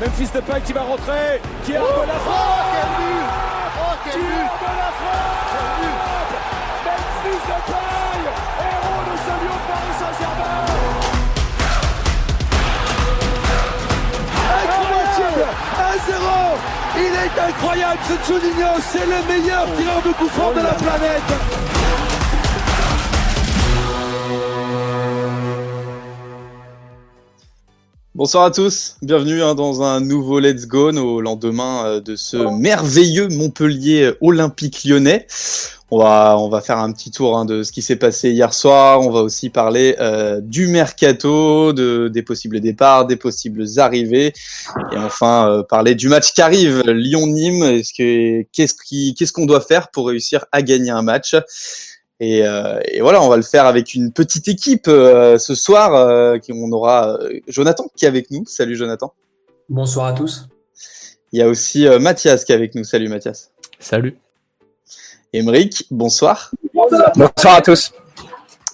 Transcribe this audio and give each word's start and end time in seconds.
Memphis 0.00 0.30
Depay 0.32 0.62
qui 0.62 0.72
va 0.72 0.80
rentrer, 0.80 1.42
qui 1.62 1.76
a 1.76 1.82
oh, 1.82 2.06
la 2.06 2.14
frappe 2.14 2.32
oh, 2.32 2.72
quel 2.72 2.88
but. 2.96 3.26
Oh 3.76 3.94
quel 4.02 4.12
qui 4.12 4.18
but 4.18 4.24
de 4.24 4.72
la 4.80 4.90
frappe 4.96 5.50
Depay, 7.50 8.24
héros 8.64 9.02
de 9.04 9.14
ce 9.20 9.32
lion 9.40 9.56
de 9.60 9.64
Paris 9.68 9.96
Saint-Germain. 10.00 10.64
Incroyable. 15.20 15.44
1-0 16.08 16.24
Il 16.96 17.12
est 17.14 17.36
incroyable 17.48 18.00
ce 18.08 18.14
Juninho, 18.26 18.72
c'est 18.80 19.06
le 19.06 19.20
meilleur 19.28 19.66
tireur 19.76 20.00
de 20.02 20.12
coup 20.12 20.28
franc 20.28 20.52
de 20.52 20.60
la 20.60 20.72
planète 20.72 21.79
Bonsoir 28.20 28.44
à 28.44 28.50
tous, 28.50 28.96
bienvenue 29.00 29.42
hein, 29.42 29.54
dans 29.54 29.80
un 29.80 30.02
nouveau 30.02 30.40
Let's 30.40 30.66
Go 30.66 30.92
au 30.92 31.22
lendemain 31.22 31.86
euh, 31.86 32.00
de 32.02 32.16
ce 32.16 32.36
merveilleux 32.36 33.28
Montpellier 33.28 34.12
olympique 34.20 34.84
lyonnais. 34.84 35.26
On 35.90 35.96
va, 35.96 36.36
on 36.38 36.50
va 36.50 36.60
faire 36.60 36.76
un 36.76 36.92
petit 36.92 37.10
tour 37.10 37.38
hein, 37.38 37.46
de 37.46 37.62
ce 37.62 37.72
qui 37.72 37.80
s'est 37.80 37.96
passé 37.96 38.28
hier 38.30 38.52
soir. 38.52 39.00
On 39.00 39.10
va 39.10 39.20
aussi 39.22 39.48
parler 39.48 39.96
euh, 40.00 40.42
du 40.42 40.66
mercato, 40.66 41.72
de, 41.72 42.08
des 42.08 42.20
possibles 42.20 42.60
départs, 42.60 43.06
des 43.06 43.16
possibles 43.16 43.64
arrivées, 43.78 44.34
et 44.92 44.98
enfin 44.98 45.48
euh, 45.48 45.62
parler 45.62 45.94
du 45.94 46.10
match 46.10 46.34
qui 46.34 46.42
arrive, 46.42 46.82
Lyon-Nîmes. 46.86 47.80
Qu'est-ce 48.52 49.32
qu'on 49.32 49.46
doit 49.46 49.62
faire 49.62 49.90
pour 49.90 50.08
réussir 50.08 50.44
à 50.52 50.60
gagner 50.60 50.90
un 50.90 51.00
match? 51.00 51.34
Et, 52.20 52.46
euh, 52.46 52.78
et, 52.84 53.00
voilà, 53.00 53.22
on 53.22 53.28
va 53.30 53.36
le 53.36 53.42
faire 53.42 53.64
avec 53.64 53.94
une 53.94 54.12
petite 54.12 54.46
équipe 54.46 54.88
euh, 54.88 55.38
ce 55.38 55.54
soir. 55.54 55.94
Euh, 55.94 56.38
qui, 56.38 56.52
on 56.52 56.70
aura 56.70 57.18
Jonathan 57.48 57.86
qui 57.96 58.04
est 58.04 58.08
avec 58.08 58.30
nous. 58.30 58.44
Salut 58.46 58.76
Jonathan. 58.76 59.14
Bonsoir 59.70 60.06
à 60.06 60.12
tous. 60.12 60.46
Il 61.32 61.38
y 61.38 61.42
a 61.42 61.48
aussi 61.48 61.86
Mathias 61.98 62.44
qui 62.44 62.52
est 62.52 62.54
avec 62.54 62.74
nous. 62.74 62.84
Salut 62.84 63.08
Mathias. 63.08 63.52
Salut. 63.78 64.18
Émeric, 65.32 65.86
bonsoir. 65.90 66.50
Bonsoir 66.74 67.54
à 67.54 67.62
tous. 67.62 67.92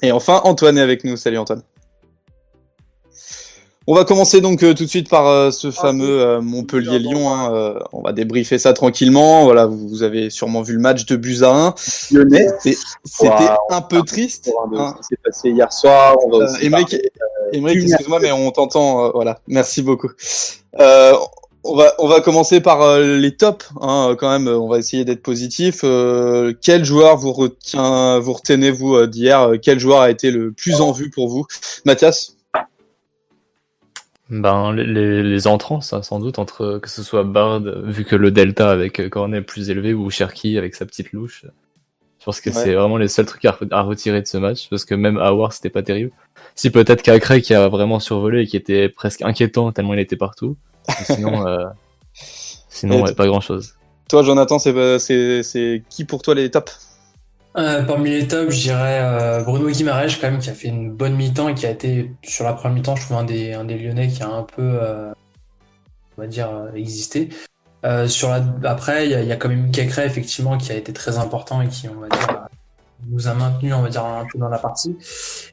Et 0.03 0.11
enfin 0.11 0.41
Antoine 0.45 0.79
est 0.79 0.83
avec 0.83 1.05
nous. 1.05 1.17
Salut 1.17 1.39
Antoine. 1.39 1.63
On 3.89 3.95
va 3.95 4.05
commencer 4.05 4.41
donc 4.41 4.65
euh, 4.65 4.75
tout 4.75 4.83
de 4.83 4.89
suite 4.89 5.09
par 5.09 5.29
euh, 5.29 5.53
ce 5.53 5.71
fameux 5.71 6.21
euh, 6.21 6.41
Montpellier-Lyon. 6.41 7.33
Hein, 7.33 7.75
on 7.93 8.03
va 8.03 8.13
débriefer 8.13 8.59
ça 8.59 8.73
tranquillement. 8.73 9.45
Voilà, 9.45 9.67
vous, 9.67 10.03
avez 10.03 10.29
sûrement 10.29 10.63
vu 10.63 10.73
le 10.73 10.81
match 10.81 11.07
de 11.07 11.15
buts 11.15 11.39
à 11.43 11.51
1. 11.51 11.75
Lyonnais, 12.11 12.49
c'était 13.05 13.49
un 13.71 13.81
peu 13.81 14.03
triste. 14.03 14.51
Hein. 14.77 14.97
C'est 15.09 15.21
passé 15.23 15.51
hier 15.51 15.73
soir. 15.73 16.17
On 16.25 16.37
va 16.37 16.47
Émeric, 16.61 16.97
excuse-moi, 17.53 18.19
mais 18.21 18.33
on 18.33 18.51
t'entend. 18.51 19.13
voilà, 19.13 19.39
merci 19.47 19.83
beaucoup. 19.83 20.11
on 20.77 21.77
va 21.77 21.95
on 21.99 22.09
va 22.09 22.21
commencer 22.21 22.61
par 22.61 22.99
les 22.99 23.37
tops. 23.37 23.71
Hein, 23.81 24.17
quand 24.19 24.31
même, 24.31 24.49
on 24.49 24.67
va 24.67 24.79
essayer 24.79 25.05
d'être 25.05 25.23
positif. 25.23 25.83
quel 26.61 26.85
joueur 26.85 27.17
vous 27.19 27.33
retient, 27.33 28.19
vous 28.19 28.33
retenez 28.33 28.73
vous 28.73 29.07
d'hier? 29.07 29.53
Quel 29.63 29.79
joueur 29.79 30.01
a 30.01 30.11
été 30.11 30.33
le 30.33 30.51
plus 30.51 30.81
en 30.81 30.91
vue 30.91 31.11
pour 31.11 31.29
vous, 31.29 31.47
Mathias? 31.85 32.36
Ben, 34.29 34.73
les, 34.73 35.23
les 35.23 35.47
entrants, 35.47 35.81
ça, 35.81 36.03
sans 36.03 36.19
doute, 36.19 36.39
entre 36.39 36.79
que 36.79 36.89
ce 36.89 37.03
soit 37.03 37.23
Bard, 37.23 37.61
vu 37.61 38.05
que 38.05 38.17
le 38.17 38.31
delta 38.31 38.71
avec 38.71 39.09
Cornet 39.09 39.39
est 39.39 39.43
plus 39.43 39.71
élevé, 39.71 39.95
ou 39.95 40.11
Cherky 40.11 40.59
avec 40.59 40.75
sa 40.75 40.85
petite 40.85 41.13
louche. 41.13 41.47
Je 42.19 42.25
pense 42.25 42.41
que 42.41 42.51
c'est 42.51 42.75
vraiment 42.75 42.97
les 42.97 43.07
seuls 43.07 43.27
trucs 43.27 43.45
à, 43.45 43.83
retirer 43.83 44.21
de 44.21 44.27
ce 44.27 44.37
match, 44.37 44.69
parce 44.69 44.85
que 44.85 44.97
même 44.97 45.17
Howard, 45.17 45.53
c'était 45.53 45.71
pas 45.71 45.85
terrible. 45.85 46.11
Si 46.57 46.71
peut-être 46.71 47.03
Cacré 47.03 47.41
qui 47.41 47.55
a 47.55 47.69
vraiment 47.69 48.01
survolé 48.01 48.43
et 48.43 48.47
qui 48.47 48.57
était 48.57 48.89
presque 48.89 49.23
inquiétant 49.23 49.71
tellement 49.71 49.95
il 49.95 50.01
était 50.01 50.17
partout. 50.17 50.57
sinon, 51.05 51.47
euh, 51.47 51.67
sinon 52.69 53.05
pas 53.15 53.27
grand 53.27 53.41
chose. 53.41 53.75
Toi, 54.09 54.25
Jonathan, 54.25 54.59
c'est 54.59 55.83
qui 55.89 56.05
pour 56.05 56.23
toi 56.23 56.35
les 56.35 56.51
tops? 56.51 56.86
Euh, 57.59 57.83
parmi 57.83 58.11
les 58.11 58.29
tops, 58.29 58.55
je 58.55 58.63
dirais 58.63 59.01
euh, 59.01 59.43
Bruno 59.43 59.71
Guimaraes 59.71 60.19
quand 60.21 60.31
même 60.31 60.41
qui 60.41 60.51
a 60.51 60.55
fait 60.55 60.69
une 60.69 60.91
bonne 60.91 61.17
mi-temps 61.17 61.49
et 61.49 61.55
qui 61.55 61.65
a 61.65 61.71
été 61.71 62.11
sur 62.23 62.45
la 62.45 62.53
première 62.53 62.75
mi-temps, 62.75 62.97
je 62.97 63.05
trouve 63.05 63.17
un 63.17 63.25
des, 63.25 63.53
Lyonnais 63.53 64.09
qui 64.09 64.23
a 64.23 64.29
un 64.29 64.43
peu, 64.43 64.63
euh, 64.63 65.11
on 66.19 66.23
va 66.23 66.27
dire, 66.27 66.51
existé. 66.75 67.31
sur 68.09 68.29
la, 68.29 68.43
après, 68.65 69.07
il 69.07 69.27
y, 69.27 69.33
a 69.33 69.37
quand 69.37 69.49
même 69.49 69.71
Kekre 69.71 70.01
effectivement 70.01 70.59
qui 70.59 70.71
a 70.71 70.75
été 70.75 70.93
très 70.93 71.17
important 71.19 71.63
et 71.63 71.69
qui, 71.69 71.89
on 71.89 72.01
va 72.01 72.09
dire, 72.09 72.47
nous 73.09 73.27
a 73.29 73.35
maintenu, 73.35 73.73
on 73.73 73.83
va 73.83 73.89
dire, 73.89 74.05
un 74.05 74.27
peu 74.31 74.39
dans 74.39 74.49
la 74.49 74.59
partie. 74.59 74.97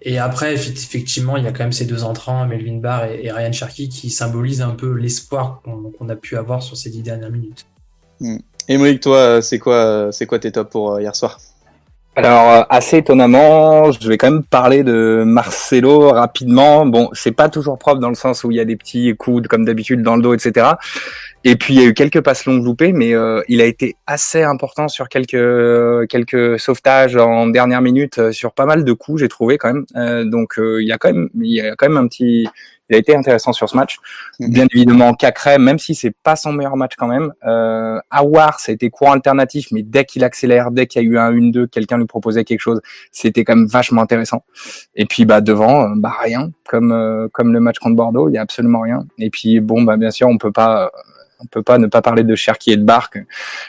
Et 0.01 0.19
après, 0.19 0.53
effectivement, 0.53 1.37
il 1.37 1.45
y 1.45 1.47
a 1.47 1.51
quand 1.51 1.63
même 1.63 1.71
ces 1.71 1.85
deux 1.85 2.03
entrants, 2.03 2.45
Melvin 2.45 2.79
Barr 2.79 3.05
et, 3.05 3.31
Ryan 3.31 3.51
Cherky, 3.53 3.87
qui 3.87 4.09
symbolisent 4.09 4.61
un 4.61 4.71
peu 4.71 4.91
l'espoir 4.93 5.61
qu'on 5.63 6.09
a 6.09 6.15
pu 6.15 6.35
avoir 6.35 6.63
sur 6.63 6.75
ces 6.75 6.89
dix 6.89 7.01
dernières 7.01 7.31
minutes. 7.31 7.65
Hmm. 8.19 8.39
Émeric, 8.67 9.01
toi, 9.01 9.41
c'est 9.41 9.59
quoi, 9.59 10.11
c'est 10.11 10.25
quoi 10.25 10.39
tes 10.39 10.51
tops 10.51 10.71
pour 10.71 10.99
hier 10.99 11.15
soir? 11.15 11.39
Alors 12.15 12.51
euh, 12.51 12.61
assez 12.69 12.97
étonnamment, 12.97 13.91
je 13.91 14.07
vais 14.07 14.17
quand 14.17 14.29
même 14.29 14.43
parler 14.43 14.83
de 14.83 15.23
Marcelo 15.25 16.09
rapidement. 16.11 16.85
Bon, 16.85 17.09
c'est 17.13 17.31
pas 17.31 17.49
toujours 17.49 17.79
propre 17.79 17.99
dans 17.99 18.09
le 18.09 18.15
sens 18.15 18.43
où 18.43 18.51
il 18.51 18.57
y 18.57 18.59
a 18.59 18.65
des 18.65 18.75
petits 18.75 19.15
coudes 19.17 19.47
comme 19.47 19.65
d'habitude 19.65 20.03
dans 20.03 20.15
le 20.15 20.21
dos, 20.21 20.35
etc. 20.35 20.73
Et 21.43 21.55
puis 21.55 21.73
il 21.73 21.81
y 21.81 21.83
a 21.83 21.87
eu 21.87 21.95
quelques 21.95 22.21
passes 22.21 22.45
longues 22.45 22.63
loupées, 22.63 22.93
mais 22.93 23.15
euh, 23.15 23.41
il 23.47 23.61
a 23.61 23.65
été 23.65 23.95
assez 24.05 24.43
important 24.43 24.87
sur 24.87 25.09
quelques 25.09 26.07
quelques 26.07 26.59
sauvetages 26.59 27.15
en 27.15 27.47
dernière 27.47 27.81
minute 27.81 28.19
euh, 28.19 28.31
sur 28.31 28.53
pas 28.53 28.65
mal 28.65 28.83
de 28.83 28.93
coups, 28.93 29.21
j'ai 29.21 29.27
trouvé 29.27 29.57
quand 29.57 29.73
même. 29.73 30.29
donc 30.29 30.55
il 30.59 30.87
y 30.87 30.91
a 30.91 30.99
quand 30.99 31.11
même 31.11 31.29
il 31.35 31.51
y 31.51 31.61
a 31.61 31.75
quand 31.75 31.89
même 31.89 31.97
un 31.97 32.07
petit 32.07 32.47
il 32.89 32.95
a 32.95 32.99
été 32.99 33.15
intéressant 33.15 33.53
sur 33.53 33.69
ce 33.69 33.75
match. 33.75 33.97
Mhm. 34.39 34.49
Bien 34.49 34.65
évidemment, 34.73 35.13
Cacré, 35.13 35.57
même 35.57 35.79
si 35.79 35.95
c'est 35.95 36.13
pas 36.23 36.35
son 36.35 36.53
meilleur 36.53 36.75
match 36.75 36.93
quand 36.97 37.07
même. 37.07 37.33
Euh, 37.45 37.99
Awar, 38.09 38.59
ça 38.59 38.71
a 38.71 38.75
été 38.75 38.89
courant 38.89 39.13
alternatif, 39.13 39.67
mais 39.71 39.83
dès 39.83 40.05
qu'il 40.05 40.23
accélère, 40.23 40.71
dès 40.71 40.87
qu'il 40.87 41.01
y 41.01 41.05
a 41.05 41.07
eu 41.07 41.17
un 41.17 41.31
1-2, 41.31 41.67
quelqu'un 41.67 41.97
lui 41.97 42.05
proposait 42.05 42.43
quelque 42.43 42.59
chose, 42.59 42.81
c'était 43.11 43.43
quand 43.43 43.55
même 43.55 43.67
vachement 43.67 44.01
intéressant. 44.01 44.43
Et 44.95 45.05
puis 45.05 45.25
bah 45.25 45.41
devant, 45.41 45.83
euh, 45.83 45.93
bah 45.95 46.13
rien, 46.21 46.51
comme 46.67 46.91
euh, 46.91 47.27
comme 47.31 47.53
le 47.53 47.59
match 47.59 47.79
contre 47.79 47.95
Bordeaux, 47.95 48.29
il 48.29 48.33
y 48.33 48.37
a 48.37 48.41
absolument 48.41 48.81
rien. 48.81 49.05
Et 49.17 49.29
puis 49.29 49.59
bon, 49.59 49.83
bah 49.83 49.97
bien 49.97 50.11
sûr, 50.11 50.27
on 50.27 50.37
peut 50.37 50.51
pas 50.51 50.91
on 51.43 51.47
peut 51.47 51.63
pas 51.63 51.77
ne 51.77 51.87
pas 51.87 52.01
parler 52.01 52.23
de 52.23 52.35
Cherki 52.35 52.71
et 52.71 52.77
de 52.77 52.83
Barr. 52.83 53.09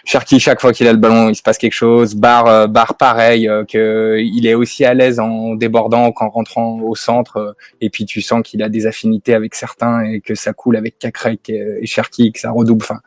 Cherki, 0.04 0.38
chaque 0.40 0.60
fois 0.60 0.72
qu'il 0.72 0.86
a 0.86 0.92
le 0.92 0.98
ballon, 0.98 1.28
il 1.28 1.34
se 1.34 1.42
passe 1.42 1.58
quelque 1.58 1.72
chose. 1.72 2.14
Barr, 2.14 2.46
euh, 2.46 2.66
Barr 2.66 2.96
pareil, 2.96 3.48
euh, 3.48 3.64
que 3.64 4.18
il 4.20 4.46
est 4.46 4.54
aussi 4.54 4.84
à 4.84 4.94
l'aise 4.94 5.20
en 5.20 5.54
débordant 5.54 6.12
qu'en 6.12 6.28
rentrant 6.28 6.80
au 6.80 6.94
centre. 6.94 7.36
Euh, 7.36 7.52
et 7.80 7.90
puis 7.90 8.04
tu 8.04 8.22
sens 8.22 8.42
qu'il 8.42 8.62
a 8.62 8.68
des 8.68 8.86
affinités 8.86 9.34
avec 9.34 9.54
certains 9.54 10.04
et 10.04 10.20
que 10.20 10.34
ça 10.34 10.52
coule 10.52 10.76
avec 10.76 10.98
Kakrek 10.98 11.50
et 11.50 11.86
Cherki, 11.86 12.32
que 12.32 12.40
ça 12.40 12.50
redouble. 12.50 12.84
Enfin, 12.84 13.00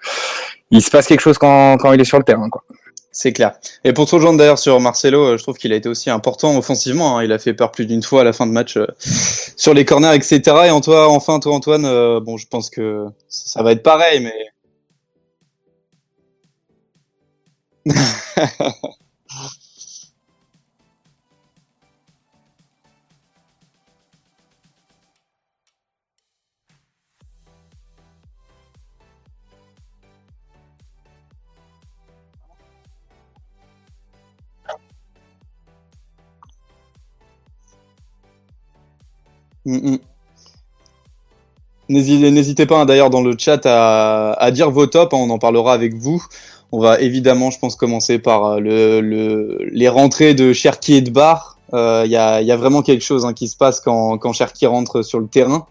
il 0.72 0.82
se 0.82 0.90
passe 0.90 1.08
quelque 1.08 1.22
chose 1.22 1.38
quand, 1.38 1.78
quand 1.78 1.94
il 1.94 2.02
est 2.02 2.06
sur 2.06 2.18
le 2.18 2.24
terrain, 2.24 2.50
quoi. 2.50 2.64
C'est 3.12 3.34
clair. 3.34 3.54
Et 3.84 3.94
pour 3.94 4.06
te 4.06 4.14
rejoindre 4.14 4.38
d'ailleurs 4.38 4.60
sur 4.60 4.80
Marcelo, 4.80 5.38
je 5.38 5.42
trouve 5.42 5.58
qu'il 5.58 5.74
a 5.74 5.76
été 5.76 5.90
aussi 5.90 6.12
important 6.12 6.56
offensivement. 6.56 7.18
Hein. 7.18 7.24
Il 7.24 7.32
a 7.32 7.40
fait 7.40 7.56
peur 7.56 7.72
plus 7.72 7.88
d'une 7.88 8.04
fois 8.04 8.22
à 8.22 8.24
la 8.24 8.32
fin 8.32 8.46
de 8.46 8.52
match 8.52 8.78
sur 9.00 9.74
les 9.74 9.86
corners, 9.86 10.14
etc. 10.14 10.42
Et 10.66 10.70
en 10.70 10.82
toi, 10.82 11.10
enfin, 11.10 11.40
toi, 11.40 11.56
Antoine, 11.56 11.82
bon, 12.20 12.38
je 12.38 12.46
pense 12.46 12.70
que 12.70 13.06
ça 13.28 13.64
va 13.64 13.72
être 13.72 13.82
pareil, 13.82 14.20
mais 14.20 14.36
N'hésitez 41.90 42.66
pas 42.66 42.82
hein, 42.82 42.86
d'ailleurs 42.86 43.10
dans 43.10 43.22
le 43.22 43.36
chat 43.38 43.66
à, 43.66 44.34
à, 44.34 44.52
dire 44.52 44.72
vos 44.72 44.88
tops, 44.88 45.14
hein, 45.14 45.18
on 45.18 45.30
en 45.30 45.40
parlera 45.40 45.74
avec 45.74 45.94
vous. 45.96 46.24
On 46.72 46.80
va 46.80 47.00
évidemment, 47.00 47.50
je 47.50 47.60
pense, 47.60 47.76
commencer 47.76 48.20
par 48.20 48.46
euh, 48.46 48.60
le, 48.60 49.02
le, 49.02 49.58
les 49.72 49.88
rentrées 49.88 50.34
de 50.34 50.52
Cherki 50.52 50.96
et 50.96 51.02
de 51.02 51.10
Bar. 51.10 51.58
Il 51.72 51.76
euh, 51.76 52.06
y, 52.06 52.16
a, 52.16 52.42
y, 52.42 52.52
a, 52.52 52.58
vraiment 52.58 52.82
quelque 52.82 53.04
chose 53.04 53.26
hein, 53.26 53.34
qui 53.34 53.48
se 53.48 53.56
passe 53.56 53.82
quand, 53.82 54.18
quand 54.18 54.34
Cherki 54.34 54.66
rentre 54.66 55.02
sur 55.02 55.20
le 55.20 55.28
terrain. 55.28 55.66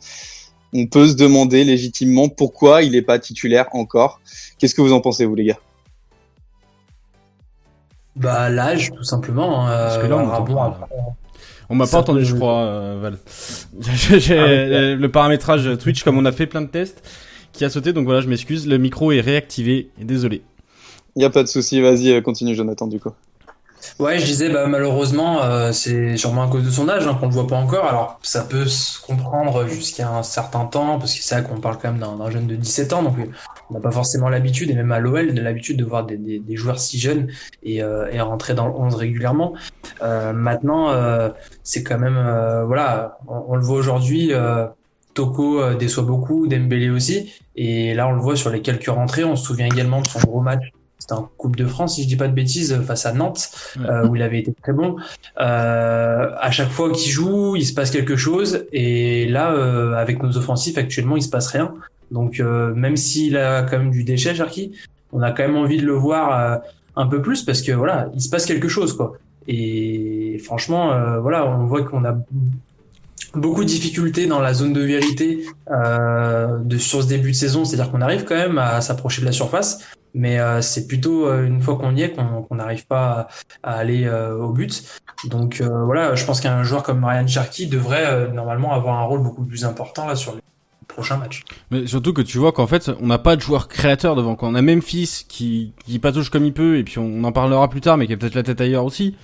On 0.74 0.86
peut 0.86 1.06
se 1.08 1.14
demander 1.14 1.64
légitimement 1.64 2.28
pourquoi 2.28 2.82
il 2.82 2.92
n'est 2.92 3.02
pas 3.02 3.18
titulaire 3.18 3.66
encore. 3.72 4.20
Qu'est-ce 4.58 4.74
que 4.74 4.82
vous 4.82 4.92
en 4.92 5.00
pensez, 5.00 5.24
vous, 5.24 5.34
les 5.34 5.44
gars? 5.44 5.58
Bah, 8.14 8.48
l'âge, 8.48 8.90
tout 8.94 9.04
simplement. 9.04 9.66
Hein, 9.66 9.68
Parce 9.68 9.98
que 9.98 10.06
là, 10.06 10.16
on 10.16 10.28
euh, 10.28 10.70
On 11.68 11.74
m'a 11.74 11.86
pas 11.86 11.98
entendu, 11.98 12.24
je 12.24 12.34
crois, 12.34 12.96
Val. 12.96 13.18
J'ai 13.80 14.38
ah, 14.38 14.94
le 14.94 15.06
paramétrage 15.08 15.78
Twitch, 15.78 16.02
comme 16.02 16.18
on 16.18 16.24
a 16.24 16.32
fait 16.32 16.46
plein 16.46 16.62
de 16.62 16.68
tests, 16.68 17.02
qui 17.52 17.64
a 17.64 17.70
sauté, 17.70 17.92
donc 17.92 18.06
voilà, 18.06 18.22
je 18.22 18.28
m'excuse. 18.28 18.66
Le 18.66 18.78
micro 18.78 19.12
est 19.12 19.20
réactivé, 19.20 19.90
désolé. 19.98 20.42
Il 21.16 21.20
n'y 21.20 21.24
a 21.24 21.30
pas 21.30 21.42
de 21.42 21.48
souci, 21.48 21.80
vas-y, 21.80 22.12
euh, 22.12 22.20
continue 22.20 22.54
Jonathan 22.54 22.86
du 22.86 23.00
coup. 23.00 23.12
Ouais, 23.98 24.18
je 24.18 24.24
disais, 24.24 24.50
bah, 24.50 24.66
malheureusement, 24.66 25.42
euh, 25.42 25.72
c'est 25.72 26.16
sûrement 26.16 26.42
à 26.42 26.48
cause 26.48 26.64
de 26.64 26.70
son 26.70 26.88
âge 26.88 27.06
hein, 27.06 27.16
qu'on 27.18 27.26
le 27.26 27.32
voit 27.32 27.46
pas 27.46 27.56
encore. 27.56 27.86
Alors, 27.86 28.18
ça 28.22 28.42
peut 28.42 28.66
se 28.66 29.00
comprendre 29.00 29.66
jusqu'à 29.66 30.10
un 30.10 30.22
certain 30.22 30.66
temps, 30.66 30.98
parce 30.98 31.14
que 31.14 31.22
c'est 31.22 31.40
vrai 31.40 31.48
qu'on 31.48 31.60
parle 31.60 31.78
quand 31.80 31.92
même 31.92 32.00
d'un 32.00 32.30
jeune 32.30 32.46
de 32.46 32.56
17 32.56 32.92
ans, 32.92 33.02
donc 33.02 33.14
on 33.70 33.74
n'a 33.74 33.80
pas 33.80 33.90
forcément 33.90 34.28
l'habitude, 34.28 34.70
et 34.70 34.74
même 34.74 34.92
à 34.92 34.98
l'OL, 34.98 35.32
de 35.32 35.40
l'habitude 35.40 35.78
de 35.78 35.84
voir 35.84 36.04
des, 36.04 36.16
des, 36.16 36.38
des, 36.38 36.56
joueurs 36.56 36.78
si 36.78 36.98
jeunes 36.98 37.28
et, 37.62 37.82
euh, 37.82 38.10
et 38.12 38.20
rentrer 38.20 38.54
dans 38.54 38.66
le 38.66 38.74
11 38.74 38.94
régulièrement. 38.96 39.54
Euh, 40.02 40.32
maintenant, 40.32 40.90
euh, 40.90 41.30
c'est 41.62 41.82
quand 41.82 41.98
même, 41.98 42.16
euh, 42.18 42.64
voilà, 42.64 43.18
on, 43.28 43.44
on, 43.48 43.56
le 43.56 43.62
voit 43.62 43.78
aujourd'hui. 43.78 44.32
Toko 45.14 45.72
déçoit 45.72 46.04
beaucoup, 46.04 46.46
Dembélé 46.46 46.90
aussi, 46.90 47.32
et 47.54 47.94
là 47.94 48.06
on 48.06 48.12
le 48.12 48.20
voit 48.20 48.36
sur 48.36 48.50
les 48.50 48.60
quelques 48.60 48.88
rentrées. 48.88 49.24
On 49.24 49.34
se 49.34 49.46
souvient 49.46 49.64
également 49.64 50.02
de 50.02 50.06
son 50.06 50.18
gros 50.18 50.42
match 50.42 50.60
c'était 51.06 51.20
en 51.20 51.30
Coupe 51.36 51.54
de 51.54 51.66
France, 51.66 51.94
si 51.94 52.02
je 52.02 52.08
dis 52.08 52.16
pas 52.16 52.26
de 52.26 52.32
bêtises, 52.32 52.80
face 52.84 53.06
à 53.06 53.12
Nantes, 53.12 53.50
euh, 53.78 54.08
où 54.08 54.16
il 54.16 54.22
avait 54.22 54.40
été 54.40 54.52
très 54.60 54.72
bon. 54.72 54.96
Euh, 55.40 56.30
à 56.36 56.50
chaque 56.50 56.70
fois 56.70 56.90
qu'il 56.90 57.12
joue, 57.12 57.54
il 57.54 57.64
se 57.64 57.72
passe 57.72 57.92
quelque 57.92 58.16
chose, 58.16 58.64
et 58.72 59.26
là, 59.28 59.52
euh, 59.52 59.94
avec 59.94 60.20
nos 60.20 60.36
offensifs, 60.36 60.78
actuellement, 60.78 61.16
il 61.16 61.22
se 61.22 61.28
passe 61.28 61.46
rien. 61.46 61.74
Donc, 62.10 62.40
euh, 62.40 62.74
même 62.74 62.96
s'il 62.96 63.36
a 63.36 63.62
quand 63.62 63.78
même 63.78 63.92
du 63.92 64.02
déchet, 64.02 64.34
Jarky, 64.34 64.72
on 65.12 65.22
a 65.22 65.30
quand 65.30 65.44
même 65.44 65.56
envie 65.56 65.78
de 65.78 65.86
le 65.86 65.92
voir 65.94 66.40
euh, 66.40 66.56
un 66.96 67.06
peu 67.06 67.22
plus, 67.22 67.44
parce 67.44 67.62
que 67.62 67.70
voilà, 67.70 68.08
il 68.14 68.20
se 68.20 68.28
passe 68.28 68.44
quelque 68.44 68.68
chose, 68.68 68.92
quoi. 68.92 69.12
Et 69.46 70.40
franchement, 70.44 70.92
euh, 70.92 71.20
voilà, 71.20 71.46
on 71.46 71.66
voit 71.66 71.84
qu'on 71.84 72.04
a 72.04 72.16
beaucoup 73.34 73.62
de 73.62 73.68
difficultés 73.68 74.26
dans 74.26 74.40
la 74.40 74.54
zone 74.54 74.72
de 74.72 74.80
vérité 74.80 75.44
euh, 75.70 76.58
de, 76.58 76.78
sur 76.78 77.02
ce 77.02 77.08
début 77.08 77.30
de 77.30 77.36
saison, 77.36 77.64
c'est-à-dire 77.64 77.92
qu'on 77.92 78.00
arrive 78.00 78.24
quand 78.24 78.34
même 78.34 78.58
à 78.58 78.80
s'approcher 78.80 79.20
de 79.20 79.26
la 79.26 79.32
surface, 79.32 79.80
mais 80.16 80.40
euh, 80.40 80.62
c'est 80.62 80.86
plutôt 80.88 81.28
euh, 81.28 81.46
une 81.46 81.60
fois 81.60 81.76
qu'on 81.76 81.94
y 81.94 82.02
est 82.02 82.14
qu'on 82.14 82.54
n'arrive 82.54 82.86
pas 82.86 83.28
à, 83.62 83.74
à 83.74 83.78
aller 83.78 84.06
euh, 84.06 84.34
au 84.36 84.50
but. 84.50 84.82
Donc 85.24 85.62
voilà, 85.62 86.14
je 86.14 86.24
pense 86.24 86.40
qu'un 86.40 86.62
joueur 86.62 86.82
comme 86.82 87.00
Marianne 87.00 87.28
Cherki 87.28 87.66
devrait 87.66 88.32
normalement 88.32 88.72
avoir 88.72 88.98
un 88.98 89.04
rôle 89.04 89.22
beaucoup 89.22 89.44
plus 89.44 89.64
important 89.64 90.06
là 90.06 90.14
sur 90.14 90.34
les 90.34 90.40
prochains 90.88 91.16
matchs. 91.16 91.42
Mais 91.70 91.86
surtout 91.86 92.12
que 92.12 92.22
tu 92.22 92.38
vois 92.38 92.52
qu'en 92.52 92.66
fait, 92.66 92.90
on 93.00 93.06
n'a 93.06 93.18
pas 93.18 93.36
de 93.36 93.40
joueur 93.40 93.68
créateur 93.68 94.14
devant. 94.14 94.36
Quand 94.36 94.48
on 94.48 94.54
a 94.54 94.62
Memphis 94.62 95.24
qui 95.28 95.72
qui 95.86 95.98
patouche 95.98 96.30
comme 96.30 96.44
il 96.44 96.52
peut, 96.52 96.76
et 96.76 96.84
puis 96.84 96.98
on 96.98 97.24
en 97.24 97.32
parlera 97.32 97.68
plus 97.68 97.80
tard, 97.80 97.96
mais 97.96 98.06
qui 98.06 98.12
a 98.12 98.16
peut-être 98.16 98.34
la 98.34 98.42
tête 98.42 98.60
ailleurs 98.60 98.84
aussi. 98.84 99.16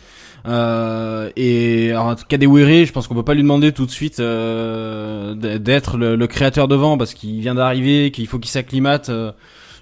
Euh, 0.47 1.31
et 1.37 1.91
alors, 1.93 2.17
cas, 2.27 2.37
je 2.41 2.93
pense 2.93 3.07
qu'on 3.07 3.15
peut 3.15 3.23
pas 3.23 3.35
lui 3.35 3.43
demander 3.43 3.73
tout 3.73 3.87
de 3.87 3.91
suite 3.91 4.19
euh, 4.19 5.35
d'être 5.35 5.97
le, 5.97 6.17
le, 6.17 6.27
créateur 6.27 6.67
devant 6.69 6.99
parce 6.99 7.15
qu'il 7.15 7.41
vient 7.41 7.55
d'arriver, 7.55 8.11
qu'il 8.11 8.27
faut 8.27 8.39
qu'il 8.39 8.51
s'acclimate. 8.51 9.09
Euh, 9.09 9.33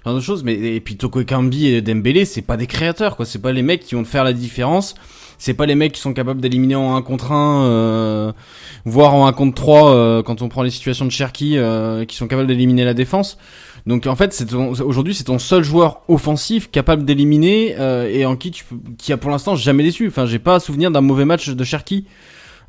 genre 0.05 0.15
de 0.15 0.19
choses. 0.19 0.43
Mais 0.43 0.53
et 0.53 0.79
puis 0.79 0.97
Toko 0.97 1.21
Ekambi 1.21 1.67
et 1.67 1.81
Dembélé, 1.81 2.25
c'est 2.25 2.41
pas 2.41 2.57
des 2.57 2.67
créateurs, 2.67 3.15
quoi. 3.15 3.25
C'est 3.25 3.41
pas 3.41 3.51
les 3.51 3.61
mecs 3.61 3.81
qui 3.81 3.95
vont 3.95 4.05
faire 4.05 4.23
la 4.23 4.33
différence. 4.33 4.95
C'est 5.37 5.55
pas 5.55 5.65
les 5.65 5.73
mecs 5.73 5.93
qui 5.93 6.01
sont 6.01 6.13
capables 6.13 6.39
d'éliminer 6.39 6.75
en 6.75 6.95
1 6.95 7.01
contre 7.01 7.31
1, 7.31 7.65
euh, 7.65 8.31
voire 8.85 9.15
en 9.15 9.25
1 9.25 9.33
contre 9.33 9.55
3 9.55 9.89
euh, 9.89 10.23
quand 10.23 10.43
on 10.43 10.49
prend 10.49 10.61
les 10.61 10.69
situations 10.69 11.05
de 11.05 11.09
Cherki, 11.09 11.57
euh, 11.57 12.05
qui 12.05 12.15
sont 12.15 12.27
capables 12.27 12.47
d'éliminer 12.47 12.85
la 12.85 12.93
défense. 12.93 13.39
Donc 13.87 14.05
en 14.05 14.15
fait, 14.15 14.45
aujourd'hui 14.53 15.15
c'est 15.15 15.23
ton 15.23 15.39
seul 15.39 15.63
joueur 15.63 16.01
offensif 16.07 16.69
capable 16.69 17.03
d'éliminer 17.03 17.75
euh, 17.79 18.07
et 18.11 18.25
en 18.25 18.35
qui 18.35 18.51
tu 18.51 18.65
qui 18.97 19.11
a 19.11 19.17
pour 19.17 19.31
l'instant 19.31 19.55
jamais 19.55 19.83
déçu. 19.83 20.07
Enfin, 20.07 20.25
j'ai 20.25 20.39
pas 20.39 20.59
souvenir 20.59 20.91
d'un 20.91 21.01
mauvais 21.01 21.25
match 21.25 21.49
de 21.49 21.63
Cherki. 21.63 22.05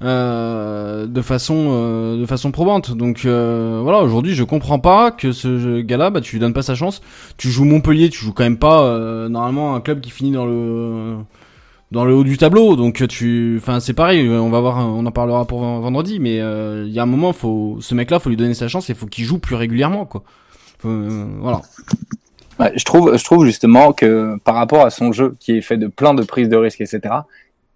Euh, 0.03 1.07
de 1.07 1.23
façon 1.23 1.69
euh, 1.71 2.21
de 2.21 2.27
façon 2.27 2.51
probante. 2.51 2.91
Donc 2.91 3.25
euh, 3.25 3.81
voilà, 3.83 4.01
aujourd'hui 4.01 4.35
je 4.35 4.43
comprends 4.43 4.81
pas 4.81 5.13
que 5.13 5.31
ce 5.31 5.81
gars-là, 5.81 6.11
bah 6.11 6.21
tu 6.21 6.37
lui 6.37 6.41
donnes 6.41 6.55
pas 6.55 6.63
sa 6.63 6.75
chance. 6.75 7.03
Tu 7.37 7.51
joues 7.51 7.65
Montpellier, 7.65 8.09
tu 8.09 8.19
joues 8.19 8.33
quand 8.33 8.43
même 8.43 8.59
pas 8.59 8.99
normalement 9.29 9.75
un 9.75 9.81
club 9.81 10.01
qui 10.01 10.11
finit 10.11 10.33
dans 10.33 10.47
le 10.47 11.19
dans 11.93 12.05
le 12.05 12.15
haut 12.15 12.25
du 12.25 12.37
tableau. 12.37 12.75
Donc 12.75 13.07
tu, 13.07 13.59
enfin 13.61 13.79
c'est 13.79 13.93
pareil, 13.93 14.29
on 14.29 14.51
va 14.51 14.61
voir, 14.61 14.79
on 14.79 15.07
en 15.07 15.11
parlera 15.13 15.45
pour 15.45 15.61
vendredi, 15.61 16.19
mais 16.19 16.37
il 16.37 16.93
y 16.93 16.99
a 16.99 17.03
un 17.03 17.07
moment, 17.07 17.33
faut 17.33 17.79
ce 17.81 17.95
mec-là, 17.95 18.19
faut 18.19 18.31
lui 18.31 18.37
donner 18.37 18.55
sa 18.55 18.69
chance 18.69 18.91
et 18.91 18.95
faut 18.95 19.07
qu'il 19.07 19.25
joue 19.25 19.39
plus 19.39 19.55
régulièrement, 19.55 20.05
quoi. 20.07 20.25
voilà. 20.83 21.63
Ouais, 22.59 22.73
je 22.77 22.85
trouve, 22.85 23.17
je 23.17 23.25
trouve 23.25 23.47
justement 23.47 23.93
que 23.93 24.37
par 24.45 24.57
rapport 24.57 24.85
à 24.85 24.91
son 24.91 25.13
jeu 25.13 25.37
qui 25.39 25.53
est 25.53 25.63
fait 25.63 25.79
de 25.79 25.87
plein 25.87 26.13
de 26.13 26.23
prises 26.23 26.49
de 26.49 26.57
risques, 26.57 26.81
etc. 26.81 27.01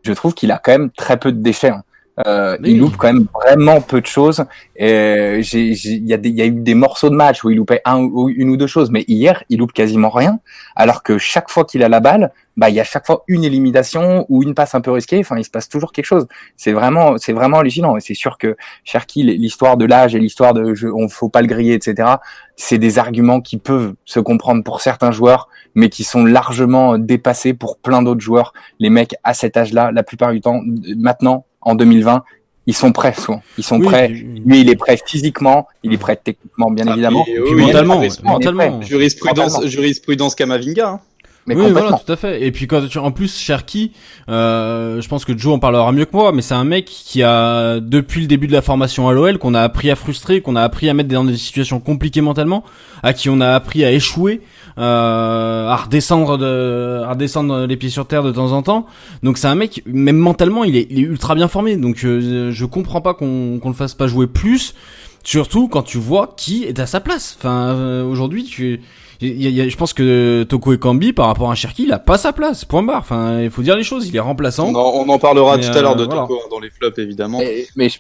Je 0.03 0.13
trouve 0.13 0.35
qu'il 0.35 0.53
a 0.53 0.59
quand 0.59 0.73
même 0.73 0.91
très 0.91 1.19
peu 1.19 1.33
de 1.33 1.41
déchets. 1.41 1.71
Hein. 1.71 1.83
Euh, 2.27 2.57
Il 2.65 2.79
loupe 2.79 2.97
quand 2.97 3.13
même 3.13 3.27
vraiment 3.35 3.81
peu 3.81 4.01
de 4.01 4.07
choses. 4.07 4.45
Il 4.79 4.85
y, 4.87 6.15
a 6.15 6.19
y 6.23 6.43
a 6.43 6.47
eu 6.47 6.51
des 6.51 6.75
morceaux 6.75 7.11
de 7.11 7.15
match 7.15 7.45
où 7.45 7.51
il 7.51 7.57
loupait 7.57 7.83
un 7.85 8.01
ou 8.01 8.29
une 8.29 8.51
ou 8.51 8.57
deux 8.57 8.67
choses, 8.67 8.91
mais 8.91 9.05
hier 9.07 9.45
il 9.51 9.59
loupe 9.59 9.73
quasiment 9.73 10.09
rien. 10.09 10.41
Alors 10.77 11.03
que 11.03 11.19
chaque 11.19 11.51
fois 11.51 11.65
qu'il 11.65 11.83
a 11.83 11.89
la 11.89 12.01
balle, 12.01 12.33
bah 12.57 12.71
il 12.71 12.75
y 12.75 12.81
a 12.81 12.85
chaque 12.85 13.07
fois 13.07 13.23
une 13.29 13.45
élimination 13.45 14.25
ou 14.31 14.43
une 14.43 14.55
passe 14.55 14.75
un 14.75 14.81
peu 14.81 14.91
risquée. 14.91 15.19
Enfin, 15.21 15.37
il 15.37 15.45
se 15.45 15.51
passe 15.51 15.69
toujours 15.69 15.93
quelque 15.93 16.07
chose. 16.07 16.27
C'est 16.57 16.73
vraiment, 16.73 17.19
c'est 17.19 17.35
vraiment 17.35 17.59
hallucinant. 17.59 17.97
Et 17.97 18.01
c'est 18.01 18.15
sûr 18.15 18.39
que 18.39 18.57
Cherki, 18.85 19.23
l'histoire 19.23 19.77
de 19.77 19.85
l'âge 19.85 20.15
et 20.15 20.19
l'histoire 20.19 20.55
de 20.55 20.75
je, 20.75 20.89
on 20.89 21.09
faut 21.09 21.29
pas 21.29 21.43
le 21.43 21.49
griller, 21.49 21.75
etc. 21.75 22.09
C'est 22.57 22.79
des 22.79 22.99
arguments 22.99 23.43
qui 23.43 23.59
peuvent 23.59 23.95
se 24.07 24.21
comprendre 24.21 24.65
pour 24.65 24.81
certains 24.81 25.11
joueurs, 25.11 25.49
mais 25.75 25.91
qui 25.91 26.05
sont 26.05 26.25
largement 26.25 26.97
dépassés 26.97 27.53
pour 27.53 27.77
plein 27.79 28.03
d'autres 28.03 28.23
joueurs. 28.23 28.55
Les 28.79 28.89
mecs 28.89 29.17
à 29.23 29.35
cet 29.35 29.57
âge-là, 29.59 29.93
la 29.93 30.03
plupart 30.03 30.33
du 30.33 30.41
temps, 30.41 30.63
maintenant 30.97 31.45
en 31.67 31.75
2020, 31.75 32.23
ils 32.69 32.75
sont 32.75 32.93
prêts, 32.93 33.13
souvent. 33.13 33.43
Ils 33.59 33.65
sont 33.65 33.81
prêts. 33.81 34.09
Lui, 34.09 34.61
il 34.61 34.71
est 34.71 34.77
prêt 34.77 34.99
physiquement, 35.05 35.67
il 35.83 35.93
est 35.93 35.99
prêt 35.99 36.17
techniquement, 36.17 36.71
bien 36.71 36.87
ah, 36.89 36.93
évidemment. 36.93 37.25
Et 37.27 37.41
puis 37.41 37.55
mentalement, 37.55 38.01
mentalement. 38.23 38.83
Jurisprudence, 38.83 39.67
jurisprudence 39.67 40.35
Kamavinga. 40.35 40.89
Hein. 40.89 41.01
Mais 41.47 41.55
oui, 41.55 41.71
voilà, 41.71 41.93
tout 41.93 42.13
à 42.13 42.17
fait. 42.17 42.45
Et 42.45 42.51
puis 42.51 42.67
quand 42.67 42.87
tu, 42.89 42.99
en 42.99 43.13
plus, 43.13 43.39
Cherki, 43.39 43.93
euh, 44.29 45.01
je 45.01 45.09
pense 45.09 45.25
que 45.25 45.37
Joe 45.37 45.55
en 45.55 45.59
parlera 45.61 45.93
mieux 45.93 46.05
que 46.05 46.17
moi, 46.17 46.33
mais 46.33 46.43
c'est 46.43 46.55
un 46.55 46.65
mec 46.65 46.87
qui 46.87 47.23
a, 47.23 47.79
depuis 47.79 48.21
le 48.21 48.27
début 48.27 48.49
de 48.49 48.53
la 48.53 48.63
formation 48.63 49.09
à 49.09 49.13
l'OL, 49.13 49.39
qu'on 49.39 49.55
a 49.55 49.63
appris 49.63 49.91
à 49.91 49.97
frustrer, 49.97 50.41
qu'on 50.41 50.57
a 50.57 50.63
appris 50.63 50.89
à 50.89 50.95
mettre 50.95 51.09
dans 51.09 51.25
des 51.25 51.37
situations 51.37 51.79
compliquées 51.79 52.21
mentalement, 52.21 52.65
à 53.05 53.13
qui 53.13 53.31
on 53.31 53.41
a 53.41 53.51
appris 53.51 53.85
à 53.85 53.93
échouer, 53.93 54.41
euh, 54.79 55.69
à 55.69 55.77
redescendre 55.77 56.37
de, 56.37 57.03
à 57.05 57.11
redescendre 57.11 57.67
les 57.67 57.77
pieds 57.77 57.91
sur 57.91 58.07
terre 58.07 58.25
de 58.25 58.33
temps 58.33 58.51
en 58.51 58.63
temps. 58.63 58.87
Donc 59.23 59.39
c'est 59.39 59.49
un 59.49 59.55
mec, 59.55 59.83
même 59.87 60.17
mentalement, 60.17 60.65
il 60.65 60.77
est, 60.77 60.89
il 60.91 60.99
est 60.99 61.03
ultra 61.03 61.37
bien 61.37 61.49
formé. 61.49 61.77
Donc 61.77 62.05
euh, 62.05 62.51
je 62.51 62.65
comprends 62.65 63.01
pas 63.01 63.15
qu'on 63.15 63.61
qu'on 63.63 63.69
le 63.69 63.75
fasse 63.75 63.95
pas 63.95 64.09
jouer 64.09 64.27
plus, 64.27 64.75
surtout 65.23 65.69
quand 65.69 65.83
tu 65.83 65.99
vois 65.99 66.35
qui 66.37 66.65
est 66.65 66.81
à 66.81 66.87
sa 66.87 66.99
place. 66.99 67.37
Enfin, 67.39 67.69
euh, 67.69 68.05
aujourd'hui, 68.05 68.45
tu 68.45 68.81
je 69.21 69.77
pense 69.77 69.93
que 69.93 70.45
Toko 70.49 70.73
Ekambi, 70.73 71.13
par 71.13 71.27
rapport 71.27 71.51
à 71.51 71.55
Cherki, 71.55 71.85
il 71.85 71.93
a 71.93 71.99
pas 71.99 72.19
sa 72.19 72.33
place. 72.33 72.65
Point 72.65 72.83
barre. 72.83 73.01
Enfin, 73.01 73.41
il 73.41 73.51
faut 73.51 73.63
dire 73.63 73.77
les 73.77 73.83
choses. 73.83 74.09
Il 74.09 74.17
est 74.17 74.21
remplaçant. 74.21 74.73
On 74.75 75.09
en, 75.09 75.19
parlera 75.19 75.59
tout 75.59 75.77
à 75.77 75.83
l'heure 75.83 75.97
de 75.97 76.05
euh, 76.05 76.07
Toko 76.07 76.35
hein, 76.35 76.49
dans 76.51 76.61
les 76.61 76.71
flops, 76.71 76.99
évidemment. 76.99 77.41
mais 77.77 77.91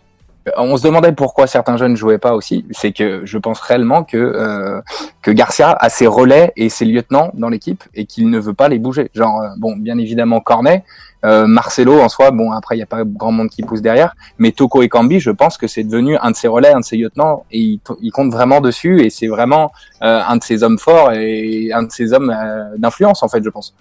on 0.56 0.76
se 0.76 0.82
demandait 0.82 1.12
pourquoi 1.12 1.46
certains 1.46 1.76
jeunes 1.76 1.96
jouaient 1.96 2.18
pas 2.18 2.34
aussi. 2.34 2.64
C'est 2.70 2.92
que 2.92 3.22
je 3.24 3.38
pense 3.38 3.60
réellement 3.60 4.04
que 4.04 4.16
euh, 4.16 4.80
que 5.22 5.30
Garcia 5.30 5.72
a 5.72 5.88
ses 5.88 6.06
relais 6.06 6.52
et 6.56 6.68
ses 6.68 6.84
lieutenants 6.84 7.30
dans 7.34 7.48
l'équipe 7.48 7.82
et 7.94 8.06
qu'il 8.06 8.30
ne 8.30 8.38
veut 8.38 8.54
pas 8.54 8.68
les 8.68 8.78
bouger. 8.78 9.10
Genre 9.14 9.40
euh, 9.40 9.48
bon, 9.58 9.76
bien 9.76 9.98
évidemment 9.98 10.40
Cornet, 10.40 10.84
euh, 11.24 11.46
Marcelo 11.46 12.00
en 12.00 12.08
soi. 12.08 12.30
Bon 12.30 12.52
après 12.52 12.76
il 12.76 12.80
y 12.80 12.82
a 12.82 12.86
pas 12.86 13.02
grand 13.04 13.32
monde 13.32 13.48
qui 13.48 13.62
pousse 13.62 13.82
derrière, 13.82 14.14
mais 14.38 14.52
Toko 14.52 14.82
et 14.82 14.88
Cambi, 14.88 15.18
je 15.18 15.30
pense 15.30 15.58
que 15.58 15.66
c'est 15.66 15.84
devenu 15.84 16.16
un 16.18 16.30
de 16.30 16.36
ses 16.36 16.48
relais, 16.48 16.72
un 16.72 16.80
de 16.80 16.84
ses 16.84 16.96
lieutenants 16.96 17.44
et 17.50 17.58
il, 17.58 17.80
il 18.00 18.12
compte 18.12 18.32
vraiment 18.32 18.60
dessus 18.60 19.00
et 19.02 19.10
c'est 19.10 19.28
vraiment 19.28 19.72
un 20.00 20.36
de 20.36 20.44
ses 20.44 20.62
hommes 20.62 20.78
forts 20.78 21.12
et 21.12 21.72
un 21.72 21.82
de 21.82 21.90
ses 21.90 22.12
hommes 22.12 22.34
d'influence 22.78 23.22
en 23.22 23.28
fait, 23.28 23.42
je 23.42 23.50
pense. 23.50 23.74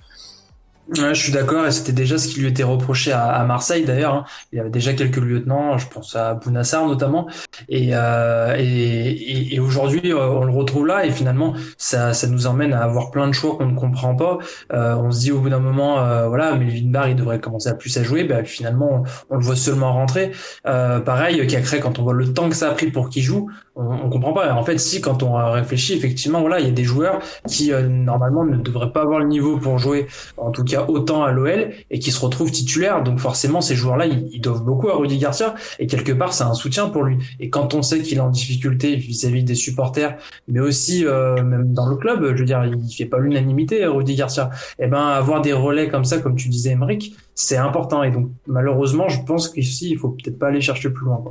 Ouais, 0.88 1.15
je 1.15 1.20
suis 1.20 1.32
d'accord, 1.32 1.65
et 1.65 1.72
c'était 1.72 1.94
déjà 1.94 2.20
ce 2.20 2.27
qui 2.27 2.42
lui 2.42 2.48
était 2.48 2.62
reproché 2.62 3.12
à, 3.12 3.25
à 3.25 3.44
Marseille 3.44 3.86
d'ailleurs. 3.86 4.13
Hein. 4.13 4.25
Il 4.51 4.58
y 4.58 4.60
avait 4.60 4.70
déjà 4.70 4.94
quelques 4.94 5.18
lieutenants, 5.18 5.80
je 5.80 5.88
pense 5.88 6.15
à 6.15 6.36
Bounassar 6.36 6.86
notamment, 6.86 7.27
et, 7.70 7.89
euh, 7.94 8.56
et, 8.56 9.56
et, 9.56 9.60
aujourd'hui 9.60 10.13
euh, 10.13 10.27
on 10.27 10.44
le 10.44 10.51
retrouve 10.51 10.86
là, 10.86 11.04
et 11.04 11.12
finalement 11.12 11.56
ça, 11.80 12.13
ça 12.13 12.27
nous 12.27 12.46
emmène 12.46 12.72
à 12.72 12.84
avoir 12.84 13.10
plein 13.10 13.27
de 13.27 13.32
choix 13.34 13.58
qu'on 13.58 13.65
ne 13.65 13.75
comprend 13.75 14.15
pas. 14.15 14.38
Euh, 14.74 14.96
on 14.98 15.10
se 15.10 15.22
dit 15.22 15.32
au 15.32 15.39
bout 15.39 15.50
d'un 15.50 15.60
moment, 15.60 16.01
euh, 16.01 16.27
voilà, 16.27 16.54
mais 16.54 16.80
Bar 16.82 17.10
il 17.10 17.15
devrait 17.15 17.39
commencer 17.39 17.70
à 17.70 17.74
plus 17.74 17.98
à 17.98 18.04
jouer, 18.04 18.24
ben, 18.24 18.46
finalement 18.46 19.06
on, 19.32 19.38
le 19.38 19.44
voit 19.44 19.56
seulement 19.56 19.92
rentrer. 19.92 20.34
Euh, 20.68 21.00
pareil, 21.00 21.46
créé 21.48 21.80
quand 21.80 21.98
on 21.98 22.04
voit 22.04 22.13
le 22.13 22.32
temps 22.32 22.48
que 22.48 22.56
ça 22.56 22.70
a 22.70 22.74
pris 22.75 22.92
pour 22.92 23.10
qu'il 23.10 23.24
joue, 23.24 23.50
on, 23.75 23.88
on 23.88 24.10
comprend 24.12 24.34
pas. 24.34 24.54
En 24.54 24.63
fait, 24.63 24.77
si 24.77 25.01
quand 25.01 25.24
on 25.24 25.34
réfléchit, 25.51 25.94
effectivement, 25.94 26.42
voilà, 26.42 26.60
il 26.60 26.68
y 26.68 26.70
a 26.70 26.74
des 26.74 26.84
joueurs 26.84 27.20
qui 27.48 27.74
euh, 27.74 27.88
normalement 27.88 28.46
ne 28.46 28.58
devraient 28.58 28.92
pas 28.92 29.01
avoir 29.01 29.20
le 29.20 29.25
niveau 29.25 29.58
pour 29.58 29.80
jouer, 29.80 30.06
en 30.38 30.51
tout 30.51 30.63
cas 30.63 30.75
autant 30.77 31.24
à 31.24 31.32
l'OL 31.32 31.72
et 31.89 32.00
qui 32.00 32.12
se 32.12 32.20
retrouve 32.20 32.51
titulaire. 32.51 33.03
Donc 33.03 33.20
forcément, 33.20 33.62
ces 33.62 33.75
joueurs-là, 33.75 34.05
ils, 34.05 34.41
doivent 34.41 34.63
beaucoup 34.63 34.89
à 34.89 34.96
Rudy 34.96 35.17
Garcia 35.17 35.55
et 35.79 35.88
quelque 35.88 36.12
part, 36.12 36.34
c'est 36.34 36.44
un 36.44 36.53
soutien 36.53 36.89
pour 36.89 37.03
lui. 37.03 37.17
Et 37.39 37.50
quand 37.50 37.74
on 37.74 37.82
sait 37.82 38.01
qu'il 38.01 38.17
est 38.17 38.22
en 38.22 38.29
difficulté 38.29 38.96
vis-à-vis 38.96 39.44
des 39.44 39.55
supporters, 39.55 40.17
mais 40.48 40.60
aussi 40.60 41.05
euh, 41.05 41.41
même 41.44 41.74
dans 41.74 41.88
le 41.88 41.96
club, 41.96 42.34
je 42.36 42.39
veux 42.39 42.46
dire, 42.46 42.63
il 42.65 42.94
fait 42.94 43.05
pas 43.05 43.20
l'unanimité, 43.20 43.86
Rudy 43.86 44.15
Garcia. 44.15 44.50
Et 44.79 44.86
eh 44.86 44.88
ben, 44.88 45.08
avoir 45.08 45.41
des 45.41 45.53
relais 45.53 45.88
comme 45.88 46.05
ça, 46.05 46.20
comme 46.20 46.36
tu 46.36 46.50
disais, 46.50 46.72
Emeric, 46.72 47.15
c'est 47.34 47.58
important. 47.58 48.03
Et 48.03 48.12
donc, 48.12 48.29
malheureusement, 48.48 49.10
je 49.10 49.22
pense 49.24 49.50
qu'ici, 49.50 49.91
il 49.91 49.98
faut 49.98 50.10
peut-être 50.10 50.39
pas 50.39 50.48
aller 50.48 50.62
chercher 50.62 50.89
plus 50.89 51.05
loin. 51.05 51.24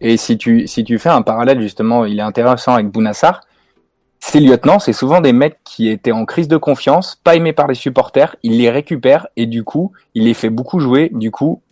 Et 0.00 0.16
si 0.16 0.38
tu, 0.38 0.66
si 0.66 0.84
tu 0.84 0.98
fais 0.98 1.08
un 1.08 1.22
parallèle, 1.22 1.60
justement, 1.60 2.04
il 2.04 2.18
est 2.18 2.22
intéressant 2.22 2.74
avec 2.74 2.88
Bounassar, 2.88 3.40
ces 4.20 4.40
lieutenants, 4.40 4.78
c'est 4.78 4.92
souvent 4.92 5.20
des 5.20 5.32
mecs 5.32 5.58
qui 5.64 5.88
étaient 5.88 6.12
en 6.12 6.24
crise 6.24 6.48
de 6.48 6.56
confiance, 6.56 7.20
pas 7.22 7.36
aimés 7.36 7.52
par 7.52 7.66
les 7.66 7.74
supporters, 7.74 8.36
il 8.42 8.58
les 8.58 8.70
récupère 8.70 9.28
et 9.36 9.46
du 9.46 9.64
coup, 9.64 9.92
il 10.14 10.24
les 10.24 10.34
fait 10.34 10.50
beaucoup 10.50 10.80
jouer. 10.80 11.10
Du 11.12 11.30
coup, 11.30 11.62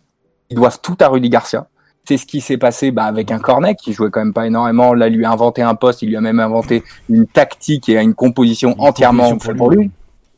ils 0.49 0.55
doivent 0.55 0.79
tout 0.81 0.97
à 1.01 1.09
Rudy 1.09 1.29
Garcia. 1.29 1.67
C'est 2.05 2.15
ce 2.17 2.25
qui 2.25 2.39
s'est 2.39 2.57
passé 2.57 2.91
bah, 2.91 3.03
avec 3.03 3.31
un 3.31 3.39
Cornet 3.39 3.75
qui 3.75 3.91
jouait 3.91 4.09
quand 4.09 4.21
même 4.21 4.33
pas 4.33 4.47
énormément. 4.47 4.93
Là, 4.93 5.09
lui 5.09 5.25
a 5.25 5.31
inventé 5.31 5.61
un 5.61 5.75
poste, 5.75 6.01
il 6.01 6.09
lui 6.09 6.15
a 6.15 6.21
même 6.21 6.39
inventé 6.39 6.83
une 7.09 7.27
tactique 7.27 7.89
et 7.89 8.01
une 8.01 8.13
composition 8.13 8.75
Une 8.75 8.81
entièrement 8.81 9.31
composition 9.31 9.53
pour 9.53 9.57
pour 9.57 9.71
lui. 9.71 9.85
lui. 9.85 9.91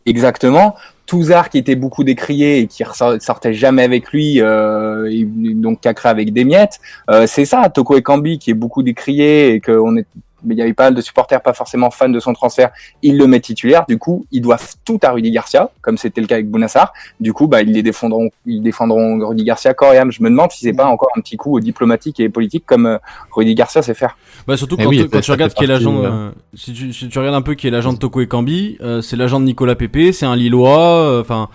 Exactement. 0.07 0.75
Touzard 1.05 1.49
qui 1.49 1.59
était 1.59 1.75
beaucoup 1.75 2.03
décrié 2.03 2.59
et 2.59 2.67
qui 2.67 2.83
sortait 3.19 3.53
jamais 3.53 3.83
avec 3.83 4.11
lui, 4.11 4.41
euh, 4.41 5.09
et 5.11 5.25
donc 5.25 5.81
Cacré 5.81 6.09
avec 6.09 6.33
des 6.33 6.43
miettes. 6.43 6.79
Euh, 7.09 7.25
c'est 7.27 7.45
ça, 7.45 7.69
Toko 7.69 7.97
Ekambi 7.97 8.39
qui 8.39 8.51
est 8.51 8.55
beaucoup 8.55 8.83
décrié 8.83 9.53
et 9.53 9.61
qu'on 9.61 9.97
est 9.97 10.07
mais 10.43 10.55
il 10.55 10.57
y 10.57 10.61
avait 10.61 10.73
pas 10.73 10.85
mal 10.85 10.95
de 10.95 11.01
supporters 11.01 11.41
pas 11.41 11.53
forcément 11.53 11.91
fans 11.91 12.09
de 12.09 12.19
son 12.19 12.33
transfert, 12.33 12.71
il 13.01 13.17
le 13.17 13.27
met 13.27 13.39
titulaire, 13.39 13.85
du 13.87 13.97
coup, 13.97 14.25
ils 14.31 14.41
doivent 14.41 14.75
tout 14.85 14.99
à 15.03 15.11
Rudy 15.11 15.31
Garcia, 15.31 15.69
comme 15.81 15.97
c'était 15.97 16.21
le 16.21 16.27
cas 16.27 16.35
avec 16.35 16.49
Bounassar. 16.49 16.93
Du 17.19 17.33
coup, 17.33 17.47
bah, 17.47 17.61
ils 17.61 17.71
les 17.71 17.83
défendront, 17.83 18.29
ils 18.45 18.61
défendront 18.61 19.27
Rudy 19.27 19.43
Garcia 19.43 19.73
corps 19.73 19.93
et 19.93 19.97
âme. 19.97 20.11
Je 20.11 20.23
me 20.23 20.29
demande 20.29 20.51
si 20.51 20.65
c'est 20.65 20.73
pas 20.73 20.85
encore 20.85 21.09
un 21.15 21.21
petit 21.21 21.37
coup 21.37 21.59
diplomatique 21.59 22.19
et 22.19 22.29
politique 22.29 22.65
comme 22.65 22.85
euh, 22.85 22.97
Rudy 23.31 23.55
Garcia 23.55 23.81
sait 23.81 23.93
faire. 23.93 24.17
Bah 24.47 24.57
surtout 24.57 24.75
Eh 24.79 24.83
quand, 24.83 24.89
oui, 24.89 25.07
quand 25.09 25.17
ça 25.17 25.21
tu 25.21 25.31
regardes 25.31 25.53
qui 25.53 25.63
est 25.63 25.67
l'agent, 25.67 26.03
euh, 26.03 26.31
si, 26.53 26.73
tu, 26.73 26.93
si 26.93 27.09
tu 27.09 27.19
regardes 27.19 27.35
un 27.35 27.41
peu 27.41 27.55
qui 27.55 27.67
est 27.67 27.71
l'agent 27.71 27.93
de 27.93 27.97
Toko 27.97 28.21
Ekambi, 28.21 28.77
euh, 28.81 29.01
c'est 29.01 29.15
l'agent 29.15 29.39
de 29.39 29.45
Nicolas 29.45 29.75
Pepe, 29.75 30.11
c'est 30.13 30.25
un 30.25 30.35
Lillois, 30.35 31.01
euh, 31.01 31.21
enfin 31.21 31.49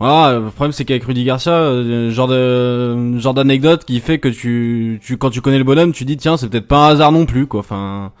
voilà. 0.00 0.38
Le 0.38 0.50
problème 0.50 0.72
c'est 0.72 0.84
qu'avec 0.84 1.04
Rudy 1.04 1.24
Garcia, 1.24 1.52
euh, 1.52 2.10
genre 2.10 2.28
de 2.28 3.18
genre 3.18 3.34
d'anecdote 3.34 3.84
qui 3.84 4.00
fait 4.00 4.18
que 4.18 4.28
tu, 4.28 5.00
tu 5.02 5.16
quand 5.18 5.30
tu 5.30 5.40
connais 5.40 5.58
le 5.58 5.64
bonhomme, 5.64 5.92
tu 5.92 6.04
dis 6.04 6.16
tiens 6.16 6.36
c'est 6.36 6.48
peut-être 6.48 6.68
pas 6.68 6.86
un 6.88 6.90
hasard 6.90 7.12
non 7.12 7.26
plus 7.26 7.46
quoi. 7.46 7.60
Enfin 7.60 8.12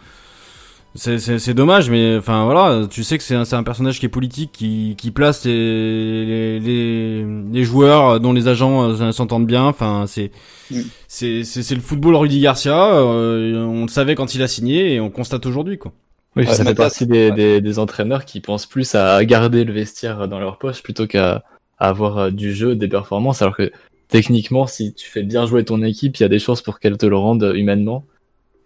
c'est 0.96 1.18
c'est 1.18 1.40
c'est 1.40 1.54
dommage 1.54 1.90
mais 1.90 2.16
enfin 2.18 2.44
voilà 2.44 2.86
tu 2.88 3.02
sais 3.02 3.18
que 3.18 3.24
c'est 3.24 3.34
un 3.34 3.44
c'est 3.44 3.56
un 3.56 3.64
personnage 3.64 3.98
qui 3.98 4.06
est 4.06 4.08
politique 4.08 4.52
qui 4.52 4.94
qui 4.96 5.10
place 5.10 5.44
les 5.44 6.24
les 6.24 6.60
les, 6.60 7.26
les 7.52 7.64
joueurs 7.64 8.20
dont 8.20 8.32
les 8.32 8.46
agents 8.48 8.90
euh, 8.90 9.12
s'entendent 9.12 9.46
bien. 9.46 9.64
Enfin 9.64 10.04
c'est 10.06 10.30
Mm. 10.70 10.90
c'est 11.08 11.44
c'est 11.44 11.62
c'est 11.62 11.74
le 11.74 11.80
football 11.80 12.16
Rudy 12.16 12.40
Garcia. 12.40 12.94
euh, 12.96 13.64
on 13.66 13.82
le 13.82 13.88
savait 13.88 14.14
quand 14.14 14.34
il 14.34 14.42
a 14.42 14.48
signé 14.48 14.94
et 14.94 15.00
on 15.00 15.10
constate 15.10 15.46
aujourd'hui 15.46 15.78
quoi. 15.78 15.92
Oui, 16.36 16.46
Ouais, 16.46 16.54
ça 16.54 16.64
fait 16.64 16.74
partie 16.74 17.06
des, 17.06 17.30
ouais. 17.30 17.32
des, 17.32 17.60
des 17.60 17.78
entraîneurs 17.78 18.24
qui 18.24 18.40
pensent 18.40 18.66
plus 18.66 18.94
à 18.94 19.24
garder 19.24 19.64
le 19.64 19.72
vestiaire 19.72 20.26
dans 20.28 20.40
leur 20.40 20.58
poche 20.58 20.82
plutôt 20.82 21.06
qu'à 21.06 21.44
avoir 21.78 22.18
euh, 22.18 22.30
du 22.30 22.54
jeu, 22.54 22.76
des 22.76 22.88
performances, 22.88 23.42
alors 23.42 23.56
que 23.56 23.72
techniquement, 24.08 24.66
si 24.66 24.94
tu 24.94 25.08
fais 25.08 25.22
bien 25.22 25.46
jouer 25.46 25.64
ton 25.64 25.82
équipe, 25.82 26.16
il 26.18 26.22
y 26.22 26.26
a 26.26 26.28
des 26.28 26.38
chances 26.38 26.62
pour 26.62 26.80
qu'elle 26.80 26.96
te 26.96 27.06
le 27.06 27.16
rende 27.16 27.42
euh, 27.42 27.54
humainement. 27.54 28.04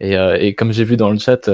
Et, 0.01 0.17
euh, 0.17 0.37
et 0.39 0.55
comme 0.55 0.73
j'ai 0.73 0.85
vu 0.85 0.97
dans 0.97 1.11
le 1.11 1.19
chat, 1.19 1.51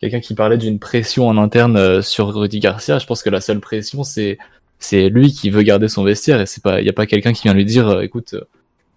quelqu'un 0.00 0.20
qui 0.20 0.34
parlait 0.34 0.58
d'une 0.58 0.78
pression 0.78 1.28
en 1.28 1.36
interne 1.38 2.02
sur 2.02 2.34
Rudy 2.34 2.60
Garcia, 2.60 2.98
je 2.98 3.06
pense 3.06 3.22
que 3.22 3.30
la 3.30 3.40
seule 3.40 3.60
pression, 3.60 4.02
c'est 4.04 4.38
c'est 4.78 5.08
lui 5.08 5.32
qui 5.32 5.48
veut 5.48 5.62
garder 5.62 5.88
son 5.88 6.04
vestiaire 6.04 6.38
et 6.40 6.46
c'est 6.46 6.62
pas, 6.62 6.80
il 6.82 6.86
y 6.86 6.90
a 6.90 6.92
pas 6.92 7.06
quelqu'un 7.06 7.32
qui 7.32 7.44
vient 7.44 7.54
lui 7.54 7.64
dire, 7.64 8.02
écoute, 8.02 8.34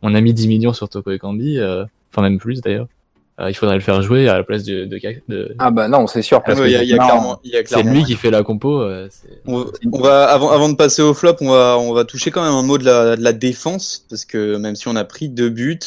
on 0.02 0.14
a 0.14 0.20
mis 0.20 0.34
10 0.34 0.48
millions 0.50 0.74
sur 0.74 0.90
Toko 0.90 1.12
Ekambi, 1.12 1.58
enfin 2.12 2.22
même 2.22 2.38
plus 2.38 2.62
d'ailleurs. 2.62 2.88
Euh, 3.40 3.50
il 3.50 3.54
faudrait 3.54 3.76
le 3.76 3.82
faire 3.82 4.02
jouer 4.02 4.28
à 4.28 4.38
la 4.38 4.44
place 4.44 4.64
de, 4.64 4.84
de, 4.84 5.00
de, 5.30 5.56
Ah 5.60 5.72
bah 5.72 5.88
non, 5.88 6.08
c'est 6.08 6.22
sûr. 6.22 6.42
Ah 6.46 6.54
ouais, 6.54 6.70
Il 6.70 6.72
y 6.72 6.76
a, 6.76 6.84
il 6.84 6.90
y 6.90 6.94
a 6.94 6.98
Non. 6.98 7.06
clairement, 7.06 7.40
il 7.46 7.52
y 7.52 7.56
a 7.56 7.62
c'est 7.66 7.84
lui 7.84 8.04
qui 8.04 8.16
fait 8.16 8.32
la 8.32 8.44
compo. 8.44 8.82
euh, 8.82 9.08
c'est- 9.10 9.30
On, 9.48 9.66
on 9.94 10.02
va 10.02 10.26
avant, 10.26 10.52
avant 10.52 10.68
de 10.68 10.76
passer 10.76 11.02
au 11.02 11.14
flop, 11.14 11.36
on 11.42 11.50
va 11.50 11.78
on 11.80 11.94
va 11.94 12.04
toucher 12.04 12.32
quand 12.32 12.44
même 12.44 12.52
un 12.54 12.64
mot 12.64 12.78
de 12.78 12.84
la, 12.84 13.16
de 13.16 13.24
la 13.24 13.32
défense 13.32 14.06
parce 14.10 14.26
que 14.26 14.58
même 14.58 14.76
si 14.76 14.90
on 14.90 14.96
a 14.98 15.06
pris 15.06 15.30
deux 15.30 15.50
buts, 15.50 15.80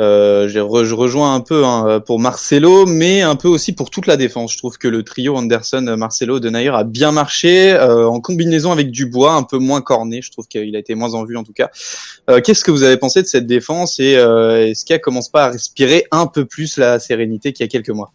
euh, 0.00 0.48
je 0.48 0.60
rejoins 0.94 1.34
un 1.34 1.40
peu 1.40 1.64
hein, 1.64 2.00
pour 2.00 2.20
Marcelo, 2.20 2.86
mais 2.86 3.22
un 3.22 3.36
peu 3.36 3.48
aussi 3.48 3.72
pour 3.72 3.90
toute 3.90 4.06
la 4.06 4.16
défense. 4.16 4.52
Je 4.52 4.58
trouve 4.58 4.78
que 4.78 4.88
le 4.88 5.02
trio 5.02 5.36
Anderson, 5.36 5.94
Marcelo, 5.96 6.40
De 6.40 6.50
Nayer 6.50 6.70
a 6.70 6.84
bien 6.84 7.12
marché 7.12 7.72
euh, 7.72 8.08
en 8.08 8.20
combinaison 8.20 8.72
avec 8.72 8.90
Dubois, 8.90 9.34
un 9.34 9.42
peu 9.42 9.58
moins 9.58 9.80
corné. 9.80 10.22
Je 10.22 10.30
trouve 10.30 10.46
qu'il 10.46 10.74
a 10.76 10.78
été 10.78 10.94
moins 10.94 11.14
en 11.14 11.24
vue 11.24 11.36
en 11.36 11.44
tout 11.44 11.52
cas. 11.52 11.70
Euh, 12.30 12.40
Qu'est-ce 12.40 12.64
que 12.64 12.70
vous 12.70 12.82
avez 12.82 12.96
pensé 12.96 13.22
de 13.22 13.26
cette 13.26 13.46
défense 13.46 13.98
et 14.00 14.16
euh, 14.16 14.68
est-ce 14.68 14.84
qu'elle 14.84 15.00
commence 15.00 15.28
pas 15.28 15.46
à 15.46 15.50
respirer 15.50 16.04
un 16.10 16.26
peu 16.26 16.44
plus 16.44 16.76
la 16.76 16.98
sérénité 16.98 17.52
qu'il 17.52 17.64
y 17.64 17.68
a 17.68 17.70
quelques 17.70 17.90
mois? 17.90 18.12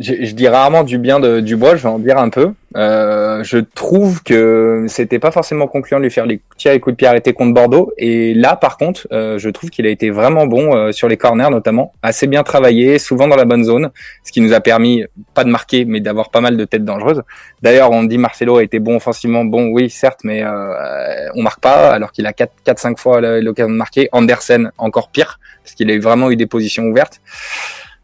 Je, 0.00 0.32
dis 0.32 0.48
rarement 0.48 0.82
du 0.82 0.96
bien 0.96 1.20
de 1.20 1.40
Dubois, 1.40 1.76
je 1.76 1.82
vais 1.82 1.88
en 1.90 1.98
dire 1.98 2.16
un 2.16 2.30
peu. 2.30 2.54
Euh, 2.74 3.44
je 3.44 3.58
trouve 3.58 4.22
que 4.22 4.86
c'était 4.88 5.18
pas 5.18 5.30
forcément 5.30 5.66
concluant 5.66 5.98
de 5.98 6.04
lui 6.04 6.10
faire 6.10 6.24
les 6.24 6.40
tirs 6.56 6.72
et 6.72 6.80
coups 6.80 6.94
de 6.94 6.96
pied 6.96 7.06
arrêtés 7.06 7.34
contre 7.34 7.52
Bordeaux. 7.52 7.92
Et 7.98 8.32
là, 8.32 8.56
par 8.56 8.78
contre, 8.78 9.06
euh, 9.12 9.36
je 9.38 9.50
trouve 9.50 9.68
qu'il 9.68 9.84
a 9.86 9.90
été 9.90 10.08
vraiment 10.08 10.46
bon 10.46 10.74
euh, 10.74 10.92
sur 10.92 11.06
les 11.06 11.18
corners 11.18 11.50
notamment, 11.50 11.92
assez 12.02 12.26
bien 12.26 12.42
travaillé, 12.44 12.98
souvent 12.98 13.28
dans 13.28 13.36
la 13.36 13.44
bonne 13.44 13.62
zone, 13.62 13.90
ce 14.24 14.32
qui 14.32 14.40
nous 14.40 14.54
a 14.54 14.60
permis 14.60 15.04
pas 15.34 15.44
de 15.44 15.50
marquer, 15.50 15.84
mais 15.84 16.00
d'avoir 16.00 16.30
pas 16.30 16.40
mal 16.40 16.56
de 16.56 16.64
têtes 16.64 16.84
dangereuses. 16.86 17.22
D'ailleurs, 17.60 17.90
on 17.90 18.02
dit 18.02 18.16
Marcelo 18.16 18.56
a 18.56 18.62
été 18.62 18.78
bon 18.78 18.96
offensivement, 18.96 19.44
bon 19.44 19.66
oui 19.66 19.90
certes, 19.90 20.20
mais 20.24 20.42
euh, 20.42 21.28
on 21.34 21.42
marque 21.42 21.60
pas 21.60 21.90
alors 21.90 22.12
qu'il 22.12 22.26
a 22.26 22.32
4-5 22.32 22.96
fois 22.96 23.20
l'occasion 23.42 23.70
de 23.70 23.76
marquer. 23.76 24.08
Andersen 24.12 24.72
encore 24.78 25.10
pire 25.10 25.40
parce 25.62 25.74
qu'il 25.74 25.90
a 25.90 25.98
vraiment 25.98 26.30
eu 26.30 26.36
des 26.36 26.46
positions 26.46 26.84
ouvertes. 26.84 27.20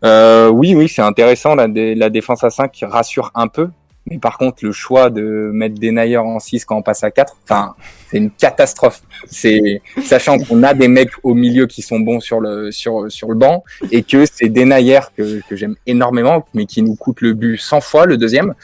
Euh, 0.05 0.49
oui, 0.49 0.75
oui, 0.75 0.89
c'est 0.89 1.03
intéressant 1.03 1.55
la, 1.55 1.69
dé- 1.69 1.95
la 1.95 2.11
défense 2.11 2.45
à 2.45 2.51
5 2.51 2.71
qui 2.71 2.85
rassure 2.85 3.31
un 3.35 3.49
peu. 3.49 3.69
Mais 4.09 4.19
par 4.19 4.39
contre, 4.39 4.65
le 4.65 4.71
choix 4.71 5.11
de 5.11 5.51
mettre 5.53 5.81
Denayer 5.81 6.19
en 6.19 6.39
6 6.39 6.65
quand 6.65 6.77
on 6.77 6.83
passe 6.83 7.03
à 7.03 7.11
4, 7.11 7.39
enfin, 7.43 7.75
c'est 8.09 8.19
une 8.19 8.31
catastrophe. 8.31 9.03
C'est 9.27 9.83
sachant 10.05 10.39
qu'on 10.39 10.63
a 10.63 10.75
des 10.75 10.87
mecs 10.87 11.11
au 11.25 11.35
milieu 11.35 11.67
qui 11.67 11.83
sont 11.83 11.99
bons 11.99 12.21
sur 12.21 12.39
le 12.41 12.71
sur 12.71 13.11
sur 13.11 13.29
le 13.31 13.35
banc 13.35 13.65
et 13.91 14.05
que 14.05 14.25
c'est 14.33 14.49
Denayer 14.49 15.01
que 15.17 15.41
que 15.49 15.57
j'aime 15.57 15.75
énormément, 15.89 16.47
mais 16.55 16.67
qui 16.67 16.83
nous 16.83 16.95
coûte 16.95 17.21
le 17.21 17.33
but 17.33 17.57
100 17.59 17.81
fois 17.81 18.07
le 18.07 18.17
deuxième. 18.17 18.55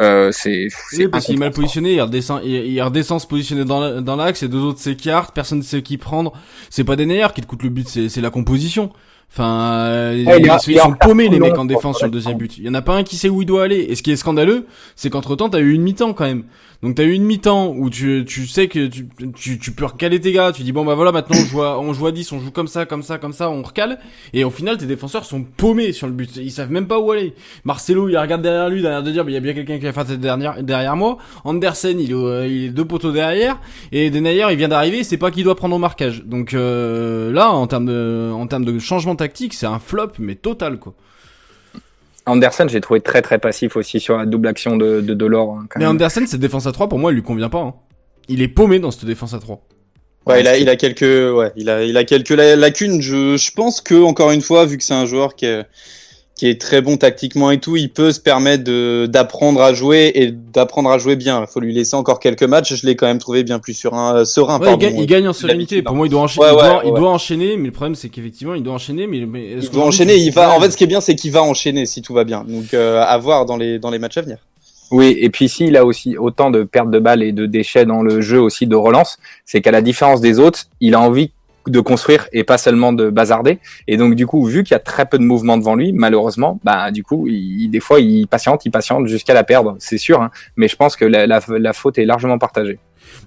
Euh, 0.00 0.30
c'est 0.32 0.66
c'est 0.90 1.04
Oui, 1.04 1.08
parce 1.08 1.26
qu'il 1.26 1.36
est 1.36 1.38
mal 1.38 1.52
positionné, 1.52 1.94
il 1.94 2.00
redescend, 2.00 2.40
il, 2.44 2.50
il 2.66 2.82
redescend 2.82 3.20
se 3.20 3.26
positionner 3.28 3.64
dans 3.64 3.78
la- 3.80 4.00
dans 4.00 4.16
l'axe, 4.16 4.42
et 4.42 4.48
deux 4.48 4.58
autres 4.62 4.80
s'écartent, 4.80 5.32
personne 5.32 5.58
ne 5.58 5.62
sait 5.64 5.82
qui 5.82 5.96
prendre. 5.96 6.32
C'est 6.70 6.84
pas 6.84 6.96
des 6.96 7.06
qui 7.34 7.40
te 7.40 7.46
coûtent 7.46 7.62
le 7.62 7.68
but, 7.70 7.88
c'est 8.08 8.20
la 8.20 8.30
composition. 8.30 8.90
Enfin, 9.30 9.72
euh, 9.72 10.24
Ouais, 10.24 10.40
ils, 10.40 10.78
sont 10.80 10.94
paumés 10.98 11.28
les 11.28 11.38
mecs 11.38 11.56
en 11.58 11.64
défense 11.64 11.98
sur 11.98 12.06
le 12.06 12.12
deuxième 12.12 12.38
but. 12.38 12.56
Il 12.58 12.64
y 12.64 12.68
en 12.68 12.74
a 12.74 12.82
pas 12.82 12.94
un 12.96 13.02
qui 13.02 13.16
sait 13.16 13.28
où 13.28 13.42
il 13.42 13.46
doit 13.46 13.62
aller. 13.64 13.86
Et 13.88 13.94
ce 13.94 14.02
qui 14.02 14.10
est 14.10 14.16
scandaleux, 14.16 14.66
c'est 14.96 15.10
qu'entre 15.10 15.36
temps 15.36 15.48
t'as 15.50 15.60
eu 15.60 15.72
une 15.72 15.82
mi-temps 15.82 16.12
quand 16.14 16.24
même. 16.24 16.44
Donc 16.82 16.94
t'as 16.94 17.02
eu 17.02 17.10
une 17.12 17.24
mi-temps 17.24 17.74
où 17.76 17.90
tu 17.90 18.24
tu 18.24 18.46
sais 18.46 18.68
que 18.68 18.86
tu, 18.86 19.08
tu 19.36 19.58
tu 19.58 19.72
peux 19.72 19.84
recaler 19.84 20.20
tes 20.20 20.32
gars. 20.32 20.52
Tu 20.52 20.62
dis 20.62 20.72
bon 20.72 20.84
bah 20.84 20.94
voilà 20.94 21.10
maintenant 21.12 21.36
on 21.38 21.44
joue 21.44 21.62
à, 21.62 21.78
on 21.80 21.92
joue 21.92 22.06
à 22.06 22.12
10, 22.12 22.30
on 22.32 22.38
joue 22.40 22.52
comme 22.52 22.68
ça 22.68 22.86
comme 22.86 23.02
ça 23.02 23.18
comme 23.18 23.32
ça, 23.32 23.50
on 23.50 23.62
recale. 23.62 23.98
Et 24.32 24.44
au 24.44 24.50
final 24.50 24.76
tes 24.78 24.86
défenseurs 24.86 25.24
sont 25.24 25.42
paumés 25.42 25.92
sur 25.92 26.06
le 26.06 26.12
but. 26.12 26.36
Ils 26.36 26.52
savent 26.52 26.70
même 26.70 26.86
pas 26.86 26.98
où 27.00 27.10
aller. 27.10 27.34
Marcelo 27.64 28.08
il 28.08 28.16
regarde 28.16 28.42
derrière 28.42 28.68
lui, 28.70 28.80
derrière 28.80 29.02
de 29.02 29.10
dire 29.10 29.24
mais 29.24 29.32
il 29.32 29.34
y 29.34 29.38
a 29.38 29.40
bien 29.40 29.54
quelqu'un 29.54 29.78
qui 29.78 29.84
va 29.84 29.92
faire 29.92 30.06
tête 30.06 30.20
derrière 30.20 30.62
derrière 30.62 30.96
moi. 30.96 31.18
Andersen 31.44 31.98
il 32.00 32.12
est, 32.12 32.14
au- 32.14 32.44
il 32.44 32.64
est 32.66 32.70
deux 32.70 32.84
poteaux 32.84 33.12
derrière 33.12 33.58
et 33.92 34.10
Denayer 34.10 34.46
il 34.52 34.56
vient 34.56 34.68
d'arriver, 34.68 35.02
c'est 35.04 35.18
pas 35.18 35.32
qui 35.32 35.42
doit 35.42 35.56
prendre 35.56 35.74
au 35.74 35.80
marquage. 35.80 36.22
Donc 36.24 36.54
euh, 36.54 37.32
là 37.32 37.50
en 37.50 37.66
termes 37.66 37.86
de 37.86 38.30
en 38.32 38.46
termes 38.46 38.64
de 38.64 38.78
changement 38.78 39.16
tactique, 39.18 39.52
c'est 39.54 39.66
un 39.66 39.78
flop 39.78 40.12
mais 40.18 40.34
total 40.34 40.78
quoi. 40.78 40.94
Andersen, 42.26 42.68
j'ai 42.68 42.80
trouvé 42.80 43.00
très 43.00 43.22
très 43.22 43.38
passif 43.38 43.76
aussi 43.76 44.00
sur 44.00 44.16
la 44.18 44.26
double 44.26 44.48
action 44.48 44.76
de 44.76 45.00
de 45.00 45.14
Delors. 45.14 45.52
hein, 45.52 45.66
quand 45.70 45.78
Mais 45.78 45.86
même. 45.86 45.92
Andersen 45.94 46.26
cette 46.26 46.40
défense 46.40 46.66
à 46.66 46.72
3 46.72 46.88
pour 46.88 46.98
moi 46.98 47.10
elle 47.10 47.16
lui 47.16 47.22
convient 47.22 47.48
pas. 47.48 47.60
hein. 47.60 47.74
Il 48.28 48.42
est 48.42 48.48
paumé 48.48 48.78
dans 48.78 48.90
cette 48.90 49.06
défense 49.06 49.32
à 49.34 49.38
3. 49.38 49.60
Ouais, 50.26 50.40
il 50.42 50.46
a, 50.48 50.58
il 50.58 50.68
a 50.68 50.76
quelques, 50.76 51.00
ouais, 51.00 51.52
il 51.56 51.70
a, 51.70 51.84
il 51.84 51.96
a 51.96 52.04
quelques 52.04 52.28
la- 52.30 52.54
lacunes. 52.56 53.00
Je, 53.00 53.38
je 53.38 53.50
pense 53.52 53.80
que 53.80 53.94
encore 54.02 54.30
une 54.30 54.42
fois, 54.42 54.66
vu 54.66 54.76
que 54.76 54.84
c'est 54.84 54.92
un 54.92 55.06
joueur 55.06 55.34
qui 55.34 55.46
est, 55.46 55.64
qui 56.38 56.48
est 56.48 56.58
très 56.58 56.80
bon 56.80 56.96
tactiquement 56.96 57.50
et 57.50 57.58
tout, 57.58 57.76
il 57.76 57.90
peut 57.90 58.12
se 58.12 58.20
permettre 58.20 58.62
de 58.62 59.06
d'apprendre 59.06 59.60
à 59.60 59.74
jouer 59.74 60.12
et 60.14 60.30
d'apprendre 60.30 60.88
à 60.88 60.96
jouer 60.96 61.16
bien. 61.16 61.40
Il 61.42 61.46
faut 61.52 61.58
lui 61.58 61.74
laisser 61.74 61.96
encore 61.96 62.20
quelques 62.20 62.44
matchs. 62.44 62.74
Je 62.74 62.86
l'ai 62.86 62.94
quand 62.94 63.06
même 63.06 63.18
trouvé 63.18 63.42
bien 63.42 63.58
plus 63.58 63.74
serein, 63.74 64.14
euh, 64.18 64.24
serein. 64.24 64.54
Ouais, 64.58 64.66
il, 64.66 64.68
pardon. 64.68 64.78
gagne, 64.78 64.98
il 65.00 65.06
gagne 65.06 65.28
en 65.28 65.32
sérénité. 65.32 65.82
Pour 65.82 65.92
hein. 65.92 65.96
moi, 65.96 66.06
il 66.06 66.10
doit 66.10 66.20
enchaîner. 66.22 66.46
Ouais, 66.46 66.52
il, 66.52 66.56
ouais, 66.56 66.68
doit, 66.68 66.82
il 66.84 66.90
ouais. 66.92 66.98
doit 67.00 67.10
enchaîner, 67.10 67.56
mais 67.56 67.66
le 67.66 67.72
problème, 67.72 67.96
c'est 67.96 68.08
qu'effectivement, 68.08 68.54
il 68.54 68.62
doit 68.62 68.74
enchaîner. 68.74 69.08
Mais, 69.08 69.26
mais 69.26 69.46
est-ce 69.48 69.66
Il 69.66 69.70
doit 69.72 69.84
enchaîner. 69.84 70.14
tu- 70.14 70.20
Il 70.20 70.30
va. 70.30 70.54
En 70.54 70.60
fait, 70.60 70.70
ce 70.70 70.76
qui 70.76 70.84
est 70.84 70.88
bien, 70.88 71.00
c'est 71.00 71.16
qu'il 71.16 71.32
va 71.32 71.42
enchaîner 71.42 71.84
si 71.86 72.00
tout 72.02 72.14
va 72.14 72.22
bien. 72.22 72.44
Donc, 72.46 72.72
euh, 72.72 73.02
à 73.04 73.18
voir 73.18 73.44
dans 73.44 73.56
les 73.56 73.80
dans 73.80 73.90
les 73.90 73.98
matchs 73.98 74.18
à 74.18 74.22
venir. 74.22 74.38
Oui, 74.90 75.16
et 75.20 75.28
puis 75.28 75.48
s'il 75.50 75.76
a 75.76 75.84
aussi 75.84 76.16
autant 76.16 76.50
de 76.50 76.62
pertes 76.62 76.90
de 76.90 76.98
balles 76.98 77.22
et 77.22 77.32
de 77.32 77.44
déchets 77.46 77.84
dans 77.84 78.02
le 78.02 78.22
jeu 78.22 78.40
aussi 78.40 78.66
de 78.66 78.76
relance, 78.76 79.18
c'est 79.44 79.60
qu'à 79.60 79.70
la 79.70 79.82
différence 79.82 80.20
des 80.22 80.38
autres, 80.38 80.60
il 80.80 80.94
a 80.94 81.00
envie 81.00 81.30
de 81.68 81.80
construire 81.80 82.26
et 82.32 82.44
pas 82.44 82.58
seulement 82.58 82.92
de 82.92 83.10
bazarder. 83.10 83.58
Et 83.86 83.96
donc 83.96 84.14
du 84.14 84.26
coup, 84.26 84.44
vu 84.44 84.62
qu'il 84.62 84.72
y 84.74 84.76
a 84.76 84.80
très 84.80 85.06
peu 85.06 85.18
de 85.18 85.24
mouvement 85.24 85.56
devant 85.58 85.74
lui, 85.74 85.92
malheureusement, 85.92 86.60
bah 86.64 86.90
du 86.90 87.02
coup, 87.02 87.26
il, 87.28 87.68
des 87.68 87.80
fois, 87.80 88.00
il 88.00 88.26
patiente, 88.26 88.64
il 88.64 88.70
patiente 88.70 89.06
jusqu'à 89.06 89.34
la 89.34 89.44
perdre, 89.44 89.76
c'est 89.78 89.98
sûr. 89.98 90.20
hein. 90.22 90.30
mais 90.56 90.68
je 90.68 90.76
pense 90.76 90.96
que 90.96 91.04
la, 91.04 91.26
la, 91.26 91.40
la 91.48 91.72
faute 91.72 91.98
est 91.98 92.04
largement 92.04 92.38
partagée. 92.38 92.78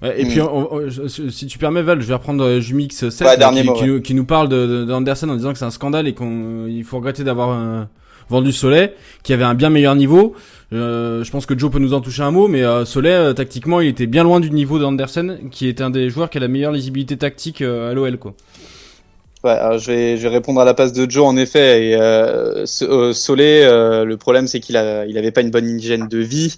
Ouais, 0.01 0.19
et 0.21 0.25
Hmm. 0.25 0.27
puis, 0.27 0.41
on- 0.41 0.73
on- 0.73 0.89
je- 0.89 1.07
si 1.29 1.47
tu 1.47 1.57
permets, 1.57 1.81
Val, 1.81 2.01
je 2.01 2.07
vais 2.07 2.13
reprendre 2.13 2.43
euh, 2.43 2.59
Jumix 2.59 3.09
7 3.09 3.27
Ouais, 3.27 3.35
qui, 3.37 3.63
mot, 3.63 3.73
qui 3.73 3.81
ouais. 3.81 3.87
nous, 3.87 4.01
qui 4.01 4.13
nous 4.13 4.25
parle 4.25 4.47
de, 4.49 4.67
de, 4.67 4.85
d'Anderson 4.85 5.29
en 5.29 5.35
disant 5.35 5.53
que 5.53 5.57
c'est 5.59 5.65
un 5.65 5.71
scandale 5.71 6.07
et 6.07 6.13
qu'on 6.13 6.67
il 6.67 6.83
faut 6.83 6.97
regretter 6.97 7.23
d'avoir 7.23 7.51
euh, 8.21 8.25
vendu 8.29 8.51
Soleil, 8.51 8.91
qui 9.23 9.33
avait 9.33 9.43
un 9.43 9.53
bien 9.55 9.69
meilleur 9.69 9.95
niveau. 9.95 10.35
Euh, 10.73 11.23
je 11.23 11.31
pense 11.31 11.45
que 11.45 11.57
Joe 11.57 11.69
peut 11.71 11.79
nous 11.79 11.93
en 11.93 12.01
toucher 12.01 12.23
un 12.23 12.31
mot, 12.31 12.47
mais 12.47 12.63
euh, 12.63 12.85
Soleil, 12.85 13.13
euh, 13.13 13.33
tactiquement, 13.33 13.81
il 13.81 13.87
était 13.87 14.07
bien 14.07 14.23
loin 14.23 14.39
du 14.39 14.51
niveau 14.51 14.79
d'Anderson, 14.79 15.37
qui 15.51 15.67
est 15.67 15.81
un 15.81 15.89
des 15.89 16.09
joueurs 16.09 16.29
qui 16.29 16.37
a 16.37 16.41
la 16.41 16.47
meilleure 16.47 16.71
lisibilité 16.71 17.17
tactique 17.17 17.61
euh, 17.61 17.91
à 17.91 17.93
l'OL, 17.93 18.17
quoi. 18.17 18.33
Ouais, 19.43 19.57
je, 19.79 19.87
vais, 19.87 20.17
je 20.17 20.21
vais 20.21 20.27
répondre 20.27 20.61
à 20.61 20.65
la 20.65 20.75
passe 20.75 20.93
de 20.93 21.09
Joe 21.09 21.25
en 21.25 21.35
effet. 21.35 21.87
Et, 21.87 21.95
euh, 21.95 22.63
euh, 22.83 23.13
Solé, 23.13 23.63
euh, 23.63 24.05
le 24.05 24.15
problème 24.17 24.45
c'est 24.47 24.59
qu'il 24.59 24.77
a, 24.77 25.05
il 25.07 25.33
pas 25.33 25.41
une 25.41 25.49
bonne 25.49 25.67
hygiène 25.67 26.07
de 26.07 26.19
vie. 26.19 26.55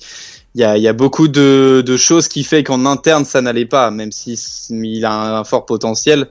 Il 0.55 0.62
y 0.62 0.65
a, 0.65 0.77
y 0.77 0.88
a 0.88 0.93
beaucoup 0.93 1.29
de, 1.29 1.82
de 1.84 1.98
choses 1.98 2.27
qui 2.27 2.43
fait 2.43 2.63
qu'en 2.63 2.86
interne 2.86 3.24
ça 3.24 3.41
n'allait 3.41 3.65
pas, 3.65 3.89
même 3.89 4.12
si 4.12 4.38
a 5.03 5.39
un 5.39 5.43
fort 5.46 5.65
potentiel. 5.65 6.27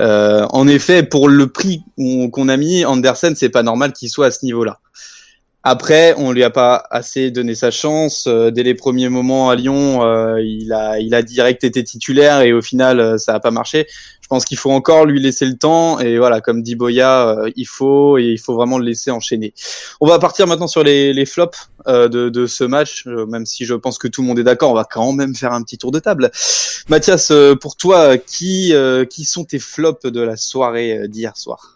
Euh, 0.00 0.46
en 0.50 0.66
effet, 0.66 1.02
pour 1.02 1.28
le 1.28 1.46
prix 1.48 1.82
qu'on 1.96 2.48
a 2.48 2.56
mis, 2.56 2.84
Andersen, 2.84 3.34
c'est 3.36 3.48
pas 3.48 3.62
normal 3.62 3.92
qu'il 3.92 4.08
soit 4.10 4.26
à 4.26 4.30
ce 4.30 4.44
niveau-là. 4.44 4.78
Après, 5.66 6.14
on 6.18 6.30
lui 6.30 6.44
a 6.44 6.50
pas 6.50 6.84
assez 6.90 7.30
donné 7.30 7.54
sa 7.54 7.70
chance. 7.70 8.26
Euh, 8.26 8.50
dès 8.50 8.62
les 8.62 8.74
premiers 8.74 9.08
moments 9.08 9.48
à 9.48 9.56
Lyon, 9.56 10.04
euh, 10.04 10.38
il 10.42 10.74
a, 10.74 11.22
direct 11.22 11.64
été 11.64 11.82
titulaire 11.82 12.42
et 12.42 12.52
au 12.52 12.60
final, 12.60 13.00
euh, 13.00 13.16
ça 13.16 13.32
a 13.32 13.40
pas 13.40 13.50
marché. 13.50 13.86
Je 14.20 14.28
pense 14.28 14.44
qu'il 14.44 14.58
faut 14.58 14.70
encore 14.70 15.06
lui 15.06 15.20
laisser 15.20 15.46
le 15.46 15.56
temps 15.56 15.98
et 16.00 16.18
voilà, 16.18 16.42
comme 16.42 16.62
dit 16.62 16.74
Boya, 16.74 17.36
il 17.56 17.66
faut 17.66 18.18
et 18.18 18.24
il 18.24 18.38
faut 18.38 18.54
vraiment 18.54 18.76
le 18.78 18.84
laisser 18.84 19.10
enchaîner. 19.10 19.54
On 20.00 20.06
va 20.06 20.18
partir 20.18 20.46
maintenant 20.46 20.66
sur 20.66 20.82
les, 20.82 21.26
flops 21.26 21.70
de, 21.86 22.46
ce 22.46 22.64
match, 22.64 23.04
même 23.06 23.44
si 23.44 23.66
je 23.66 23.74
pense 23.74 23.98
que 23.98 24.08
tout 24.08 24.22
le 24.22 24.28
monde 24.28 24.38
est 24.38 24.44
d'accord. 24.44 24.70
On 24.70 24.74
va 24.74 24.86
quand 24.90 25.12
même 25.12 25.34
faire 25.34 25.52
un 25.52 25.62
petit 25.62 25.76
tour 25.76 25.92
de 25.92 25.98
table. 25.98 26.30
Mathias, 26.88 27.32
pour 27.60 27.76
toi, 27.76 28.16
qui, 28.16 28.72
qui 29.10 29.24
sont 29.26 29.44
tes 29.44 29.58
flops 29.58 30.06
de 30.06 30.20
la 30.22 30.36
soirée 30.36 31.06
d'hier 31.06 31.36
soir? 31.36 31.73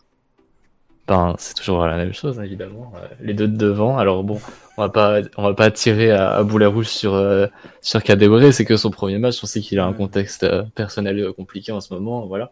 Ben, 1.08 1.34
c'est 1.38 1.54
toujours 1.54 1.86
la 1.86 1.96
même 1.96 2.12
chose, 2.12 2.38
évidemment. 2.38 2.92
Euh, 2.96 3.06
Les 3.22 3.32
deux 3.32 3.48
de 3.48 3.56
devant. 3.56 3.96
Alors 3.96 4.22
bon, 4.24 4.38
on 4.76 4.82
va 4.82 4.88
pas, 4.90 5.20
on 5.38 5.42
va 5.42 5.54
pas 5.54 5.70
tirer 5.70 6.10
à, 6.10 6.32
à 6.34 6.42
boulet 6.42 6.66
rouge 6.66 6.88
sur 6.88 7.14
euh, 7.14 7.46
sur 7.80 8.02
Kadewere. 8.02 8.52
C'est 8.52 8.66
que 8.66 8.76
son 8.76 8.90
premier 8.90 9.16
match. 9.18 9.38
On 9.42 9.46
sait 9.46 9.60
qu'il 9.60 9.78
a 9.78 9.86
un 9.86 9.94
contexte 9.94 10.44
euh, 10.44 10.64
personnel 10.74 11.18
euh, 11.18 11.32
compliqué 11.32 11.72
en 11.72 11.80
ce 11.80 11.94
moment. 11.94 12.26
Voilà. 12.26 12.50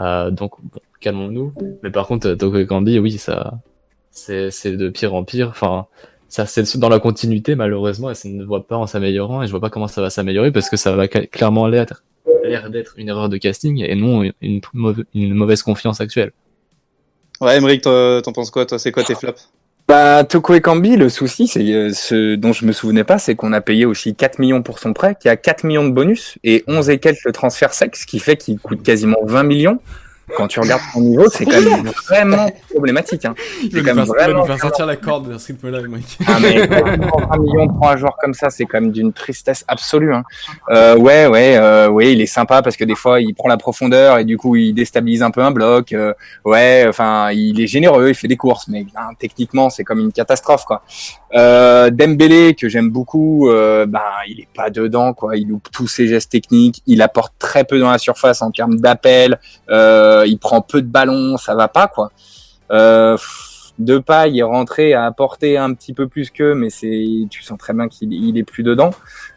Euh, 0.00 0.30
donc 0.32 0.54
bon, 0.60 0.80
calmons-nous. 1.00 1.52
Mais 1.84 1.90
par 1.90 2.08
contre, 2.08 2.26
euh, 2.30 2.34
Toko 2.36 2.58
Ekambi, 2.58 2.98
oui, 2.98 3.12
ça, 3.12 3.60
c'est 4.10 4.50
c'est 4.50 4.76
de 4.76 4.88
pire 4.88 5.14
en 5.14 5.22
pire. 5.22 5.48
Enfin, 5.50 5.86
ça 6.28 6.46
c'est 6.46 6.76
dans 6.78 6.88
la 6.88 6.98
continuité 6.98 7.54
malheureusement 7.54 8.10
et 8.10 8.14
ça 8.16 8.28
ne 8.28 8.42
voit 8.44 8.66
pas 8.66 8.76
en 8.76 8.88
s'améliorant. 8.88 9.42
Et 9.44 9.46
je 9.46 9.52
vois 9.52 9.60
pas 9.60 9.70
comment 9.70 9.86
ça 9.86 10.02
va 10.02 10.10
s'améliorer 10.10 10.50
parce 10.50 10.68
que 10.68 10.76
ça 10.76 10.96
va 10.96 11.06
clairement 11.06 11.68
l'air 11.68 11.86
l'air 12.42 12.70
d'être 12.70 12.94
une 12.98 13.08
erreur 13.08 13.28
de 13.28 13.36
casting 13.36 13.82
et 13.86 13.94
non 13.94 14.22
une, 14.42 14.60
mauvaise- 14.74 15.04
une 15.14 15.32
mauvaise 15.34 15.62
confiance 15.62 16.00
actuelle. 16.00 16.32
Ouais, 17.44 17.56
Emmerich, 17.56 17.82
t'en 17.82 18.32
penses 18.32 18.50
quoi 18.50 18.64
Toi, 18.64 18.78
c'est 18.78 18.90
quoi 18.90 19.04
tes 19.04 19.14
flops? 19.14 19.50
Bah, 19.86 20.24
Toko 20.24 20.54
Ekambi, 20.54 20.96
le 20.96 21.10
souci, 21.10 21.46
c'est 21.46 21.60
euh, 21.60 21.92
ce 21.92 22.36
dont 22.36 22.54
je 22.54 22.64
me 22.64 22.72
souvenais 22.72 23.04
pas, 23.04 23.18
c'est 23.18 23.34
qu'on 23.34 23.52
a 23.52 23.60
payé 23.60 23.84
aussi 23.84 24.14
4 24.14 24.38
millions 24.38 24.62
pour 24.62 24.78
son 24.78 24.94
prêt, 24.94 25.14
qu'il 25.20 25.28
y 25.28 25.30
a 25.30 25.36
4 25.36 25.64
millions 25.64 25.84
de 25.84 25.90
bonus 25.92 26.38
et 26.42 26.64
11 26.66 26.88
et 26.88 26.98
quelques 26.98 27.24
le 27.26 27.32
transfert 27.32 27.74
ce 27.74 27.84
qui 28.06 28.18
fait 28.18 28.38
qu'il 28.38 28.58
coûte 28.58 28.82
quasiment 28.82 29.18
20 29.24 29.42
millions. 29.42 29.78
Quand 30.36 30.48
tu 30.48 30.60
regardes 30.60 30.82
son 30.92 31.00
niveau, 31.00 31.28
c'est 31.30 31.44
quand 31.44 31.60
même 31.60 31.90
vraiment 32.08 32.50
problématique. 32.70 33.24
Hein. 33.24 33.34
Il 33.62 33.70
C'est 33.70 33.80
va 33.80 33.90
quand 33.90 33.94
nous 33.94 34.06
même 34.06 34.16
faire, 34.18 34.28
il 34.28 34.32
va 34.32 34.40
nous 34.40 34.44
vraiment 34.44 34.46
faire 34.46 34.58
sortir 34.58 34.86
la 34.86 34.96
corde 34.96 35.32
de 35.32 35.38
ce 35.38 35.48
rythme-là, 35.48 35.82
mec. 35.82 36.02
Ah, 36.26 36.38
mais 36.40 36.66
20 36.66 37.38
millions 37.38 37.68
pour 37.68 37.88
un 37.88 37.96
joueur 37.96 38.16
comme 38.20 38.34
ça, 38.34 38.50
c'est 38.50 38.64
quand 38.64 38.80
même 38.80 38.90
d'une 38.90 39.12
tristesse 39.12 39.64
absolue. 39.68 40.14
Hein. 40.14 40.24
Euh, 40.70 40.96
ouais, 40.96 41.26
ouais, 41.26 41.56
euh, 41.56 41.88
ouais, 41.88 42.12
il 42.12 42.20
est 42.20 42.26
sympa 42.26 42.62
parce 42.62 42.76
que 42.76 42.84
des 42.84 42.94
fois, 42.94 43.20
il 43.20 43.34
prend 43.34 43.48
la 43.48 43.56
profondeur 43.56 44.18
et 44.18 44.24
du 44.24 44.36
coup, 44.36 44.56
il 44.56 44.72
déstabilise 44.72 45.22
un 45.22 45.30
peu 45.30 45.42
un 45.42 45.50
bloc. 45.50 45.92
Euh, 45.92 46.12
ouais, 46.44 46.86
enfin, 46.88 47.30
il 47.32 47.60
est 47.60 47.66
généreux, 47.66 48.08
il 48.08 48.14
fait 48.14 48.28
des 48.28 48.36
courses, 48.36 48.68
mais 48.68 48.84
ben, 48.94 49.10
techniquement, 49.18 49.70
c'est 49.70 49.84
comme 49.84 50.00
une 50.00 50.12
catastrophe, 50.12 50.64
quoi. 50.64 50.82
Euh, 51.34 51.90
Dembélé, 51.90 52.54
que 52.54 52.68
j'aime 52.68 52.90
beaucoup, 52.90 53.50
euh, 53.50 53.86
ben, 53.86 54.00
il 54.28 54.40
est 54.40 54.48
pas 54.54 54.70
dedans, 54.70 55.12
quoi. 55.12 55.36
Il 55.36 55.48
loupe 55.48 55.68
tous 55.72 55.88
ses 55.88 56.06
gestes 56.06 56.30
techniques, 56.30 56.82
il 56.86 57.02
apporte 57.02 57.34
très 57.38 57.64
peu 57.64 57.78
dans 57.78 57.90
la 57.90 57.98
surface 57.98 58.42
en 58.42 58.50
termes 58.50 58.76
d'appel, 58.76 59.38
euh, 60.14 60.26
il 60.26 60.38
prend 60.38 60.60
peu 60.60 60.80
de 60.82 60.86
ballons, 60.88 61.36
ça 61.36 61.54
va 61.54 61.68
pas, 61.68 61.88
quoi. 61.88 62.10
Euh, 62.70 63.16
Depay 63.80 64.36
est 64.38 64.42
rentré 64.44 64.94
à 64.94 65.04
apporter 65.04 65.58
un 65.58 65.74
petit 65.74 65.92
peu 65.94 66.06
plus 66.06 66.30
qu'eux, 66.30 66.54
mais 66.54 66.70
c'est, 66.70 67.04
tu 67.28 67.42
sens 67.42 67.58
très 67.58 67.72
bien 67.72 67.88
qu'il 67.88 68.12
il 68.12 68.38
est 68.38 68.44
plus 68.44 68.62
dedans. 68.62 68.90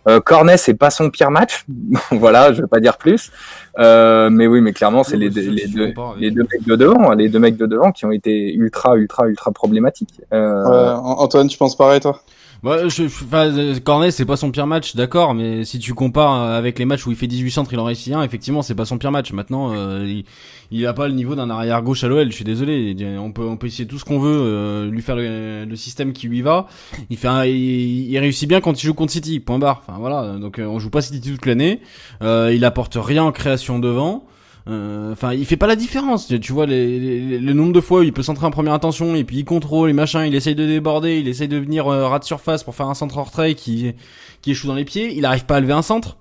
Euh, 0.07 0.19
Cornet, 0.19 0.57
c'est 0.57 0.75
pas 0.75 0.91
son 0.91 1.09
pire 1.09 1.31
match, 1.31 1.65
voilà, 2.11 2.53
je 2.53 2.61
vais 2.61 2.67
pas 2.67 2.79
dire 2.79 2.97
plus. 2.97 3.31
Euh, 3.79 4.29
mais 4.29 4.45
oui, 4.45 4.61
mais 4.61 4.73
clairement, 4.73 5.03
c'est 5.03 5.17
les, 5.17 5.29
deux- 5.31 5.41
les 5.55 5.67
deux, 5.67 5.93
les 6.19 6.29
deux 6.31 6.43
mecs 6.43 6.67
de 6.67 6.75
devant, 6.75 7.11
les 7.13 7.29
deux 7.29 7.39
mecs 7.39 7.57
de 7.57 7.65
devant 7.65 7.91
qui 7.91 8.05
ont 8.05 8.11
été 8.11 8.53
ultra, 8.53 8.95
ultra, 8.95 9.27
ultra 9.27 9.51
problématiques. 9.51 10.21
Euh, 10.31 10.63
Ouais, 10.63 10.99
Antoine, 11.03 11.47
tu 11.47 11.57
penses 11.57 11.75
pareil, 11.75 11.99
toi? 11.99 12.21
Bah, 12.63 12.87
je, 12.87 13.07
je- 13.07 13.23
euh, 13.33 13.79
Cornet, 13.83 14.09
c'est 14.11 14.25
pas 14.25 14.35
son 14.35 14.49
pire 14.51 14.65
match, 14.67 14.95
d'accord, 14.95 15.33
mais 15.35 15.63
si 15.63 15.77
tu 15.77 15.93
compares 15.93 16.33
euh, 16.41 16.57
avec 16.57 16.79
les 16.79 16.85
matchs 16.85 17.05
où 17.05 17.11
il 17.11 17.15
fait 17.15 17.27
18 17.27 17.51
centres, 17.51 17.71
il 17.73 17.79
en 17.79 17.83
réussit 17.83 18.13
un, 18.13 18.23
effectivement, 18.23 18.61
c'est 18.63 18.73
pas 18.75 18.85
son 18.85 18.97
pire 18.97 19.11
match. 19.11 19.31
Maintenant, 19.31 19.73
euh, 19.75 20.05
il, 20.07 20.25
il 20.71 20.85
a 20.87 20.93
pas 20.93 21.07
le 21.07 21.13
niveau 21.13 21.35
d'un 21.35 21.49
arrière 21.51 21.81
gauche 21.83 22.03
à 22.03 22.07
l'OL, 22.07 22.27
je 22.29 22.35
suis 22.35 22.43
désolé. 22.43 22.95
On 23.19 23.31
peut, 23.31 23.45
on 23.45 23.57
peut 23.57 23.67
essayer 23.67 23.87
tout 23.87 23.99
ce 23.99 24.05
qu'on 24.05 24.19
veut, 24.19 24.39
euh, 24.41 24.89
lui 24.89 25.01
faire 25.03 25.15
le, 25.15 25.65
le 25.65 25.75
système 25.75 26.13
qui 26.13 26.27
lui 26.27 26.41
va. 26.41 26.65
Il 27.11 27.17
fait 27.17 27.27
un, 27.27 27.45
il 27.45 28.17
réussit 28.17 28.49
bien 28.49 28.59
quand 28.59 28.81
il 28.81 28.85
joue 28.87 28.93
contre 28.95 29.11
City, 29.11 29.39
point 29.39 29.59
barre. 29.59 29.83
Enfin, 29.87 29.99
voilà. 29.99 30.37
Donc, 30.39 30.57
euh, 30.59 30.65
on 30.65 30.79
joue 30.79 30.89
pas 30.89 31.01
City 31.01 31.21
toute 31.31 31.45
l'année. 31.45 31.81
Euh, 32.23 32.51
il 32.55 32.65
apporte 32.65 32.97
rien 32.99 33.23
en 33.23 33.31
création 33.31 33.77
devant. 33.79 34.25
Euh, 34.69 35.11
Enfin, 35.13 35.33
il 35.33 35.45
fait 35.45 35.57
pas 35.57 35.67
la 35.67 35.75
différence. 35.75 36.27
Tu 36.41 36.51
vois 36.53 36.65
les, 36.65 36.99
les- 36.99 37.39
le 37.39 37.53
nombre 37.53 37.73
de 37.73 37.81
fois 37.81 37.99
où 38.01 38.03
il 38.03 38.13
peut 38.13 38.21
centrer 38.23 38.45
en 38.45 38.51
première 38.51 38.73
intention 38.73 39.15
et 39.15 39.23
puis 39.23 39.37
il 39.37 39.45
contrôle 39.45 39.89
et 39.89 39.93
machin, 39.93 40.25
il 40.25 40.35
essaye 40.35 40.55
de 40.55 40.65
déborder, 40.65 41.19
il 41.19 41.27
essaye 41.27 41.47
de 41.47 41.57
venir 41.57 41.87
euh, 41.87 42.07
ras 42.07 42.19
de 42.19 42.23
surface 42.25 42.63
pour 42.63 42.75
faire 42.75 42.87
un 42.87 42.93
centre 42.93 43.17
en 43.17 43.23
retrait 43.23 43.55
qui 43.55 43.93
qui 44.41 44.51
échoue 44.51 44.67
dans 44.67 44.75
les 44.75 44.85
pieds. 44.85 45.13
Il 45.15 45.25
arrive 45.25 45.45
pas 45.45 45.55
à 45.57 45.59
lever 45.59 45.73
un 45.73 45.81
centre. 45.81 46.17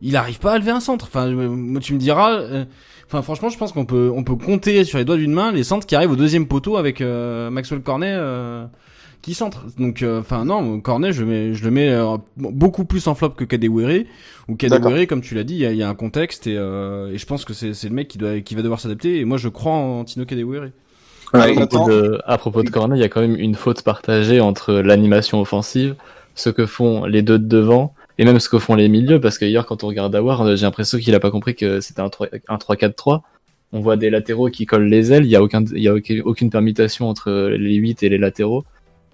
Il 0.00 0.16
arrive 0.16 0.38
pas 0.38 0.52
à 0.52 0.58
lever 0.58 0.70
un 0.70 0.80
centre. 0.80 1.06
Enfin, 1.06 1.26
euh, 1.28 1.48
moi 1.48 1.80
tu 1.80 1.92
me 1.94 1.98
diras. 1.98 2.32
euh, 2.40 2.64
Enfin, 3.10 3.22
franchement, 3.22 3.48
je 3.48 3.56
pense 3.56 3.72
qu'on 3.72 3.86
peut 3.86 4.12
on 4.14 4.22
peut 4.22 4.36
compter 4.36 4.84
sur 4.84 4.98
les 4.98 5.04
doigts 5.06 5.16
d'une 5.16 5.32
main 5.32 5.50
les 5.50 5.64
centres 5.64 5.86
qui 5.86 5.96
arrivent 5.96 6.10
au 6.10 6.16
deuxième 6.16 6.46
poteau 6.46 6.76
avec 6.76 7.00
Maxwell 7.00 7.80
Cornet. 7.80 8.14
Qui 9.22 9.34
centre. 9.34 9.66
Donc, 9.78 10.02
euh, 10.02 10.20
enfin 10.20 10.44
non, 10.44 10.80
Cornet, 10.80 11.12
je, 11.12 11.24
mets, 11.24 11.54
je 11.54 11.64
le 11.64 11.70
mets 11.70 11.90
euh, 11.90 12.16
beaucoup 12.36 12.84
plus 12.84 13.06
en 13.06 13.14
flop 13.14 13.30
que 13.30 13.44
Kadewere. 13.44 14.04
Ou 14.48 14.56
Kadewere, 14.56 15.06
comme 15.06 15.20
tu 15.20 15.34
l'as 15.34 15.44
dit, 15.44 15.54
il 15.54 15.60
y 15.60 15.66
a, 15.66 15.72
il 15.72 15.78
y 15.78 15.82
a 15.82 15.88
un 15.88 15.94
contexte 15.94 16.46
et, 16.46 16.56
euh, 16.56 17.12
et 17.12 17.18
je 17.18 17.26
pense 17.26 17.44
que 17.44 17.52
c'est 17.52 17.84
le 17.84 17.94
mec 17.94 18.08
qui, 18.08 18.18
doit, 18.18 18.40
qui 18.40 18.54
va 18.54 18.62
devoir 18.62 18.80
s'adapter. 18.80 19.18
Et 19.20 19.24
moi, 19.24 19.38
je 19.38 19.48
crois 19.48 19.72
en 19.72 20.04
Tino 20.04 20.24
Kadewere. 20.24 20.70
À 21.32 21.38
Ouais, 21.38 21.52
propos, 21.52 21.60
Nathan 21.60 21.88
de, 21.88 22.20
à 22.24 22.38
propos 22.38 22.62
de 22.62 22.70
Cornet, 22.70 22.96
il 22.96 23.00
y 23.00 23.04
a 23.04 23.08
quand 23.08 23.20
même 23.20 23.36
une 23.36 23.54
faute 23.54 23.82
partagée 23.82 24.40
entre 24.40 24.72
l'animation 24.72 25.40
offensive, 25.40 25.94
ce 26.34 26.48
que 26.48 26.64
font 26.64 27.04
les 27.04 27.20
deux 27.20 27.38
de 27.38 27.46
devant, 27.46 27.94
et 28.16 28.24
même 28.24 28.40
ce 28.40 28.48
que 28.48 28.58
font 28.58 28.74
les 28.74 28.88
milieux, 28.88 29.20
parce 29.20 29.36
que 29.36 29.44
hier, 29.44 29.66
quand 29.66 29.84
on 29.84 29.88
regarde 29.88 30.14
Awar, 30.14 30.56
j'ai 30.56 30.64
l'impression 30.64 30.98
qu'il 30.98 31.14
a 31.14 31.20
pas 31.20 31.30
compris 31.30 31.54
que 31.54 31.80
c'était 31.80 32.00
un 32.00 32.08
3 32.08 32.28
un 32.48 32.56
3-4-3. 32.56 33.20
On 33.72 33.80
voit 33.80 33.98
des 33.98 34.08
latéraux 34.08 34.48
qui 34.48 34.64
collent 34.64 34.88
les 34.88 35.12
ailes, 35.12 35.26
il 35.26 35.30
y 35.30 35.36
a 35.36 35.42
aucun, 35.42 35.62
il 35.66 35.82
y 35.82 35.88
a 35.88 35.94
aucune 35.94 36.22
aucune 36.22 36.48
permutation 36.48 37.10
entre 37.10 37.30
les 37.30 37.74
8 37.74 38.02
et 38.02 38.08
les 38.08 38.16
latéraux, 38.16 38.64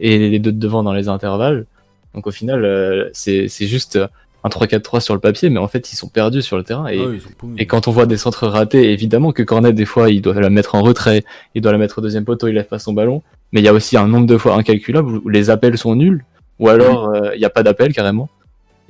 et 0.01 0.19
les 0.19 0.39
deux 0.39 0.53
de 0.53 0.59
devant 0.59 0.83
dans 0.83 0.93
les 0.93 1.09
intervalles. 1.09 1.67
Donc 2.15 2.27
au 2.27 2.31
final, 2.31 2.65
euh, 2.65 3.11
c'est 3.13 3.49
c'est 3.49 3.67
juste 3.67 3.99
un 4.45 4.49
3-4-3 4.49 5.01
sur 5.01 5.15
le 5.15 5.21
papier, 5.21 5.49
mais 5.49 5.59
en 5.59 5.69
fait, 5.69 5.91
ils 5.93 5.97
sont 5.97 6.09
perdus 6.09 6.43
sur 6.43 6.59
le 6.59 6.65
terrain, 6.65 6.87
et 6.87 6.99
Ah 7.01 7.09
oui, 7.09 7.23
et 7.57 7.67
quand 7.67 7.89
on 7.89 7.93
voit 7.93 8.05
des 8.05 8.19
centres 8.19 8.47
ratés, 8.47 8.93
évidemment 8.93 9.33
que 9.33 9.43
Cornet, 9.43 9.73
des 9.73 9.87
fois, 9.87 10.11
il 10.11 10.21
doit 10.21 10.35
la 10.35 10.51
mettre 10.51 10.75
en 10.75 10.83
retrait, 10.83 11.25
il 11.55 11.63
doit 11.63 11.73
la 11.73 11.79
mettre 11.79 11.99
au 11.99 12.03
deuxième 12.03 12.27
poteau, 12.27 12.49
il 12.49 12.55
lève 12.55 12.67
pas 12.67 12.79
son 12.79 12.93
ballon. 12.93 13.23
Mais 13.53 13.61
il 13.61 13.65
y 13.65 13.69
a 13.69 13.73
aussi 13.73 13.97
un 13.97 14.07
nombre 14.07 14.27
de 14.27 14.37
fois 14.37 14.55
incalculable 14.57 15.17
où 15.25 15.29
les 15.31 15.49
appels 15.49 15.79
sont 15.79 15.95
nuls, 15.95 16.25
ou 16.59 16.69
alors 16.69 17.09
euh, 17.09 17.35
il 17.35 17.39
n'y 17.39 17.47
a 17.47 17.51
pas 17.51 17.63
d'appel 17.63 17.95
carrément. 17.95 18.29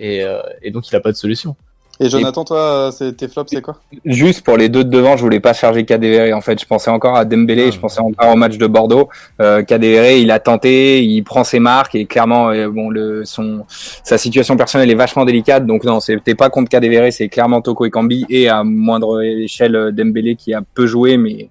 Et, 0.00 0.24
euh, 0.24 0.40
et 0.60 0.72
donc 0.72 0.88
il 0.88 0.96
a 0.96 1.00
pas 1.00 1.12
de 1.12 1.16
solution. 1.16 1.54
Et 2.00 2.08
Jonathan, 2.08 2.44
toi, 2.44 2.90
c'est- 2.92 3.12
tes 3.12 3.28
flops, 3.28 3.50
c'est 3.52 3.62
quoi? 3.62 3.76
Juste 4.04 4.44
pour 4.44 4.56
les 4.56 4.68
deux 4.68 4.82
de 4.82 4.90
devant, 4.90 5.16
je 5.16 5.22
voulais 5.22 5.38
pas 5.38 5.52
charger 5.52 5.84
Kadewere. 5.84 6.36
En 6.36 6.40
fait, 6.40 6.60
je 6.60 6.66
pensais 6.66 6.90
encore 6.90 7.14
à 7.16 7.24
Dembélé, 7.24 7.66
Ah, 7.68 7.70
je 7.70 7.78
pensais 7.78 8.00
encore 8.00 8.32
au 8.32 8.36
match 8.36 8.58
de 8.58 8.66
Bordeaux. 8.66 9.08
Euh, 9.40 9.62
Kadewere, 9.62 10.18
il 10.18 10.30
a 10.32 10.40
tenté, 10.40 11.04
il 11.04 11.22
prend 11.22 11.44
ses 11.44 11.60
marques 11.60 11.94
et 11.94 12.06
clairement, 12.06 12.48
euh, 12.50 12.68
bon, 12.68 12.90
le 12.90 13.24
son, 13.24 13.64
sa 13.68 14.18
situation 14.18 14.56
personnelle 14.56 14.90
est 14.90 14.96
vachement 14.96 15.24
délicate. 15.24 15.66
Donc 15.66 15.84
non, 15.84 16.00
c'était 16.00 16.34
pas 16.34 16.50
contre 16.50 16.68
Kadewere, 16.68 17.12
c'est 17.12 17.28
clairement 17.28 17.60
Toko 17.60 17.84
Ekambi 17.86 18.26
et 18.28 18.48
à 18.48 18.64
moindre 18.64 19.22
échelle 19.22 19.90
Dembélé 19.92 20.34
qui 20.34 20.52
a 20.52 20.62
peu 20.74 20.86
joué 20.86 21.16
mais 21.16 21.48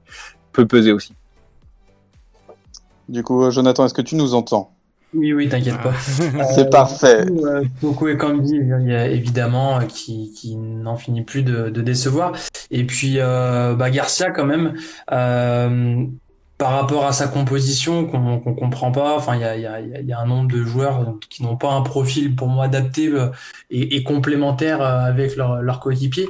peut 0.52 0.66
peser 0.66 0.92
aussi. 0.92 1.14
Du 3.08 3.24
coup, 3.24 3.50
Jonathan, 3.50 3.86
est-ce 3.86 3.94
que 3.94 4.02
tu 4.02 4.16
nous 4.16 4.34
entends? 4.34 4.72
Oui, 5.14 5.34
oui, 5.34 5.50
t'inquiète 5.50 5.82
pas. 5.82 5.94
C'est 6.56 6.70
parfait. 6.70 7.26
Euh, 7.30 7.64
Toko 7.82 8.08
et 8.08 8.18
Kambi, 8.18 8.50
il 8.52 8.88
y 8.88 8.94
a 8.94 9.08
évidemment, 9.08 9.80
euh, 9.80 9.84
qui, 9.84 10.34
qui 10.34 10.56
n'en 10.56 10.96
finit 10.96 11.24
plus 11.24 11.44
de, 11.44 11.70
de 11.70 11.82
décevoir. 11.82 12.34
Et 12.72 12.84
puis, 12.86 13.16
euh, 13.18 13.76
bah, 13.76 13.90
Garcia, 13.92 14.32
quand 14.32 14.46
même, 14.46 14.74
euh, 15.12 16.06
par 16.58 16.72
rapport 16.72 17.06
à 17.06 17.12
sa 17.14 17.28
composition 17.28 18.06
qu'on 18.06 18.40
qu'on 18.40 18.54
comprend 18.54 18.92
pas, 18.92 19.16
enfin, 19.16 19.36
il 19.36 19.42
y 19.42 19.46
a, 19.46 19.56
il 19.56 19.62
y, 19.62 19.68
a, 19.68 19.80
il 19.82 20.08
y 20.08 20.14
a 20.14 20.20
un 20.20 20.26
nombre 20.26 20.52
de 20.52 20.64
joueurs 20.64 21.16
qui 21.30 21.44
n'ont 21.44 21.58
pas 21.58 21.72
un 21.72 21.82
profil 21.82 22.36
pour 22.36 22.48
moi 22.48 22.66
adapté 22.66 23.08
euh, 23.08 23.28
et, 23.70 23.98
et 23.98 24.04
complémentaire 24.04 24.82
euh, 24.82 25.00
avec 25.00 25.36
leur, 25.36 25.62
leur 25.62 25.80
coéquipier. 25.80 26.30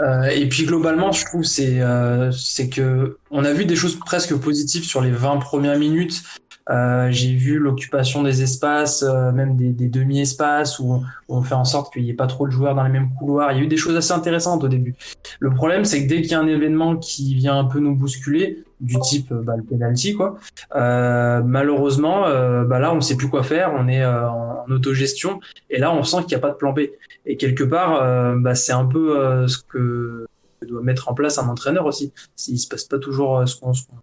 Euh, 0.00 0.24
et 0.24 0.46
puis 0.48 0.64
globalement, 0.64 1.12
je 1.12 1.24
trouve 1.24 1.42
c'est 1.44 1.80
euh, 1.80 2.30
c'est 2.30 2.68
que 2.68 3.18
on 3.30 3.44
a 3.44 3.52
vu 3.52 3.64
des 3.64 3.76
choses 3.76 3.98
presque 3.98 4.34
positives 4.36 4.84
sur 4.84 5.00
les 5.00 5.10
20 5.10 5.38
premières 5.38 5.78
minutes 5.78 6.22
Euh, 6.68 7.08
j'ai 7.10 7.34
vu 7.34 7.58
l'occupation 7.58 8.22
des 8.22 8.42
espaces, 8.42 9.02
euh, 9.02 9.30
même 9.32 9.56
des, 9.56 9.70
des 9.72 9.88
demi-espaces, 9.88 10.78
où, 10.78 10.94
où 11.28 11.36
on 11.36 11.42
fait 11.42 11.54
en 11.54 11.64
sorte 11.64 11.92
qu'il 11.92 12.02
n'y 12.02 12.10
ait 12.10 12.14
pas 12.14 12.26
trop 12.26 12.46
de 12.46 12.52
joueurs 12.52 12.74
dans 12.74 12.82
les 12.82 12.90
mêmes 12.90 13.10
couloirs. 13.18 13.52
Il 13.52 13.58
y 13.58 13.60
a 13.60 13.64
eu 13.64 13.68
des 13.68 13.76
choses 13.76 13.96
assez 13.96 14.12
intéressantes 14.12 14.64
au 14.64 14.68
début. 14.68 14.94
Le 15.38 15.50
problème, 15.50 15.84
c'est 15.84 16.02
que 16.02 16.08
dès 16.08 16.22
qu'il 16.22 16.32
y 16.32 16.34
a 16.34 16.40
un 16.40 16.46
événement 16.46 16.96
qui 16.96 17.34
vient 17.34 17.58
un 17.58 17.64
peu 17.64 17.78
nous 17.78 17.94
bousculer, 17.94 18.64
du 18.80 18.98
type 19.00 19.32
euh, 19.32 19.42
bah, 19.42 19.54
le 19.56 19.62
penalty, 19.62 20.14
quoi, 20.14 20.38
euh, 20.74 21.42
malheureusement, 21.42 22.26
euh, 22.26 22.64
bah, 22.64 22.78
là, 22.78 22.92
on 22.92 22.96
ne 22.96 23.00
sait 23.00 23.16
plus 23.16 23.28
quoi 23.28 23.42
faire. 23.42 23.72
On 23.74 23.88
est 23.88 24.04
en, 24.04 24.64
en 24.66 24.70
autogestion, 24.70 25.40
et 25.70 25.78
là, 25.78 25.92
on 25.92 26.02
sent 26.02 26.18
qu'il 26.18 26.28
n'y 26.28 26.34
a 26.34 26.40
pas 26.40 26.50
de 26.50 26.56
plan 26.56 26.72
B. 26.72 26.80
Et 27.24 27.36
quelque 27.36 27.64
part, 27.64 28.36
bah, 28.38 28.54
c'est 28.54 28.72
un 28.72 28.86
peu 28.86 29.46
ce 29.48 29.58
que 29.58 30.26
doit 30.66 30.82
mettre 30.82 31.08
en 31.08 31.14
place 31.14 31.38
un 31.38 31.48
entraîneur 31.48 31.86
aussi. 31.86 32.12
S'il 32.34 32.58
se 32.58 32.68
passe 32.68 32.84
pas 32.84 32.98
toujours 32.98 33.46
ce 33.46 33.56
qu'on 33.56 33.72
qu'on 33.72 34.00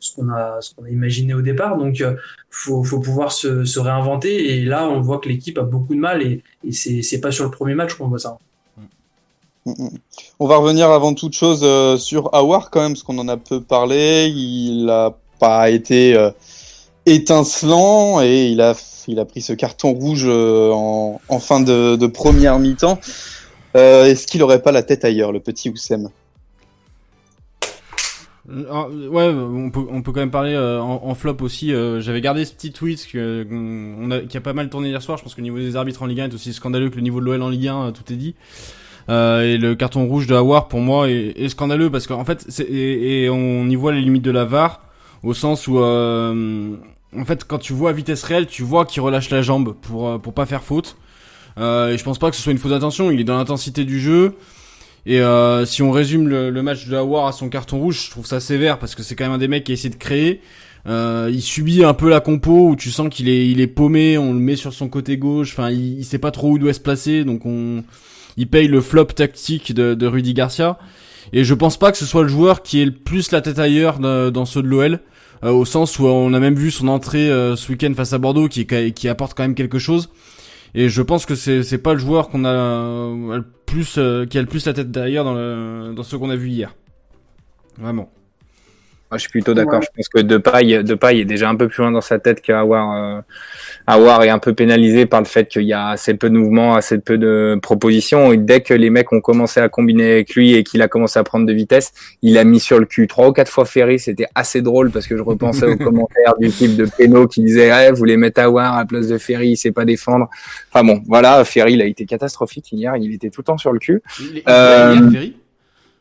ce 0.00 0.14
qu'on 0.14 0.28
a 0.28 0.60
imaginé 0.90 1.34
au 1.34 1.42
départ, 1.42 1.76
donc 1.76 2.00
euh, 2.00 2.14
faut 2.50 2.82
faut 2.84 3.00
pouvoir 3.00 3.32
se, 3.32 3.78
réinventer. 3.78 4.56
Et 4.56 4.64
là, 4.64 4.88
on 4.88 5.00
voit 5.00 5.18
que 5.18 5.28
l'équipe 5.28 5.58
a 5.58 5.62
beaucoup 5.62 5.94
de 5.94 6.00
mal 6.00 6.22
et, 6.22 6.42
et 6.64 6.72
c'est 6.72 7.20
pas 7.20 7.30
sur 7.30 7.44
le 7.44 7.50
premier 7.50 7.74
match 7.74 7.94
qu'on 7.94 8.08
voit 8.08 8.18
ça. 8.18 8.38
Mm, 9.64 9.72
mm. 9.72 9.90
On 10.38 10.46
va 10.46 10.56
revenir 10.56 10.90
avant 10.90 11.14
toute 11.14 11.34
chose 11.34 11.60
euh, 11.62 11.96
sur 11.96 12.34
Awar 12.34 12.70
quand 12.70 12.80
même, 12.80 12.92
parce 12.92 13.02
qu'on 13.02 13.18
en 13.18 13.28
a 13.28 13.36
peu 13.36 13.60
parlé. 13.60 14.28
Il 14.34 14.88
a 14.90 15.16
pas 15.38 15.70
été 15.70 16.14
euh, 16.16 16.30
étincelant 17.04 18.22
et 18.22 18.46
il 18.46 18.60
a 18.60 18.74
il 19.08 19.20
a 19.20 19.24
pris 19.24 19.40
ce 19.40 19.52
carton 19.52 19.92
rouge 19.92 20.26
en, 20.26 21.38
fin 21.38 21.60
de, 21.60 22.06
première 22.08 22.58
mi-temps. 22.58 22.98
Est-ce 23.74 24.26
qu'il 24.26 24.42
aurait 24.42 24.62
pas 24.62 24.72
la 24.72 24.82
tête 24.82 25.04
ailleurs, 25.04 25.30
le 25.30 25.38
petit 25.38 25.70
Oussem? 25.70 26.10
Ouais, 28.48 29.28
on 29.34 29.70
peut, 29.70 29.80
on 29.90 30.02
peut 30.02 30.12
quand 30.12 30.20
même 30.20 30.30
parler 30.30 30.54
euh, 30.54 30.80
en, 30.80 31.00
en 31.04 31.14
flop 31.14 31.36
aussi. 31.40 31.72
euh, 31.72 32.00
J'avais 32.00 32.20
gardé 32.20 32.44
ce 32.44 32.52
petit 32.52 32.72
tweet 32.72 33.06
que, 33.10 33.44
qu'on- 33.44 33.96
on 34.06 34.10
a, 34.10 34.20
qui 34.20 34.36
a 34.36 34.40
pas 34.40 34.52
mal 34.52 34.68
tourné 34.68 34.88
hier 34.88 35.02
soir. 35.02 35.18
Je 35.18 35.22
pense 35.22 35.34
qu'au 35.34 35.42
niveau 35.42 35.58
des 35.58 35.76
arbitres 35.76 36.02
en 36.02 36.06
Ligue 36.06 36.20
1 36.20 36.28
est 36.30 36.34
aussi 36.34 36.52
scandaleux 36.52 36.90
que 36.90 36.96
le 36.96 37.02
niveau 37.02 37.20
de 37.20 37.24
l'OL 37.26 37.42
en 37.42 37.48
Ligue 37.48 37.68
1, 37.68 37.82
euh, 37.86 37.90
tout 37.90 38.12
est 38.12 38.16
dit. 38.16 38.34
Euh, 39.08 39.42
et 39.42 39.56
le 39.58 39.74
carton 39.76 40.06
rouge 40.06 40.26
de 40.26 40.34
Hawar 40.34 40.66
pour 40.68 40.80
moi 40.80 41.08
est, 41.08 41.32
est 41.36 41.48
scandaleux 41.48 41.90
parce 41.90 42.06
qu'en 42.08 42.24
fait, 42.24 42.46
et, 42.68 43.24
et 43.24 43.30
on 43.30 43.68
y 43.68 43.74
voit 43.76 43.92
les 43.92 44.00
limites 44.00 44.24
de 44.24 44.32
la 44.32 44.44
VAR 44.44 44.82
au 45.22 45.32
sens 45.32 45.68
où, 45.68 45.78
euh, 45.78 46.74
en 47.16 47.24
fait, 47.24 47.44
quand 47.44 47.58
tu 47.58 47.72
vois 47.72 47.90
à 47.90 47.92
vitesse 47.92 48.22
réelle, 48.24 48.46
tu 48.46 48.62
vois 48.62 48.84
qu'il 48.84 49.02
relâche 49.02 49.30
la 49.30 49.42
jambe 49.42 49.74
pour 49.80 50.08
euh, 50.08 50.18
pour 50.18 50.34
pas 50.34 50.44
faire 50.46 50.62
faute. 50.62 50.96
Euh, 51.58 51.92
et 51.92 51.98
je 51.98 52.04
pense 52.04 52.18
pas 52.18 52.30
que 52.30 52.36
ce 52.36 52.42
soit 52.42 52.52
une 52.52 52.58
fausse 52.58 52.72
attention. 52.72 53.10
Il 53.10 53.20
est 53.20 53.24
dans 53.24 53.36
l'intensité 53.36 53.84
du 53.84 53.98
jeu. 54.00 54.34
Et 55.06 55.20
euh, 55.20 55.64
si 55.64 55.82
on 55.82 55.92
résume 55.92 56.28
le, 56.28 56.62
match 56.62 56.88
de 56.88 56.96
Hawar 56.96 57.26
à 57.26 57.32
son 57.32 57.48
carton 57.48 57.78
rouge, 57.78 58.06
je 58.06 58.10
trouve 58.10 58.26
ça 58.26 58.40
sévère 58.40 58.78
parce 58.78 58.94
que 58.96 59.02
c'est 59.04 59.14
quand 59.14 59.24
même 59.24 59.34
un 59.34 59.38
des 59.38 59.48
mecs 59.48 59.64
qui 59.64 59.72
a 59.72 59.74
essayé 59.74 59.90
de 59.90 59.94
créer. 59.98 60.40
Euh, 60.88 61.30
il 61.32 61.42
subit 61.42 61.84
un 61.84 61.94
peu 61.94 62.08
la 62.08 62.20
compo 62.20 62.68
où 62.70 62.76
tu 62.76 62.90
sens 62.90 63.08
qu'il 63.08 63.28
est, 63.28 63.48
il 63.48 63.60
est 63.60 63.66
paumé, 63.66 64.18
on 64.18 64.32
le 64.32 64.38
met 64.38 64.56
sur 64.56 64.72
son 64.72 64.88
côté 64.88 65.16
gauche, 65.16 65.52
enfin 65.52 65.70
il, 65.70 65.98
il 65.98 66.04
sait 66.04 66.18
pas 66.18 66.30
trop 66.30 66.50
où 66.50 66.58
doit 66.58 66.72
se 66.72 66.80
placer, 66.80 67.24
donc 67.24 67.44
on, 67.44 67.82
il 68.36 68.48
paye 68.48 68.68
le 68.68 68.80
flop 68.80 69.06
tactique 69.06 69.74
de, 69.74 70.06
Rudy 70.06 70.34
Garcia. 70.34 70.78
Et 71.32 71.42
je 71.44 71.54
pense 71.54 71.76
pas 71.76 71.90
que 71.90 71.98
ce 71.98 72.06
soit 72.06 72.22
le 72.22 72.28
joueur 72.28 72.62
qui 72.62 72.80
ait 72.80 72.84
le 72.84 72.92
plus 72.92 73.32
la 73.32 73.40
tête 73.40 73.58
ailleurs 73.58 73.98
dans 73.98 74.44
ceux 74.44 74.62
de 74.62 74.68
l'OL, 74.68 75.00
euh, 75.44 75.50
au 75.50 75.64
sens 75.64 75.98
où 75.98 76.06
on 76.06 76.32
a 76.34 76.40
même 76.40 76.54
vu 76.54 76.70
son 76.70 76.88
entrée 76.88 77.30
euh, 77.30 77.56
ce 77.56 77.70
week-end 77.72 77.92
face 77.94 78.12
à 78.12 78.18
Bordeaux 78.18 78.48
qui, 78.48 78.60
est- 78.60 78.92
qui 78.92 79.08
apporte 79.08 79.36
quand 79.36 79.42
même 79.42 79.54
quelque 79.54 79.78
chose. 79.78 80.08
Et 80.74 80.88
je 80.88 81.02
pense 81.02 81.26
que 81.26 81.34
c'est 81.34 81.62
c'est 81.62 81.78
pas 81.78 81.92
le 81.92 81.98
joueur 81.98 82.28
qu'on 82.28 82.44
a 82.44 82.52
euh, 82.52 83.42
plus 83.66 83.96
euh, 83.98 84.26
qui 84.26 84.38
a 84.38 84.40
le 84.40 84.46
plus 84.46 84.66
la 84.66 84.72
tête 84.72 84.90
derrière 84.90 85.24
dans 85.24 85.92
dans 85.92 86.02
ce 86.02 86.16
qu'on 86.16 86.30
a 86.30 86.36
vu 86.36 86.48
hier. 86.48 86.74
Vraiment. 87.78 88.10
Moi, 89.10 89.18
je 89.18 89.22
suis 89.22 89.30
plutôt 89.30 89.54
d'accord. 89.54 89.78
Ouais. 89.78 89.86
Je 89.86 89.96
pense 89.96 90.08
que 90.08 90.20
Depay, 90.20 90.82
Depay 90.82 91.20
est 91.20 91.24
déjà 91.24 91.48
un 91.48 91.54
peu 91.54 91.68
plus 91.68 91.82
loin 91.82 91.92
dans 91.92 92.00
sa 92.00 92.18
tête 92.18 92.40
qu'Awar. 92.40 92.92
Euh, 92.92 93.20
Awar 93.86 94.24
est 94.24 94.30
un 94.30 94.40
peu 94.40 94.52
pénalisé 94.52 95.06
par 95.06 95.20
le 95.20 95.26
fait 95.26 95.48
qu'il 95.48 95.62
y 95.62 95.72
a 95.72 95.90
assez 95.90 96.14
peu 96.14 96.28
de 96.28 96.36
mouvements, 96.36 96.74
assez 96.74 96.98
peu 96.98 97.16
de 97.16 97.56
propositions. 97.62 98.32
Et 98.32 98.36
dès 98.36 98.62
que 98.62 98.74
les 98.74 98.90
mecs 98.90 99.12
ont 99.12 99.20
commencé 99.20 99.60
à 99.60 99.68
combiner 99.68 100.10
avec 100.10 100.34
lui 100.34 100.54
et 100.54 100.64
qu'il 100.64 100.82
a 100.82 100.88
commencé 100.88 101.20
à 101.20 101.24
prendre 101.24 101.46
de 101.46 101.52
vitesse, 101.52 101.92
il 102.20 102.36
a 102.36 102.42
mis 102.42 102.58
sur 102.58 102.80
le 102.80 102.86
cul 102.86 103.06
trois 103.06 103.28
ou 103.28 103.32
quatre 103.32 103.50
fois 103.50 103.64
Ferry. 103.64 104.00
C'était 104.00 104.26
assez 104.34 104.60
drôle 104.60 104.90
parce 104.90 105.06
que 105.06 105.16
je 105.16 105.22
repensais 105.22 105.66
aux 105.66 105.76
commentaires 105.84 106.34
du 106.40 106.50
type 106.50 106.74
de 106.74 106.86
Peno 106.86 107.28
qui 107.28 107.42
disait 107.42 107.70
eh, 107.70 107.90
vous 107.92 107.96
voulez 107.96 108.16
mettre 108.16 108.40
Awar 108.40 108.74
à 108.74 108.78
la 108.80 108.86
place 108.86 109.06
de 109.06 109.18
Ferry, 109.18 109.50
il 109.50 109.56
sait 109.56 109.70
pas 109.72 109.84
défendre. 109.84 110.28
Enfin 110.72 110.82
bon, 110.82 111.00
voilà, 111.06 111.44
Ferry, 111.44 111.74
il 111.74 111.82
a 111.82 111.86
été 111.86 112.06
catastrophique 112.06 112.72
hier. 112.72 112.96
Il 112.96 113.14
était 113.14 113.30
tout 113.30 113.42
le 113.42 113.44
temps 113.44 113.58
sur 113.58 113.72
le 113.72 113.78
cul. 113.78 114.02
Il, 114.18 114.38
il 114.38 114.42
Euh, 114.48 115.10
Ferry? 115.12 115.36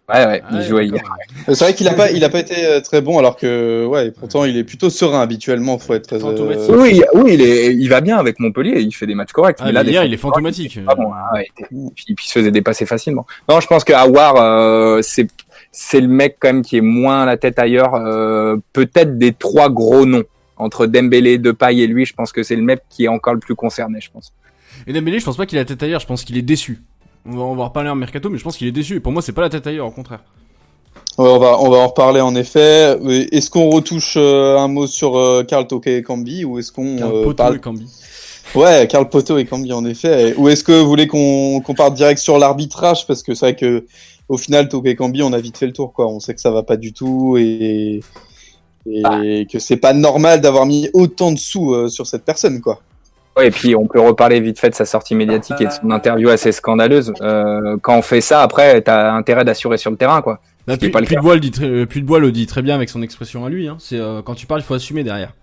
Ouais, 0.08 0.24
ouais, 0.28 0.44
il 0.52 0.62
jouait 0.62 0.86
hier. 0.86 1.02
Euh, 1.50 1.56
C'est 1.56 1.63
vrai 1.63 1.74
qu'il 1.74 1.88
a 1.88 1.94
pas, 1.96 2.12
il 2.12 2.24
a 2.24 2.30
pas 2.30 2.39
été 2.39 2.63
euh, 2.63 2.80
très 2.80 3.02
bon, 3.02 3.18
alors 3.18 3.36
que 3.36 3.86
ouais, 3.88 4.12
pourtant 4.12 4.46
il 4.46 4.56
est 4.56 4.63
plutôt 4.63 4.91
serein 4.91 5.20
habituellement. 5.20 5.80
Faut 5.80 5.96
être. 5.96 6.13
euh, 6.13 6.20
Fantomatique. 6.20 6.70
Oui, 6.70 7.02
oui, 7.15 7.32
il 7.34 7.41
est, 7.41 7.74
il 7.74 7.88
va 7.89 8.02
bien 8.02 8.18
avec 8.18 8.39
Montpellier, 8.39 8.82
il 8.82 8.91
fait 8.94 9.08
des 9.08 9.15
matchs 9.15 9.32
corrects. 9.32 9.58
Ah, 9.62 9.65
mais 9.65 9.72
là, 9.72 9.82
hier, 9.82 10.04
il 10.06 10.13
est 10.13 10.18
fantomatique. 10.18 10.80
Ah 10.88 10.94
bon, 10.94 11.12
ah 11.12 11.34
ouais, 11.34 11.48
et 11.58 11.63
puis, 11.96 12.13
puis 12.13 12.26
il 12.26 12.28
se 12.28 12.34
faisait 12.34 12.52
dépasser 12.52 12.86
facilement. 12.86 13.26
Non, 13.50 13.60
je 13.60 13.65
pense 13.68 13.84
que 13.84 13.94
Awar, 13.94 14.36
euh, 14.36 15.00
c'est 15.02 15.28
c'est 15.72 16.02
le 16.02 16.08
mec 16.08 16.38
quand 16.39 16.50
même 16.50 16.62
qui 16.62 16.78
est 16.78 16.82
moins 16.82 17.26
la 17.26 17.38
tête 17.38 17.58
ailleurs, 17.58 17.96
euh, 17.96 18.58
peut-être 18.74 19.18
des 19.18 19.34
trois 19.34 19.70
gros 19.70 20.06
noms 20.06 20.24
entre 20.58 20.86
Dembélé, 20.86 21.39
Depay 21.39 21.78
et 21.80 21.88
lui. 21.88 22.06
Je 22.06 22.13
pense 22.13 22.32
que 22.32 22.44
c'est 22.44 22.56
le 22.56 22.62
mec 22.62 22.82
qui 22.89 23.06
est 23.06 23.10
encore 23.10 23.34
le 23.34 23.39
plus 23.39 23.56
concerné, 23.56 24.00
je 24.02 24.12
pense. 24.12 24.32
Et 24.86 24.94
Dembélé, 24.94 25.20
je 25.20 25.26
pense 25.26 25.36
pas 25.38 25.46
qu'il 25.48 25.58
a 25.58 25.62
la 25.62 25.65
tête 25.65 25.82
ailleurs, 25.82 26.00
je 26.00 26.06
pense 26.08 26.24
qu'il 26.24 26.38
est 26.38 26.41
déçu. 26.44 26.80
On 27.25 27.31
va, 27.38 27.43
on 27.43 27.55
va 27.55 27.63
en 27.63 27.67
reparler 27.67 27.89
en 27.89 27.95
mercato, 27.95 28.29
mais 28.29 28.38
je 28.38 28.43
pense 28.43 28.57
qu'il 28.57 28.67
est 28.67 28.71
déçu. 28.71 28.95
Et 28.97 28.99
pour 28.99 29.11
moi, 29.11 29.21
c'est 29.21 29.31
pas 29.33 29.41
la 29.41 29.49
tête 29.49 29.65
ailleurs, 29.67 29.88
au 29.88 29.91
contraire. 29.91 30.23
Ouais, 31.17 31.29
on 31.29 31.39
va, 31.39 31.59
on 31.59 31.69
va 31.69 31.77
en 31.77 31.88
reparler 31.88 32.19
en 32.21 32.35
effet. 32.35 32.97
Est-ce 33.31 33.49
qu'on 33.49 33.69
retouche 33.69 34.15
euh, 34.17 34.57
un 34.57 34.67
mot 34.67 34.85
sur 34.85 35.17
euh, 35.17 35.43
Karl 35.43 35.65
Toko 35.65 35.89
et 35.89 36.01
Cambi 36.01 36.43
ou 36.43 36.59
est-ce 36.59 36.71
qu'on 36.73 36.97
Karl 36.97 37.15
euh, 37.15 37.23
Poto 37.23 37.35
parle 37.35 37.55
et 37.55 37.59
Cambi. 37.59 37.88
Ouais, 38.53 38.88
Karl 38.89 39.07
Poto 39.09 39.38
et 39.38 39.45
Cambi 39.45 39.71
en 39.71 39.85
effet. 39.85 40.33
Ou 40.38 40.49
est-ce 40.49 40.63
que 40.63 40.73
vous 40.73 40.88
voulez 40.88 41.07
qu'on 41.07 41.61
qu'on 41.61 41.73
parte 41.73 41.93
direct 41.93 42.19
sur 42.19 42.38
l'arbitrage? 42.38 43.07
Parce 43.07 43.23
que 43.23 43.33
c'est 43.33 43.45
vrai 43.45 43.55
que 43.55 43.85
au 44.27 44.38
final 44.38 44.67
Toko 44.67 44.88
et 44.88 44.95
Cambi 44.95 45.23
on 45.23 45.31
a 45.31 45.39
vite 45.39 45.57
fait 45.57 45.67
le 45.67 45.73
tour 45.73 45.93
quoi. 45.93 46.07
On 46.07 46.19
sait 46.19 46.33
que 46.35 46.41
ça 46.41 46.51
va 46.51 46.63
pas 46.63 46.75
du 46.77 46.91
tout 46.91 47.38
et 47.38 48.01
et 48.88 49.01
Ah. 49.05 49.21
que 49.51 49.57
c'est 49.59 49.77
pas 49.77 49.93
normal 49.93 50.41
d'avoir 50.41 50.65
mis 50.65 50.89
autant 50.93 51.31
de 51.31 51.39
sous 51.39 51.73
euh, 51.73 51.88
sur 51.88 52.05
cette 52.07 52.23
personne 52.25 52.59
quoi. 52.61 52.81
Ouais, 53.38 53.48
et 53.48 53.52
puis 53.52 53.76
on 53.76 53.86
peut 53.88 54.00
reparler 54.00 54.39
vite 54.39 54.60
fait 54.60 54.69
de 54.69 54.76
sa 54.76 54.86
sortie 54.86 55.13
médiatique 55.15 55.60
et 55.60 55.65
de 55.65 55.71
son 55.71 55.91
interview 55.91 56.30
assez 56.30 56.52
scandaleuse. 56.54 57.12
Euh, 57.21 57.76
quand 57.82 57.98
on 57.98 58.02
fait 58.02 58.21
ça, 58.21 58.41
après, 58.41 58.82
t'as 58.82 59.12
intérêt 59.13 59.43
d'assurer 59.43 59.78
sur 59.78 59.91
le 59.91 59.98
terrain, 59.98 60.21
quoi. 60.21 60.39
Bah, 60.67 60.78
Puy, 60.78 60.89
pas 60.89 61.02
le 61.02 61.21
Bois 61.21 61.36
le 61.36 61.41
dit 61.41 61.52
très, 61.52 61.65
euh, 61.65 61.86
le 61.86 62.32
dit 62.32 62.48
très 62.48 62.62
bien 62.62 62.76
avec 62.76 62.89
son 62.89 63.02
expression 63.02 63.45
à 63.45 63.50
lui. 63.50 63.67
Hein. 63.67 63.76
C'est 63.80 64.00
euh, 64.00 64.21
quand 64.21 64.36
tu 64.36 64.45
parles, 64.48 64.62
il 64.62 64.63
faut 64.63 64.74
assumer 64.74 65.04
derrière. 65.04 65.34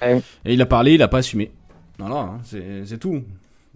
Ouais. 0.00 0.20
Et 0.44 0.54
il 0.54 0.62
a 0.62 0.66
parlé, 0.66 0.94
il 0.94 1.02
a 1.02 1.08
pas 1.08 1.18
assumé. 1.18 1.50
Voilà, 1.98 2.16
hein, 2.16 2.40
c'est 2.42 2.98
tout. 2.98 3.22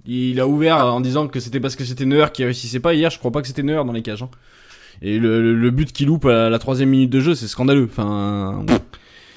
Il 0.07 0.41
a 0.41 0.47
ouvert 0.49 0.79
en 0.79 1.01
disant 1.01 1.29
que 1.29 1.39
c'était 1.39 1.61
parce 1.61 1.77
que 1.77 1.85
c'était 1.85 2.07
Neuer 2.07 2.27
qui 2.33 2.45
réussissait 2.45 2.81
pas. 2.81 2.95
Hier, 2.95 3.11
je 3.11 3.19
crois 3.19 3.31
pas 3.31 3.41
que 3.43 3.47
c'était 3.47 3.63
Neuer 3.63 3.85
dans 3.85 3.93
les 3.93 4.03
cages. 4.03 4.23
hein. 4.23 4.31
Et 5.03 5.19
le, 5.19 5.43
le- 5.43 5.55
le 5.55 5.71
but 5.71 5.93
qu'il 5.93 6.07
loupe 6.07 6.25
à 6.25 6.49
la 6.49 6.59
troisième 6.59 6.89
minute 6.89 7.11
de 7.11 7.21
jeu, 7.21 7.35
c'est 7.35 7.47
scandaleux. 7.49 7.89
Enfin, 7.91 8.65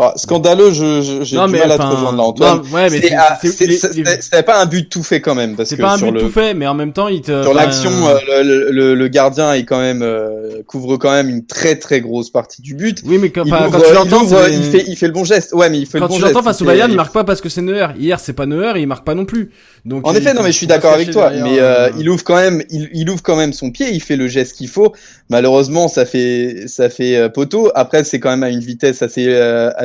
Ah, 0.02 0.14
scandaleux, 0.16 0.72
je- 0.72 1.02
je- 1.02 1.24
j'ai 1.24 1.36
non 1.36 1.48
du 1.48 1.52
mais 1.52 1.60
mal 1.60 1.74
à 1.74 1.78
te 1.78 1.84
rejoindre 1.84 2.18
là, 2.18 2.24
Antoine. 2.24 2.58
non, 2.64 2.64
ouais, 2.74 2.90
mais 2.90 3.02
C'est- 3.02 3.10
c'est- 3.10 3.16
c'est- 3.42 3.48
c'est- 3.52 3.66
les- 3.68 3.78
c'est- 3.78 3.94
les- 3.96 4.22
C'était 4.22 4.44
pas 4.44 4.62
un 4.62 4.66
but 4.66 4.88
tout 4.90 5.04
fait 5.04 5.20
quand 5.20 5.36
même 5.36 5.56
parce 5.58 5.68
c'est 5.70 5.76
que 5.76 5.82
pas 5.82 5.94
un 5.94 5.98
sur 5.98 6.08
but 6.08 6.14
le 6.14 6.20
tout 6.22 6.30
fait, 6.30 6.54
mais 6.54 6.68
en 6.68 6.74
même 6.74 6.94
temps, 6.94 7.10
il 7.10 7.22
te. 7.22 7.44
sur 7.44 7.54
l'action, 7.54 7.92
euh, 8.08 8.18
le, 8.44 8.72
le, 8.72 8.96
le 8.96 9.08
gardien 9.10 9.54
est 9.54 9.66
quand 9.66 9.80
même 9.80 10.02
euh, 10.02 10.62
couvre 10.68 10.96
quand 10.98 11.12
même 11.12 11.30
une 11.30 11.46
très 11.46 11.76
très 11.76 12.00
grosse 12.00 12.30
partie 12.30 12.62
du 12.62 12.76
but. 12.76 13.02
Oui, 13.06 13.18
mais 13.18 13.30
quand, 13.30 13.44
Il, 13.46 13.54
ouvre, 13.54 13.70
quand 13.72 13.80
tu 13.82 13.86
il, 13.90 13.94
l'entends, 13.94 14.24
ouvre, 14.24 14.48
il 14.50 14.64
fait 14.64 14.86
il 14.88 14.96
fait 14.96 15.08
le 15.08 15.14
bon 15.14 15.26
geste. 15.26 15.52
Ouais, 15.54 15.70
mais 15.70 15.80
il 15.80 15.86
fait 15.86 16.00
quand 16.00 16.06
le 16.06 16.10
bon 16.10 16.16
tu 16.16 16.22
geste. 16.22 16.34
l'entends 16.34 16.46
face 16.48 16.62
au 16.62 16.66
Bayern, 16.66 16.90
il 16.90 16.96
marque 16.96 17.14
pas 17.14 17.26
parce 17.26 17.42
que 17.42 17.50
c'est 17.50 17.62
Neuer. 17.62 17.88
Hier, 18.00 18.20
c'est 18.22 18.32
pas 18.34 18.46
Neuer, 18.46 18.74
il 18.78 18.88
marque 18.88 19.04
pas 19.06 19.16
non 19.16 19.26
plus. 19.26 19.52
Donc. 19.84 20.08
En 20.08 20.14
effet, 20.16 20.34
non, 20.34 20.44
mais 20.44 20.52
je 20.54 20.58
suis 20.58 20.68
d'accord 20.68 20.94
avec 20.94 21.12
toi. 21.12 21.30
Mais 21.32 21.60
euh, 21.60 21.88
euh, 21.88 21.90
il 22.00 22.10
ouvre 22.10 22.24
quand 22.24 22.36
même, 22.36 22.64
il, 22.70 23.10
ouvre 23.10 23.22
quand 23.22 23.36
même 23.36 23.52
son 23.54 23.70
pied, 23.72 23.90
il 23.92 24.02
fait 24.02 24.16
le 24.16 24.28
geste 24.30 24.56
qu'il 24.56 24.70
faut. 24.70 24.94
Malheureusement, 25.30 25.88
ça 25.88 26.06
fait 26.06 26.64
ça 26.68 26.90
fait 26.90 27.16
euh, 27.18 27.30
poteau. 27.30 27.70
Après, 27.76 28.04
c'est 28.04 28.20
quand 28.20 28.30
même 28.30 28.44
à 28.44 28.50
une 28.50 28.60
vitesse 28.62 29.02
assez 29.02 29.26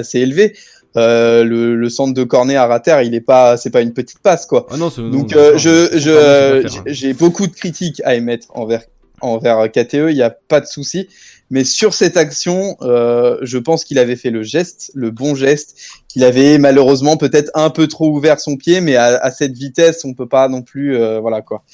assez 0.04 0.20
élevée. 0.20 0.54
Euh, 0.96 1.42
le, 1.42 1.74
le 1.74 1.88
centre 1.88 2.14
de 2.14 2.22
corner 2.22 2.56
à 2.56 2.68
rater, 2.68 2.96
il 3.04 3.14
est 3.16 3.20
pas, 3.20 3.56
c'est 3.56 3.70
pas 3.70 3.80
une 3.80 3.92
petite 3.92 4.20
passe 4.20 4.46
quoi. 4.46 4.66
Ah 4.70 4.76
non, 4.76 4.90
Donc 4.96 5.32
non, 5.32 5.40
euh, 5.40 5.52
non, 5.52 5.58
je 5.58 6.66
hein. 6.66 6.82
j'ai- 6.86 7.14
beaucoup 7.14 7.48
de 7.48 7.52
critiques 7.52 8.00
à 8.04 8.14
émettre 8.14 8.46
envers 8.54 8.82
envers 9.20 9.70
KTE. 9.72 10.10
Il 10.10 10.16
y 10.16 10.22
a 10.22 10.30
pas 10.30 10.60
de 10.60 10.66
souci. 10.66 11.08
Mais 11.50 11.64
sur 11.64 11.94
cette 11.94 12.16
action, 12.16 12.76
euh, 12.82 13.38
je 13.42 13.58
pense 13.58 13.84
qu'il 13.84 13.98
avait 13.98 14.14
fait 14.16 14.30
le 14.30 14.42
geste, 14.44 14.92
le 14.94 15.10
bon 15.10 15.34
geste, 15.34 15.76
qu'il 16.08 16.22
avait 16.22 16.58
malheureusement 16.58 17.16
peut-être 17.16 17.50
un 17.54 17.70
peu 17.70 17.88
trop 17.88 18.08
ouvert 18.10 18.38
son 18.40 18.56
pied, 18.56 18.80
mais 18.80 18.94
à, 18.96 19.16
à 19.16 19.30
cette 19.32 19.52
vitesse, 19.52 20.04
on 20.04 20.14
peut 20.14 20.28
pas 20.28 20.48
non 20.48 20.62
plus, 20.62 20.96
voilà 21.20 21.42
quoi. 21.42 21.64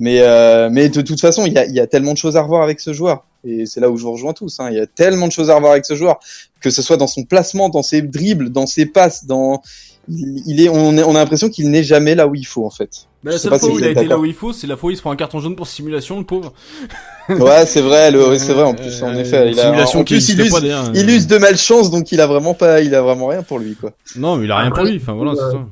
Mais 0.00 0.20
mais 0.70 0.88
de 0.88 1.00
toute 1.00 1.20
façon, 1.20 1.46
il 1.46 1.52
y 1.52 1.58
a, 1.58 1.64
il 1.64 1.74
y 1.74 1.80
a 1.80 1.86
tellement 1.86 2.12
de 2.12 2.18
choses 2.18 2.36
à 2.36 2.42
revoir 2.42 2.62
avec 2.62 2.80
ce 2.80 2.92
joueur. 2.92 3.24
Et 3.46 3.66
c'est 3.66 3.80
là 3.80 3.90
où 3.90 3.96
je 3.98 4.02
vous 4.04 4.12
rejoins 4.12 4.32
tous. 4.32 4.58
Hein. 4.60 4.68
Il 4.70 4.76
y 4.76 4.80
a 4.80 4.86
tellement 4.86 5.26
de 5.26 5.32
choses 5.32 5.50
à 5.50 5.54
revoir 5.56 5.72
avec 5.72 5.84
ce 5.84 5.94
joueur, 5.94 6.18
que 6.64 6.70
ce 6.70 6.80
soit 6.80 6.96
dans 6.96 7.06
son 7.06 7.24
placement, 7.24 7.68
dans 7.68 7.82
ses 7.82 8.00
dribbles, 8.00 8.48
dans 8.48 8.66
ses 8.66 8.86
passes, 8.86 9.26
dans 9.26 9.60
il 10.08 10.62
est, 10.62 10.70
on, 10.70 10.96
on 10.96 11.14
a 11.14 11.18
l'impression 11.18 11.50
qu'il 11.50 11.70
n'est 11.70 11.82
jamais 11.82 12.14
là 12.14 12.26
où 12.26 12.34
il 12.34 12.46
faut 12.46 12.64
en 12.64 12.70
fait. 12.70 13.06
Bah, 13.22 13.32
la 13.32 13.38
seule 13.38 13.58
fois 13.58 13.68
où 13.68 13.78
il 13.78 13.84
a 13.84 13.90
été 13.90 14.06
là 14.06 14.18
où 14.18 14.24
il 14.24 14.32
faut, 14.32 14.54
c'est 14.54 14.66
la 14.66 14.78
fois 14.78 14.88
où 14.88 14.90
il 14.90 14.96
se 14.96 15.02
prend 15.02 15.10
un 15.10 15.16
carton 15.16 15.40
jaune 15.40 15.56
pour 15.56 15.66
simulation, 15.66 16.18
le 16.18 16.24
pauvre. 16.24 16.54
ouais, 17.28 17.66
c'est 17.66 17.82
vrai, 17.82 18.10
le, 18.10 18.38
c'est 18.38 18.54
vrai 18.54 18.62
en 18.62 18.74
plus, 18.74 19.02
en 19.02 19.14
effet. 19.14 19.50
Il 19.52 19.60
a, 19.60 19.64
simulation 19.64 20.00
en 20.00 20.04
plus, 20.04 20.26
il 20.30 20.40
use, 20.40 20.72
il 20.94 21.10
use 21.10 21.26
de 21.26 21.36
malchance, 21.36 21.90
donc 21.90 22.12
il 22.12 22.20
a 22.22 22.26
vraiment 22.26 22.54
pas, 22.54 22.80
il 22.80 22.94
a 22.94 23.02
vraiment 23.02 23.26
rien 23.26 23.42
pour 23.42 23.58
lui, 23.58 23.74
quoi. 23.74 23.92
Non, 24.16 24.36
mais 24.36 24.46
il 24.46 24.50
a 24.50 24.56
rien 24.56 24.70
pour 24.70 24.84
lui. 24.84 24.96
Enfin 24.96 25.12
voilà, 25.12 25.32
c'est 25.34 25.52
ça. 25.52 25.66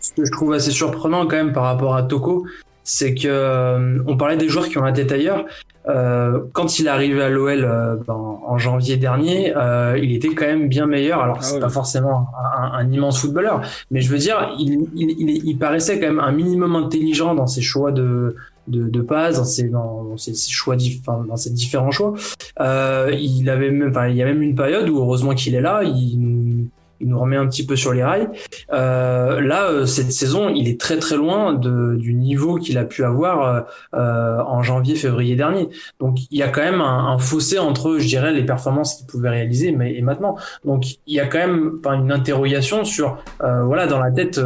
Ce 0.00 0.10
que 0.12 0.26
je 0.26 0.30
trouve 0.30 0.52
assez 0.52 0.70
surprenant 0.70 1.26
quand 1.26 1.36
même 1.36 1.54
par 1.54 1.64
rapport 1.64 1.94
à 1.94 2.02
Toko, 2.02 2.44
c'est 2.84 3.14
que 3.14 3.26
euh, 3.26 3.98
on 4.06 4.16
parlait 4.16 4.36
des 4.36 4.48
joueurs 4.48 4.68
qui 4.68 4.78
ont 4.78 4.84
la 4.84 4.92
tête 4.92 5.10
ailleurs. 5.10 5.44
Euh, 5.86 6.40
quand 6.52 6.78
il 6.78 6.86
est 6.86 6.90
arrivé 6.90 7.20
à 7.22 7.28
l'OL 7.28 7.64
euh, 7.64 7.96
ben, 8.06 8.14
en 8.14 8.56
janvier 8.56 8.96
dernier, 8.96 9.54
euh, 9.56 9.98
il 10.00 10.12
était 10.12 10.28
quand 10.28 10.46
même 10.46 10.68
bien 10.68 10.86
meilleur. 10.86 11.20
Alors 11.20 11.38
ah 11.40 11.42
c'est 11.42 11.60
pas 11.60 11.68
forcément 11.68 12.28
un, 12.56 12.72
un, 12.72 12.90
immense 12.90 13.18
footballeur, 13.18 13.60
mais 13.90 14.00
je 14.00 14.10
veux 14.10 14.18
dire, 14.18 14.54
il, 14.58 14.86
il, 14.94 15.10
il, 15.18 15.44
il, 15.44 15.58
paraissait 15.58 16.00
quand 16.00 16.06
même 16.06 16.20
un 16.20 16.32
minimum 16.32 16.76
intelligent 16.76 17.34
dans 17.34 17.46
ses 17.46 17.60
choix 17.60 17.92
de 17.92 18.36
de, 18.68 18.88
de 18.88 19.00
passe, 19.00 19.36
dans 19.36 19.44
ses, 19.44 19.68
dans, 19.68 20.16
ses 20.16 20.34
choix, 20.34 20.76
enfin, 21.00 21.24
dans 21.28 21.36
ses 21.36 21.50
différents 21.50 21.90
choix. 21.90 22.14
Euh, 22.60 23.14
il 23.18 23.48
avait 23.50 23.70
même, 23.70 23.90
enfin, 23.90 24.08
il 24.08 24.16
y 24.16 24.22
a 24.22 24.24
même 24.24 24.42
une 24.42 24.54
période 24.54 24.88
où 24.88 24.98
heureusement 24.98 25.34
qu'il 25.34 25.54
est 25.54 25.60
là, 25.60 25.82
il 25.84 26.68
il 27.00 27.08
nous 27.08 27.18
remet 27.18 27.36
un 27.36 27.46
petit 27.46 27.66
peu 27.66 27.76
sur 27.76 27.92
les 27.92 28.04
rails. 28.04 28.28
Euh, 28.72 29.40
là, 29.40 29.64
euh, 29.64 29.86
cette 29.86 30.12
saison, 30.12 30.48
il 30.48 30.68
est 30.68 30.80
très 30.80 30.98
très 30.98 31.16
loin 31.16 31.52
de, 31.52 31.96
du 31.96 32.14
niveau 32.14 32.56
qu'il 32.56 32.78
a 32.78 32.84
pu 32.84 33.04
avoir 33.04 33.66
euh, 33.94 34.38
en 34.46 34.62
janvier, 34.62 34.94
février 34.94 35.36
dernier. 35.36 35.68
Donc, 36.00 36.18
il 36.30 36.38
y 36.38 36.42
a 36.42 36.48
quand 36.48 36.62
même 36.62 36.80
un, 36.80 37.12
un 37.12 37.18
fossé 37.18 37.58
entre, 37.58 37.98
je 37.98 38.06
dirais, 38.06 38.32
les 38.32 38.44
performances 38.44 38.94
qu'il 38.94 39.06
pouvait 39.06 39.30
réaliser, 39.30 39.72
mais 39.72 39.94
et 39.94 40.02
maintenant. 40.02 40.36
Donc, 40.64 40.84
il 41.06 41.14
y 41.14 41.20
a 41.20 41.26
quand 41.26 41.38
même 41.38 41.80
une 41.84 42.12
interrogation 42.12 42.84
sur, 42.84 43.18
voilà, 43.40 43.86
dans 43.86 43.98
la 43.98 44.10
tête. 44.10 44.40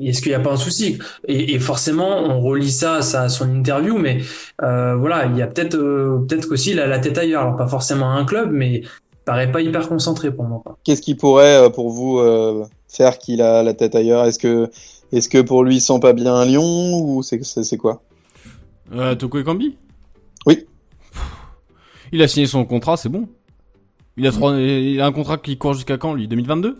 est-ce 0.00 0.22
qu'il 0.22 0.30
n'y 0.30 0.36
a 0.36 0.40
pas 0.40 0.52
un 0.52 0.56
souci? 0.56 0.98
Et, 1.28 1.54
et, 1.54 1.58
forcément, 1.58 2.18
on 2.18 2.40
relit 2.40 2.70
ça, 2.70 3.02
ça 3.02 3.22
à 3.22 3.28
son 3.28 3.50
interview, 3.54 3.98
mais 3.98 4.20
voilà, 4.60 5.26
il 5.26 5.36
y 5.36 5.42
a 5.42 5.46
peut-être 5.46 5.76
peut-être 5.76 6.48
qu'aussi 6.48 6.72
il 6.72 6.80
a 6.80 6.86
la 6.86 6.98
tête 6.98 7.18
ailleurs. 7.18 7.42
Alors 7.42 7.56
pas 7.56 7.68
forcément 7.68 8.10
à 8.10 8.14
un 8.14 8.24
club, 8.24 8.50
mais 8.52 8.82
paraît 9.24 9.50
pas 9.50 9.60
hyper 9.60 9.88
concentré 9.88 10.34
pour 10.34 10.44
moi. 10.44 10.62
Qu'est-ce 10.84 11.02
qui 11.02 11.14
pourrait, 11.14 11.56
euh, 11.56 11.70
pour 11.70 11.90
vous, 11.90 12.18
euh, 12.18 12.64
faire 12.88 13.18
qu'il 13.18 13.42
a 13.42 13.62
la 13.62 13.74
tête 13.74 13.94
ailleurs? 13.94 14.24
Est-ce 14.24 14.38
que, 14.38 14.70
est 15.12 15.28
que 15.28 15.40
pour 15.40 15.64
lui, 15.64 15.76
il 15.76 15.80
sent 15.80 16.00
pas 16.00 16.12
bien 16.12 16.34
un 16.34 16.44
lion 16.44 17.00
ou 17.00 17.22
c'est 17.22 17.42
c'est 17.44 17.76
quoi? 17.76 18.02
Euh, 18.92 19.14
Toko 19.14 19.38
Ekambi? 19.38 19.76
Oui. 20.46 20.66
Il 22.12 22.22
a 22.22 22.28
signé 22.28 22.46
son 22.46 22.64
contrat, 22.64 22.96
c'est 22.96 23.08
bon. 23.08 23.28
Il 24.16 24.26
a, 24.26 24.30
trois, 24.30 24.54
il 24.56 25.00
a 25.00 25.06
un 25.06 25.12
contrat 25.12 25.38
qui 25.38 25.58
court 25.58 25.74
jusqu'à 25.74 25.98
quand, 25.98 26.14
lui? 26.14 26.28
2022 26.28 26.78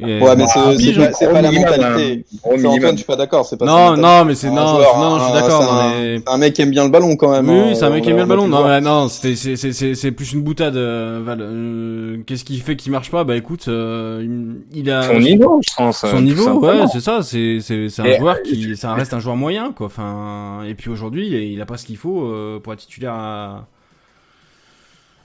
ouais, 0.00 0.36
mais 0.36 0.44
c'est 0.46 1.30
pas, 1.30 1.40
la 1.40 1.52
mentalité. 1.52 2.24
Antoine, 2.42 2.92
je 2.92 2.96
suis 2.96 3.04
pas 3.04 3.16
d'accord. 3.16 3.46
C'est 3.46 3.56
pas 3.56 3.64
non, 3.64 3.96
non, 3.96 4.24
mais 4.24 4.34
c'est 4.34 4.50
non, 4.50 4.78
non, 4.78 5.18
je 5.18 5.24
suis 5.24 5.32
d'accord. 5.32 5.92
C'est 5.92 6.22
un, 6.28 6.38
mec 6.38 6.54
qui 6.54 6.62
aime 6.62 6.70
bien 6.70 6.84
le 6.84 6.90
ballon 6.90 7.16
quand 7.16 7.30
même. 7.30 7.48
Oui, 7.48 7.70
hein, 7.70 7.74
c'est 7.74 7.84
un 7.84 7.90
mec 7.90 8.02
qui 8.02 8.10
aime 8.10 8.16
bien 8.16 8.24
le 8.24 8.28
ballon. 8.28 8.48
Non, 8.48 8.66
mais 8.66 8.80
non, 8.80 9.08
c'était, 9.08 9.36
c'est, 9.36 9.56
c'est, 9.56 9.94
c'est 9.94 10.10
plus 10.12 10.32
une 10.32 10.42
boutade. 10.42 10.76
Euh, 10.76 11.22
Val. 11.24 11.40
Euh, 11.40 12.22
qu'est-ce 12.26 12.44
qui 12.44 12.58
fait 12.58 12.76
qu'il 12.76 12.92
marche 12.92 13.10
pas? 13.10 13.24
Bah 13.24 13.36
écoute, 13.36 13.66
euh, 13.68 14.54
il 14.72 14.90
a 14.90 15.02
son 15.02 15.20
niveau, 15.20 15.60
je 15.66 15.74
pense. 15.74 16.00
Son 16.00 16.20
niveau, 16.20 16.60
ouais, 16.60 16.84
c'est 16.92 17.00
ça. 17.00 17.22
C'est, 17.22 17.58
c'est, 17.60 17.88
c'est 17.88 18.02
un 18.02 18.18
joueur 18.18 18.42
qui, 18.42 18.76
ça 18.76 18.94
reste 18.94 19.14
un 19.14 19.20
joueur 19.20 19.36
moyen, 19.36 19.72
quoi. 19.72 19.86
Enfin, 19.86 20.62
et 20.66 20.74
puis 20.74 20.90
aujourd'hui, 20.90 21.52
il 21.52 21.60
a 21.60 21.66
pas 21.66 21.76
ce 21.76 21.86
qu'il 21.86 21.96
faut 21.96 22.32
pour 22.62 22.72
être 22.72 22.80
titulaire 22.80 23.14
à. 23.14 23.66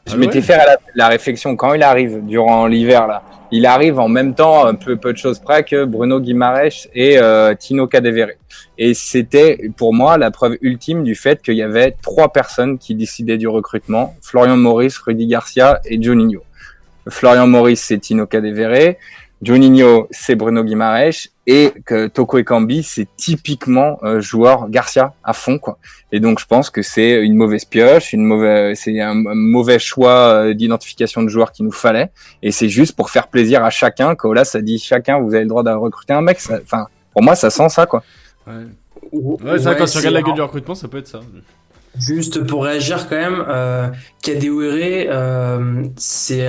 Je 0.10 0.17
m'étais 0.17 0.41
fait 0.41 0.58
la, 0.58 0.78
la 0.95 1.08
réflexion 1.08 1.56
quand 1.56 1.74
il 1.74 1.84
arrive 1.84 2.26
durant 2.26 2.67
l'hiver 2.67 3.08
là 3.08 3.24
il 3.52 3.65
arrive 3.65 4.00
en 4.00 4.08
même 4.08 4.36
temps, 4.36 4.65
un 4.65 4.76
peu, 4.76 4.95
peu 4.95 5.12
de 5.12 5.17
choses 5.17 5.39
près, 5.39 5.63
que 5.63 5.86
Bruno 5.86 6.19
Guimaraes 6.19 6.88
et 6.93 7.17
euh, 7.17 7.56
Tino 7.56 7.88
Cadevere. 7.88 8.34
Et 8.78 8.93
c'était 8.93 9.72
pour 9.76 9.93
moi 9.93 10.17
la 10.17 10.32
preuve 10.32 10.58
ultime 10.62 11.04
du 11.04 11.15
fait 11.15 11.41
qu'il 11.41 11.56
y 11.56 11.63
avait 11.63 11.95
trois 12.02 12.32
personnes 12.32 12.78
qui 12.78 12.95
décidaient 12.95 13.38
du 13.38 13.48
recrutement 13.48 14.15
Florian 14.22 14.58
Maurice, 14.58 14.98
Rudy 15.00 15.28
Garcia 15.28 15.80
et 15.86 16.02
Juninho. 16.02 16.43
Florian 17.08 17.48
Maurice, 17.48 17.82
c'est 17.82 17.98
Tino 17.98 18.28
Cadevere. 18.28 18.95
Juninho, 19.41 20.08
c'est 20.12 20.36
Bruno 20.36 20.63
Guimaraes 20.63 21.30
et 21.47 21.71
que 21.86 22.08
Toko 22.08 22.39
Ekambi, 22.39 22.84
c'est 22.84 23.08
typiquement 23.15 23.97
euh, 24.04 24.19
joueur 24.19 24.69
Garcia 24.69 25.13
à 25.23 25.34
fond 25.34 25.58
quoi. 25.58 25.78
Et 26.12 26.19
donc 26.19 26.39
je 26.39 26.45
pense 26.45 26.69
que 26.69 26.82
c'est 26.82 27.23
une 27.23 27.36
mauvaise 27.36 27.63
pioche, 27.63 28.12
une 28.12 28.23
mauvaise, 28.23 28.78
c'est 28.78 28.99
un, 28.99 29.13
mauvais 29.15 29.80
choix 29.80 30.12
euh, 30.12 30.54
d'identification 30.54 31.23
de 31.23 31.30
joueur 31.30 31.54
qu'il 31.54 31.65
nous 31.65 31.71
fallait. 31.71 32.12
Et 32.43 32.52
c'est 32.52 32.69
juste 32.69 32.95
pour 32.95 33.10
faire 33.10 33.28
plaisir 33.28 33.63
à 33.63 33.69
chacun. 33.69 34.15
Que 34.15 34.28
là, 34.28 34.43
ça 34.43 34.62
dit 34.62 34.78
chacun, 34.78 35.19
vous 35.19 35.34
avez 35.34 35.43
le 35.43 35.49
droit 35.49 35.63
de 35.63 35.69
recruter 35.69 36.13
un 36.13 36.21
mec. 36.21 36.39
Enfin, 36.62 36.88
pour 37.13 37.23
moi, 37.23 37.36
ça 37.36 37.49
sent 37.49 37.69
ça 37.69 37.86
quoi. 37.86 38.04
Ouais, 38.45 38.54
ouais 39.13 39.60
ça, 39.60 39.73
quand 39.73 39.86
tu 39.86 39.97
regardes 39.97 40.15
la 40.15 40.21
gueule 40.21 40.36
du 40.36 40.41
recrutement, 40.41 40.75
ça 40.75 40.88
peut 40.89 40.97
être 40.97 41.08
ça. 41.08 41.21
Juste 42.00 42.44
pour 42.46 42.64
réagir 42.64 43.08
quand 43.10 43.16
même, 43.16 43.44
euh, 43.48 43.90
euh, 44.28 45.84
c'est 45.98 46.48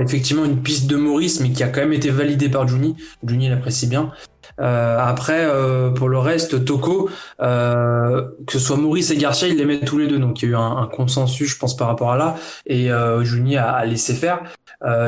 effectivement 0.00 0.44
une 0.44 0.62
piste 0.62 0.86
de 0.86 0.96
Maurice, 0.96 1.40
mais 1.40 1.50
qui 1.50 1.62
a 1.62 1.68
quand 1.68 1.80
même 1.80 1.92
été 1.92 2.10
validée 2.10 2.48
par 2.48 2.68
Juni. 2.68 2.96
Juni 3.26 3.48
l'apprécie 3.48 3.86
bien. 3.86 4.12
Euh, 4.60 4.98
après, 4.98 5.46
euh, 5.46 5.90
pour 5.90 6.08
le 6.08 6.18
reste, 6.18 6.64
Toko, 6.64 7.08
euh, 7.40 8.28
que 8.46 8.52
ce 8.52 8.58
soit 8.58 8.76
Maurice 8.76 9.10
et 9.10 9.16
Garcia, 9.16 9.48
ils 9.48 9.56
l'aimaient 9.56 9.80
tous 9.80 9.98
les 9.98 10.06
deux, 10.06 10.18
donc 10.18 10.42
il 10.42 10.46
y 10.46 10.48
a 10.48 10.52
eu 10.52 10.56
un, 10.56 10.88
consensus, 10.92 11.48
je 11.48 11.58
pense, 11.58 11.76
par 11.76 11.88
rapport 11.88 12.12
à 12.12 12.16
là. 12.16 12.36
Et 12.66 12.92
euh, 12.92 13.24
Juni 13.24 13.56
a, 13.56 13.84
laissé 13.84 14.14
faire. 14.14 14.42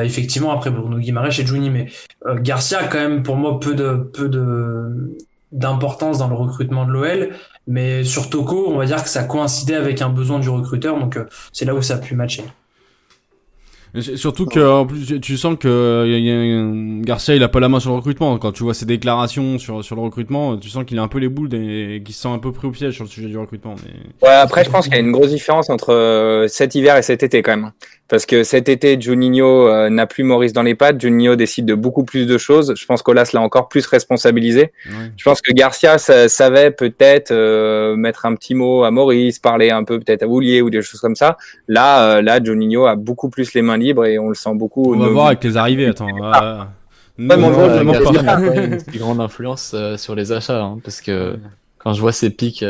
Effectivement, 0.03 0.51
après 0.51 0.69
Bruno 0.69 0.99
Guimaraes 0.99 1.39
et 1.39 1.45
Juni, 1.47 1.71
mais 1.71 1.87
Garcia 2.41 2.77
a 2.77 2.83
quand 2.83 2.99
même 2.99 3.23
pour 3.23 3.37
moi 3.37 3.59
peu 3.59 3.73
de 3.73 4.07
peu 4.13 4.29
de 4.29 5.17
d'importance 5.51 6.19
dans 6.19 6.27
le 6.27 6.35
recrutement 6.35 6.85
de 6.85 6.91
l'OL. 6.91 7.29
Mais 7.67 8.03
sur 8.03 8.29
Toko, 8.29 8.65
on 8.67 8.77
va 8.77 8.85
dire 8.85 9.01
que 9.01 9.09
ça 9.09 9.23
coïncidait 9.23 9.75
avec 9.75 10.01
un 10.01 10.09
besoin 10.09 10.39
du 10.39 10.49
recruteur, 10.49 10.99
donc 10.99 11.17
euh, 11.17 11.25
c'est 11.53 11.65
là 11.65 11.73
où 11.73 11.81
ça 11.81 11.95
a 11.95 11.97
pu 11.97 12.15
matcher. 12.15 12.43
Surtout 14.01 14.47
que 14.47 14.59
en 14.59 14.87
plus 14.87 15.19
tu 15.21 15.37
sens 15.37 15.55
que 15.59 16.05
y 16.07 16.31
a, 16.31 17.05
Garcia 17.05 17.35
il 17.35 17.43
a 17.43 17.47
pas 17.47 17.59
la 17.59 17.69
main 17.69 17.79
sur 17.79 17.91
le 17.91 17.97
recrutement 17.97 18.35
quand 18.39 18.51
tu 18.51 18.63
vois 18.63 18.73
ses 18.73 18.87
déclarations 18.87 19.59
sur 19.59 19.83
sur 19.83 19.95
le 19.95 20.01
recrutement 20.01 20.57
tu 20.57 20.69
sens 20.69 20.83
qu'il 20.83 20.97
a 20.97 21.03
un 21.03 21.07
peu 21.07 21.19
les 21.19 21.29
boules 21.29 21.53
et 21.53 22.01
qu'il 22.03 22.15
se 22.15 22.23
sent 22.23 22.27
un 22.27 22.39
peu 22.39 22.51
pris 22.51 22.67
au 22.67 22.71
piège 22.71 22.95
sur 22.95 23.03
le 23.03 23.09
sujet 23.09 23.27
du 23.27 23.37
recrutement 23.37 23.75
mais... 23.85 24.27
ouais 24.27 24.33
après 24.33 24.63
je 24.63 24.71
pense 24.71 24.85
qu'il 24.85 24.95
y 24.95 24.97
a 24.97 25.01
une 25.01 25.11
grosse 25.11 25.29
différence 25.29 25.69
entre 25.69 25.93
euh, 25.93 26.47
cet 26.47 26.73
hiver 26.73 26.97
et 26.97 27.03
cet 27.03 27.21
été 27.21 27.43
quand 27.43 27.55
même 27.55 27.71
parce 28.13 28.27
que 28.27 28.43
cet 28.43 28.69
été, 28.69 29.01
Juninho 29.01 29.67
euh, 29.67 29.89
n'a 29.89 30.05
plus 30.05 30.23
Maurice 30.23 30.53
dans 30.53 30.61
les 30.61 30.75
pattes. 30.75 31.01
Juninho 31.01 31.35
décide 31.35 31.65
de 31.65 31.73
beaucoup 31.73 32.03
plus 32.03 32.27
de 32.27 32.37
choses. 32.37 32.75
Je 32.77 32.85
pense 32.85 33.01
qu'Olas 33.01 33.31
l'a 33.33 33.41
encore 33.41 33.69
plus 33.69 33.87
responsabilisé. 33.87 34.71
Je 35.17 35.23
pense 35.23 35.41
que 35.41 35.51
Garcia 35.51 35.97
savait 35.97 36.69
peut-être 36.69 37.31
euh, 37.31 37.95
mettre 37.95 38.27
un 38.27 38.35
petit 38.35 38.53
mot 38.53 38.83
à 38.83 38.91
Maurice, 38.91 39.39
parler 39.39 39.71
un 39.71 39.83
peu 39.83 39.99
peut-être 39.99 40.21
à 40.21 40.27
Woulier 40.27 40.61
ou 40.61 40.69
des 40.69 40.83
choses 40.83 40.99
comme 40.99 41.15
ça. 41.15 41.37
Là, 41.67 42.17
euh, 42.17 42.21
là, 42.21 42.39
Juninho 42.43 42.85
a 42.85 42.95
beaucoup 42.95 43.29
plus 43.29 43.55
les 43.55 43.63
mains 43.63 43.79
libres 43.83 44.05
et 44.05 44.19
on 44.19 44.29
le 44.29 44.35
sent 44.35 44.55
beaucoup. 44.55 44.93
On 44.93 44.99
va 44.99 45.09
voir 45.09 45.27
avec 45.27 45.43
les 45.43 45.57
arrivées. 45.57 45.87
Attends. 45.87 46.07
Ah. 46.21 46.67
Ouais, 47.19 47.37
mon 47.37 47.51
euh, 47.53 47.83
une 47.83 48.99
grande 48.99 49.19
influence 49.19 49.75
sur 49.97 50.15
les 50.15 50.31
achats, 50.31 50.63
hein, 50.63 50.79
parce 50.83 50.99
que 50.99 51.37
quand 51.77 51.93
je 51.93 52.01
vois 52.01 52.11
ces 52.11 52.31
pics 52.31 52.65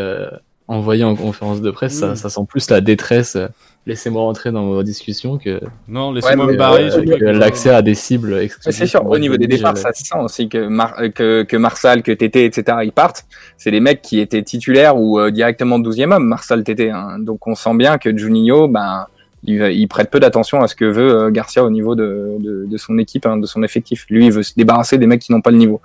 envoyés 0.67 1.06
en 1.06 1.15
conférence 1.15 1.62
de 1.62 1.71
presse, 1.71 1.97
ça, 1.97 2.15
ça, 2.15 2.30
sent 2.30 2.41
plus 2.49 2.69
la 2.69 2.82
détresse 2.82 3.38
laissez-moi 3.86 4.21
rentrer 4.21 4.52
dans 4.52 4.65
vos 4.65 4.84
discussions 4.84 5.38
que 5.38 5.60
non 5.88 6.12
laissez-moi 6.12 6.45
me 6.47 6.56
barrer 6.56 6.89
l'accès 7.34 7.69
à 7.69 7.82
des 7.82 7.95
cibles 7.95 8.47
c'est 8.60 8.88
sûr 8.88 9.06
au 9.06 9.17
niveau 9.17 9.36
des 9.38 9.47
départs 9.47 9.78
ça 9.78 9.91
se 9.91 10.04
sent 10.06 10.19
aussi 10.19 10.47
que 10.47 10.67
Mar 10.67 10.95
que, 11.13 11.43
que 11.43 11.58
Marsal 11.58 12.02
que 12.02 12.12
Tété 12.12 12.45
etc 12.45 12.78
ils 12.84 12.93
partent 12.93 13.26
c'est 13.58 13.71
des 13.71 13.82
mecs 13.82 14.02
qui 14.02 14.19
étaient 14.19 14.43
titulaires 14.43 14.97
ou 14.97 15.19
euh, 15.19 15.32
directement 15.32 15.80
12e 15.80 16.13
homme 16.13 16.26
Marsal 16.26 16.63
Tété 16.63 16.91
hein. 16.91 17.19
donc 17.19 17.45
on 17.45 17.56
sent 17.56 17.76
bien 17.76 17.97
que 17.97 18.15
Juninho 18.15 18.67
ben 18.67 19.08
il, 19.46 19.62
il 19.62 19.88
prête 19.88 20.10
peu 20.10 20.20
d'attention 20.20 20.62
à 20.62 20.68
ce 20.68 20.76
que 20.76 20.86
veut 20.86 21.16
euh, 21.16 21.32
Garcia 21.32 21.64
au 21.64 21.70
niveau 21.70 21.96
de, 21.96 22.38
de, 22.40 22.66
de 22.66 22.78
son 22.78 22.98
équipe 22.98 23.26
hein, 23.26 23.38
de 23.38 23.46
son 23.46 23.64
effectif 23.64 24.06
lui 24.10 24.26
il 24.26 24.32
veut 24.32 24.44
se 24.44 24.54
débarrasser 24.56 24.98
des 24.98 25.08
mecs 25.08 25.22
qui 25.22 25.32
n'ont 25.32 25.42
pas 25.42 25.52
le 25.52 25.58
niveau 25.58 25.82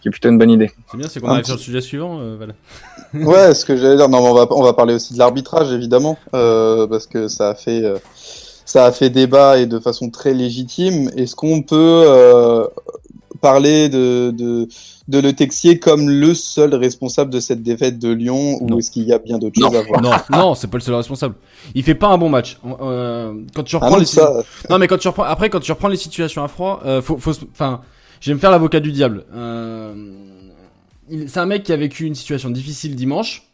qui 0.00 0.08
est 0.08 0.10
plutôt 0.10 0.28
une 0.28 0.38
bonne 0.38 0.50
idée 0.50 0.70
c'est 0.90 0.96
bien 0.96 1.08
c'est 1.08 1.20
qu'on 1.20 1.28
arrive 1.28 1.44
sur 1.44 1.56
le 1.56 1.60
sujet 1.60 1.80
suivant 1.80 2.18
euh, 2.20 2.34
voilà 2.36 2.54
ouais, 3.14 3.54
ce 3.54 3.64
que 3.64 3.76
j'allais 3.76 3.96
dire. 3.96 4.08
Non, 4.08 4.18
on 4.18 4.34
va 4.34 4.46
on 4.50 4.62
va 4.62 4.72
parler 4.72 4.94
aussi 4.94 5.14
de 5.14 5.18
l'arbitrage 5.18 5.72
évidemment 5.72 6.18
euh, 6.34 6.86
parce 6.86 7.06
que 7.06 7.28
ça 7.28 7.50
a 7.50 7.54
fait 7.54 7.84
euh, 7.84 7.98
ça 8.64 8.84
a 8.86 8.92
fait 8.92 9.10
débat 9.10 9.58
et 9.58 9.66
de 9.66 9.78
façon 9.78 10.10
très 10.10 10.34
légitime. 10.34 11.10
Est-ce 11.16 11.36
qu'on 11.36 11.62
peut 11.62 12.04
euh, 12.06 12.66
parler 13.36 13.88
de, 13.88 14.32
de 14.36 14.68
de 15.08 15.18
Le 15.20 15.32
Texier 15.32 15.78
comme 15.78 16.08
le 16.10 16.34
seul 16.34 16.74
responsable 16.74 17.30
de 17.30 17.38
cette 17.38 17.62
défaite 17.62 17.98
de 17.98 18.10
Lyon 18.10 18.58
ou 18.60 18.78
est-ce 18.78 18.90
qu'il 18.90 19.04
y 19.04 19.12
a 19.12 19.18
bien 19.18 19.38
d'autres 19.38 19.60
choses 19.60 19.76
à 19.76 19.82
voir 19.82 20.02
Non, 20.02 20.10
non, 20.30 20.54
c'est 20.56 20.66
pas 20.66 20.78
le 20.78 20.82
seul 20.82 20.96
responsable. 20.96 21.36
Il 21.74 21.84
fait 21.84 21.94
pas 21.94 22.08
un 22.08 22.18
bon 22.18 22.28
match. 22.28 22.58
Euh, 22.80 23.34
quand 23.54 23.62
tu 23.62 23.76
reprends 23.76 23.88
ah 23.88 23.92
non, 23.92 23.98
les 23.98 24.04
ça... 24.04 24.42
non 24.68 24.78
mais 24.78 24.88
quand 24.88 24.98
tu 24.98 25.06
reprends 25.06 25.22
après 25.22 25.48
quand 25.48 25.60
tu 25.60 25.70
reprends 25.70 25.88
les 25.88 25.96
situations 25.96 26.42
à 26.42 26.48
froid, 26.48 26.82
euh, 26.84 27.00
faut, 27.02 27.18
enfin, 27.52 27.82
je 28.20 28.30
vais 28.30 28.34
me 28.34 28.40
faire 28.40 28.50
l'avocat 28.50 28.80
du 28.80 28.90
diable. 28.90 29.24
Euh 29.34 29.94
c'est 31.26 31.38
un 31.38 31.46
mec 31.46 31.62
qui 31.62 31.72
a 31.72 31.76
vécu 31.76 32.04
une 32.04 32.14
situation 32.14 32.50
difficile 32.50 32.96
dimanche. 32.96 33.44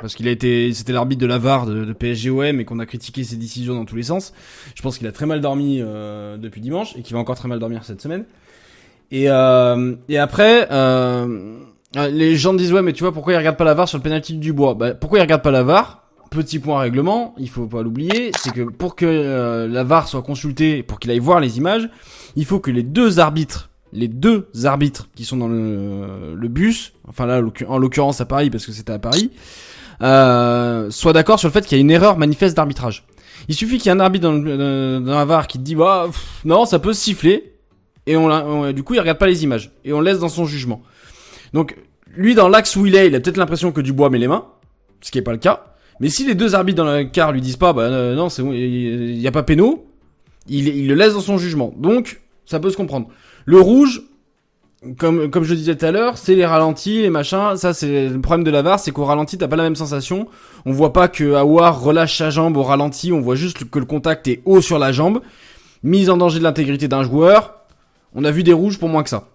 parce 0.00 0.14
qu'il 0.14 0.28
a 0.28 0.30
été, 0.30 0.72
c'était 0.72 0.92
l'arbitre 0.92 1.20
de 1.20 1.26
la 1.26 1.38
VAR 1.38 1.66
de, 1.66 1.84
de 1.84 1.92
PSGOM 1.92 2.60
et 2.60 2.64
qu'on 2.64 2.78
a 2.78 2.86
critiqué 2.86 3.24
ses 3.24 3.36
décisions 3.36 3.74
dans 3.74 3.84
tous 3.84 3.96
les 3.96 4.02
sens. 4.04 4.32
Je 4.74 4.82
pense 4.82 4.98
qu'il 4.98 5.06
a 5.06 5.12
très 5.12 5.26
mal 5.26 5.40
dormi 5.40 5.80
euh, 5.80 6.36
depuis 6.36 6.60
dimanche 6.60 6.94
et 6.96 7.02
qu'il 7.02 7.14
va 7.14 7.20
encore 7.20 7.36
très 7.36 7.48
mal 7.48 7.58
dormir 7.58 7.84
cette 7.84 8.00
semaine. 8.00 8.24
Et, 9.10 9.24
euh, 9.28 9.94
et 10.08 10.18
après, 10.18 10.68
euh, 10.70 11.58
les 11.94 12.36
gens 12.36 12.54
disent 12.54 12.72
ouais 12.72 12.82
mais 12.82 12.92
tu 12.92 13.02
vois 13.02 13.12
pourquoi 13.12 13.32
il 13.32 13.36
regarde 13.36 13.56
pas 13.56 13.64
la 13.64 13.74
VAR 13.74 13.88
sur 13.88 13.98
le 13.98 14.02
penalty 14.02 14.34
du 14.34 14.38
Dubois? 14.38 14.74
Bah, 14.74 14.94
Pourquoi 14.94 15.18
il 15.18 15.22
regarde 15.22 15.42
pas 15.42 15.50
la 15.50 15.62
VAR? 15.62 16.04
Petit 16.30 16.58
point 16.58 16.78
règlement, 16.78 17.34
il 17.38 17.48
faut 17.48 17.66
pas 17.66 17.82
l'oublier, 17.82 18.32
c'est 18.38 18.52
que 18.52 18.60
pour 18.60 18.96
que 18.96 19.06
euh, 19.06 19.66
la 19.66 19.82
VAR 19.82 20.08
soit 20.08 20.20
consultée, 20.20 20.82
pour 20.82 21.00
qu'il 21.00 21.10
aille 21.10 21.20
voir 21.20 21.40
les 21.40 21.56
images, 21.56 21.88
il 22.36 22.44
faut 22.44 22.60
que 22.60 22.70
les 22.70 22.82
deux 22.82 23.18
arbitres, 23.18 23.70
les 23.94 24.08
deux 24.08 24.50
arbitres 24.64 25.08
qui 25.14 25.24
sont 25.24 25.38
dans 25.38 25.48
le, 25.48 26.48
bus, 26.48 26.92
enfin 27.08 27.24
là 27.24 27.40
en 27.66 27.78
l'occurrence 27.78 28.20
à 28.20 28.26
Paris 28.26 28.50
parce 28.50 28.66
que 28.66 28.72
c'était 28.72 28.92
à 28.92 28.98
Paris, 28.98 29.30
euh, 30.02 30.90
soient 30.90 31.14
d'accord 31.14 31.38
sur 31.38 31.48
le 31.48 31.52
fait 31.54 31.64
qu'il 31.66 31.78
y 31.78 31.80
a 31.80 31.82
une 31.82 31.90
erreur 31.90 32.18
manifeste 32.18 32.54
d'arbitrage. 32.54 33.06
Il 33.48 33.54
suffit 33.54 33.78
qu'il 33.78 33.86
y 33.86 33.88
ait 33.88 33.96
un 33.96 34.00
arbitre 34.00 34.24
dans, 34.24 34.32
le, 34.32 34.98
la 35.02 35.24
VAR 35.24 35.46
qui 35.46 35.56
te 35.56 35.62
dit 35.62 35.76
bah 35.76 36.08
non 36.44 36.66
ça 36.66 36.78
peut 36.78 36.92
siffler 36.92 37.57
et 38.08 38.16
on, 38.16 38.26
on, 38.26 38.72
du 38.72 38.82
coup 38.82 38.94
il 38.94 39.00
regarde 39.00 39.18
pas 39.18 39.26
les 39.26 39.44
images 39.44 39.70
et 39.84 39.92
on 39.92 40.00
laisse 40.00 40.18
dans 40.18 40.28
son 40.28 40.46
jugement. 40.46 40.82
Donc 41.52 41.76
lui 42.16 42.34
dans 42.34 42.48
l'axe 42.48 42.74
où 42.76 42.86
il 42.86 42.96
est, 42.96 43.06
il 43.06 43.14
a 43.14 43.20
peut-être 43.20 43.36
l'impression 43.36 43.70
que 43.70 43.80
Dubois 43.80 44.10
met 44.10 44.18
les 44.18 44.28
mains, 44.28 44.46
ce 45.00 45.10
qui 45.10 45.18
est 45.18 45.22
pas 45.22 45.32
le 45.32 45.38
cas. 45.38 45.64
Mais 46.00 46.08
si 46.08 46.24
les 46.24 46.34
deux 46.34 46.54
arbitres 46.54 46.76
dans 46.84 46.92
le 46.92 47.04
car 47.04 47.32
lui 47.32 47.40
disent 47.40 47.56
pas, 47.56 47.72
bah 47.72 47.82
euh, 47.82 48.14
non, 48.14 48.28
c'est 48.28 48.42
il 48.42 49.18
y 49.18 49.26
a 49.26 49.32
pas 49.32 49.42
péno, 49.42 49.86
il, 50.48 50.68
il 50.68 50.88
le 50.88 50.94
laisse 50.94 51.14
dans 51.14 51.20
son 51.20 51.38
jugement. 51.38 51.74
Donc, 51.76 52.20
ça 52.46 52.60
peut 52.60 52.70
se 52.70 52.76
comprendre. 52.76 53.08
Le 53.44 53.60
rouge, 53.60 54.02
comme, 54.96 55.28
comme 55.30 55.42
je 55.42 55.54
disais 55.54 55.76
tout 55.76 55.84
à 55.84 55.90
l'heure, 55.90 56.16
c'est 56.16 56.36
les 56.36 56.46
ralentis, 56.46 57.02
les 57.02 57.10
machins. 57.10 57.56
Ça, 57.56 57.74
c'est 57.74 58.08
le 58.08 58.20
problème 58.20 58.44
de 58.44 58.50
la 58.50 58.62
VAR, 58.62 58.78
c'est 58.78 58.92
qu'au 58.92 59.04
ralenti, 59.04 59.38
t'as 59.38 59.48
pas 59.48 59.56
la 59.56 59.64
même 59.64 59.76
sensation. 59.76 60.28
On 60.66 60.72
voit 60.72 60.92
pas 60.92 61.08
que 61.08 61.34
Awar 61.34 61.80
relâche 61.80 62.16
sa 62.16 62.30
jambe 62.30 62.56
au 62.56 62.62
ralenti, 62.62 63.12
on 63.12 63.20
voit 63.20 63.34
juste 63.34 63.68
que 63.68 63.78
le 63.78 63.84
contact 63.84 64.28
est 64.28 64.40
haut 64.44 64.60
sur 64.60 64.78
la 64.78 64.92
jambe. 64.92 65.20
Mise 65.82 66.10
en 66.10 66.16
danger 66.16 66.38
de 66.38 66.44
l'intégrité 66.44 66.86
d'un 66.86 67.02
joueur. 67.02 67.57
On 68.14 68.24
a 68.24 68.30
vu 68.30 68.42
des 68.42 68.52
rouges 68.52 68.78
pour 68.78 68.88
moins 68.88 69.02
que 69.02 69.10
ça. 69.10 69.28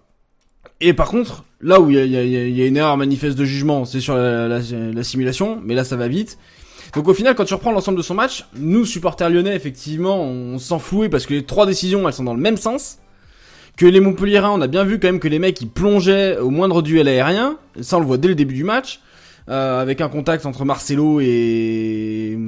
Et 0.80 0.92
par 0.92 1.08
contre, 1.08 1.44
là 1.60 1.80
où 1.80 1.90
il 1.90 1.96
y 1.96 2.16
y, 2.16 2.50
y 2.50 2.62
a, 2.62 2.66
une 2.66 2.76
erreur 2.76 2.96
manifeste 2.96 3.38
de 3.38 3.44
jugement, 3.44 3.84
c'est 3.84 4.00
sur 4.00 4.16
la, 4.16 4.48
la, 4.48 4.58
la, 4.58 5.04
simulation, 5.04 5.60
mais 5.64 5.74
là 5.74 5.84
ça 5.84 5.96
va 5.96 6.08
vite. 6.08 6.38
Donc 6.94 7.08
au 7.08 7.14
final, 7.14 7.34
quand 7.34 7.44
tu 7.44 7.54
reprends 7.54 7.72
l'ensemble 7.72 7.98
de 7.98 8.02
son 8.02 8.14
match, 8.14 8.44
nous 8.56 8.84
supporters 8.84 9.30
lyonnais, 9.30 9.54
effectivement, 9.54 10.22
on 10.22 10.58
s'en 10.58 10.78
flouait 10.78 11.08
parce 11.08 11.26
que 11.26 11.34
les 11.34 11.44
trois 11.44 11.66
décisions, 11.66 12.06
elles 12.06 12.14
sont 12.14 12.24
dans 12.24 12.34
le 12.34 12.40
même 12.40 12.56
sens. 12.56 12.98
Que 13.76 13.86
les 13.86 13.98
Montpelliérains, 13.98 14.52
on 14.52 14.60
a 14.60 14.68
bien 14.68 14.84
vu 14.84 15.00
quand 15.00 15.08
même 15.08 15.18
que 15.18 15.26
les 15.26 15.40
mecs 15.40 15.60
ils 15.60 15.68
plongeaient 15.68 16.38
au 16.38 16.50
moindre 16.50 16.80
duel 16.82 17.08
aérien. 17.08 17.58
Ça 17.80 17.96
on 17.96 18.00
le 18.00 18.06
voit 18.06 18.18
dès 18.18 18.28
le 18.28 18.36
début 18.36 18.54
du 18.54 18.62
match, 18.62 19.00
euh, 19.48 19.80
avec 19.80 20.00
un 20.00 20.08
contact 20.08 20.46
entre 20.46 20.64
Marcelo 20.64 21.20
et 21.20 22.38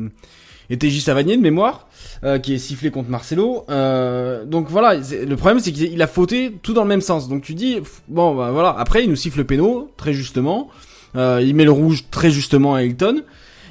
et 0.70 0.76
TJ 0.76 1.00
Savanier 1.00 1.36
de 1.36 1.42
mémoire. 1.42 1.88
Euh, 2.24 2.38
qui 2.38 2.54
est 2.54 2.58
sifflé 2.58 2.90
contre 2.90 3.10
Marcelo. 3.10 3.64
Euh, 3.68 4.46
donc 4.46 4.68
voilà, 4.70 4.94
le 4.94 5.36
problème 5.36 5.60
c'est 5.60 5.70
qu'il 5.70 6.00
a 6.00 6.06
fauté 6.06 6.56
tout 6.62 6.72
dans 6.72 6.82
le 6.82 6.88
même 6.88 7.02
sens. 7.02 7.28
Donc 7.28 7.42
tu 7.42 7.52
dis 7.52 7.78
bon 8.08 8.34
bah 8.34 8.52
voilà, 8.52 8.74
après 8.78 9.04
il 9.04 9.10
nous 9.10 9.16
siffle 9.16 9.38
le 9.38 9.44
péno 9.44 9.90
très 9.98 10.14
justement. 10.14 10.70
Euh, 11.14 11.42
il 11.44 11.54
met 11.54 11.64
le 11.64 11.72
rouge 11.72 12.04
très 12.10 12.30
justement 12.30 12.74
à 12.74 12.82
Hilton. 12.82 13.22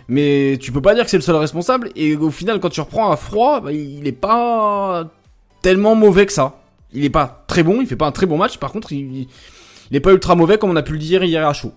Mais 0.07 0.59
tu 0.61 0.71
peux 0.71 0.81
pas 0.81 0.93
dire 0.93 1.05
que 1.05 1.09
c'est 1.09 1.17
le 1.17 1.23
seul 1.23 1.37
responsable 1.37 1.89
et 1.95 2.15
au 2.15 2.29
final 2.29 2.59
quand 2.59 2.69
tu 2.69 2.81
reprends 2.81 3.09
à 3.09 3.17
froid, 3.17 3.61
bah, 3.61 3.71
il 3.71 4.07
est 4.07 4.11
pas 4.11 5.09
tellement 5.63 5.95
mauvais 5.95 6.27
que 6.27 6.33
ça. 6.33 6.61
Il 6.93 7.03
est 7.03 7.09
pas 7.09 7.43
très 7.47 7.63
bon, 7.63 7.81
il 7.81 7.87
fait 7.87 7.95
pas 7.95 8.05
un 8.05 8.11
très 8.11 8.27
bon 8.27 8.37
match. 8.37 8.57
Par 8.57 8.71
contre, 8.71 8.93
il, 8.93 9.27
il 9.89 9.97
est 9.97 10.01
pas 10.01 10.11
ultra 10.11 10.35
mauvais 10.35 10.59
comme 10.59 10.69
on 10.69 10.75
a 10.75 10.83
pu 10.83 10.93
le 10.93 10.99
dire 10.99 11.23
hier 11.23 11.47
à 11.47 11.53
chaud. 11.53 11.73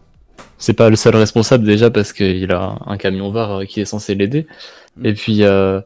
C'est 0.59 0.75
pas 0.75 0.91
le 0.91 0.97
seul 0.97 1.17
responsable 1.17 1.65
déjà 1.65 1.91
parce 1.91 2.13
qu'il 2.13 2.53
a 2.53 2.79
un 2.85 2.99
camion 2.99 3.31
VAR 3.31 3.65
qui 3.65 3.81
est 3.81 3.87
censé 3.87 4.15
l'aider. 4.15 4.47
Et 5.03 5.15
puis 5.15 5.45
euh, 5.45 5.81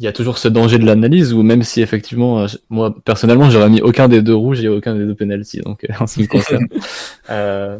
il 0.00 0.04
y 0.04 0.08
a 0.08 0.12
toujours 0.12 0.38
ce 0.38 0.48
danger 0.48 0.78
de 0.78 0.86
l'analyse 0.86 1.34
où 1.34 1.42
même 1.42 1.62
si 1.62 1.82
effectivement, 1.82 2.46
moi 2.70 2.94
personnellement, 3.04 3.50
j'aurais 3.50 3.68
mis 3.68 3.82
aucun 3.82 4.08
des 4.08 4.22
deux 4.22 4.34
rouges 4.34 4.64
et 4.64 4.68
aucun 4.68 4.94
des 4.94 5.04
deux 5.04 5.14
penalties, 5.14 5.60
donc 5.60 5.86
en 6.00 6.06
ce 6.06 6.14
qui 6.14 6.22
me 6.22 6.26
concerne. 6.26 6.66
euh, 7.28 7.78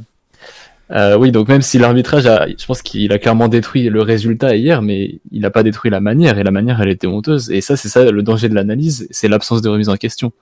euh, 0.90 1.16
oui, 1.16 1.32
donc 1.32 1.48
même 1.48 1.62
si 1.62 1.78
l'arbitrage, 1.78 2.26
a, 2.26 2.46
je 2.46 2.66
pense 2.66 2.82
qu'il 2.82 3.10
a 3.12 3.18
clairement 3.18 3.48
détruit 3.48 3.88
le 3.88 4.02
résultat 4.02 4.54
hier, 4.54 4.82
mais 4.82 5.20
il 5.30 5.40
n'a 5.40 5.50
pas 5.50 5.62
détruit 5.62 5.90
la 5.90 6.00
manière, 6.00 6.38
et 6.38 6.42
la 6.42 6.50
manière, 6.50 6.82
elle 6.82 6.90
était 6.90 7.06
honteuse. 7.06 7.50
Et 7.50 7.62
ça, 7.62 7.76
c'est 7.76 7.88
ça 7.88 8.10
le 8.10 8.22
danger 8.22 8.50
de 8.50 8.54
l'analyse, 8.54 9.08
c'est 9.10 9.28
l'absence 9.28 9.62
de 9.62 9.70
remise 9.70 9.88
en 9.88 9.96
question. 9.96 10.32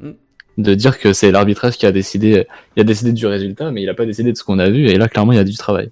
Mm. 0.00 0.12
De 0.58 0.74
dire 0.74 0.98
que 0.98 1.12
c'est 1.12 1.30
l'arbitrage 1.30 1.76
qui 1.76 1.84
a 1.84 1.92
décidé, 1.92 2.46
il 2.76 2.80
a 2.80 2.84
décidé 2.84 3.12
du 3.12 3.26
résultat, 3.26 3.70
mais 3.72 3.82
il 3.82 3.86
n'a 3.86 3.94
pas 3.94 4.06
décidé 4.06 4.32
de 4.32 4.38
ce 4.38 4.44
qu'on 4.44 4.58
a 4.58 4.70
vu, 4.70 4.86
et 4.86 4.96
là, 4.96 5.08
clairement, 5.08 5.32
il 5.32 5.36
y 5.36 5.40
a 5.40 5.44
du 5.44 5.56
travail. 5.56 5.90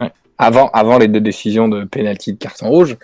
Ouais. 0.00 0.12
Avant, 0.36 0.68
avant 0.70 0.98
les 0.98 1.08
deux 1.08 1.20
décisions 1.20 1.68
de 1.68 1.84
pénalty 1.84 2.32
de 2.32 2.38
carton 2.38 2.68
rouge, 2.68 2.96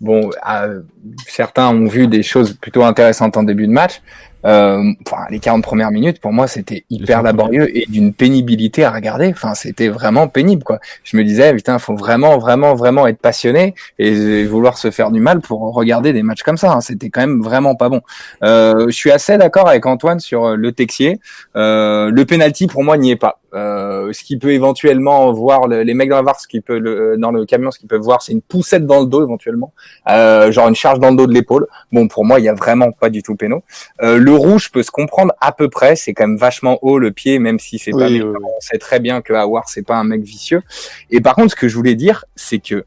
bon, 0.00 0.30
euh, 0.48 0.80
certains 1.26 1.68
ont 1.68 1.86
vu 1.86 2.06
des 2.06 2.22
choses 2.22 2.54
plutôt 2.54 2.84
intéressantes 2.84 3.36
en 3.36 3.42
début 3.42 3.66
de 3.66 3.72
match. 3.72 4.00
Euh, 4.46 4.92
enfin, 5.06 5.24
les 5.30 5.38
40 5.38 5.62
premières 5.62 5.90
minutes, 5.90 6.20
pour 6.20 6.32
moi, 6.32 6.46
c'était 6.46 6.84
hyper 6.90 7.22
laborieux 7.22 7.76
et 7.76 7.86
d'une 7.86 8.12
pénibilité 8.12 8.84
à 8.84 8.90
regarder. 8.90 9.28
Enfin, 9.28 9.54
c'était 9.54 9.88
vraiment 9.88 10.28
pénible, 10.28 10.62
quoi. 10.62 10.78
Je 11.04 11.16
me 11.16 11.24
disais, 11.24 11.54
putain, 11.54 11.78
faut 11.78 11.96
vraiment, 11.96 12.38
vraiment, 12.38 12.74
vraiment 12.74 13.06
être 13.06 13.18
passionné 13.18 13.74
et 13.98 14.44
vouloir 14.44 14.78
se 14.78 14.90
faire 14.90 15.10
du 15.10 15.20
mal 15.20 15.40
pour 15.40 15.74
regarder 15.74 16.12
des 16.12 16.22
matchs 16.22 16.42
comme 16.42 16.56
ça. 16.56 16.72
Hein. 16.72 16.80
C'était 16.80 17.10
quand 17.10 17.20
même 17.20 17.42
vraiment 17.42 17.74
pas 17.74 17.88
bon. 17.88 18.00
Euh, 18.42 18.86
je 18.86 18.94
suis 18.94 19.10
assez 19.10 19.36
d'accord 19.38 19.68
avec 19.68 19.84
Antoine 19.86 20.20
sur 20.20 20.56
le 20.56 20.72
Texier. 20.72 21.20
Euh, 21.56 22.10
le 22.10 22.24
penalty, 22.24 22.66
pour 22.66 22.84
moi, 22.84 22.96
n'y 22.96 23.10
est 23.10 23.16
pas. 23.16 23.40
Euh, 23.52 24.12
ce 24.12 24.22
qui 24.22 24.38
peut 24.38 24.52
éventuellement 24.52 25.32
voir 25.32 25.66
le, 25.66 25.82
les 25.82 25.94
mecs 25.94 26.08
dans 26.08 26.16
la 26.16 26.22
VAR, 26.22 26.38
ce 26.38 26.46
qui 26.46 26.60
peut 26.60 26.78
le, 26.78 27.16
dans 27.18 27.32
le 27.32 27.44
camion, 27.44 27.70
ce 27.70 27.78
qu'ils 27.78 27.88
peuvent 27.88 28.00
voir, 28.00 28.22
c'est 28.22 28.32
une 28.32 28.42
poussette 28.42 28.86
dans 28.86 29.00
le 29.00 29.06
dos 29.06 29.22
éventuellement, 29.22 29.72
euh, 30.08 30.52
genre 30.52 30.68
une 30.68 30.76
charge 30.76 31.00
dans 31.00 31.10
le 31.10 31.16
dos 31.16 31.26
de 31.26 31.32
l'épaule. 31.32 31.66
Bon, 31.92 32.06
pour 32.06 32.24
moi, 32.24 32.38
il 32.38 32.44
y 32.44 32.48
a 32.48 32.54
vraiment 32.54 32.92
pas 32.92 33.10
du 33.10 33.22
tout 33.22 33.34
péno. 33.34 33.62
Euh, 34.02 34.18
le 34.30 34.36
rouge 34.36 34.70
peut 34.70 34.82
se 34.82 34.90
comprendre 34.90 35.32
à 35.40 35.52
peu 35.52 35.68
près, 35.68 35.96
c'est 35.96 36.12
quand 36.14 36.26
même 36.28 36.36
vachement 36.36 36.78
haut 36.82 36.98
le 36.98 37.10
pied, 37.10 37.38
même 37.38 37.58
si 37.58 37.78
c'est 37.78 37.92
Oui, 37.94 38.00
pas. 38.00 38.08
oui. 38.08 38.22
On 38.22 38.60
sait 38.60 38.78
très 38.78 39.00
bien 39.00 39.20
que 39.22 39.32
Howard 39.32 39.64
c'est 39.68 39.86
pas 39.86 39.96
un 39.96 40.04
mec 40.04 40.22
vicieux. 40.22 40.62
Et 41.10 41.20
par 41.20 41.34
contre, 41.34 41.50
ce 41.50 41.56
que 41.56 41.68
je 41.68 41.74
voulais 41.76 41.94
dire, 41.96 42.24
c'est 42.36 42.58
que 42.58 42.84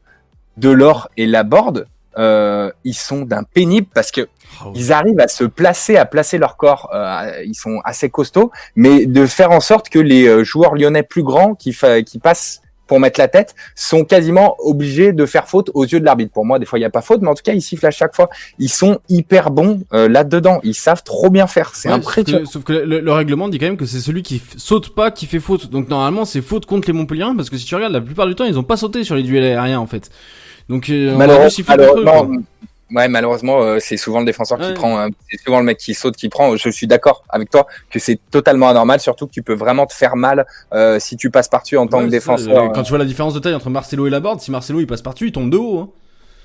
Delors 0.56 1.08
et 1.16 1.26
Laborde, 1.26 1.86
euh, 2.16 2.70
ils 2.84 2.94
sont 2.94 3.22
d'un 3.22 3.42
pénible 3.42 3.88
parce 3.92 4.10
que 4.12 4.28
Ah 4.60 4.66
ils 4.74 4.92
arrivent 4.92 5.18
à 5.20 5.26
se 5.28 5.44
placer, 5.44 5.96
à 5.96 6.04
placer 6.06 6.38
leur 6.38 6.56
corps. 6.56 6.88
euh, 6.94 7.42
ils 7.44 7.56
sont 7.56 7.80
assez 7.84 8.08
costauds, 8.08 8.52
mais 8.76 9.06
de 9.06 9.26
faire 9.26 9.50
en 9.50 9.60
sorte 9.60 9.88
que 9.88 9.98
les 9.98 10.26
euh, 10.28 10.44
joueurs 10.44 10.74
lyonnais 10.76 11.02
plus 11.02 11.24
grands 11.24 11.54
qui, 11.56 11.76
qui 12.06 12.18
passent 12.20 12.60
pour 12.86 13.00
mettre 13.00 13.20
la 13.20 13.28
tête 13.28 13.54
sont 13.74 14.04
quasiment 14.04 14.56
obligés 14.58 15.12
de 15.12 15.26
faire 15.26 15.48
faute 15.48 15.70
aux 15.74 15.84
yeux 15.84 16.00
de 16.00 16.04
l'arbitre. 16.04 16.32
Pour 16.32 16.44
moi, 16.44 16.58
des 16.58 16.66
fois, 16.66 16.78
il 16.78 16.82
n'y 16.82 16.86
a 16.86 16.90
pas 16.90 17.02
faute, 17.02 17.22
mais 17.22 17.28
en 17.28 17.34
tout 17.34 17.42
cas, 17.42 17.52
ils 17.52 17.62
sifflent 17.62 17.86
à 17.86 17.90
chaque 17.90 18.14
fois. 18.14 18.28
Ils 18.58 18.68
sont 18.68 18.98
hyper 19.08 19.50
bons 19.50 19.82
euh, 19.92 20.08
là-dedans. 20.08 20.60
Ils 20.62 20.74
savent 20.74 21.02
trop 21.02 21.30
bien 21.30 21.46
faire. 21.46 21.74
C'est 21.74 21.88
Ouais, 21.88 21.94
impressionnant. 21.94 22.46
Sauf 22.46 22.64
que, 22.64 22.72
le, 22.72 23.00
le 23.00 23.12
règlement 23.12 23.48
dit 23.48 23.58
quand 23.58 23.66
même 23.66 23.76
que 23.76 23.86
c'est 23.86 24.00
celui 24.00 24.22
qui 24.22 24.42
saute 24.56 24.94
pas 24.94 25.10
qui 25.10 25.26
fait 25.26 25.40
faute. 25.40 25.70
Donc 25.70 25.88
normalement 25.88 26.24
c'est 26.24 26.42
faute 26.42 26.66
contre 26.66 26.88
les 26.88 26.92
Montpelliérains 26.92 27.36
parce 27.36 27.50
que 27.50 27.56
si 27.56 27.64
tu 27.64 27.74
regardes 27.74 27.92
la 27.92 28.00
plupart 28.00 28.26
du 28.26 28.34
temps 28.34 28.44
ils 28.44 28.58
ont 28.58 28.62
pas 28.64 28.76
sauté 28.76 29.04
sur 29.04 29.14
les 29.14 29.22
duels 29.22 29.44
aériens 29.44 29.80
en 29.80 29.86
fait. 29.86 30.10
Donc 30.68 30.90
euh, 30.90 31.14
on 31.14 31.20
a 31.30 31.36
contre 31.38 31.98
eux. 32.00 32.38
Ouais, 32.92 33.08
malheureusement, 33.08 33.60
euh, 33.62 33.78
c'est 33.80 33.96
souvent 33.96 34.20
le 34.20 34.26
défenseur 34.26 34.58
Ouais. 34.60 34.66
qui 34.68 34.72
prend, 34.74 34.98
euh, 34.98 35.08
c'est 35.30 35.40
souvent 35.42 35.58
le 35.58 35.64
mec 35.64 35.78
qui 35.78 35.94
saute 35.94 36.16
qui 36.16 36.28
prend. 36.28 36.56
Je 36.56 36.68
suis 36.70 36.86
d'accord 36.86 37.24
avec 37.28 37.50
toi 37.50 37.66
que 37.90 37.98
c'est 37.98 38.18
totalement 38.30 38.68
anormal, 38.68 39.00
surtout 39.00 39.26
que 39.26 39.32
tu 39.32 39.42
peux 39.42 39.54
vraiment 39.54 39.86
te 39.86 39.94
faire 39.94 40.16
mal 40.16 40.46
euh, 40.72 40.98
si 40.98 41.16
tu 41.16 41.30
passes 41.30 41.48
par-dessus 41.48 41.76
en 41.76 41.86
tant 41.86 41.98
Ouais, 41.98 42.04
que 42.06 42.10
défenseur. 42.10 42.64
euh, 42.64 42.68
Quand 42.74 42.82
tu 42.82 42.90
vois 42.90 42.98
la 42.98 43.04
différence 43.04 43.34
de 43.34 43.38
taille 43.40 43.54
entre 43.54 43.70
Marcelo 43.70 44.06
et 44.06 44.10
Laborde, 44.10 44.40
si 44.40 44.50
Marcelo 44.50 44.80
il 44.80 44.86
passe 44.86 45.02
par-dessus, 45.02 45.26
il 45.28 45.32
tombe 45.32 45.50
de 45.50 45.56
haut. 45.56 45.78
Hein. 45.80 45.88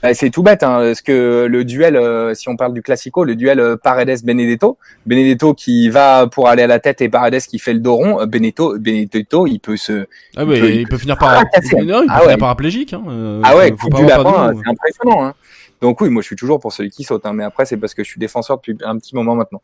Euh, 0.06 0.12
C'est 0.14 0.30
tout 0.30 0.44
bête, 0.44 0.64
hein, 0.64 0.78
parce 0.80 1.02
que 1.02 1.46
le 1.50 1.66
duel, 1.66 1.98
euh, 1.98 2.34
si 2.34 2.48
on 2.48 2.56
parle 2.56 2.74
du 2.74 2.82
classico, 2.82 3.26
le 3.26 3.36
duel 3.36 3.60
euh, 3.60 3.76
Paredes-Benedetto, 3.76 4.78
Benedetto 5.06 5.54
qui 5.54 5.90
va 5.90 6.26
pour 6.28 6.48
aller 6.48 6.64
à 6.64 6.68
la 6.68 6.80
tête 6.80 7.02
et 7.02 7.10
Paredes 7.10 7.42
qui 7.42 7.60
fait 7.60 7.74
le 7.74 7.80
dos 7.82 7.96
rond, 7.96 8.22
euh, 8.22 8.26
Benedetto, 8.26 8.78
Benedetto, 8.80 9.46
il 9.46 9.60
peut 9.60 9.76
se, 9.76 10.08
Ah 10.38 10.46
ouais, 10.46 10.56
Il 10.56 10.62
peut- 10.62 10.72
il, 10.72 10.88
peut 10.88 10.98
finir 10.98 11.18
par 11.18 11.34
non, 11.36 11.42
il 11.42 11.84
peut 11.84 12.06
Ah 12.10 12.22
finir 12.22 12.38
paraplégique. 12.38 12.94
Hein. 12.94 13.04
euh, 13.10 13.42
ah 13.44 13.58
ouais, 13.58 13.72
coup 13.72 13.90
du 13.90 14.06
lapin, 14.06 14.54
c'est 14.64 14.70
impressionnant. 14.70 15.26
Hein. 15.26 15.34
Donc 15.82 16.02
oui, 16.02 16.10
moi 16.10 16.22
je 16.22 16.28
suis 16.28 16.36
toujours 16.36 16.60
pour 16.60 16.74
celui 16.74 16.90
qui 16.90 17.04
saute, 17.04 17.26
hein, 17.26 17.34
mais 17.34 17.44
après 17.44 17.66
c'est 17.66 17.78
parce 17.78 17.94
que 17.94 18.04
je 18.04 18.10
suis 18.10 18.20
défenseur 18.20 18.58
depuis 18.58 18.78
un 18.84 18.98
petit 18.98 19.16
moment 19.16 19.36
maintenant. 19.36 19.62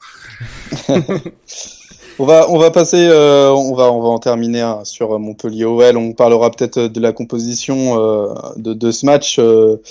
On 2.17 2.25
va, 2.25 2.49
on 2.49 2.57
va 2.57 2.71
passer, 2.71 3.09
euh, 3.09 3.49
on 3.49 3.75
va, 3.75 3.91
on 3.91 4.01
va 4.01 4.07
en 4.07 4.19
terminer 4.19 4.61
hein, 4.61 4.79
sur 4.85 5.19
Montpellier 5.19 5.65
OL. 5.65 5.97
On 5.97 6.13
parlera 6.13 6.49
peut-être 6.49 6.79
de 6.79 6.99
la 7.01 7.11
composition 7.11 7.99
euh, 7.99 8.33
de, 8.55 8.73
de 8.73 8.91
ce 8.91 9.05
match 9.05 9.37
euh, 9.37 9.81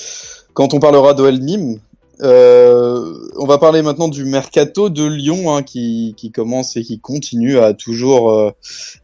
quand 0.55 0.73
on 0.73 0.81
parlera 0.81 1.13
d'OL 1.13 1.39
Nîmes. 1.39 1.81
Euh, 2.21 3.29
on 3.37 3.47
va 3.47 3.59
parler 3.59 3.83
maintenant 3.83 4.09
du 4.09 4.25
mercato 4.25 4.89
de 4.89 5.05
Lyon 5.05 5.55
hein, 5.55 5.63
qui, 5.63 6.15
qui 6.17 6.31
commence 6.31 6.77
et 6.77 6.83
qui 6.83 7.01
continue 7.01 7.59
à 7.59 7.75
toujours 7.75 8.31
euh, 8.31 8.51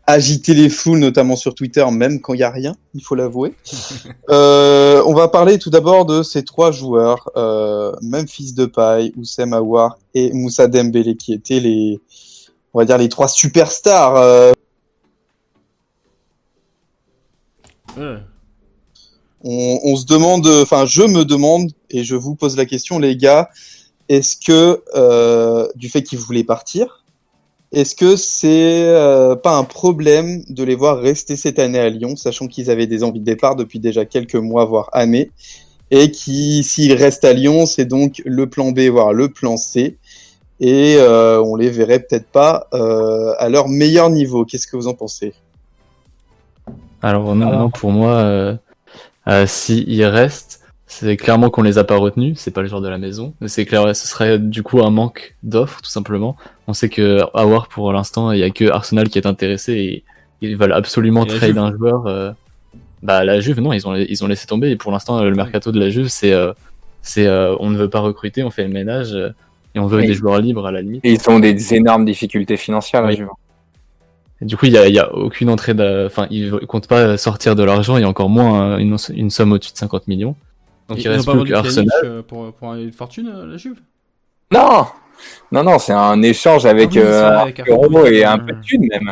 agiter 0.07 0.55
les 0.55 0.69
foules, 0.69 0.99
notamment 0.99 1.37
sur 1.37 1.55
Twitter, 1.55 1.85
même 1.91 2.21
quand 2.21 2.35
il 2.35 2.41
y 2.41 2.45
a 2.45 2.51
rien, 2.51 2.77
il 2.95 3.03
faut 3.03 3.15
l'avouer. 3.15 3.55
Euh, 4.29 5.03
on 5.07 5.15
va 5.15 5.27
parler 5.27 5.59
tout 5.59 5.71
d'abord 5.71 6.07
de 6.07 6.23
ces 6.23 6.45
trois 6.45 6.71
joueurs, 6.71 7.31
euh, 7.37 7.93
Memphis 8.01 8.53
Depay, 8.53 9.13
Oussem 9.17 9.53
Aouar 9.53 9.99
et 10.15 10.33
Moussa 10.33 10.69
Dembélé, 10.69 11.17
qui 11.17 11.33
étaient 11.33 11.59
les, 11.59 12.01
on 12.73 12.79
va 12.79 12.85
dire 12.85 12.97
les 12.97 13.09
trois 13.09 13.27
superstars. 13.27 14.55
Euh, 19.45 19.49
on, 19.49 19.81
on 19.85 19.97
se 19.97 20.07
demande, 20.07 20.47
enfin, 20.47 20.87
je 20.87 21.03
me 21.03 21.25
demande, 21.25 21.71
et 21.91 22.05
je 22.05 22.15
vous 22.15 22.35
pose 22.35 22.57
la 22.57 22.67
question, 22.67 22.99
les 22.99 23.17
gars, 23.17 23.49
est-ce 24.09 24.37
que, 24.37 24.83
euh, 24.95 25.69
du 25.77 25.89
fait 25.89 26.03
qu'ils 26.03 26.19
voulaient 26.19 26.45
partir, 26.45 27.05
est-ce 27.73 27.95
que 27.95 28.17
c'est 28.17 28.83
euh, 28.89 29.37
pas 29.37 29.57
un 29.57 29.63
problème 29.63 30.43
de 30.49 30.65
les 30.65 30.75
voir 30.75 30.99
rester 30.99 31.37
cette 31.37 31.61
année 31.61 31.79
à 31.79 31.89
Lyon, 31.89 32.17
sachant 32.17 32.49
qu'ils 32.49 32.71
avaient 32.71 32.89
des 32.89 33.05
envies 33.05 33.21
de 33.21 33.25
départ 33.25 33.55
depuis 33.55 33.79
déjà 33.79 34.05
quelques 34.05 34.35
mois, 34.35 34.65
voire 34.65 34.91
années, 34.93 35.31
et 35.93 36.11
qui, 36.11 36.65
s'ils 36.65 36.95
restent 36.95 37.25
à 37.25 37.33
Lyon, 37.33 37.67
c'est 37.67 37.85
donc 37.85 38.23
le 38.25 38.49
plan 38.49 38.73
B, 38.73 38.81
voire 38.91 39.13
le 39.13 39.29
plan 39.29 39.57
C, 39.57 39.99
et 40.59 40.97
euh, 40.99 41.41
on 41.43 41.57
les 41.57 41.71
verrait 41.71 42.01
peut-être 42.01 42.27
pas 42.27 42.67
euh, 42.75 43.33
à 43.39 43.49
leur 43.49 43.69
meilleur 43.69 44.11
niveau. 44.11 44.45
Qu'est-ce 44.45 44.67
que 44.67 44.77
vous 44.77 44.89
en 44.89 44.95
pensez? 44.95 45.33
Alors, 47.03 47.35
non, 47.35 47.51
non, 47.51 47.71
pour 47.71 47.93
moi, 47.93 48.59
euh, 49.29 49.47
s'ils 49.47 50.05
restent, 50.05 50.61
c'est 50.87 51.17
clairement 51.17 51.51
qu'on 51.51 51.63
les 51.63 51.79
a 51.79 51.85
pas 51.85 51.97
retenus, 51.97 52.37
c'est 52.39 52.51
pas 52.51 52.63
le 52.63 52.69
genre 52.69 52.81
de 52.81 52.89
la 52.89 52.99
maison, 52.99 53.35
mais 53.41 53.47
c'est 53.49 53.65
clair, 53.65 53.95
ce 53.95 54.09
serait 54.09 54.39
du 54.41 54.63
coup 54.65 54.83
un 54.83 54.91
manque 54.91 55.37
d'offres, 55.45 55.81
tout 55.81 55.91
simplement. 55.91 56.37
On 56.67 56.73
sait 56.73 56.89
que 56.89 57.21
à 57.33 57.45
voir 57.45 57.69
pour 57.69 57.93
l'instant, 57.93 58.33
il 58.33 58.41
y 58.41 58.43
a 58.43 58.51
que 58.51 58.69
Arsenal 58.71 59.09
qui 59.09 59.19
est 59.19 59.27
intéressé 59.27 59.73
et 59.75 60.05
ils 60.41 60.57
veulent 60.57 60.73
absolument 60.73 61.25
trade 61.27 61.59
un 61.59 61.71
joueur. 61.77 62.07
euh, 62.07 62.33
bah 63.03 63.25
la 63.25 63.41
Juve, 63.41 63.61
non, 63.61 63.73
ils 63.73 63.87
ont 63.87 63.95
ils 63.95 64.25
ont 64.25 64.27
laissé 64.27 64.47
tomber. 64.47 64.71
Et 64.71 64.77
pour 64.77 64.91
l'instant, 64.91 65.23
le 65.23 65.35
mercato 65.35 65.71
de 65.71 65.79
la 65.79 65.91
Juve, 65.91 66.09
c'est 66.09 66.33
euh, 66.33 66.53
c'est 67.03 67.27
euh, 67.27 67.55
on 67.61 67.71
ne 67.71 67.79
veut 67.79 67.89
pas 67.89 68.01
recruter, 68.01 68.43
on 68.43 68.51
fait 68.51 68.65
le 68.65 68.71
ménage 68.71 69.15
et 69.75 69.79
on 69.79 69.87
veut 69.87 70.03
des 70.03 70.15
joueurs 70.15 70.41
libres 70.41 70.67
à 70.67 70.73
la 70.73 70.83
limite. 70.83 71.05
Et 71.05 71.13
ils 71.13 71.31
ont 71.31 71.39
des 71.39 71.75
énormes 71.75 72.05
difficultés 72.05 72.57
financières, 72.57 73.03
la 73.03 73.09
Oui. 73.09 73.17
Juve. 73.17 73.29
Et 74.43 74.47
du 74.47 74.57
coup, 74.57 74.67
il 74.67 74.73
y 74.73 74.79
a, 74.79 74.89
y 74.89 74.99
a 74.99 75.13
aucune 75.15 75.51
entrée, 75.51 75.75
de- 75.75 76.05
enfin, 76.07 76.27
ils 76.31 76.51
comptent 76.67 76.87
pas 76.89 77.17
sortir 77.19 77.55
de 77.57 77.63
l'argent 77.63 77.97
et 77.99 78.05
encore 78.05 78.29
moins 78.31 78.73
euh, 78.73 78.79
une, 78.79 78.97
une 79.15 79.31
somme 79.31 79.53
au-dessus 79.53 79.73
de 79.73 79.79
50 79.79 80.09
millions. 80.09 80.35
Donc 80.89 80.99
Ils 80.99 81.05
il 81.05 81.09
reste 81.09 81.27
plus 81.29 81.37
vendu 81.39 81.51
que 81.51 81.57
Arsenal. 81.57 81.87
Pjanic, 81.87 82.05
euh, 82.05 82.23
pour, 82.23 82.53
pour 82.55 82.75
une 82.75 82.93
fortune, 82.93 83.31
euh, 83.35 83.47
la 83.47 83.57
Juve? 83.59 83.77
Non 84.53 84.87
Non, 85.53 85.63
non, 85.63 85.79
c'est 85.79 85.93
un 85.93 86.21
échange 86.23 86.65
avec 86.67 86.89
Ah 86.89 86.93
oui, 86.95 86.95
c'est 86.95 87.01
vrai, 87.03 87.13
euh, 87.13 87.39
avec 87.39 87.61
un 87.61 87.63
Arthur 87.65 87.85
euro 87.85 88.07
et 88.07 88.25
un 88.25 88.39
peu 88.39 88.53
de 88.53 88.61
thunes 88.61 88.87
même. 88.91 89.09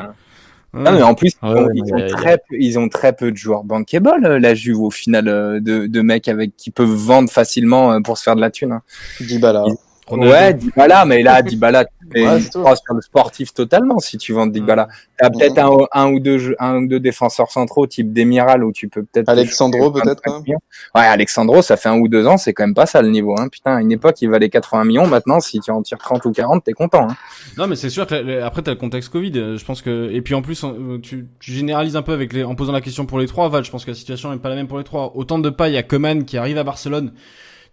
Ouais. 0.74 0.80
Non, 0.82 0.92
mais 0.92 1.02
en 1.02 1.14
plus, 1.14 1.32
Ouais, 1.42 1.50
ils 1.74 1.92
ont- 1.92 1.96
ouais, 1.96 2.06
ils, 2.08 2.12
très 2.14 2.36
peu, 2.38 2.56
ils 2.58 2.78
ont 2.78 2.88
très 2.88 3.12
peu 3.14 3.30
de 3.32 3.36
joueurs 3.36 3.64
bankable, 3.64 4.36
la 4.38 4.54
Juve, 4.54 4.80
au 4.80 4.90
final, 4.90 5.24
de, 5.62 5.86
de 5.86 6.00
mecs 6.02 6.28
avec 6.28 6.56
qui 6.56 6.70
peuvent 6.70 6.88
vendre 6.88 7.30
facilement 7.30 8.00
pour 8.02 8.18
se 8.18 8.22
faire 8.22 8.36
de 8.36 8.40
la 8.40 8.50
thune. 8.50 8.72
hein. 8.72 8.82
Dybala. 9.20 9.64
Ronaldo. 10.06 10.32
Ouais, 10.32 10.54
Dybala, 10.54 11.04
mais 11.04 11.22
là, 11.22 11.42
Dybala, 11.42 11.84
tu 11.84 11.97
Ouais, 12.14 12.40
tout. 12.52 12.60
croix 12.60 12.76
sur 12.76 12.94
le 12.94 13.00
sportif 13.00 13.52
totalement 13.54 13.98
si 13.98 14.18
tu 14.18 14.32
vends 14.32 14.46
Dybala. 14.46 14.88
T'as 15.18 15.30
peut-être 15.30 15.58
un, 15.58 15.76
un 15.92 16.10
ou 16.12 16.20
deux, 16.20 16.38
jeux- 16.38 16.56
un 16.58 16.76
ou 16.82 16.86
deux 16.88 17.00
défenseurs 17.00 17.50
centraux 17.50 17.86
type 17.86 18.12
Demiral 18.12 18.64
où 18.64 18.72
tu 18.72 18.88
peux 18.88 19.02
peut-être. 19.02 19.28
Alexandro, 19.28 19.90
peut-être, 19.90 20.22
25 20.24 20.50
hein. 20.50 20.56
Ouais, 20.94 21.02
Alexandro, 21.06 21.60
ça 21.62 21.76
fait 21.76 21.88
un 21.88 21.98
ou 21.98 22.08
deux 22.08 22.26
ans, 22.26 22.36
c'est 22.38 22.52
quand 22.52 22.64
même 22.64 22.74
pas 22.74 22.86
ça 22.86 23.02
le 23.02 23.08
niveau. 23.08 23.34
Hein. 23.38 23.48
Putain, 23.48 23.76
à 23.76 23.80
une 23.80 23.92
époque, 23.92 24.20
il 24.22 24.30
valait 24.30 24.48
80 24.48 24.84
millions. 24.84 25.06
Maintenant, 25.06 25.40
si 25.40 25.60
tu 25.60 25.70
en 25.70 25.82
tires 25.82 25.98
30 25.98 26.24
ou 26.24 26.32
40, 26.32 26.64
t'es 26.64 26.72
content. 26.72 27.08
Hein. 27.10 27.16
Non, 27.56 27.66
mais 27.66 27.76
c'est 27.76 27.90
sûr 27.90 28.06
que 28.06 28.42
après 28.42 28.62
t'as 28.62 28.70
le 28.72 28.76
contexte 28.76 29.10
Covid. 29.10 29.32
euh, 29.36 29.56
Je 29.58 29.64
pense 29.64 29.82
que 29.82 30.10
et 30.12 30.22
puis 30.22 30.34
en 30.34 30.42
plus 30.42 30.62
on- 30.64 30.74
euh, 30.94 30.98
tu, 31.00 31.26
tu 31.40 31.52
généralises 31.52 31.96
un 31.96 32.02
peu 32.02 32.12
avec 32.12 32.32
les 32.32 32.44
en 32.44 32.54
posant 32.54 32.72
la 32.72 32.80
question 32.80 33.06
pour 33.06 33.18
les 33.18 33.26
trois. 33.26 33.48
Val, 33.48 33.64
je 33.64 33.70
pense 33.70 33.84
que 33.84 33.90
la 33.90 33.96
situation 33.96 34.32
est 34.32 34.38
pas 34.38 34.48
la 34.48 34.54
même 34.54 34.68
pour 34.68 34.78
les 34.78 34.84
trois. 34.84 35.12
Autant 35.16 35.38
de 35.38 35.50
pas, 35.50 35.68
il 35.68 35.74
y 35.74 35.76
a 35.76 35.82
Coman 35.82 36.24
qui 36.24 36.36
arrive 36.38 36.58
à 36.58 36.64
Barcelone, 36.64 37.12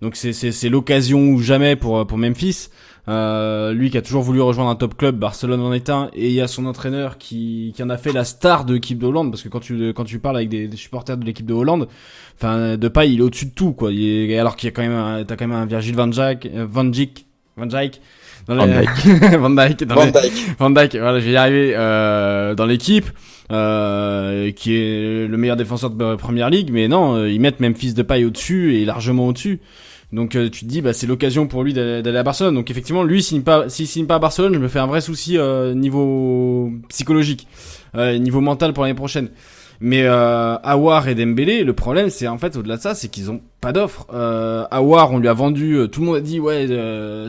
donc 0.01 0.15
c'est 0.15 0.33
c'est 0.33 0.51
c'est 0.51 0.69
l'occasion 0.69 1.19
ou 1.29 1.39
jamais 1.41 1.75
pour 1.75 1.99
euh, 1.99 2.05
pour 2.05 2.17
Memphis. 2.17 2.69
Euh, 3.07 3.71
lui 3.73 3.91
qui 3.91 3.97
a 3.99 4.01
toujours 4.01 4.23
voulu 4.23 4.41
rejoindre 4.41 4.71
un 4.71 4.75
top 4.75 4.97
club, 4.97 5.15
Barcelone 5.19 5.61
en 5.61 5.71
est 5.73 5.91
un, 5.91 6.09
et 6.15 6.27
il 6.29 6.33
y 6.33 6.41
a 6.41 6.47
son 6.47 6.65
entraîneur 6.65 7.19
qui 7.19 7.71
qui 7.75 7.83
en 7.83 7.89
a 7.91 7.97
fait 7.97 8.11
la 8.11 8.23
star 8.23 8.65
de 8.65 8.73
l'équipe 8.73 8.97
de 8.97 9.05
Hollande 9.05 9.29
parce 9.29 9.43
que 9.43 9.49
quand 9.49 9.59
tu 9.59 9.93
quand 9.93 10.05
tu 10.05 10.17
parles 10.17 10.37
avec 10.37 10.49
des, 10.49 10.67
des 10.67 10.77
supporters 10.77 11.15
de 11.15 11.23
l'équipe 11.23 11.45
de 11.45 11.53
Hollande, 11.53 11.87
enfin 12.35 12.77
de 12.77 12.87
pas 12.87 13.05
il 13.05 13.19
est 13.19 13.21
au-dessus 13.21 13.45
de 13.45 13.51
tout 13.53 13.73
quoi. 13.73 13.91
Il 13.91 14.31
est, 14.31 14.39
alors 14.39 14.55
qu'il 14.55 14.65
y 14.67 14.69
a 14.69 14.71
quand 14.71 14.81
même 14.81 14.91
un- 14.97 15.23
t'as 15.23 15.35
quand 15.35 15.47
même 15.47 15.55
un 15.55 15.67
Virgil 15.67 15.95
van 15.95 16.07
Dijk, 16.07 16.47
euh, 16.51 16.65
van 16.67 16.85
Dijk, 16.85 17.25
van 17.57 17.67
Dijk. 17.67 18.01
Dans 18.47 18.55
Van 18.55 18.65
les- 18.65 19.37
Van 19.37 19.49
Dijk 19.51 19.83
dans 19.85 19.95
Van 19.95 20.71
voilà, 20.73 21.19
je 21.19 21.25
vais 21.25 21.31
y 21.31 21.35
arriver 21.35 21.73
euh, 21.75 22.53
dans 22.53 22.65
l'équipe, 22.67 23.05
euh, 23.51 24.51
qui 24.51 24.75
est 24.75 25.27
le 25.27 25.37
meilleur 25.37 25.55
défenseur 25.57 25.89
de 25.89 26.15
Première 26.15 26.49
Ligue, 26.49 26.69
mais 26.71 26.87
non, 26.87 27.15
euh, 27.15 27.29
ils 27.31 27.39
mettent 27.39 27.59
Memphis 27.59 27.93
Depay 27.93 28.23
au-dessus 28.25 28.75
et 28.75 28.85
largement 28.85 29.27
au-dessus. 29.27 29.59
Donc 30.15 30.35
euh, 30.35 30.49
tu 30.49 30.61
te 30.61 30.69
dis, 30.69 30.81
bah 30.81 30.93
c'est 30.93 31.07
l'occasion 31.07 31.45
pour 31.45 31.61
lui 31.63 31.73
d'aller 31.73 32.17
à 32.17 32.23
Barcelone. 32.23 32.55
Donc 32.55 32.71
effectivement, 32.71 33.03
lui 33.03 33.21
signe 33.21 33.41
pas, 33.41 33.67
s'il 33.69 33.85
signe 33.85 34.05
pas 34.07 34.15
à 34.15 34.19
Barcelone, 34.19 34.53
je 34.53 34.59
me 34.59 34.69
fais 34.69 34.79
un 34.79 34.87
vrai 34.87 35.01
souci 35.01 35.37
euh, 35.37 35.73
niveau 35.73 36.71
psychologique, 36.89 37.47
euh, 37.95 38.17
niveau 38.17 38.39
mental 38.39 38.71
pour 38.71 38.83
l'année 38.83 38.95
prochaine. 38.95 39.29
Mais 39.81 40.03
euh, 40.03 40.55
Awar 40.63 41.09
et 41.09 41.15
Dembélé, 41.15 41.65
le 41.65 41.73
problème 41.73 42.09
c'est 42.09 42.29
en 42.29 42.37
fait 42.37 42.55
au-delà 42.55 42.77
de 42.77 42.81
ça, 42.81 42.95
c'est 42.95 43.09
qu'ils 43.09 43.29
ont 43.29 43.41
pas 43.59 43.73
d'offre. 43.73 44.07
Euh, 44.13 44.63
Awar, 44.71 45.11
on 45.11 45.19
lui 45.19 45.27
a 45.27 45.33
vendu, 45.33 45.73
euh, 45.73 45.87
tout 45.87 45.99
le 45.99 46.05
monde 46.07 46.15
a 46.15 46.21
dit 46.21 46.39
ouais, 46.39 46.65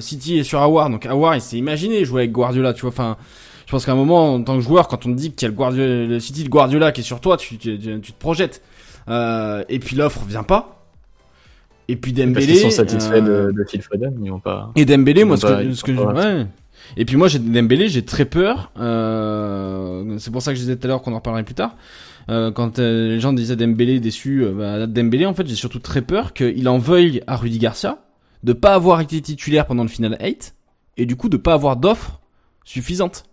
City 0.01 0.39
est 0.39 0.45
sur 0.45 0.63
Awar, 0.63 0.89
donc 0.89 1.07
Awar 1.07 1.35
il 1.35 1.41
s'est 1.41 1.57
imaginé 1.59 2.05
jouer 2.05 2.21
avec 2.23 2.33
Guardiola, 2.33 2.73
tu 2.73 2.83
vois. 2.83 2.91
Enfin, 2.91 3.17
je 3.67 3.73
pense 3.73 3.85
qu'à 3.85 3.93
un 3.93 3.97
moment 3.97 4.35
en 4.35 4.43
tant 4.45 4.55
que 4.55 4.61
joueur, 4.63 4.87
quand 4.87 5.05
on 5.07 5.11
te 5.13 5.19
dit 5.19 5.33
qu'il 5.33 5.45
y 5.45 5.47
a 5.47 5.49
le, 5.49 5.57
Guardiola, 5.57 6.07
le 6.07 6.21
City 6.21 6.45
de 6.45 6.49
Guardiola 6.49 6.93
qui 6.93 7.01
est 7.01 7.05
sur 7.05 7.21
toi, 7.21 7.37
tu, 7.37 7.59
tu, 7.59 7.79
tu- 7.81 8.01
te 8.01 8.13
projettes. 8.21 8.63
Et 9.09 9.79
puis 9.81 9.97
l'offre 9.97 10.21
vient 10.29 10.45
pas. 10.45 10.76
Et 11.89 11.97
puis 11.97 12.13
Parce 12.13 12.27
Dembélé. 12.27 12.47
qu'ils 12.53 12.57
sont 12.63 12.71
satisfaits 12.71 13.13
euh, 13.15 13.47
de, 13.47 13.53
de 13.53 13.65
Phil 13.65 13.81
Foden, 13.83 14.13
ils 14.23 14.31
vont 14.31 14.41
pas. 14.41 14.73
et 14.77 14.85
Dembélé, 14.85 15.21
Ils 15.21 15.27
moi, 15.27 15.37
ce 15.37 15.47
pas- 15.47 15.63
que, 15.63 15.67
ils 15.69 15.77
ce 15.77 15.85
que 15.85 15.95
je- 15.95 16.01
ouais. 16.01 16.47
Et 16.97 17.05
puis 17.05 17.17
moi, 17.17 17.29
j'ai 17.29 17.39
Dembélé, 17.39 17.89
j'ai 17.89 18.05
très 18.05 18.25
peur. 18.25 18.71
Euh, 18.79 20.17
c'est 20.19 20.31
pour 20.31 20.43
ça 20.43 20.53
que 20.53 20.57
je 20.57 20.63
disais 20.63 20.77
tout 20.77 20.87
à 20.87 20.89
l'heure 20.89 21.03
qu'on 21.03 21.13
en 21.13 21.17
reparlerait 21.17 21.45
plus 21.45 21.55
tard. 21.55 21.77
Euh, 22.29 22.51
quand 22.51 22.79
euh, 22.79 23.09
les 23.09 23.21
gens 23.21 23.33
disaient 23.33 23.57
Dembélé 23.57 24.01
déçu, 24.01 24.43
euh, 24.45 24.53
bah, 24.53 24.87
Dembélé, 24.87 25.27
en 25.27 25.35
fait, 25.35 25.47
j'ai 25.47 25.55
surtout 25.55 25.79
très 25.79 26.03
peur 26.03 26.33
qu'il 26.33 26.69
en 26.69 26.79
veuille 26.79 27.23
à 27.27 27.37
Rudy 27.37 27.59
Garcia 27.59 27.99
de 28.43 28.53
pas 28.53 28.75
avoir 28.75 29.01
été 29.01 29.21
titulaire 29.21 29.67
pendant 29.67 29.83
le 29.83 29.89
final 29.89 30.17
8 30.21 30.55
et 30.97 31.07
du 31.07 31.17
coup 31.17 31.29
de 31.29 31.37
pas 31.37 31.55
avoir 31.55 31.77
d'offre 31.77 32.21
suffisante. 32.65 33.25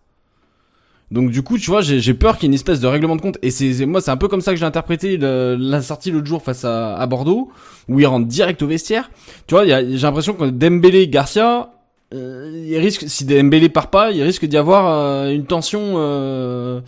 Donc 1.14 1.30
du 1.30 1.44
coup, 1.44 1.60
tu 1.60 1.70
vois, 1.70 1.82
j'ai 1.82 2.14
peur 2.16 2.38
qu'il 2.38 2.44
y 2.44 2.46
ait 2.48 2.50
une 2.50 2.56
espèce 2.56 2.80
de 2.80 2.88
règlement 2.88 3.16
de 3.16 3.22
compte. 3.22 3.38
Et 3.44 3.52
c'est 3.52 3.86
moi, 3.86 4.02
c'est 4.02 4.10
un 4.10 4.18
peu 4.18 4.28
comme 4.28 4.42
ça 4.42 4.52
que 4.52 4.58
j'ai 4.58 4.66
interprété 4.66 5.16
la 5.18 5.82
sortie 5.84 6.10
l'autre 6.10 6.26
jour 6.26 6.42
face 6.42 6.66
à, 6.66 7.06
Bordeaux, 7.06 7.52
où 7.88 8.00
il 8.00 8.06
rentre 8.08 8.26
direct 8.26 8.64
au 8.64 8.68
vestiaire. 8.68 9.12
Tu 9.46 9.54
vois, 9.54 9.64
j'ai 9.64 9.84
l'impression 9.84 10.34
que 10.34 10.46
Dembélé, 10.46 11.08
Garcia, 11.08 11.70
euh, 12.16 12.52
il 12.68 12.76
risque, 12.80 13.04
si 13.08 13.26
Dembélé 13.26 13.70
part 13.70 13.92
pas, 13.92 14.10
il 14.10 14.24
risque 14.24 14.46
d'y 14.46 14.58
avoir 14.58 14.88
euh, 14.88 15.30
une 15.30 15.46
tension 15.46 15.94
euh, 15.98 16.82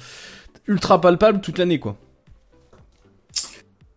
ultra 0.68 1.00
palpable 1.00 1.40
toute 1.40 1.60
l'année, 1.60 1.78
quoi. 1.78 1.96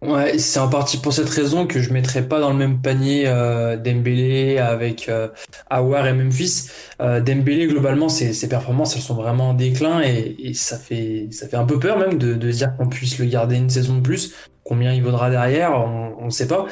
Ouais, 0.00 0.38
c'est 0.38 0.60
en 0.60 0.68
partie 0.68 0.98
pour 0.98 1.12
cette 1.12 1.28
raison 1.28 1.66
que 1.66 1.80
je 1.80 1.92
mettrais 1.92 2.22
pas 2.22 2.38
dans 2.38 2.50
le 2.50 2.56
même 2.56 2.80
panier 2.80 3.24
euh, 3.26 3.76
Dembélé 3.76 4.58
avec 4.58 5.08
euh, 5.08 5.28
et 5.72 6.12
Memphis. 6.12 6.70
Euh, 7.00 7.20
Dembélé, 7.20 7.66
globalement, 7.66 8.08
ses, 8.08 8.32
ses 8.32 8.48
performances, 8.48 8.94
elles 8.94 9.02
sont 9.02 9.16
vraiment 9.16 9.50
en 9.50 9.54
déclin 9.54 10.00
et, 10.02 10.36
et 10.38 10.54
ça 10.54 10.78
fait 10.78 11.26
ça 11.32 11.48
fait 11.48 11.56
un 11.56 11.64
peu 11.64 11.80
peur 11.80 11.98
même 11.98 12.16
de, 12.16 12.34
de 12.34 12.50
dire 12.52 12.76
qu'on 12.76 12.88
puisse 12.88 13.18
le 13.18 13.26
garder 13.26 13.56
une 13.56 13.70
saison 13.70 13.96
de 13.96 14.00
plus. 14.02 14.34
Combien 14.62 14.92
il 14.92 15.02
vaudra 15.02 15.30
derrière, 15.30 15.72
on 15.72 16.26
ne 16.26 16.30
sait 16.30 16.46
pas. 16.46 16.66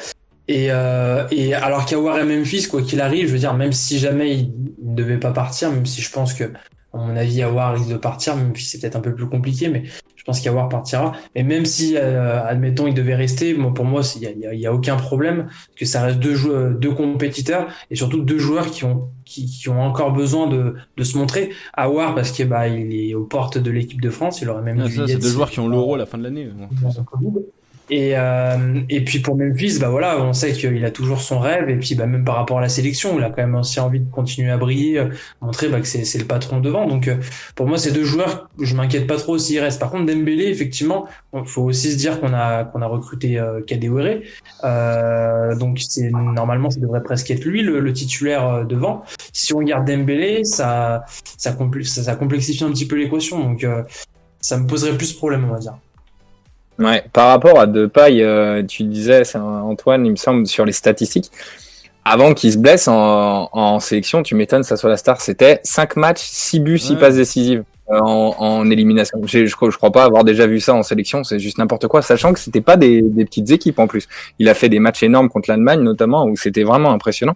Et, 0.47 0.67
euh, 0.71 1.27
et 1.31 1.53
alors 1.53 1.85
qu'Aouar 1.85 2.19
et 2.19 2.23
Memphis, 2.23 2.67
quoi 2.69 2.81
qu'il 2.81 3.01
arrive, 3.01 3.27
je 3.27 3.33
veux 3.33 3.39
dire, 3.39 3.53
même 3.53 3.73
si 3.73 3.99
jamais 3.99 4.35
il 4.35 4.53
ne 4.81 4.95
devait 4.95 5.17
pas 5.17 5.31
partir, 5.31 5.71
même 5.71 5.85
si 5.85 6.01
je 6.01 6.09
pense 6.11 6.33
que, 6.33 6.45
à 6.97 7.05
mon 7.07 7.15
avis, 7.15 7.41
Aouar 7.43 7.73
risque 7.75 7.89
de 7.89 7.97
partir, 7.97 8.35
Memphis 8.35 8.65
c'est 8.65 8.79
peut-être 8.79 8.95
un 8.95 9.01
peu 9.01 9.13
plus 9.15 9.27
compliqué, 9.27 9.69
mais 9.69 9.83
je 10.15 10.23
pense 10.23 10.41
qu'Aouar 10.41 10.67
partira. 10.67 11.13
Et 11.35 11.43
même 11.43 11.65
si, 11.65 11.95
euh, 11.95 12.43
admettons, 12.45 12.85
il 12.87 12.93
devait 12.93 13.15
rester, 13.15 13.53
moi, 13.53 13.73
pour 13.73 13.85
moi, 13.85 14.01
il 14.17 14.23
y 14.23 14.45
a, 14.45 14.53
y 14.53 14.65
a- 14.67 14.73
aucun 14.73 14.97
problème, 14.97 15.45
parce 15.47 15.75
que 15.77 15.85
ça 15.85 16.01
reste 16.03 16.19
deux 16.19 16.35
joueurs, 16.35 16.71
deux 16.71 16.91
compétiteurs, 16.93 17.67
et 17.91 17.95
surtout 17.95 18.19
deux 18.21 18.37
joueurs 18.37 18.69
qui 18.69 18.83
ont, 18.83 19.09
qui, 19.23 19.45
qui 19.45 19.69
ont 19.69 19.81
encore 19.81 20.11
besoin 20.11 20.47
de, 20.47 20.75
de 20.97 21.03
se 21.03 21.17
montrer. 21.17 21.51
Aouar, 21.77 22.13
parce 22.15 22.31
que, 22.31 22.43
bah, 22.43 22.67
il 22.67 22.93
est 22.93 23.13
aux 23.13 23.23
portes 23.23 23.57
de 23.57 23.71
l'équipe 23.71 24.01
de 24.01 24.09
France, 24.09 24.41
il 24.41 24.49
aurait 24.49 24.61
même 24.63 24.81
Ah, 24.83 24.89
ça, 24.89 25.03
y 25.03 25.07
c'est 25.07 25.15
deux 25.15 25.27
si- 25.27 25.33
joueurs 25.33 25.49
qui 25.49 25.59
ont 25.61 25.67
l'euro 25.69 25.95
à 25.95 25.97
la 25.97 26.05
fin 26.05 26.17
de 26.17 26.23
l'année. 26.23 26.49
Et, 27.89 28.17
euh, 28.17 28.81
et 28.89 29.01
puis 29.05 29.19
pour 29.19 29.37
Memphis, 29.37 29.79
bah 29.79 29.87
voilà, 29.87 30.21
on 30.21 30.33
sait 30.33 30.51
qu'il 30.51 30.83
a 30.83 30.91
toujours 30.91 31.21
son 31.21 31.39
rêve. 31.39 31.69
Et 31.69 31.77
puis 31.77 31.95
bah, 31.95 32.05
même 32.05 32.25
par 32.25 32.35
rapport 32.35 32.57
à 32.57 32.61
la 32.61 32.67
sélection, 32.67 33.17
il 33.17 33.23
a 33.23 33.29
quand 33.29 33.37
même 33.37 33.55
aussi 33.55 33.79
envie 33.79 34.01
de 34.01 34.11
continuer 34.11 34.51
à 34.51 34.57
briller, 34.57 34.99
euh, 34.99 35.09
montrer 35.41 35.69
bah, 35.69 35.79
que 35.79 35.87
c'est 35.87 36.17
le 36.17 36.25
patron 36.25 36.59
devant. 36.59 36.85
Donc 36.85 37.07
euh, 37.07 37.15
pour 37.55 37.65
moi, 37.65 37.77
ces 37.77 37.93
deux 37.93 38.03
joueurs, 38.03 38.49
je 38.59 38.75
m'inquiète 38.75 39.07
pas 39.07 39.15
trop 39.15 39.37
s'ils 39.37 39.59
restent. 39.61 39.79
Par 39.79 39.89
contre, 39.89 40.05
Dembélé, 40.05 40.47
effectivement, 40.47 41.07
faut 41.45 41.63
aussi 41.63 41.93
se 41.93 41.97
dire 41.97 42.19
qu'on 42.19 42.33
a 42.33 42.65
qu'on 42.65 42.81
a 42.81 42.87
recruté 42.87 43.39
euh. 43.39 43.61
Euh, 44.65 45.55
donc 45.55 45.79
c'est 45.87 46.09
normalement, 46.11 46.69
ça 46.69 46.81
devrait 46.81 47.03
presque 47.03 47.31
être 47.31 47.45
lui 47.45 47.61
le, 47.61 47.79
le 47.79 47.93
titulaire 47.93 48.47
euh, 48.47 48.63
devant. 48.65 49.03
Si 49.31 49.53
on 49.53 49.61
garde 49.61 49.87
Dembélé, 49.87 50.43
ça 50.43 51.05
ça, 51.37 51.53
compl- 51.53 51.85
ça, 51.85 52.03
ça 52.03 52.15
complexifie 52.15 52.65
un 52.65 52.71
petit 52.71 52.87
peu 52.87 52.97
l'équation. 52.97 53.39
Donc 53.39 53.65
ça 54.41 54.57
me 54.57 54.67
poserait 54.67 54.97
plus 54.97 55.13
problème, 55.13 55.45
on 55.49 55.53
va 55.53 55.59
dire. 55.59 55.77
Ouais, 56.79 57.03
par 57.11 57.29
rapport 57.29 57.59
à 57.59 57.65
Depay, 57.65 58.21
euh, 58.21 58.63
tu 58.63 58.83
disais, 58.83 59.23
Antoine, 59.35 60.05
il 60.05 60.11
me 60.11 60.15
semble, 60.15 60.45
sur 60.47 60.63
les 60.65 60.71
statistiques. 60.73 61.31
Avant 62.05 62.33
qu'il 62.33 62.51
se 62.53 62.57
blesse 62.57 62.87
en, 62.87 63.49
en 63.51 63.79
sélection, 63.79 64.23
tu 64.23 64.35
m'étonnes, 64.35 64.63
ça 64.63 64.77
soit 64.77 64.89
la 64.89 64.97
star, 64.97 65.19
c'était 65.19 65.59
5 65.63 65.95
matchs, 65.97 66.21
6 66.21 66.59
buts, 66.59 66.77
6 66.79 66.93
Ouais. 66.93 66.99
passes 66.99 67.15
décisives. 67.15 67.63
Euh, 67.89 67.99
en, 67.99 68.35
en 68.37 68.69
élimination. 68.69 69.19
Je, 69.25 69.45
je, 69.45 69.47
je 69.47 69.77
crois 69.77 69.91
pas 69.91 70.03
avoir 70.03 70.23
déjà 70.23 70.45
vu 70.45 70.59
ça 70.59 70.73
en 70.73 70.83
sélection, 70.83 71.23
c'est 71.23 71.39
juste 71.39 71.57
n'importe 71.57 71.87
quoi, 71.87 72.01
sachant 72.01 72.33
que 72.33 72.39
c'était 72.39 72.61
pas 72.61 72.75
des, 72.75 73.01
des, 73.01 73.25
petites 73.25 73.49
équipes 73.51 73.79
en 73.79 73.87
plus. 73.87 74.07
Il 74.39 74.49
a 74.49 74.53
fait 74.53 74.69
des 74.69 74.79
matchs 74.79 75.03
énormes 75.03 75.29
contre 75.29 75.49
l'Allemagne 75.49 75.81
notamment 75.81 76.25
où 76.25 76.35
c'était 76.35 76.63
vraiment 76.63 76.91
impressionnant. 76.91 77.35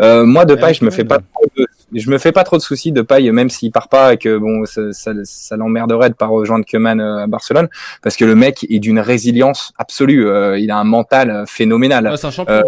Euh, 0.00 0.24
moi 0.24 0.44
de 0.44 0.54
paille, 0.54 0.74
je 0.74 0.84
me 0.84 0.90
fais 0.90 1.04
pas 1.04 1.18
trop 1.18 1.44
de, 1.56 1.66
je 1.92 2.10
me 2.10 2.18
fais 2.18 2.32
pas 2.32 2.44
trop 2.44 2.56
de 2.56 2.62
soucis 2.62 2.92
de 2.92 3.02
paille, 3.02 3.30
même 3.30 3.50
s'il 3.50 3.72
part 3.72 3.88
pas 3.88 4.14
et 4.14 4.16
que 4.16 4.38
bon, 4.38 4.64
ça, 4.64 4.92
ça, 4.92 5.12
ça 5.24 5.56
l'emmerderait 5.56 6.10
de 6.10 6.14
pas 6.14 6.26
rejoindre 6.26 6.64
Keman 6.64 7.00
à 7.00 7.26
Barcelone, 7.26 7.68
parce 8.02 8.16
que 8.16 8.24
le 8.24 8.34
mec 8.34 8.66
est 8.70 8.78
d'une 8.78 9.00
résilience 9.00 9.72
absolue. 9.76 10.28
Euh, 10.28 10.58
il 10.58 10.70
a 10.70 10.78
un 10.78 10.84
mental 10.84 11.44
phénoménal. 11.46 12.08
Ouais, 12.08 12.16
c'est 12.16 12.26
un 12.26 12.30
champion 12.30 12.62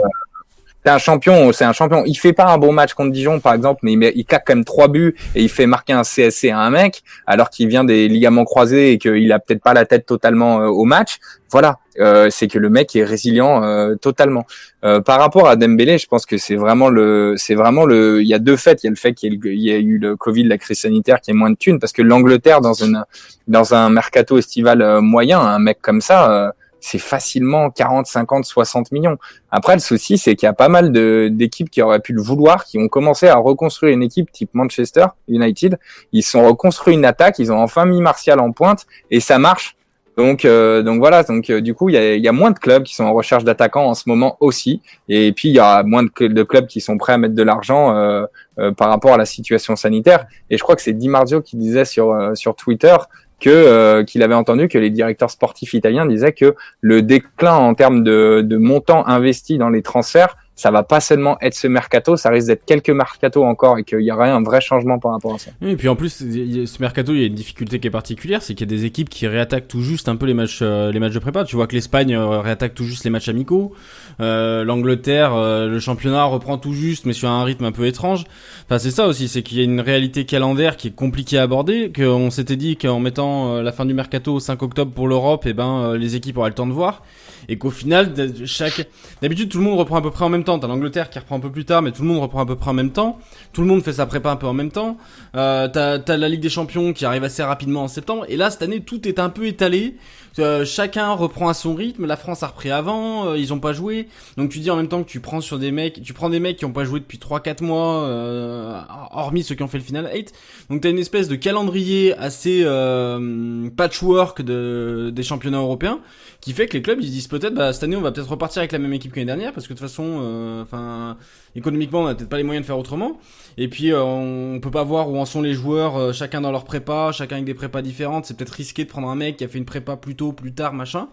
c'est 0.85 0.91
un 0.91 0.99
champion, 0.99 1.53
c'est 1.53 1.65
un 1.65 1.73
champion. 1.73 2.03
Il 2.07 2.15
fait 2.15 2.33
pas 2.33 2.47
un 2.47 2.59
bon 2.59 2.73
match 2.73 2.95
contre 2.95 3.13
Dijon, 3.13 3.41
par 3.41 3.55
exemple, 3.55 3.81
mais 3.83 3.93
il, 3.93 4.13
il 4.17 4.25
claque 4.25 4.45
quand 4.47 4.55
même 4.55 4.65
trois 4.65 4.89
buts 4.89 5.15
et 5.35 5.43
il 5.43 5.49
fait 5.49 5.67
marquer 5.67 5.93
un 5.93 6.03
CSC 6.03 6.51
à 6.51 6.59
un 6.59 6.71
mec, 6.71 7.03
alors 7.27 7.51
qu'il 7.51 7.69
vient 7.69 7.85
des 7.85 8.09
ligaments 8.09 8.45
croisés 8.45 8.93
et 8.93 8.99
qu'il 8.99 9.31
a 9.33 9.39
peut-être 9.39 9.63
pas 9.63 9.75
la 9.75 9.87
tête 9.87 10.07
totalement 10.07 10.61
euh, 10.61 10.67
au 10.67 10.85
match. 10.85 11.19
Voilà, 11.51 11.81
euh, 12.01 12.29
c'est 12.31 12.49
que 12.49 12.59
le 12.59 12.71
mec 12.71 12.97
est 12.97 13.05
résilient 13.05 13.63
euh, 13.63 13.95
totalement. 13.95 14.47
Euh, 14.85 15.01
par 15.01 15.21
rapport 15.21 15.49
à 15.49 15.57
Dembélé, 15.57 15.99
je 15.99 16.07
pense 16.07 16.25
que 16.25 16.39
c'est 16.39 16.57
vraiment 16.57 16.89
le, 16.89 17.35
c'est 17.37 17.55
vraiment 17.55 17.85
le. 17.85 18.23
Il 18.23 18.27
y 18.27 18.35
a 18.35 18.39
deux 18.39 18.57
faits. 18.57 18.83
Il 18.83 18.87
y 18.87 18.89
a 18.89 18.91
le 18.91 18.97
fait 18.97 19.13
qu'il 19.13 19.39
y, 19.45 19.71
a 19.71 19.77
eu 19.77 19.99
le 19.99 20.17
Covid, 20.17 20.45
la 20.45 20.57
crise 20.57 20.81
sanitaire, 20.81 21.21
qui 21.21 21.31
est 21.31 21.35
moins 21.35 21.51
de 21.51 21.57
thunes, 21.57 21.79
parce 21.79 21.93
que 21.93 22.01
l'Angleterre 22.01 22.63
dans 22.63 22.73
une 22.73 23.05
dans 23.49 23.75
un 23.75 23.91
mercato 23.91 24.39
estival 24.39 24.81
euh, 24.81 25.01
moyen, 25.03 25.41
un 25.41 25.59
mec 25.59 25.79
comme 25.83 26.01
ça 26.01 26.55
c'est 26.83 26.99
facilement 26.99 27.71
40, 27.71 28.07
50, 28.07 28.45
60 28.45 28.93
millions. 28.93 29.17
Après, 29.51 29.75
le 29.75 29.81
souci, 29.81 30.19
c'est 30.19 30.35
qu'il 30.35 30.47
y 30.47 30.51
a 30.51 30.53
pas 30.53 30.69
mal 30.69 30.93
d'équipes 30.93 31.71
qui 31.71 31.81
auraient 31.81 32.01
pu 32.01 32.13
le 32.13 32.21
vouloir, 32.21 32.65
qui 32.65 32.79
ont 32.79 32.89
commencé 32.89 33.29
à 33.29 33.37
reconstruire 33.37 33.95
une 33.95 34.03
équipe 34.03 34.31
type 34.33 34.51
Manchester 34.53 35.07
United. 35.29 35.79
Ils 36.13 36.23
sont 36.23 36.47
reconstruits 36.47 36.95
une 36.95 37.05
attaque, 37.05 37.39
ils 37.39 37.53
ont 37.53 37.59
enfin 37.59 37.87
mis 37.87 38.01
Martial 38.01 38.41
en 38.41 38.53
pointe 38.53 38.87
et 39.11 39.21
ça 39.21 39.39
marche. 39.39 39.77
Donc, 40.17 40.45
euh, 40.45 40.83
donc 40.83 40.99
voilà. 40.99 41.23
Donc, 41.23 41.49
euh, 41.49 41.61
du 41.61 41.75
coup, 41.75 41.89
il 41.89 41.95
y 41.95 41.99
a, 41.99 42.17
y 42.17 42.29
a, 42.29 42.33
moins 42.33 42.51
de 42.51 42.59
clubs 42.59 42.83
qui 42.83 42.95
sont 42.95 43.05
en 43.05 43.15
recherche 43.15 43.45
d'attaquants 43.45 43.87
en 43.87 43.95
ce 43.95 44.03
moment 44.07 44.37
aussi. 44.41 44.83
Et 45.09 45.33
puis, 45.33 45.49
il 45.49 45.55
y 45.55 45.59
a 45.59 45.83
moins 45.85 46.03
de, 46.03 46.43
clubs 46.43 46.67
qui 46.67 46.81
sont 46.81 46.99
prêts 46.99 47.15
à 47.15 47.19
mettre 47.19 47.35
de 47.35 47.43
l'argent 47.43 47.97
euh, 47.97 48.25
euh 48.59 48.73
par 48.73 48.89
rapport 48.89 49.15
à 49.15 49.17
la 49.17 49.25
situation 49.25 49.77
sanitaire. 49.77 50.27
Et 50.51 50.59
je 50.59 50.63
crois 50.63 50.77
que 50.77 50.83
c'est 50.83 50.93
Di 50.93 51.09
Marzio 51.09 51.41
qui 51.41 51.57
disait 51.57 51.87
sur 51.87 52.13
euh, 52.13 52.35
sur 52.35 52.55
Twitter 52.57 52.97
que 53.43 53.51
euh, 53.51 54.05
qu'il 54.05 54.23
avait 54.23 54.35
entendu 54.35 54.69
que 54.69 54.79
les 54.79 54.91
directeurs 54.91 55.31
sportifs 55.31 55.75
italiens 55.75 56.07
disaient 56.07 56.33
que 56.33 56.55
le 56.81 57.03
déclin 57.03 57.57
en 57.57 57.75
termes 57.75 58.05
de, 58.05 58.41
de 58.43 58.57
montant 58.57 59.07
investi 59.07 59.59
dans 59.59 59.69
les 59.69 59.83
transferts 59.83 60.37
ça 60.55 60.71
va 60.71 60.83
pas 60.83 61.01
seulement 61.01 61.39
être 61.41 61.55
ce 61.55 61.67
mercato, 61.67 62.17
ça 62.17 62.31
risque 62.31 62.47
d'être 62.47 62.65
quelques 62.65 62.91
mercato 62.91 63.43
encore 63.43 63.79
et 63.79 63.85
qu'il 63.85 64.03
y 64.03 64.13
aurait 64.13 64.29
un 64.29 64.43
vrai 64.43 64.61
changement 64.61 64.99
par 64.99 65.13
rapport 65.13 65.35
à 65.35 65.39
ça. 65.39 65.51
et 65.63 65.77
puis 65.77 65.89
en 65.89 65.97
plus, 65.97 66.11
ce 66.11 66.81
mercato, 66.81 67.13
il 67.15 67.21
y 67.21 67.25
a 67.25 67.27
une 67.27 67.35
difficulté 67.35 67.81
qui 67.81 67.89
est 67.89 67.91
particulière, 67.91 68.43
c'est 68.43 68.55
qu'il 68.55 68.71
y 68.71 68.73
a 68.73 68.77
des 68.77 68.85
équipes 68.85 69.09
qui 69.09 69.27
réattaquent 69.27 69.67
tout 69.67 69.81
juste 69.81 70.09
un 70.09 70.17
peu 70.17 70.27
les 70.27 70.35
matchs, 70.35 70.61
euh, 70.63 70.93
les 70.93 71.01
matchs 71.01 71.15
de 71.15 71.19
prépa. 71.19 71.45
Tu 71.45 71.57
vois 71.57 71.67
que 71.67 71.75
l'Espagne 71.75 72.15
euh, 72.15 72.41
réattaque 72.41 72.75
tout 72.75 72.85
juste 72.85 73.05
les 73.05 73.11
matchs 73.11 73.29
amicaux, 73.29 73.75
euh, 74.21 74.65
l'Angleterre, 74.65 75.35
euh, 75.35 75.69
le 75.69 75.81
championnat 75.81 76.25
reprend 76.25 76.59
tout 76.59 76.73
juste, 76.73 77.07
mais 77.07 77.13
sur 77.13 77.29
un 77.29 77.45
rythme 77.45 77.65
un 77.65 77.73
peu 77.73 77.87
étrange. 77.87 78.25
Enfin, 78.67 78.79
c'est 78.79 78.91
ça 78.91 79.07
aussi, 79.07 79.29
c'est 79.29 79.43
qu'il 79.43 79.59
y 79.59 79.61
a 79.61 79.65
une 79.65 79.81
réalité 79.81 80.25
calendaire 80.25 80.77
qui 80.77 80.89
est 80.89 80.95
compliquée 80.95 81.39
à 81.39 81.43
aborder, 81.43 81.93
qu'on 81.95 82.31
s'était 82.31 82.57
dit 82.57 82.77
qu'en 82.77 83.01
mettant 83.01 83.61
la 83.61 83.73
fin 83.73 83.85
du 83.85 83.95
mercato 83.95 84.35
au 84.35 84.41
5 84.41 84.63
octobre 84.63 84.93
pour 84.93 85.09
l'Europe, 85.09 85.47
et 85.47 85.51
eh 85.51 85.53
ben 85.53 85.95
les 85.95 86.17
équipes 86.17 86.39
auraient 86.39 86.51
le 86.51 86.55
temps 86.55 86.67
de 86.67 86.73
voir 86.73 87.03
et 87.49 87.59
qu'au 87.59 87.71
final, 87.71 88.13
chaque, 88.47 88.87
d'habitude, 89.21 89.49
tout 89.49 89.59
le 89.59 89.65
monde 89.65 89.79
reprend 89.79 89.97
à 89.97 90.03
peu 90.03 90.11
près 90.11 90.25
en 90.25 90.29
même 90.29 90.45
temps. 90.45 90.59
T'as 90.59 90.69
l'Angleterre 90.69 91.11
qui 91.11 91.19
reprend 91.19 91.37
un 91.37 91.41
peu 91.41 91.51
plus 91.51 91.65
tard, 91.65 91.83
mais 91.83 91.93
tout 91.93 92.03
le 92.03 92.09
monde 92.09 92.21
reprend 92.21 92.41
à 92.41 92.47
peu 92.47 92.57
près 92.57 92.71
en 92.71 92.75
même 92.75 92.93
temps. 92.93 93.19
Tout 93.53 93.63
le 93.63 93.67
monde 93.67 93.83
fait 93.83 93.95
sa 93.95 94.07
prépa 94.07 94.31
un 94.31 94.37
peu 94.37 94.47
en 94.47 94.53
même 94.53 94.71
temps. 94.71 94.97
Euh, 95.35 95.69
t'as 95.69 96.17
la 96.17 96.29
Ligue 96.29 96.41
des 96.41 96.49
Champions 96.49 96.93
qui 96.93 97.05
arrive 97.05 97.25
assez 97.25 97.43
rapidement 97.43 97.83
en 97.85 97.89
septembre. 97.89 98.25
Et 98.29 98.37
là, 98.37 98.51
cette 98.51 98.63
année, 98.63 98.81
tout 98.81 99.07
est 99.09 99.19
un 99.19 99.29
peu 99.29 99.47
étalé. 99.47 99.97
Euh, 100.39 100.65
chacun 100.65 101.13
reprend 101.13 101.49
à 101.49 101.55
son 101.55 101.75
rythme. 101.75 102.07
La 102.07 102.17
France 102.17 102.43
a 102.43 102.49
repris 102.49 102.71
avant, 102.71 103.27
euh, 103.27 103.39
ils 103.39 103.53
ont 103.53 103.61
pas 103.61 103.73
joué. 103.73 104.09
Donc 104.37 104.51
tu 104.51 104.61
dis 104.61 104.71
en 104.71 104.77
même 104.77 104.89
temps 104.89 105.03
que 105.03 105.09
tu 105.09 105.21
prends 105.21 105.41
sur 105.41 105.59
des 105.59 105.71
mecs, 105.71 106.03
tu 106.03 106.13
prends 106.13 106.31
des 106.31 106.41
mecs 106.41 106.57
qui 106.57 106.65
ont 106.65 106.73
pas 106.73 106.85
joué 106.85 107.01
depuis 107.01 107.19
3-4 107.19 107.63
mois, 107.63 108.05
euh, 108.05 108.81
hormis 109.11 109.43
ceux 109.43 109.55
qui 109.55 109.63
ont 109.63 109.69
fait 109.69 109.79
le 109.79 109.85
final 109.85 110.11
8. 110.13 110.33
Donc 110.71 110.81
t'as 110.81 110.91
une 110.91 110.99
espèce 110.99 111.29
de 111.29 111.37
calendrier 111.37 112.17
assez 112.17 112.63
euh, 112.65 113.69
patchwork 113.77 114.43
de, 114.43 115.11
des 115.15 115.23
championnats 115.23 115.59
européens 115.59 116.01
qui 116.41 116.53
fait 116.53 116.67
que 116.67 116.77
les 116.77 116.83
clubs 116.83 116.99
ils 117.01 117.11
disent 117.11 117.29
peut-être 117.29 117.55
bah 117.55 117.73
cette 117.73 117.85
année 117.85 117.97
on 117.97 118.01
va 118.01 118.11
peut-être 118.11 118.29
repartir 118.29 118.61
avec 118.61 118.73
la 118.73 118.79
même 118.79 118.93
équipe 118.93 119.13
que 119.13 119.21
l'année 119.21 119.27
dernière 119.27 119.53
parce 119.53 119.67
que 119.67 119.73
de 119.73 119.79
toute 119.79 119.89
façon, 119.89 120.21
euh, 120.23 120.63
enfin 120.63 121.17
économiquement 121.55 122.03
on 122.03 122.07
a 122.07 122.15
peut-être 122.15 122.29
pas 122.29 122.37
les 122.37 122.43
moyens 122.43 122.65
de 122.65 122.67
faire 122.67 122.79
autrement. 122.79 123.19
Et 123.59 123.69
puis 123.69 123.93
on 123.95 124.59
peut 124.63 124.71
pas 124.71 124.85
voir 124.85 125.11
où 125.11 125.19
en 125.19 125.25
sont 125.25 125.43
les 125.43 125.55
joueurs, 125.55 126.15
chacun 126.15 126.41
dans 126.41 126.53
leur 126.53 126.65
prépa, 126.65 127.13
chacun 127.13 127.37
avec 127.37 127.45
des 127.45 127.55
prépas 127.55 127.83
différentes. 127.83 128.25
C'est 128.27 128.37
peut-être 128.37 128.51
risqué 128.51 128.85
de 128.85 128.89
prendre 128.89 129.09
un 129.09 129.17
mec 129.17 129.37
qui 129.37 129.45
a 129.45 129.49
fait 129.49 129.59
une 129.59 129.65
prépa 129.65 129.97
plutôt 129.97 130.33
plus 130.33 130.53
tard, 130.53 130.73
machin. 130.73 131.09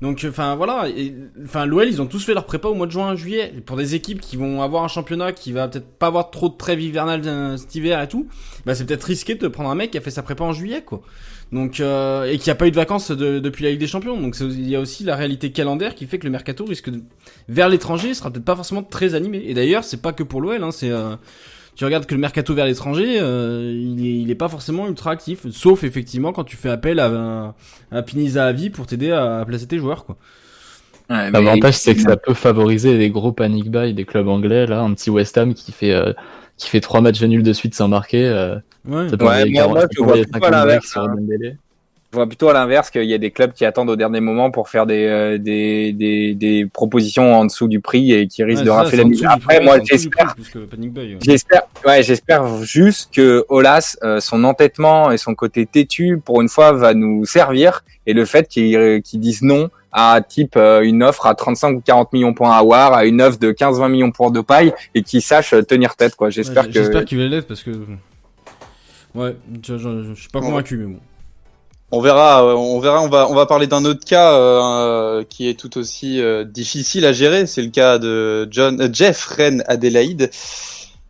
Donc, 0.00 0.24
enfin 0.28 0.56
voilà, 0.56 0.86
enfin 1.44 1.66
l'OL 1.66 1.88
ils 1.88 2.02
ont 2.02 2.06
tous 2.06 2.24
fait 2.24 2.34
leur 2.34 2.46
prépa 2.46 2.68
au 2.68 2.74
mois 2.74 2.86
de 2.86 2.92
juin, 2.92 3.14
juillet. 3.16 3.52
pour 3.64 3.76
des 3.76 3.94
équipes 3.94 4.20
qui 4.20 4.36
vont 4.36 4.62
avoir 4.62 4.84
un 4.84 4.88
championnat 4.88 5.32
qui 5.32 5.52
va 5.52 5.68
peut-être 5.68 5.86
pas 5.86 6.08
avoir 6.08 6.30
trop 6.30 6.48
de 6.48 6.56
trêve 6.56 6.80
hivernale 6.80 7.22
euh, 7.26 7.56
cet 7.56 7.74
hiver 7.74 8.00
et 8.02 8.08
tout, 8.08 8.26
bah 8.66 8.74
c'est 8.74 8.84
peut-être 8.84 9.04
risqué 9.04 9.34
de 9.34 9.48
prendre 9.48 9.70
un 9.70 9.74
mec 9.74 9.90
qui 9.90 9.98
a 9.98 10.00
fait 10.00 10.10
sa 10.10 10.22
prépa 10.22 10.44
en 10.44 10.52
juillet, 10.52 10.82
quoi. 10.82 11.02
Donc 11.52 11.80
euh, 11.80 12.24
et 12.24 12.38
qui 12.38 12.50
a 12.50 12.54
pas 12.54 12.66
eu 12.66 12.70
de 12.70 12.76
vacances 12.76 13.10
depuis 13.10 13.64
la 13.64 13.70
Ligue 13.70 13.80
des 13.80 13.86
Champions. 13.86 14.20
Donc 14.20 14.36
il 14.40 14.68
y 14.68 14.76
a 14.76 14.80
aussi 14.80 15.04
la 15.04 15.16
réalité 15.16 15.52
calendaire 15.52 15.94
qui 15.94 16.06
fait 16.06 16.18
que 16.18 16.24
le 16.24 16.30
mercato 16.30 16.64
risque 16.64 16.90
de, 16.90 17.02
vers 17.48 17.68
l'étranger 17.68 18.14
sera 18.14 18.30
peut-être 18.30 18.44
pas 18.44 18.56
forcément 18.56 18.82
très 18.82 19.14
animé. 19.14 19.42
Et 19.46 19.54
d'ailleurs 19.54 19.84
c'est 19.84 20.02
pas 20.02 20.12
que 20.12 20.22
pour 20.22 20.40
l'OL, 20.40 20.62
hein, 20.62 20.70
c'est 20.70 20.90
euh, 20.90 21.16
tu 21.76 21.84
regardes 21.84 22.06
que 22.06 22.14
le 22.14 22.20
mercato 22.20 22.54
vers 22.54 22.66
l'étranger, 22.66 23.18
euh, 23.20 23.72
il, 23.74 24.06
est, 24.06 24.20
il 24.20 24.30
est 24.30 24.36
pas 24.36 24.48
forcément 24.48 24.86
ultra 24.86 25.10
actif, 25.10 25.48
sauf 25.50 25.82
effectivement 25.84 26.32
quand 26.32 26.44
tu 26.44 26.56
fais 26.56 26.70
appel 26.70 27.00
à, 27.00 27.54
à 27.90 28.02
Piniza 28.02 28.46
à 28.46 28.52
vie 28.52 28.70
pour 28.70 28.86
t'aider 28.86 29.10
à, 29.10 29.44
placer 29.46 29.66
tes 29.66 29.78
joueurs, 29.78 30.04
quoi. 30.04 30.16
Ouais, 31.10 31.30
L'avantage, 31.30 31.74
c'est 31.74 31.94
que 31.94 32.00
ça 32.00 32.16
peut 32.16 32.32
favoriser 32.32 32.96
les 32.96 33.10
gros 33.10 33.30
panic 33.30 33.70
buy 33.70 33.92
des 33.92 34.06
clubs 34.06 34.26
anglais, 34.26 34.66
là, 34.66 34.80
un 34.80 34.94
petit 34.94 35.10
West 35.10 35.36
Ham 35.36 35.52
qui 35.52 35.70
fait, 35.70 35.92
euh, 35.92 36.14
qui 36.56 36.68
fait 36.68 36.80
trois 36.80 37.00
matchs 37.00 37.22
nuls 37.22 37.42
de 37.42 37.52
suite 37.52 37.74
sans 37.74 37.88
marquer. 37.88 38.26
Euh, 38.26 38.56
ouais, 38.86 39.08
ça 39.08 39.16
peut 39.16 39.24
ouais 39.24 39.50
moi, 39.50 39.68
moi, 39.68 39.86
je 39.90 40.02
vois 40.02 40.16
pas 40.40 40.50
l'inverse. 40.50 40.96
Je 42.14 42.16
vois 42.16 42.28
plutôt 42.28 42.48
à 42.48 42.52
l'inverse 42.52 42.90
qu'il 42.90 43.02
y 43.06 43.12
a 43.12 43.18
des 43.18 43.32
clubs 43.32 43.52
qui 43.52 43.64
attendent 43.64 43.90
au 43.90 43.96
dernier 43.96 44.20
moment 44.20 44.52
pour 44.52 44.68
faire 44.68 44.86
des, 44.86 45.04
euh, 45.08 45.36
des, 45.36 45.92
des, 45.92 46.36
des, 46.36 46.64
propositions 46.64 47.34
en 47.34 47.44
dessous 47.44 47.66
du 47.66 47.80
prix 47.80 48.12
et 48.12 48.28
qui 48.28 48.44
risquent 48.44 48.62
de 48.62 48.70
rafler 48.70 48.98
la 48.98 49.04
mise. 49.04 49.24
Après, 49.28 49.60
moi, 49.60 49.78
j'espère, 49.82 50.36
j'espère, 51.20 51.62
ouais, 51.84 52.04
j'espère 52.04 52.62
juste 52.62 53.12
que 53.12 53.44
Olas, 53.48 53.96
euh, 54.04 54.20
son 54.20 54.44
entêtement 54.44 55.10
et 55.10 55.16
son 55.16 55.34
côté 55.34 55.66
têtu, 55.66 56.20
pour 56.24 56.40
une 56.40 56.48
fois, 56.48 56.70
va 56.70 56.94
nous 56.94 57.24
servir 57.24 57.82
et 58.06 58.12
le 58.12 58.24
fait 58.24 58.46
qu'ils 58.46 59.02
qu 59.02 59.16
disent 59.16 59.42
non 59.42 59.68
à 59.90 60.20
type 60.20 60.54
euh, 60.56 60.82
une 60.82 61.02
offre 61.02 61.26
à 61.26 61.34
35 61.34 61.78
ou 61.78 61.80
40 61.80 62.12
millions 62.12 62.32
pour 62.32 62.46
un 62.46 62.56
Awar, 62.56 62.94
à 62.94 63.06
une 63.06 63.20
offre 63.20 63.40
de 63.40 63.50
15-20 63.50 63.90
millions 63.90 64.12
pour 64.12 64.30
de 64.30 64.40
paille 64.40 64.72
et 64.94 65.02
qu'ils 65.02 65.20
sachent 65.20 65.56
tenir 65.66 65.96
tête, 65.96 66.14
quoi. 66.14 66.30
J'espère 66.30 66.68
que. 66.68 66.74
J'espère 66.74 67.04
qu'il 67.04 67.18
va 67.18 67.24
l'être 67.26 67.48
parce 67.48 67.64
que. 67.64 67.72
Ouais, 69.16 69.34
je, 69.64 69.78
je, 69.78 70.04
je 70.14 70.20
suis 70.20 70.28
pas 70.28 70.40
convaincu, 70.40 70.76
mais 70.76 70.94
bon. 70.94 71.00
On 71.94 72.00
verra, 72.00 72.44
euh, 72.44 72.54
on 72.54 72.80
verra, 72.80 73.02
on 73.02 73.08
va, 73.08 73.30
on 73.30 73.34
va 73.36 73.46
parler 73.46 73.68
d'un 73.68 73.84
autre 73.84 74.04
cas 74.04 74.32
euh, 74.32 75.22
qui 75.28 75.48
est 75.48 75.54
tout 75.54 75.78
aussi 75.78 76.20
euh, 76.20 76.42
difficile 76.42 77.06
à 77.06 77.12
gérer. 77.12 77.46
C'est 77.46 77.62
le 77.62 77.70
cas 77.70 77.98
de 77.98 78.48
John, 78.50 78.92
Jeff 78.92 79.24
Ren 79.26 79.60
Adelaide. 79.68 80.28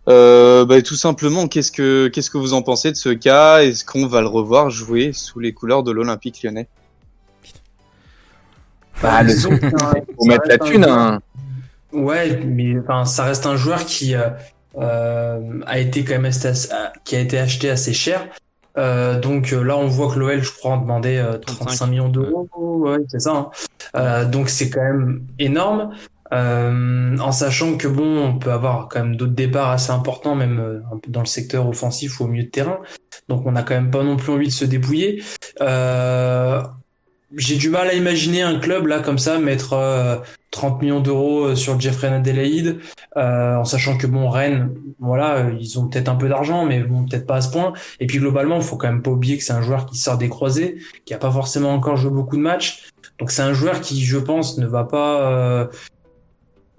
Bah, 0.06 0.82
tout 0.82 0.94
simplement, 0.94 1.48
qu'est-ce 1.48 1.72
que, 1.72 2.08
qu'est-ce 2.08 2.28
que 2.28 2.36
vous 2.36 2.52
en 2.52 2.60
pensez 2.60 2.92
de 2.92 2.96
ce 2.96 3.08
cas? 3.08 3.62
Est-ce 3.62 3.82
qu'on 3.82 4.06
va 4.06 4.20
le 4.20 4.26
revoir 4.26 4.68
jouer 4.68 5.14
sous 5.14 5.40
les 5.40 5.54
couleurs 5.54 5.84
de 5.84 5.90
l'Olympique 5.90 6.42
Lyonnais? 6.42 6.68
Bah, 9.00 9.22
le 9.22 9.34
son, 9.34 9.52
faut 10.18 10.26
mettre 10.26 10.46
la 10.46 10.58
thune. 10.58 10.84
Hein. 10.84 11.20
Ouais, 11.92 12.42
mais 12.44 12.78
enfin, 12.78 13.06
ça 13.06 13.24
reste 13.24 13.46
un 13.46 13.56
joueur 13.56 13.86
qui 13.86 14.14
a 14.14 15.78
été 15.78 16.04
quand 16.04 16.20
même 16.20 16.32
qui 17.04 17.16
a 17.16 17.20
été 17.20 17.38
acheté 17.38 17.70
assez 17.70 17.94
cher. 17.94 18.28
Euh, 18.76 19.20
donc 19.20 19.52
euh, 19.52 19.62
là, 19.62 19.76
on 19.76 19.86
voit 19.86 20.12
que 20.12 20.18
l'OL, 20.18 20.42
je 20.42 20.52
crois, 20.52 20.72
en 20.72 20.78
demandait 20.78 21.22
35 21.46 21.86
millions 21.86 22.08
d'euros. 22.08 22.48
Ouais, 22.56 22.98
c'est 23.08 23.20
ça. 23.20 23.32
Hein. 23.32 23.50
Euh, 23.96 24.24
donc 24.24 24.48
c'est 24.48 24.70
quand 24.70 24.82
même 24.82 25.26
énorme. 25.38 25.94
en 26.32 27.32
sachant 27.32 27.76
que 27.76 27.88
bon, 27.88 28.24
on 28.24 28.38
peut 28.38 28.52
avoir 28.52 28.88
quand 28.88 29.00
même 29.00 29.16
d'autres 29.16 29.34
départs 29.34 29.70
assez 29.70 29.92
importants, 29.92 30.34
même 30.34 30.82
dans 31.08 31.20
le 31.20 31.26
secteur 31.26 31.68
offensif 31.68 32.20
ou 32.20 32.24
au 32.24 32.26
milieu 32.26 32.44
de 32.44 32.50
terrain. 32.50 32.78
Donc 33.28 33.46
on 33.46 33.52
n'a 33.52 33.62
quand 33.62 33.74
même 33.74 33.90
pas 33.90 34.02
non 34.02 34.16
plus 34.16 34.32
envie 34.32 34.48
de 34.48 34.52
se 34.52 34.64
débrouiller. 34.64 35.22
J'ai 37.36 37.56
du 37.56 37.70
mal 37.70 37.88
à 37.88 37.94
imaginer 37.94 38.42
un 38.42 38.58
club 38.58 38.86
là 38.86 39.00
comme 39.00 39.18
ça 39.18 39.38
mettre 39.38 39.74
30 40.54 40.80
millions 40.80 41.00
d'euros 41.00 41.46
euh, 41.46 41.56
sur 41.56 41.78
Jeffrey 41.78 42.06
Adelaide, 42.06 42.78
euh, 43.16 43.56
en 43.56 43.64
sachant 43.64 43.98
que 43.98 44.06
bon 44.06 44.28
Rennes, 44.30 44.72
voilà, 45.00 45.36
euh, 45.38 45.56
ils 45.58 45.78
ont 45.78 45.88
peut-être 45.88 46.08
un 46.08 46.14
peu 46.14 46.28
d'argent, 46.28 46.64
mais 46.64 46.80
bon 46.80 47.04
peut-être 47.04 47.26
pas 47.26 47.36
à 47.36 47.40
ce 47.40 47.50
point. 47.50 47.72
Et 48.00 48.06
puis 48.06 48.18
globalement, 48.18 48.60
faut 48.60 48.76
quand 48.76 48.86
même 48.86 49.02
pas 49.02 49.10
oublier 49.10 49.36
que 49.36 49.42
c'est 49.42 49.52
un 49.52 49.62
joueur 49.62 49.84
qui 49.84 49.98
sort 49.98 50.16
des 50.16 50.28
croisés, 50.28 50.76
qui 51.04 51.12
a 51.12 51.18
pas 51.18 51.30
forcément 51.30 51.74
encore 51.74 51.96
joué 51.96 52.12
beaucoup 52.12 52.36
de 52.36 52.42
matchs. 52.42 52.88
Donc 53.18 53.32
c'est 53.32 53.42
un 53.42 53.52
joueur 53.52 53.80
qui, 53.80 54.04
je 54.04 54.18
pense, 54.18 54.58
ne 54.58 54.66
va 54.66 54.84
pas 54.84 55.68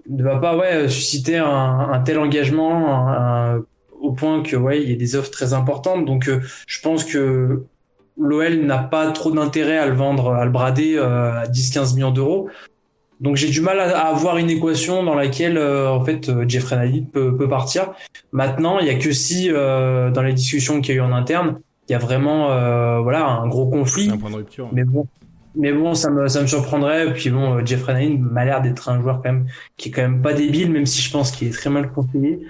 ne 0.08 0.22
va 0.22 0.38
pas 0.38 0.56
ouais 0.56 0.88
susciter 0.88 1.36
un, 1.36 2.00
tel 2.04 2.18
engagement 2.18 3.58
au 4.00 4.12
point 4.12 4.42
que 4.42 4.56
ouais, 4.56 4.82
il 4.82 4.90
y 4.90 4.92
a 4.92 4.96
des 4.96 5.16
offres 5.16 5.30
très 5.30 5.52
importantes. 5.52 6.06
Donc 6.06 6.30
je 6.66 6.80
pense 6.80 7.04
que 7.04 7.64
l'OL 8.18 8.60
n'a 8.64 8.78
pas 8.78 9.10
trop 9.12 9.30
d'intérêt 9.30 9.78
à 9.78 9.86
le 9.86 9.94
vendre, 9.94 10.32
à 10.32 10.44
le 10.44 10.50
brader 10.50 10.98
à 10.98 11.44
10-15 11.46 11.94
millions 11.94 12.10
d'euros. 12.10 12.48
Donc 13.20 13.36
j'ai 13.36 13.48
du 13.48 13.60
mal 13.62 13.80
à, 13.80 14.08
avoir 14.08 14.36
une 14.36 14.50
équation 14.50 15.02
dans 15.02 15.14
laquelle 15.14 15.58
en 15.58 16.04
fait 16.04 16.30
Jeffrey 16.48 16.76
Nalid 16.76 17.10
peut, 17.10 17.36
peut, 17.36 17.48
partir. 17.48 17.92
Maintenant, 18.32 18.78
il 18.78 18.86
y 18.86 18.90
a 18.90 18.94
que 18.94 19.12
si 19.12 19.48
dans 19.48 20.22
les 20.22 20.32
discussions 20.32 20.80
qu'il 20.80 20.94
y 20.94 20.98
a 20.98 21.02
eu 21.02 21.04
en 21.04 21.12
interne, 21.12 21.60
il 21.88 21.92
y 21.92 21.94
a 21.94 21.98
vraiment 21.98 22.48
voilà 23.02 23.26
un 23.26 23.48
gros 23.48 23.66
conflit. 23.66 24.10
Un 24.10 24.18
point 24.18 24.30
de 24.30 24.36
rupture. 24.36 24.68
Mais 24.72 24.84
bon, 24.84 25.06
mais 25.56 25.72
bon, 25.72 25.94
ça 25.94 26.10
me, 26.10 26.28
ça 26.28 26.42
me 26.42 26.46
surprendrait. 26.46 27.12
Puis 27.14 27.30
bon, 27.30 27.64
Jeffrey 27.64 27.94
Nalin 27.94 28.18
m'a 28.18 28.44
l'air 28.44 28.60
d'être 28.60 28.90
un 28.90 29.00
joueur 29.00 29.16
quand 29.22 29.32
même 29.32 29.46
qui 29.76 29.88
est 29.88 29.92
quand 29.92 30.02
même 30.02 30.20
pas 30.20 30.34
débile, 30.34 30.70
même 30.70 30.86
si 30.86 31.00
je 31.00 31.10
pense 31.10 31.30
qu'il 31.30 31.48
est 31.48 31.52
très 31.52 31.70
mal 31.70 31.90
conseillé. 31.90 32.46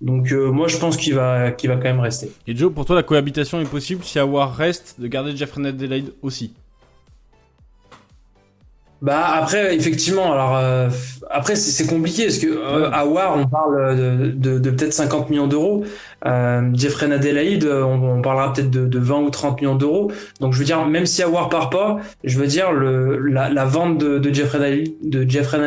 Donc 0.00 0.32
moi, 0.32 0.66
je 0.68 0.78
pense 0.78 0.96
qu'il 0.96 1.14
va, 1.14 1.52
qu'il 1.52 1.68
va 1.68 1.76
quand 1.76 1.82
même 1.82 2.00
rester. 2.00 2.32
Et 2.46 2.56
Joe, 2.56 2.72
pour 2.72 2.86
toi, 2.86 2.96
la 2.96 3.02
cohabitation 3.02 3.60
est 3.60 3.68
possible 3.68 4.02
si 4.02 4.18
Awar 4.18 4.54
reste 4.54 4.96
de 4.98 5.06
garder 5.06 5.36
Jeffrey 5.36 5.66
Adelaide 5.66 6.12
aussi? 6.22 6.54
Bah 9.02 9.26
après 9.34 9.74
effectivement 9.74 10.32
alors 10.32 10.56
euh, 10.56 10.90
après 11.30 11.56
c'est 11.56 11.86
compliqué 11.86 12.24
parce 12.24 12.38
que 12.38 12.46
euh, 12.46 12.90
à 12.92 13.06
War 13.06 13.36
on 13.38 13.46
parle 13.46 13.96
de, 13.96 14.26
de, 14.30 14.58
de 14.58 14.70
peut-être 14.70 14.92
50 14.92 15.30
millions 15.30 15.46
d'euros. 15.46 15.84
Euh, 16.26 16.70
Jeffrey 16.74 17.10
Adelaide 17.10 17.64
on, 17.64 18.18
on 18.18 18.20
parlera 18.22 18.52
peut-être 18.52 18.70
de, 18.70 18.86
de, 18.86 18.98
20 18.98 19.20
ou 19.20 19.30
30 19.30 19.60
millions 19.60 19.74
d'euros. 19.74 20.12
Donc 20.40 20.52
je 20.52 20.58
veux 20.58 20.64
dire 20.66 20.84
même 20.86 21.06
si 21.06 21.24
War 21.24 21.48
part 21.48 21.70
pas 21.70 21.98
je 22.24 22.38
veux 22.38 22.46
dire 22.46 22.72
le 22.72 23.18
la, 23.18 23.48
la 23.48 23.64
vente 23.64 23.96
de, 23.96 24.18
de 24.18 24.34
Jeffrey 24.34 24.58
Adelaide, 24.58 24.92
de 25.02 25.28
Jeffrey 25.28 25.58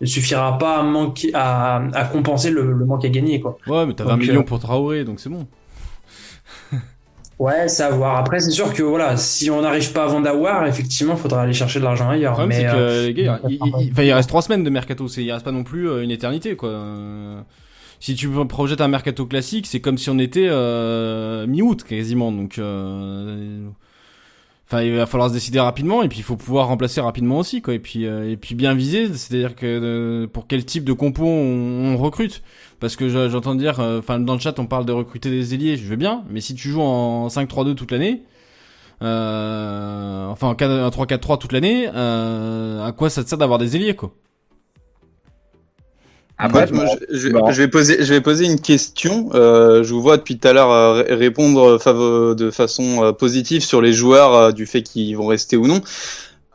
ne 0.00 0.06
suffira 0.06 0.58
pas 0.58 0.78
à 0.78 0.82
manquer 0.82 1.30
à, 1.34 1.82
à 1.94 2.04
compenser 2.06 2.50
le, 2.50 2.72
le 2.72 2.84
manque 2.84 3.04
à 3.04 3.08
gagner 3.08 3.40
quoi. 3.40 3.56
Ouais 3.68 3.86
mais 3.86 3.94
t'as 3.94 4.04
20 4.04 4.16
millions 4.16 4.42
pour 4.42 4.58
Traoré 4.58 5.04
donc 5.04 5.20
c'est 5.20 5.30
bon 5.30 5.46
Ouais, 7.38 7.68
c'est 7.68 7.84
à 7.84 7.90
voir. 7.90 8.16
Après, 8.16 8.40
c'est 8.40 8.50
sûr 8.50 8.72
que 8.72 8.82
voilà, 8.82 9.16
si 9.16 9.48
on 9.50 9.62
n'arrive 9.62 9.92
pas 9.92 10.04
à 10.04 10.06
vendre 10.08 10.28
Awar, 10.28 10.66
effectivement, 10.66 11.14
il 11.14 11.20
faudra 11.20 11.42
aller 11.42 11.52
chercher 11.52 11.78
de 11.78 11.84
l'argent 11.84 12.08
ailleurs. 12.10 12.40
Le 12.40 12.46
mais 12.48 12.62
que 12.64 12.68
euh, 12.76 13.06
les 13.06 13.14
gars, 13.14 13.40
il, 13.48 13.58
il- 13.64 13.92
il- 13.96 14.04
il 14.04 14.12
reste 14.12 14.28
trois 14.28 14.42
semaines 14.42 14.64
de 14.64 14.70
mercato. 14.70 15.06
C'est, 15.06 15.22
il 15.22 15.30
reste 15.30 15.44
pas 15.44 15.52
non 15.52 15.62
plus 15.62 15.88
euh, 15.88 16.02
une 16.02 16.10
éternité, 16.10 16.56
quoi. 16.56 16.74
Si 18.00 18.14
tu 18.14 18.28
projettes 18.48 18.80
un 18.80 18.88
mercato 18.88 19.24
classique, 19.26 19.66
c'est 19.66 19.80
comme 19.80 19.98
si 19.98 20.10
on 20.10 20.18
était 20.18 20.48
euh, 20.48 21.46
mi-août 21.46 21.84
quasiment. 21.84 22.32
Donc, 22.32 22.58
euh, 22.58 23.68
enfin, 24.68 24.82
il 24.82 24.94
va 24.94 25.06
falloir 25.06 25.28
se 25.30 25.34
décider 25.34 25.58
rapidement 25.60 26.02
et 26.02 26.08
puis 26.08 26.18
il 26.18 26.22
faut 26.22 26.36
pouvoir 26.36 26.68
remplacer 26.68 27.00
rapidement 27.00 27.38
aussi, 27.38 27.62
quoi. 27.62 27.74
Et 27.74 27.78
puis, 27.78 28.06
euh, 28.06 28.30
et 28.30 28.36
puis 28.36 28.54
bien 28.54 28.74
viser, 28.74 29.08
c'est-à-dire 29.14 29.56
que 29.56 29.66
euh, 29.66 30.26
pour 30.26 30.46
quel 30.46 30.64
type 30.64 30.84
de 30.84 30.92
compo 30.92 31.24
on, 31.24 31.94
on 31.94 31.96
recrute. 31.96 32.42
Parce 32.80 32.94
que 32.96 33.08
je- 33.08 33.28
j'entends 33.30 33.54
dire, 33.56 33.80
euh, 33.80 33.98
enfin 33.98 34.20
dans 34.20 34.34
le 34.34 34.40
chat 34.40 34.58
on 34.60 34.66
parle 34.66 34.84
de 34.86 34.92
recruter 34.92 35.30
des 35.30 35.54
ailiers, 35.54 35.76
je 35.76 35.84
veux 35.88 35.96
bien, 35.96 36.22
mais 36.30 36.40
si 36.40 36.54
tu 36.54 36.68
joues 36.68 36.80
en 36.82 37.28
5-3-2 37.28 37.74
toute 37.74 37.90
l'année, 37.90 38.22
euh, 39.02 40.26
enfin 40.28 40.48
en 40.48 40.54
4- 40.54 40.84
en 40.84 40.90
3-4-3 40.90 41.38
toute 41.38 41.52
l'année, 41.52 41.88
euh, 41.94 42.84
à 42.86 42.92
quoi 42.92 43.10
ça 43.10 43.24
te 43.24 43.28
sert 43.28 43.38
d'avoir 43.38 43.58
des 43.58 43.76
ailiers 43.76 43.94
quoi? 43.96 44.12
Après, 46.38 46.66
je, 46.68 47.18
je- 47.18 47.28
bon. 47.30 47.50
je 47.50 47.56
vais 47.62 47.68
poser, 47.68 48.04
je 48.04 48.12
vais 48.14 48.20
poser 48.20 48.44
une 48.46 48.60
question. 48.60 49.30
Euh, 49.34 49.82
je 49.82 49.92
vous 49.92 50.00
vois 50.02 50.16
depuis 50.16 50.38
tout 50.38 50.46
à 50.46 50.52
l'heure 50.52 50.70
euh, 50.70 51.02
ré- 51.02 51.14
répondre 51.14 51.78
favo- 51.78 52.34
de 52.34 52.50
façon 52.50 53.02
euh, 53.04 53.12
positive 53.12 53.62
sur 53.64 53.80
les 53.82 53.92
joueurs 53.92 54.34
euh, 54.34 54.52
du 54.52 54.64
fait 54.66 54.82
qu'ils 54.82 55.16
vont 55.16 55.26
rester 55.26 55.56
ou 55.56 55.66
non. 55.66 55.80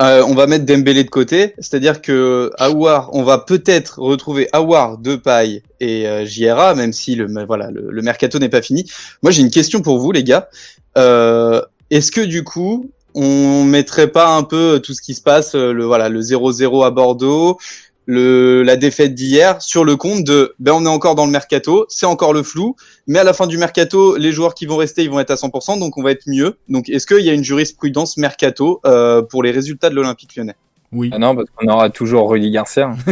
Euh, 0.01 0.23
on 0.27 0.33
va 0.33 0.47
mettre 0.47 0.65
Dembélé 0.65 1.03
de 1.03 1.09
côté, 1.09 1.53
c'est-à-dire 1.59 2.01
que 2.01 2.49
Aouar, 2.57 3.09
on 3.13 3.23
va 3.23 3.37
peut-être 3.37 3.99
retrouver 3.99 4.49
Aouar, 4.51 4.97
Depay 4.97 5.61
et 5.79 6.07
euh, 6.07 6.25
JRA, 6.25 6.73
même 6.75 6.93
si 6.93 7.15
le 7.15 7.27
voilà 7.45 7.69
le, 7.69 7.87
le 7.91 8.01
mercato 8.01 8.39
n'est 8.39 8.49
pas 8.49 8.61
fini. 8.61 8.89
Moi, 9.21 9.31
j'ai 9.31 9.41
une 9.43 9.51
question 9.51 9.81
pour 9.81 9.99
vous, 9.99 10.11
les 10.11 10.23
gars. 10.23 10.49
Euh, 10.97 11.61
Est-ce 11.91 12.11
que 12.11 12.21
du 12.21 12.43
coup, 12.43 12.89
on 13.15 13.63
mettrait 13.65 14.07
pas 14.07 14.29
un 14.35 14.41
peu 14.43 14.81
tout 14.83 14.93
ce 14.95 15.01
qui 15.01 15.13
se 15.13 15.21
passe, 15.21 15.53
euh, 15.53 15.71
le 15.71 15.85
voilà 15.85 16.09
le 16.09 16.21
0-0 16.21 16.83
à 16.85 16.89
Bordeaux, 16.89 17.59
le, 18.05 18.63
la 18.63 18.75
défaite 18.75 19.15
d'hier 19.15 19.61
sur 19.61 19.85
le 19.85 19.95
compte 19.95 20.23
de 20.23 20.53
ben 20.59 20.73
on 20.73 20.85
est 20.85 20.89
encore 20.89 21.15
dans 21.15 21.25
le 21.25 21.31
mercato, 21.31 21.85
c'est 21.89 22.05
encore 22.05 22.33
le 22.33 22.43
flou, 22.43 22.75
mais 23.07 23.19
à 23.19 23.23
la 23.23 23.33
fin 23.33 23.47
du 23.47 23.57
mercato, 23.57 24.17
les 24.17 24.31
joueurs 24.31 24.53
qui 24.55 24.65
vont 24.65 24.77
rester, 24.77 25.03
ils 25.03 25.09
vont 25.09 25.19
être 25.19 25.31
à 25.31 25.35
100%, 25.35 25.79
donc 25.79 25.97
on 25.97 26.03
va 26.03 26.11
être 26.11 26.23
mieux. 26.27 26.57
Donc 26.69 26.89
est-ce 26.89 27.07
qu'il 27.07 27.21
y 27.25 27.29
a 27.29 27.33
une 27.33 27.43
jurisprudence 27.43 28.17
mercato 28.17 28.81
euh, 28.85 29.21
pour 29.21 29.43
les 29.43 29.51
résultats 29.51 29.89
de 29.89 29.95
l'Olympique 29.95 30.35
lyonnais? 30.35 30.55
Oui. 30.95 31.09
Ah 31.11 31.17
non, 31.17 31.35
parce 31.35 31.47
qu'on 31.55 31.67
aura 31.73 31.89
toujours 31.89 32.29
Rudy 32.29 32.51
Garcia. 32.51 32.91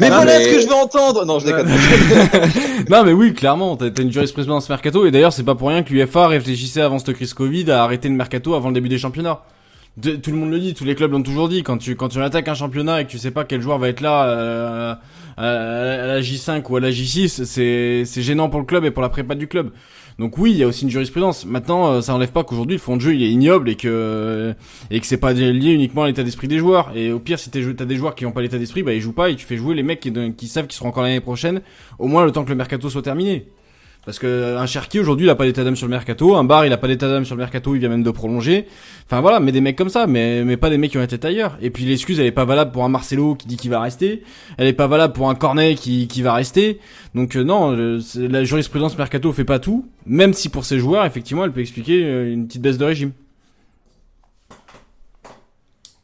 Mais 0.00 0.08
Non, 0.08 0.16
voilà 0.16 0.38
mais- 0.38 0.44
ce 0.44 0.54
que 0.54 0.60
je 0.60 0.66
veux 0.66 0.74
entendre 0.74 1.24
Non, 1.26 1.38
je 1.38 1.46
déconne. 1.46 1.68
non 2.88 3.04
mais 3.04 3.12
oui, 3.12 3.34
clairement, 3.34 3.76
t'as 3.76 3.88
une 3.90 4.10
jurisprudence 4.12 4.68
mercato 4.68 5.04
et 5.06 5.10
d'ailleurs 5.10 5.32
c'est 5.32 5.42
pas 5.42 5.54
pour 5.54 5.68
rien 5.68 5.82
que 5.82 5.92
l'UFA 5.92 6.28
réfléchissait 6.28 6.80
avant 6.80 6.98
cette 6.98 7.12
crise 7.14 7.34
Covid 7.34 7.70
à 7.70 7.82
arrêter 7.82 8.08
le 8.08 8.14
mercato 8.14 8.54
avant 8.54 8.68
le 8.68 8.74
début 8.74 8.88
des 8.88 8.98
championnats. 8.98 9.40
De- 9.96 10.16
tout 10.16 10.30
le 10.30 10.36
monde 10.36 10.50
le 10.50 10.58
dit, 10.60 10.74
tous 10.74 10.84
les 10.84 10.94
clubs 10.94 11.10
l'ont 11.12 11.22
toujours 11.22 11.48
dit. 11.48 11.62
Quand 11.62 11.78
tu 11.78 11.96
quand 11.96 12.08
tu 12.08 12.20
attaques 12.20 12.48
un 12.48 12.54
championnat 12.54 13.00
et 13.00 13.06
que 13.06 13.10
tu 13.10 13.18
sais 13.18 13.30
pas 13.30 13.44
quel 13.44 13.62
joueur 13.62 13.78
va 13.78 13.88
être 13.88 14.02
là 14.02 14.28
euh, 14.28 14.94
à, 15.38 15.42
à 16.02 16.06
la 16.06 16.20
J5 16.20 16.62
ou 16.68 16.76
à 16.76 16.80
la 16.80 16.90
J6, 16.90 17.44
c'est 17.44 18.02
c'est 18.04 18.22
gênant 18.22 18.50
pour 18.50 18.60
le 18.60 18.66
club 18.66 18.84
et 18.84 18.90
pour 18.90 19.02
la 19.02 19.08
prépa 19.08 19.34
du 19.34 19.48
club. 19.48 19.70
Donc 20.18 20.36
oui, 20.38 20.50
il 20.52 20.56
y 20.58 20.62
a 20.62 20.66
aussi 20.66 20.84
une 20.84 20.90
jurisprudence. 20.90 21.44
Maintenant, 21.46 21.88
euh, 21.92 22.00
ça 22.02 22.14
enlève 22.14 22.32
pas 22.32 22.44
qu'aujourd'hui 22.44 22.76
le 22.76 22.80
fond 22.80 22.96
de 22.96 23.00
jeu 23.02 23.14
il 23.14 23.22
est 23.22 23.30
ignoble 23.30 23.70
et 23.70 23.74
que 23.76 24.54
et 24.90 25.00
que 25.00 25.06
c'est 25.06 25.16
pas 25.16 25.32
lié 25.32 25.72
uniquement 25.72 26.02
à 26.04 26.08
l'état 26.08 26.22
d'esprit 26.22 26.48
des 26.48 26.58
joueurs. 26.58 26.92
Et 26.94 27.10
au 27.10 27.18
pire, 27.18 27.38
si 27.38 27.50
t'as 27.50 27.60
des 27.86 27.96
joueurs 27.96 28.14
qui 28.14 28.26
ont 28.26 28.32
pas 28.32 28.42
l'état 28.42 28.58
d'esprit, 28.58 28.82
bah 28.82 28.92
ils 28.92 29.00
jouent 29.00 29.12
pas 29.12 29.30
et 29.30 29.36
tu 29.36 29.46
fais 29.46 29.56
jouer 29.56 29.74
les 29.74 29.82
mecs 29.82 30.00
qui, 30.00 30.12
qui 30.36 30.46
savent 30.48 30.66
qu'ils 30.66 30.76
seront 30.76 30.88
encore 30.90 31.04
l'année 31.04 31.20
prochaine, 31.20 31.62
au 31.98 32.06
moins 32.06 32.24
le 32.26 32.32
temps 32.32 32.44
que 32.44 32.50
le 32.50 32.54
mercato 32.56 32.90
soit 32.90 33.02
terminé. 33.02 33.46
Parce 34.06 34.20
que 34.20 34.56
un 34.56 34.66
Cherki 34.66 35.00
aujourd'hui 35.00 35.26
il 35.26 35.30
a 35.30 35.34
pas 35.34 35.44
d'état 35.44 35.64
d'âme 35.64 35.74
sur 35.74 35.88
le 35.88 35.90
mercato, 35.90 36.36
un 36.36 36.44
bar 36.44 36.64
il 36.64 36.72
a 36.72 36.76
pas 36.76 36.86
d'état 36.86 37.08
d'âme 37.08 37.24
sur 37.24 37.34
le 37.34 37.40
mercato, 37.40 37.74
il 37.74 37.80
vient 37.80 37.88
même 37.88 38.04
de 38.04 38.10
prolonger. 38.12 38.66
Enfin 39.04 39.20
voilà, 39.20 39.40
mais 39.40 39.50
des 39.50 39.60
mecs 39.60 39.76
comme 39.76 39.88
ça, 39.88 40.06
mais 40.06 40.44
mais 40.44 40.56
pas 40.56 40.70
des 40.70 40.78
mecs 40.78 40.92
qui 40.92 40.98
ont 40.98 41.02
été 41.02 41.26
ailleurs. 41.26 41.58
Et 41.60 41.70
puis 41.70 41.84
l'excuse 41.84 42.20
elle 42.20 42.26
est 42.26 42.30
pas 42.30 42.44
valable 42.44 42.70
pour 42.70 42.84
un 42.84 42.88
Marcelo 42.88 43.34
qui 43.34 43.48
dit 43.48 43.56
qu'il 43.56 43.70
va 43.72 43.80
rester, 43.80 44.22
elle 44.58 44.68
est 44.68 44.72
pas 44.72 44.86
valable 44.86 45.12
pour 45.12 45.28
un 45.28 45.34
Cornet 45.34 45.74
qui 45.74 46.06
qui 46.06 46.22
va 46.22 46.34
rester. 46.34 46.78
Donc 47.16 47.36
euh, 47.36 47.42
non, 47.42 47.76
la 48.16 48.44
jurisprudence 48.44 48.96
mercato 48.96 49.32
fait 49.32 49.44
pas 49.44 49.58
tout, 49.58 49.88
même 50.06 50.34
si 50.34 50.50
pour 50.50 50.64
ces 50.64 50.78
joueurs 50.78 51.04
effectivement 51.04 51.44
elle 51.44 51.52
peut 51.52 51.60
expliquer 51.60 52.04
euh, 52.04 52.32
une 52.32 52.46
petite 52.46 52.62
baisse 52.62 52.78
de 52.78 52.84
régime. 52.84 53.10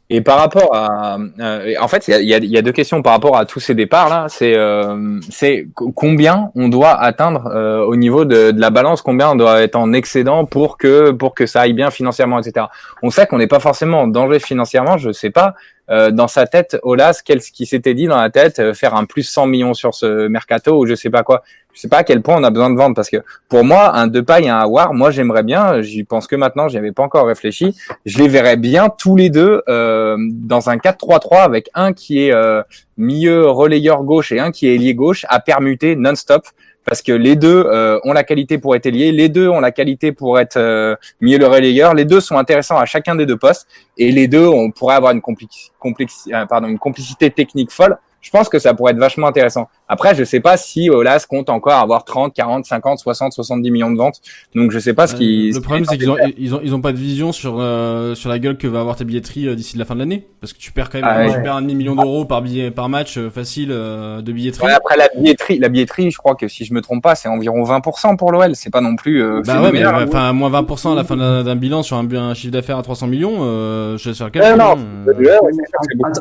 Et 0.09 0.21
par 0.21 0.37
rapport 0.37 0.75
à, 0.75 1.17
euh, 1.39 1.73
en 1.79 1.87
fait, 1.87 2.07
il 2.07 2.11
y 2.25 2.33
a, 2.33 2.37
y 2.37 2.57
a- 2.57 2.61
deux 2.61 2.71
questions 2.73 3.01
par 3.01 3.13
rapport 3.13 3.37
à 3.37 3.45
tous 3.45 3.59
ces 3.61 3.73
départs 3.73 4.09
là. 4.09 4.25
C'est, 4.29 4.53
euh, 4.55 5.19
c'est 5.29 5.67
co- 5.73 5.91
combien 5.91 6.51
on 6.55 6.67
doit 6.67 6.91
atteindre 6.99 7.47
euh, 7.47 7.83
au 7.85 7.95
niveau 7.95 8.25
de, 8.25 8.51
de 8.51 8.59
la 8.61 8.69
balance, 8.69 9.01
combien 9.01 9.29
on 9.31 9.35
doit 9.35 9.61
être 9.61 9.75
en 9.77 9.93
excédent 9.93 10.45
pour 10.45 10.77
que 10.77 11.11
pour 11.11 11.33
que 11.33 11.45
ça 11.45 11.61
aille 11.61 11.73
bien 11.73 11.89
financièrement, 11.89 12.39
etc. 12.39 12.67
On 13.01 13.09
sait 13.09 13.25
qu'on 13.27 13.37
n'est 13.37 13.47
pas 13.47 13.61
forcément 13.61 14.01
en 14.01 14.07
danger 14.07 14.39
financièrement. 14.39 14.97
Je 14.97 15.11
sais 15.11 15.29
pas 15.31 15.55
euh, 15.89 16.11
dans 16.11 16.27
sa 16.29 16.47
tête, 16.47 16.77
Olas, 16.83 17.21
qu'est-ce 17.25 17.51
qui 17.51 17.65
s'était 17.65 17.93
dit 17.93 18.07
dans 18.07 18.19
la 18.21 18.29
tête, 18.29 18.59
euh, 18.59 18.73
faire 18.73 18.95
un 18.95 19.05
plus 19.05 19.23
100 19.23 19.47
millions 19.47 19.73
sur 19.73 19.93
ce 19.93 20.27
mercato 20.27 20.77
ou 20.77 20.85
je 20.85 20.95
sais 20.95 21.09
pas 21.09 21.23
quoi? 21.23 21.43
Je 21.73 21.79
sais 21.79 21.87
pas 21.87 21.97
à 21.97 22.03
quel 22.03 22.21
point 22.21 22.37
on 22.39 22.43
a 22.43 22.49
besoin 22.49 22.69
de 22.69 22.75
vendre 22.75 22.95
parce 22.95 23.09
que 23.09 23.17
pour 23.49 23.63
moi, 23.63 23.95
un 23.95 24.07
Depay 24.07 24.43
et 24.43 24.49
un 24.49 24.57
Awar, 24.57 24.93
moi 24.93 25.11
j'aimerais 25.11 25.43
bien. 25.43 25.81
J'y 25.81 26.03
pense 26.03 26.27
que 26.27 26.35
maintenant, 26.35 26.67
j'y 26.67 26.77
avais 26.77 26.91
pas 26.91 27.03
encore 27.03 27.27
réfléchi 27.27 27.75
je 28.05 28.17
les 28.19 28.27
verrais 28.27 28.57
bien 28.57 28.89
tous 28.89 29.15
les 29.15 29.29
deux 29.29 29.61
euh, 29.67 30.17
dans 30.19 30.69
un 30.69 30.77
4-3-3 30.77 31.41
avec 31.43 31.69
un 31.73 31.93
qui 31.93 32.25
est 32.25 32.31
euh, 32.31 32.61
milieu 32.97 33.49
relayeur 33.49 34.03
gauche 34.03 34.31
et 34.31 34.39
un 34.39 34.51
qui 34.51 34.67
est 34.67 34.75
ailier 34.75 34.93
gauche 34.93 35.25
à 35.29 35.39
permuter 35.39 35.95
non-stop 35.95 36.45
parce 36.85 37.01
que 37.01 37.13
les 37.13 37.35
deux 37.35 37.63
euh, 37.65 37.99
ont 38.03 38.13
la 38.13 38.23
qualité 38.23 38.57
pour 38.57 38.75
être 38.75 38.85
ailier, 38.85 39.11
les 39.11 39.29
deux 39.29 39.47
ont 39.47 39.59
la 39.59 39.71
qualité 39.71 40.11
pour 40.11 40.39
être 40.39 40.57
euh, 40.57 40.95
milieu 41.21 41.45
relayeur, 41.47 41.93
les 41.93 42.05
deux 42.05 42.19
sont 42.19 42.37
intéressants 42.37 42.77
à 42.77 42.85
chacun 42.85 43.15
des 43.15 43.25
deux 43.25 43.37
postes 43.37 43.67
et 43.97 44.11
les 44.11 44.27
deux 44.27 44.45
on 44.45 44.71
pourrait 44.71 44.95
avoir 44.95 45.13
une, 45.13 45.21
euh, 45.21 46.45
pardon, 46.45 46.67
une 46.67 46.79
complicité 46.79 47.29
technique 47.29 47.71
folle. 47.71 47.97
Je 48.23 48.31
pense 48.31 48.49
que 48.49 48.57
ça 48.57 48.73
pourrait 48.73 48.93
être 48.93 48.97
vachement 48.99 49.27
intéressant. 49.27 49.67
Après, 49.87 50.15
je 50.15 50.23
sais 50.23 50.39
pas 50.39 50.57
si 50.57 50.89
Olas 50.89 51.25
compte 51.29 51.51
encore 51.51 51.73
avoir 51.73 52.03
30, 52.05 52.33
40, 52.33 52.65
50, 52.65 52.97
60, 52.97 53.33
70 53.33 53.69
millions 53.69 53.91
de 53.91 53.97
ventes. 53.97 54.21
Donc 54.55 54.71
je 54.71 54.79
sais 54.79 54.93
pas 54.93 55.05
ce 55.05 55.15
qui. 55.15 55.51
Euh, 55.51 55.53
le 55.53 55.61
problème 55.61 55.85
c'est 55.85 55.97
qu'ils 55.97 56.09
ont 56.09 56.17
ils 56.37 56.55
ont 56.55 56.61
ils 56.63 56.73
ont 56.73 56.81
pas 56.81 56.93
de 56.93 56.97
vision 56.97 57.31
sur 57.31 57.57
euh, 57.59 58.15
sur 58.15 58.29
la 58.29 58.39
gueule 58.39 58.57
que 58.57 58.65
va 58.65 58.79
avoir 58.79 58.95
ta 58.95 59.03
billetterie 59.03 59.47
euh, 59.47 59.55
d'ici 59.55 59.77
la 59.77 59.85
fin 59.85 59.93
de 59.93 59.99
l'année 59.99 60.25
parce 60.41 60.53
que 60.53 60.57
tu 60.57 60.71
perds 60.71 60.89
quand 60.89 60.99
même 60.99 61.07
Ah 61.07 61.25
tu 61.29 61.37
ouais. 61.37 61.43
perds 61.43 61.55
un 61.55 61.61
demi 61.61 61.75
million 61.75 61.95
d'euros 61.95 62.25
par 62.25 62.41
billet 62.41 62.71
par 62.71 62.89
match 62.89 63.17
euh, 63.17 63.29
facile 63.29 63.69
euh, 63.71 64.21
de 64.21 64.31
billetterie. 64.31 64.65
Ouais, 64.65 64.73
après 64.73 64.97
la 64.97 65.07
billetterie, 65.15 65.59
la 65.59 65.69
billetterie, 65.69 66.11
je 66.11 66.17
crois 66.17 66.35
que 66.35 66.47
si 66.47 66.65
je 66.65 66.73
me 66.73 66.81
trompe 66.81 67.03
pas, 67.03 67.15
c'est 67.15 67.29
environ 67.29 67.63
20% 67.63 68.17
pour 68.17 68.31
l'OL. 68.31 68.55
C'est 68.55 68.69
pas 68.69 68.81
non 68.81 68.95
plus. 68.95 69.23
Euh, 69.23 69.41
Bah 69.45 69.61
ouais, 69.61 69.71
mais 69.71 69.83
hein. 69.83 70.05
enfin 70.07 70.33
moins 70.33 70.49
20% 70.49 70.93
à 70.93 70.95
la 70.95 71.03
fin 71.03 71.15
d'un 71.17 71.55
bilan 71.55 71.83
sur 71.83 71.97
un, 71.97 72.07
un 72.13 72.33
chiffre 72.33 72.53
d'affaires 72.53 72.77
à 72.77 72.83
300 72.83 73.07
millions, 73.07 73.37
euh, 73.41 73.97
je 73.97 74.09
sais 74.09 74.13
sur 74.13 74.25
lequel. 74.25 74.43
Euh, 74.43 74.75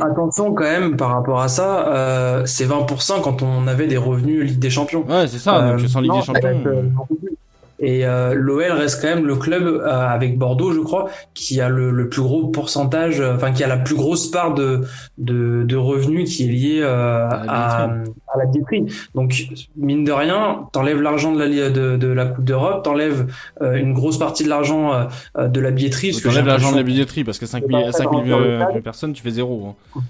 Attention 0.00 0.52
quand 0.54 0.64
même 0.64 0.96
par 0.96 1.10
rapport 1.10 1.40
à 1.40 1.48
ça, 1.48 1.91
euh, 1.92 2.42
c'est 2.46 2.66
20% 2.66 3.20
quand 3.22 3.42
on 3.42 3.66
avait 3.66 3.86
des 3.86 3.96
revenus 3.98 4.42
Ligue 4.44 4.58
des 4.58 4.70
Champions. 4.70 5.04
Ouais, 5.08 5.26
c'est 5.28 5.38
ça. 5.38 5.62
Euh, 5.62 5.76
donc 5.76 5.88
sans 5.88 6.00
Ligue 6.00 6.12
non, 6.12 6.20
des 6.20 6.24
Champions. 6.26 6.62
euh. 6.66 6.82
Et 7.84 8.06
euh, 8.06 8.32
l'OL 8.34 8.62
reste 8.70 9.02
quand 9.02 9.08
même 9.08 9.26
le 9.26 9.34
club 9.34 9.82
avec 9.84 10.38
Bordeaux, 10.38 10.72
je 10.72 10.78
crois, 10.78 11.08
qui 11.34 11.60
a 11.60 11.68
le, 11.68 11.90
le 11.90 12.08
plus 12.08 12.22
gros 12.22 12.46
pourcentage, 12.46 13.20
enfin 13.20 13.50
qui 13.50 13.64
a 13.64 13.66
la 13.66 13.76
plus 13.76 13.96
grosse 13.96 14.30
part 14.30 14.54
de 14.54 14.82
de, 15.18 15.64
de 15.64 15.76
revenus 15.76 16.30
qui 16.36 16.44
est 16.44 16.52
liée 16.52 16.82
à, 16.84 17.26
à, 17.26 17.88
la 18.38 18.46
billetterie. 18.46 18.86
Donc 19.16 19.34
mine 19.76 20.04
de 20.04 20.12
rien, 20.12 20.68
t'enlèves 20.72 21.02
l'argent 21.02 21.32
de 21.32 21.40
la 21.40 21.70
de, 21.70 21.96
de 21.96 22.06
la 22.06 22.26
Coupe 22.26 22.44
d'Europe, 22.44 22.84
t'enlèves 22.84 23.26
une 23.60 23.94
grosse 23.94 24.16
partie 24.16 24.44
de 24.44 24.48
l'argent 24.48 25.08
de 25.36 25.60
la 25.60 25.72
billetterie. 25.72 26.16
T'enlèves 26.22 26.46
l'argent 26.46 26.70
de 26.70 26.76
la 26.76 26.84
billetterie 26.84 27.24
parce 27.24 27.40
que 27.40 27.46
5 27.46 27.64
000, 27.68 27.90
5 27.90 28.08
000 28.24 28.80
personnes, 28.84 29.12
tu 29.12 29.22
fais 29.24 29.30
zéro. 29.30 29.74
Hein. 29.96 30.00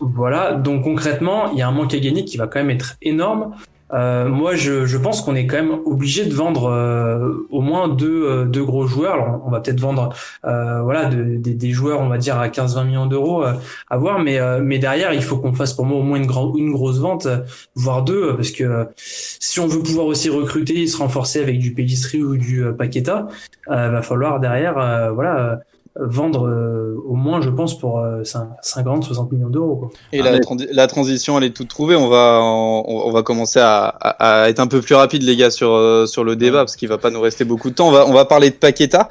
Voilà, 0.00 0.52
donc 0.52 0.84
concrètement, 0.84 1.50
il 1.52 1.58
y 1.58 1.62
a 1.62 1.68
un 1.68 1.72
manque 1.72 1.94
à 1.94 1.98
gagner 1.98 2.24
qui 2.24 2.36
va 2.36 2.46
quand 2.46 2.60
même 2.60 2.70
être 2.70 2.96
énorme. 3.02 3.52
Euh, 3.92 4.28
moi, 4.28 4.54
je, 4.54 4.96
pense 4.96 5.22
qu'on 5.22 5.34
est 5.34 5.46
quand 5.46 5.56
même 5.56 5.78
obligé 5.86 6.24
de 6.24 6.34
vendre 6.34 6.66
euh, 6.66 7.46
au 7.50 7.60
moins 7.60 7.88
deux, 7.88 8.24
euh, 8.26 8.64
gros 8.64 8.86
joueurs. 8.86 9.40
On 9.46 9.50
va 9.50 9.60
peut-être 9.60 9.80
vendre 9.80 10.14
voilà 10.42 11.06
de, 11.06 11.36
de, 11.36 11.52
des 11.52 11.70
joueurs, 11.70 12.00
on 12.00 12.08
va 12.08 12.18
dire 12.18 12.38
à 12.38 12.48
15-20 12.48 12.86
millions 12.86 13.06
d'euros 13.06 13.44
à 13.44 13.96
voir, 13.96 14.18
mais 14.18 14.78
derrière, 14.78 15.12
il 15.12 15.22
faut 15.22 15.38
qu'on 15.38 15.52
fasse 15.52 15.72
pour 15.72 15.86
moi 15.86 15.98
au 15.98 16.02
moins 16.02 16.18
une, 16.18 16.26
grande 16.26 16.56
une 16.58 16.72
grosse 16.72 16.98
vente, 16.98 17.28
voire 17.74 18.02
deux, 18.02 18.36
parce 18.36 18.50
que 18.50 18.86
si 18.96 19.60
on 19.60 19.66
veut 19.66 19.82
pouvoir 19.82 20.06
aussi 20.06 20.28
recruter, 20.28 20.86
se 20.86 20.96
renforcer 20.96 21.40
avec 21.40 21.58
du 21.58 21.72
Pellistri 21.72 22.22
ou 22.22 22.36
du 22.36 22.64
Paqueta, 22.76 23.28
va 23.66 24.02
falloir 24.02 24.40
derrière, 24.40 24.74
voilà 25.14 25.60
vendre 25.98 26.46
euh, 26.46 26.94
au 27.08 27.14
moins, 27.14 27.40
je 27.40 27.50
pense, 27.50 27.78
pour 27.78 28.04
50, 28.22 29.02
euh, 29.02 29.06
60 29.06 29.32
millions 29.32 29.48
d'euros. 29.48 29.90
Et 30.12 30.22
la, 30.22 30.38
la, 30.72 30.86
transition, 30.86 31.38
elle 31.38 31.44
est 31.44 31.56
toute 31.56 31.68
trouvée. 31.68 31.96
On 31.96 32.08
va, 32.08 32.40
on, 32.42 33.10
va 33.10 33.22
commencer 33.22 33.58
à, 33.60 33.86
à, 33.86 34.48
être 34.48 34.60
un 34.60 34.66
peu 34.66 34.80
plus 34.80 34.94
rapide, 34.94 35.22
les 35.22 35.36
gars, 35.36 35.50
sur, 35.50 35.72
euh, 35.72 36.06
sur 36.06 36.22
le 36.22 36.36
débat, 36.36 36.58
parce 36.60 36.76
qu'il 36.76 36.88
va 36.88 36.98
pas 36.98 37.10
nous 37.10 37.20
rester 37.20 37.44
beaucoup 37.44 37.70
de 37.70 37.74
temps. 37.74 37.88
On 37.88 37.92
va, 37.92 38.06
on 38.06 38.12
va 38.12 38.24
parler 38.24 38.50
de 38.50 38.54
Paqueta. 38.54 39.08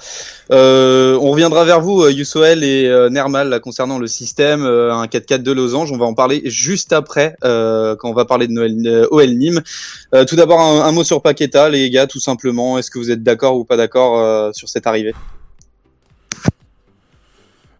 Euh, 0.51 1.17
on 1.21 1.31
reviendra 1.31 1.65
vers 1.65 1.81
vous, 1.81 2.07
Yusoel 2.07 2.63
et 2.63 3.09
Nermal, 3.09 3.49
là, 3.49 3.59
concernant 3.59 3.99
le 3.99 4.07
système, 4.07 4.63
un 4.63 5.05
4-4 5.05 5.43
de 5.43 5.51
losange. 5.51 5.91
On 5.91 5.97
va 5.97 6.05
en 6.05 6.13
parler 6.13 6.41
juste 6.45 6.93
après, 6.93 7.35
quand 7.41 8.09
on 8.09 8.13
va 8.13 8.25
parler 8.25 8.47
de 8.47 8.53
Noël, 8.53 9.07
OL 9.11 9.29
Nîmes. 9.31 9.61
tout 10.27 10.35
d'abord, 10.35 10.61
un, 10.61 10.85
un, 10.85 10.91
mot 10.91 11.03
sur 11.03 11.21
Paqueta, 11.21 11.69
les 11.69 11.89
gars, 11.89 12.07
tout 12.07 12.19
simplement. 12.19 12.77
Est-ce 12.77 12.91
que 12.91 12.99
vous 12.99 13.11
êtes 13.11 13.23
d'accord 13.23 13.57
ou 13.57 13.65
pas 13.65 13.75
d'accord 13.75 14.53
sur 14.55 14.69
cette 14.69 14.88
arrivée? 14.88 15.13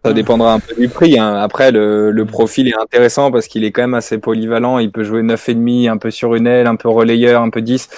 Ça 0.04 0.12
dépendra 0.12 0.54
un 0.54 0.60
peu 0.60 0.74
du 0.74 0.88
prix. 0.88 1.18
Hein. 1.18 1.36
Après, 1.36 1.70
le, 1.72 2.24
profil 2.24 2.68
est 2.68 2.80
intéressant 2.80 3.30
parce 3.30 3.48
qu'il 3.48 3.64
est 3.64 3.72
quand 3.72 3.82
même 3.82 3.94
assez 3.94 4.18
polyvalent. 4.18 4.78
Il 4.78 4.90
peut 4.90 5.04
jouer 5.04 5.22
9,5, 5.22 5.90
un 5.90 5.96
peu 5.96 6.10
sur 6.10 6.34
une 6.34 6.46
aile, 6.46 6.66
un 6.66 6.76
peu 6.76 6.88
relayeur, 6.88 7.42
un 7.42 7.50
peu 7.50 7.62
10. 7.62 7.88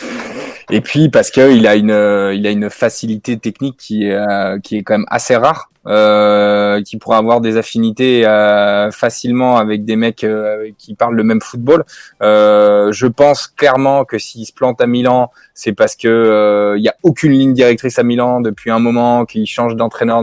Et 0.71 0.81
puis 0.81 1.09
parce 1.09 1.31
qu'il 1.31 1.67
a 1.67 1.75
une, 1.75 1.91
il 2.35 2.47
a 2.47 2.51
une 2.51 2.71
facilité 2.71 3.39
technique 3.39 3.77
qui 3.77 4.07
est, 4.07 4.15
euh, 4.15 4.59
qui 4.61 4.77
est 4.77 4.83
quand 4.83 4.95
même 4.95 5.07
assez 5.09 5.37
rare 5.37 5.71
euh, 5.87 6.83
qui 6.83 6.99
pourra 6.99 7.17
avoir 7.17 7.41
des 7.41 7.57
affinités 7.57 8.27
euh, 8.27 8.91
facilement 8.91 9.57
avec 9.57 9.85
des 9.85 9.97
mecs 9.97 10.25
euh, 10.25 10.71
qui 10.77 10.95
parlent 10.95 11.15
le 11.15 11.25
même 11.25 11.41
football. 11.41 11.85
Euh, 12.23 12.93
je 12.93 13.07
pense 13.07 13.47
clairement 13.47 14.05
que 14.05 14.19
s'il 14.19 14.45
se 14.45 14.53
plante 14.53 14.81
à 14.81 14.87
Milan, 14.87 15.31
c'est 15.55 15.73
parce 15.73 15.97
que 15.97 16.75
il 16.77 16.83
y 16.83 16.89
a 16.89 16.95
aucune 17.03 17.33
ligne 17.33 17.55
directrice 17.55 17.99
à 17.99 18.03
Milan 18.03 18.41
depuis 18.41 18.71
un 18.71 18.79
moment, 18.79 19.25
qu'ils 19.25 19.47
changent 19.47 19.77
d'entraîneur 19.77 20.23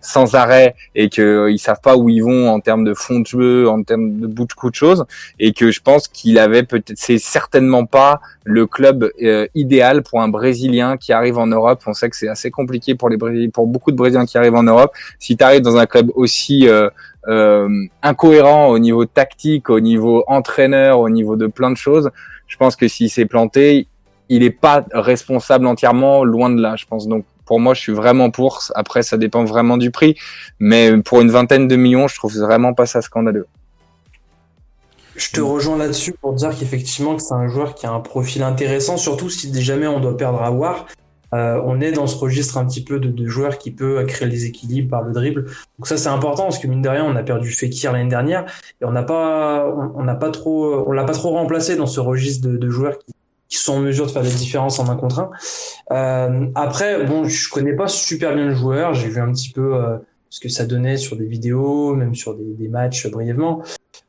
sans 0.00 0.34
arrêt 0.34 0.74
et 0.94 1.08
qu'ils 1.08 1.46
ils 1.50 1.58
savent 1.58 1.80
pas 1.80 1.96
où 1.96 2.08
ils 2.08 2.22
vont 2.22 2.48
en 2.48 2.60
termes 2.60 2.84
de 2.84 2.94
fond 2.94 3.20
de 3.20 3.26
jeu, 3.26 3.68
en 3.68 3.82
termes 3.82 4.18
de 4.18 4.26
bout 4.26 4.46
de 4.46 4.52
coup 4.52 4.70
de 4.70 4.74
choses, 4.74 5.04
et 5.38 5.52
que 5.52 5.70
je 5.70 5.80
pense 5.80 6.08
qu'il 6.08 6.38
avait 6.38 6.64
peut-être, 6.64 6.94
c'est 6.96 7.18
certainement 7.18 7.86
pas 7.86 8.20
le 8.44 8.66
club 8.66 9.10
idéal 9.54 10.02
pour 10.02 10.20
un 10.22 10.28
Brésilien 10.28 10.96
qui 10.96 11.12
arrive 11.12 11.38
en 11.38 11.46
Europe. 11.46 11.82
On 11.86 11.92
sait 11.92 12.10
que 12.10 12.16
c'est 12.16 12.28
assez 12.28 12.50
compliqué 12.50 12.94
pour 12.94 13.08
les 13.08 13.16
Brésiliens, 13.16 13.50
pour 13.50 13.66
beaucoup 13.66 13.92
de 13.92 13.96
Brésiliens 13.96 14.26
qui 14.26 14.38
arrivent 14.38 14.56
en 14.56 14.64
Europe 14.64 14.81
si 15.18 15.36
tu 15.36 15.44
arrives 15.44 15.62
dans 15.62 15.76
un 15.76 15.86
club 15.86 16.10
aussi 16.14 16.68
euh, 16.68 16.88
euh, 17.28 17.68
incohérent 18.02 18.68
au 18.68 18.78
niveau 18.78 19.04
tactique, 19.04 19.70
au 19.70 19.80
niveau 19.80 20.24
entraîneur, 20.26 21.00
au 21.00 21.08
niveau 21.08 21.36
de 21.36 21.46
plein 21.46 21.70
de 21.70 21.76
choses, 21.76 22.10
je 22.46 22.56
pense 22.56 22.76
que 22.76 22.88
s'il 22.88 23.10
s'est 23.10 23.26
planté, 23.26 23.86
il 24.28 24.40
n'est 24.40 24.50
pas 24.50 24.84
responsable 24.92 25.66
entièrement, 25.66 26.24
loin 26.24 26.50
de 26.50 26.60
là, 26.60 26.76
je 26.76 26.86
pense. 26.86 27.06
Donc 27.06 27.24
pour 27.44 27.60
moi, 27.60 27.74
je 27.74 27.80
suis 27.80 27.92
vraiment 27.92 28.30
pour. 28.30 28.62
Après, 28.74 29.02
ça 29.02 29.16
dépend 29.16 29.44
vraiment 29.44 29.76
du 29.76 29.90
prix, 29.90 30.16
mais 30.58 30.96
pour 31.02 31.20
une 31.20 31.30
vingtaine 31.30 31.68
de 31.68 31.76
millions, 31.76 32.08
je 32.08 32.16
trouve 32.16 32.34
vraiment 32.36 32.74
pas 32.74 32.86
ça 32.86 33.02
scandaleux. 33.02 33.46
Je 35.16 35.30
te 35.30 35.40
rejoins 35.40 35.76
là-dessus 35.76 36.14
pour 36.18 36.32
dire 36.32 36.56
qu'effectivement 36.58 37.16
que 37.16 37.22
c'est 37.22 37.34
un 37.34 37.48
joueur 37.48 37.74
qui 37.74 37.84
a 37.86 37.92
un 37.92 38.00
profil 38.00 38.42
intéressant, 38.42 38.96
surtout 38.96 39.28
si 39.28 39.52
jamais 39.62 39.86
on 39.86 40.00
doit 40.00 40.16
perdre 40.16 40.42
à 40.42 40.50
voir. 40.50 40.86
Euh, 41.34 41.60
on 41.64 41.80
est 41.80 41.92
dans 41.92 42.06
ce 42.06 42.16
registre 42.16 42.58
un 42.58 42.66
petit 42.66 42.84
peu 42.84 42.98
de, 42.98 43.08
de 43.08 43.26
joueurs 43.26 43.58
qui 43.58 43.70
peut 43.70 44.04
créer 44.06 44.28
les 44.28 44.46
équilibres 44.46 44.90
par 44.90 45.02
le 45.02 45.12
dribble. 45.12 45.44
Donc 45.78 45.86
ça 45.86 45.96
c'est 45.96 46.08
important 46.08 46.44
parce 46.44 46.58
que 46.58 46.66
mine 46.66 46.82
de 46.82 46.88
rien 46.88 47.04
on 47.04 47.16
a 47.16 47.22
perdu 47.22 47.50
Fekir 47.50 47.92
l'année 47.92 48.10
dernière 48.10 48.44
et 48.80 48.84
on 48.84 48.92
n'a 48.92 49.02
pas 49.02 49.66
on 49.94 50.04
n'a 50.04 50.14
pas 50.14 50.30
trop 50.30 50.84
on 50.86 50.92
l'a 50.92 51.04
pas 51.04 51.14
trop 51.14 51.30
remplacé 51.30 51.76
dans 51.76 51.86
ce 51.86 52.00
registre 52.00 52.48
de, 52.48 52.56
de 52.56 52.68
joueurs 52.68 52.98
qui, 52.98 53.12
qui, 53.48 53.56
sont 53.56 53.74
en 53.74 53.80
mesure 53.80 54.06
de 54.06 54.10
faire 54.10 54.22
des 54.22 54.30
différences 54.30 54.78
en 54.78 54.88
un 54.88 54.96
contre 54.96 55.20
un. 55.20 55.30
Euh, 55.92 56.46
après 56.54 57.04
bon 57.04 57.24
je 57.24 57.50
connais 57.50 57.74
pas 57.74 57.88
super 57.88 58.34
bien 58.34 58.46
le 58.46 58.54
joueur, 58.54 58.94
j'ai 58.94 59.08
vu 59.08 59.20
un 59.20 59.32
petit 59.32 59.50
peu 59.50 59.74
euh, 59.74 59.96
ce 60.28 60.40
que 60.40 60.48
ça 60.48 60.66
donnait 60.66 60.96
sur 60.96 61.16
des 61.16 61.26
vidéos, 61.26 61.94
même 61.94 62.14
sur 62.14 62.34
des, 62.34 62.44
des 62.44 62.68
matchs 62.68 63.10
brièvement. 63.10 63.62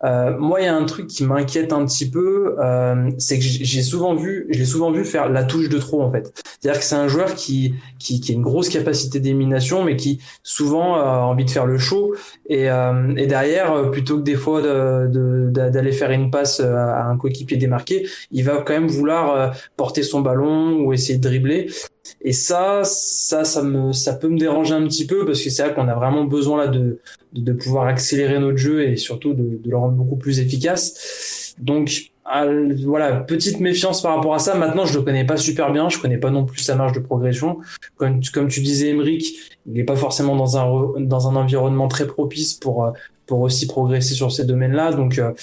Euh, 0.03 0.37
moi, 0.37 0.61
il 0.61 0.65
y 0.65 0.67
a 0.67 0.75
un 0.75 0.85
truc 0.85 1.07
qui 1.07 1.23
m'inquiète 1.23 1.73
un 1.73 1.85
petit 1.85 2.09
peu, 2.09 2.55
euh, 2.59 3.09
c'est 3.17 3.39
que 3.39 3.43
j'ai 3.45 3.81
souvent 3.81 4.15
vu, 4.15 4.47
je 4.49 4.63
souvent 4.63 4.91
vu 4.91 5.05
faire 5.05 5.29
la 5.29 5.43
touche 5.43 5.69
de 5.69 5.77
trop 5.77 6.01
en 6.01 6.11
fait. 6.11 6.33
C'est-à-dire 6.59 6.79
que 6.79 6.85
c'est 6.85 6.95
un 6.95 7.07
joueur 7.07 7.35
qui, 7.35 7.75
qui, 7.99 8.21
a 8.29 8.33
une 8.33 8.41
grosse 8.41 8.69
capacité 8.69 9.19
d'élimination, 9.19 9.83
mais 9.83 9.95
qui 9.95 10.21
souvent 10.43 10.95
a 10.95 11.19
envie 11.19 11.45
de 11.45 11.49
faire 11.49 11.65
le 11.65 11.77
show 11.77 12.13
et, 12.47 12.69
euh, 12.69 13.15
et 13.15 13.27
derrière, 13.27 13.73
euh, 13.73 13.89
plutôt 13.89 14.17
que 14.17 14.23
des 14.23 14.35
fois 14.35 14.61
d'aller 14.61 15.91
faire 15.91 16.11
une 16.11 16.29
passe 16.31 16.59
à 16.59 17.05
un 17.05 17.17
coéquipier 17.17 17.57
démarqué, 17.57 18.07
il 18.31 18.43
va 18.43 18.57
quand 18.57 18.73
même 18.73 18.87
vouloir 18.87 19.35
euh, 19.35 19.49
porter 19.77 20.03
son 20.03 20.21
ballon 20.21 20.79
ou 20.81 20.93
essayer 20.93 21.17
de 21.17 21.23
dribbler. 21.23 21.69
Et 22.21 22.33
ça, 22.33 22.81
ça, 22.83 23.43
ça 23.43 23.63
me, 23.63 23.93
ça 23.93 24.13
peut 24.13 24.27
me 24.27 24.37
déranger 24.37 24.73
un 24.73 24.85
petit 24.87 25.05
peu 25.05 25.25
parce 25.25 25.41
que 25.41 25.49
c'est 25.49 25.63
vrai 25.63 25.73
qu'on 25.73 25.87
a 25.87 25.95
vraiment 25.95 26.25
besoin 26.25 26.57
là 26.57 26.67
de, 26.67 26.99
de, 27.33 27.53
pouvoir 27.53 27.87
accélérer 27.87 28.39
notre 28.39 28.57
jeu 28.57 28.83
et 28.83 28.97
surtout 28.97 29.33
de, 29.33 29.59
de 29.63 29.69
le 29.69 29.77
rendre 29.77 29.93
beaucoup 29.93 30.17
plus 30.17 30.39
efficace. 30.39 31.55
Donc 31.59 32.11
voilà, 32.85 33.17
petite 33.17 33.59
méfiance 33.59 34.01
par 34.01 34.15
rapport 34.15 34.33
à 34.33 34.39
ça. 34.39 34.55
Maintenant, 34.55 34.85
je 34.85 34.97
le 34.97 35.03
connais 35.03 35.25
pas 35.25 35.37
super 35.37 35.71
bien, 35.71 35.89
je 35.89 35.99
connais 35.99 36.17
pas 36.17 36.29
non 36.29 36.45
plus 36.45 36.59
sa 36.59 36.75
marge 36.75 36.93
de 36.93 36.99
progression. 36.99 37.59
Comme, 37.97 38.21
comme 38.33 38.47
tu 38.47 38.61
disais, 38.61 38.89
Emric, 38.89 39.35
il 39.65 39.73
n'est 39.73 39.83
pas 39.83 39.95
forcément 39.95 40.35
dans 40.35 40.57
un 40.57 41.01
dans 41.01 41.27
un 41.27 41.35
environnement 41.35 41.87
très 41.87 42.07
propice 42.07 42.53
pour 42.53 42.93
pour 43.25 43.41
aussi 43.41 43.67
progresser 43.67 44.13
sur 44.13 44.31
ces 44.31 44.45
domaines-là. 44.45 44.93
Donc 44.93 45.19
euh, 45.19 45.33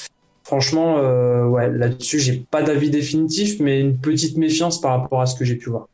franchement, 0.45 0.99
euh, 0.99 1.45
ouais, 1.47 1.71
là-dessus, 1.71 2.19
j'ai 2.19 2.45
pas 2.51 2.63
d'avis 2.63 2.91
définitif, 2.91 3.61
mais 3.61 3.81
une 3.81 3.99
petite 3.99 4.37
méfiance 4.37 4.81
par 4.81 5.01
rapport 5.01 5.21
à 5.21 5.27
ce 5.27 5.39
que 5.39 5.45
j'ai 5.45 5.57
pu 5.57 5.71
voir. 5.71 5.89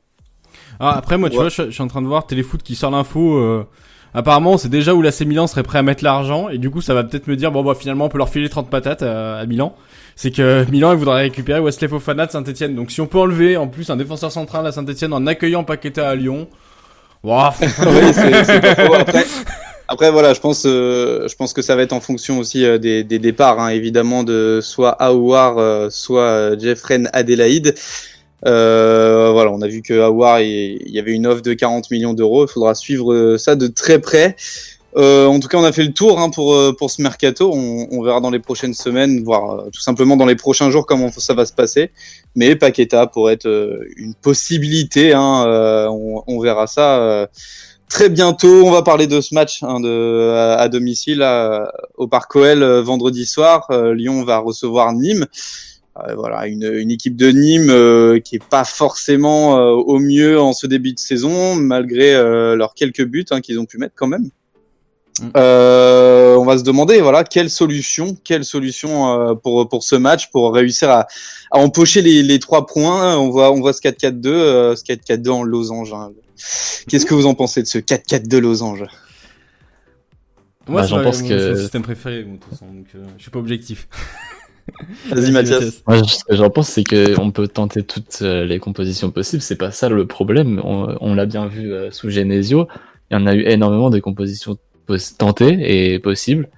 Ah, 0.80 0.96
après, 0.96 1.18
moi, 1.18 1.30
tu 1.30 1.36
vois, 1.36 1.48
je, 1.48 1.70
suis 1.70 1.82
en 1.82 1.88
train 1.88 2.02
de 2.02 2.06
voir 2.06 2.26
Téléfoot 2.26 2.62
qui 2.62 2.74
sort 2.74 2.90
l'info. 2.90 3.36
Euh, 3.36 3.66
apparemment, 4.14 4.58
c'est 4.58 4.68
déjà 4.68 4.94
où 4.94 5.02
la 5.02 5.10
Milan 5.24 5.46
serait 5.46 5.62
prêt 5.62 5.78
à 5.78 5.82
mettre 5.82 6.04
l'argent. 6.04 6.48
Et 6.48 6.58
du 6.58 6.70
coup, 6.70 6.80
ça 6.80 6.94
va 6.94 7.04
peut-être 7.04 7.26
me 7.26 7.36
dire, 7.36 7.52
bon, 7.52 7.62
bah, 7.62 7.74
finalement, 7.78 8.06
on 8.06 8.08
peut 8.08 8.18
leur 8.18 8.28
filer 8.28 8.48
30 8.48 8.70
patates 8.70 9.02
à, 9.02 9.44
Milan. 9.46 9.74
C'est 10.16 10.30
que 10.30 10.64
Milan, 10.70 10.92
il 10.92 10.98
voudrait 10.98 11.22
récupérer 11.22 11.60
Wesley 11.60 11.88
Fofana 11.88 12.26
de 12.26 12.30
Saint-Etienne. 12.30 12.74
Donc, 12.74 12.90
si 12.90 13.00
on 13.00 13.06
peut 13.06 13.18
enlever, 13.18 13.56
en 13.56 13.68
plus, 13.68 13.90
un 13.90 13.96
défenseur 13.96 14.32
central 14.32 14.66
à 14.66 14.72
Saint-Etienne 14.72 15.12
en 15.12 15.26
accueillant 15.26 15.64
Paqueta 15.64 16.08
à 16.08 16.14
Lyon. 16.14 16.48
Wow. 17.22 17.50
Après, 19.88 20.10
voilà, 20.10 20.34
je 20.34 20.40
pense, 20.40 20.64
euh, 20.66 21.28
je 21.28 21.36
pense 21.36 21.52
que 21.52 21.62
ça 21.62 21.76
va 21.76 21.82
être 21.82 21.92
en 21.92 22.00
fonction 22.00 22.38
aussi 22.38 22.64
euh, 22.64 22.76
des, 22.76 23.04
des, 23.04 23.20
départs, 23.20 23.60
hein, 23.60 23.68
évidemment, 23.68 24.24
de 24.24 24.58
soit 24.60 24.90
Aouar, 25.00 25.58
euh, 25.58 25.90
soit 25.90 26.58
Jeffren 26.58 27.08
Adelaide. 27.12 27.76
Euh, 28.45 29.30
voilà, 29.32 29.51
on 29.51 29.62
a 29.62 29.68
vu 29.68 29.82
que 29.82 29.99
Awar, 30.01 30.41
il 30.41 30.91
y 30.91 30.99
avait 30.99 31.12
une 31.12 31.26
offre 31.26 31.43
de 31.43 31.55
40 31.55 31.91
millions 31.91 32.12
d'euros. 32.12 32.47
Il 32.47 32.51
faudra 32.51 32.74
suivre 32.74 33.12
euh, 33.12 33.39
ça 33.39 33.57
de 33.57 33.66
très 33.66 33.99
près. 33.99 34.37
Euh, 34.97 35.26
en 35.26 35.41
tout 35.41 35.49
cas, 35.49 35.59
on 35.59 35.64
a 35.64 35.72
fait 35.72 35.84
le 35.84 35.93
tour 35.93 36.18
hein, 36.18 36.30
pour 36.30 36.55
euh, 36.55 36.72
pour 36.72 36.91
ce 36.91 37.03
mercato. 37.03 37.51
On, 37.53 37.87
on, 37.91 38.03
verra 38.03 38.20
dans 38.20 38.30
les 38.30 38.39
prochaines 38.39 38.72
semaines, 38.72 39.22
voire 39.22 39.64
tout 39.72 39.80
simplement 39.80 40.16
dans 40.16 40.24
les 40.24 40.37
prochains 40.37 40.70
jours 40.70 40.87
comment 40.87 41.11
ça 41.12 41.34
va 41.34 41.45
se 41.45 41.53
passer. 41.53 41.91
Mais 42.34 42.57
Paqueta 42.57 43.07
pourrait 43.07 43.34
être 43.34 43.80
une 43.97 44.14
possibilité. 44.14 45.12
Hein, 45.12 45.45
on, 45.91 46.22
on, 46.26 46.41
verra 46.41 46.66
ça 46.66 47.28
très 47.91 48.09
bientôt. 48.09 48.64
On 48.64 48.70
va 48.70 48.82
parler 48.82 49.07
de 49.07 49.20
ce 49.20 49.34
match 49.34 49.62
hein, 49.62 49.80
de, 49.80 50.57
à, 50.59 50.66
domicile 50.68 51.22
au 51.97 52.09
Parc 52.09 52.34
OL 52.34 52.64
vendredi 52.80 53.26
soir. 53.26 53.68
Lyon 53.93 54.24
va 54.24 54.39
recevoir 54.39 54.95
Nîmes. 54.95 55.26
Euh, 56.07 56.14
voilà, 56.14 56.47
une, 56.47 56.64
une, 56.64 56.90
équipe 56.90 57.16
de 57.16 57.28
Nîmes 57.28 57.70
euh, 57.70 58.18
qui 58.20 58.36
est 58.36 58.44
pas 58.44 58.64
forcément 58.64 59.57
euh, 59.59 59.70
au 59.70 59.99
mieux 59.99 60.38
en 60.38 60.53
ce 60.53 60.66
début 60.66 60.92
de 60.92 60.99
saison, 60.99 61.55
malgré 61.55 62.12
leurs 62.14 62.74
quelques 62.74 63.05
buts 63.05 63.24
hein, 63.30 63.40
qu'ils 63.40 63.59
ont 63.59 63.64
pu 63.64 63.78
mettre 63.78 63.94
quand 63.97 64.07
même. 64.09 64.28
Mm. 65.22 65.28
Euh, 65.38 66.36
on 66.36 66.44
va 66.44 66.59
se 66.59 66.62
demander 66.62 67.01
voilà 67.01 67.24
quelle 67.24 67.49
solution, 67.49 68.14
quelle 68.22 68.44
solution 68.44 69.18
euh, 69.30 69.34
pour 69.34 69.66
pour 69.66 69.82
ce 69.82 69.97
match 69.97 70.30
pour 70.30 70.53
réussir 70.53 70.90
à, 70.90 71.07
à 71.51 71.59
empocher 71.59 72.03
les, 72.03 72.22
les 72.22 72.38
trois 72.38 72.66
points. 72.66 73.16
On 73.16 73.30
voit 73.30 73.51
on 73.51 73.61
voit 73.61 73.72
ce 73.72 73.80
4-4-2, 73.80 74.26
euh, 74.26 74.76
ce 74.76 74.84
4-4-2 74.84 75.30
en 75.30 75.42
losange. 75.42 75.94
hein. 75.94 76.11
Qu'est-ce 76.88 77.07
que 77.07 77.14
vous 77.14 77.24
en 77.24 77.32
pensez 77.34 77.62
de 77.62 77.66
ce 77.66 77.78
4-4-2 77.78 78.36
losange? 78.38 78.84
Moi, 80.68 80.82
Bah, 80.82 80.86
j'en 80.86 81.03
pense 81.03 81.22
mon- 81.22 81.28
que- 81.28 81.38
c'est 81.38 81.51
mon 81.55 81.61
système 81.61 81.82
préféré, 81.82 82.24
moi, 82.24 82.36
de 82.36 82.40
toute 82.42 82.51
façon, 82.51 82.66
donc 82.66 82.86
euh, 82.94 83.05
je 83.16 83.22
suis 83.22 83.30
pas 83.30 83.38
objectif. 83.38 83.88
Vas-y 85.10 85.30
Mathias. 85.32 85.82
Moi, 85.86 86.02
ce 86.04 86.24
que 86.24 86.36
j'en 86.36 86.50
pense, 86.50 86.68
c'est 86.68 86.84
qu'on 86.84 87.30
peut 87.30 87.48
tenter 87.48 87.82
toutes 87.82 88.18
euh, 88.22 88.44
les 88.44 88.58
compositions 88.58 89.10
possibles. 89.10 89.42
C'est 89.42 89.56
pas 89.56 89.70
ça 89.70 89.88
le 89.88 90.06
problème. 90.06 90.60
On, 90.64 90.96
on 91.00 91.14
l'a 91.14 91.26
bien 91.26 91.46
vu 91.46 91.72
euh, 91.72 91.90
sous 91.90 92.10
Genesio. 92.10 92.68
Il 93.10 93.14
y 93.14 93.16
en 93.16 93.26
a 93.26 93.34
eu 93.34 93.42
énormément 93.42 93.90
de 93.90 93.98
compositions 94.00 94.58
pos- 94.86 95.16
tentées 95.16 95.92
et 95.94 95.98
possibles. 95.98 96.48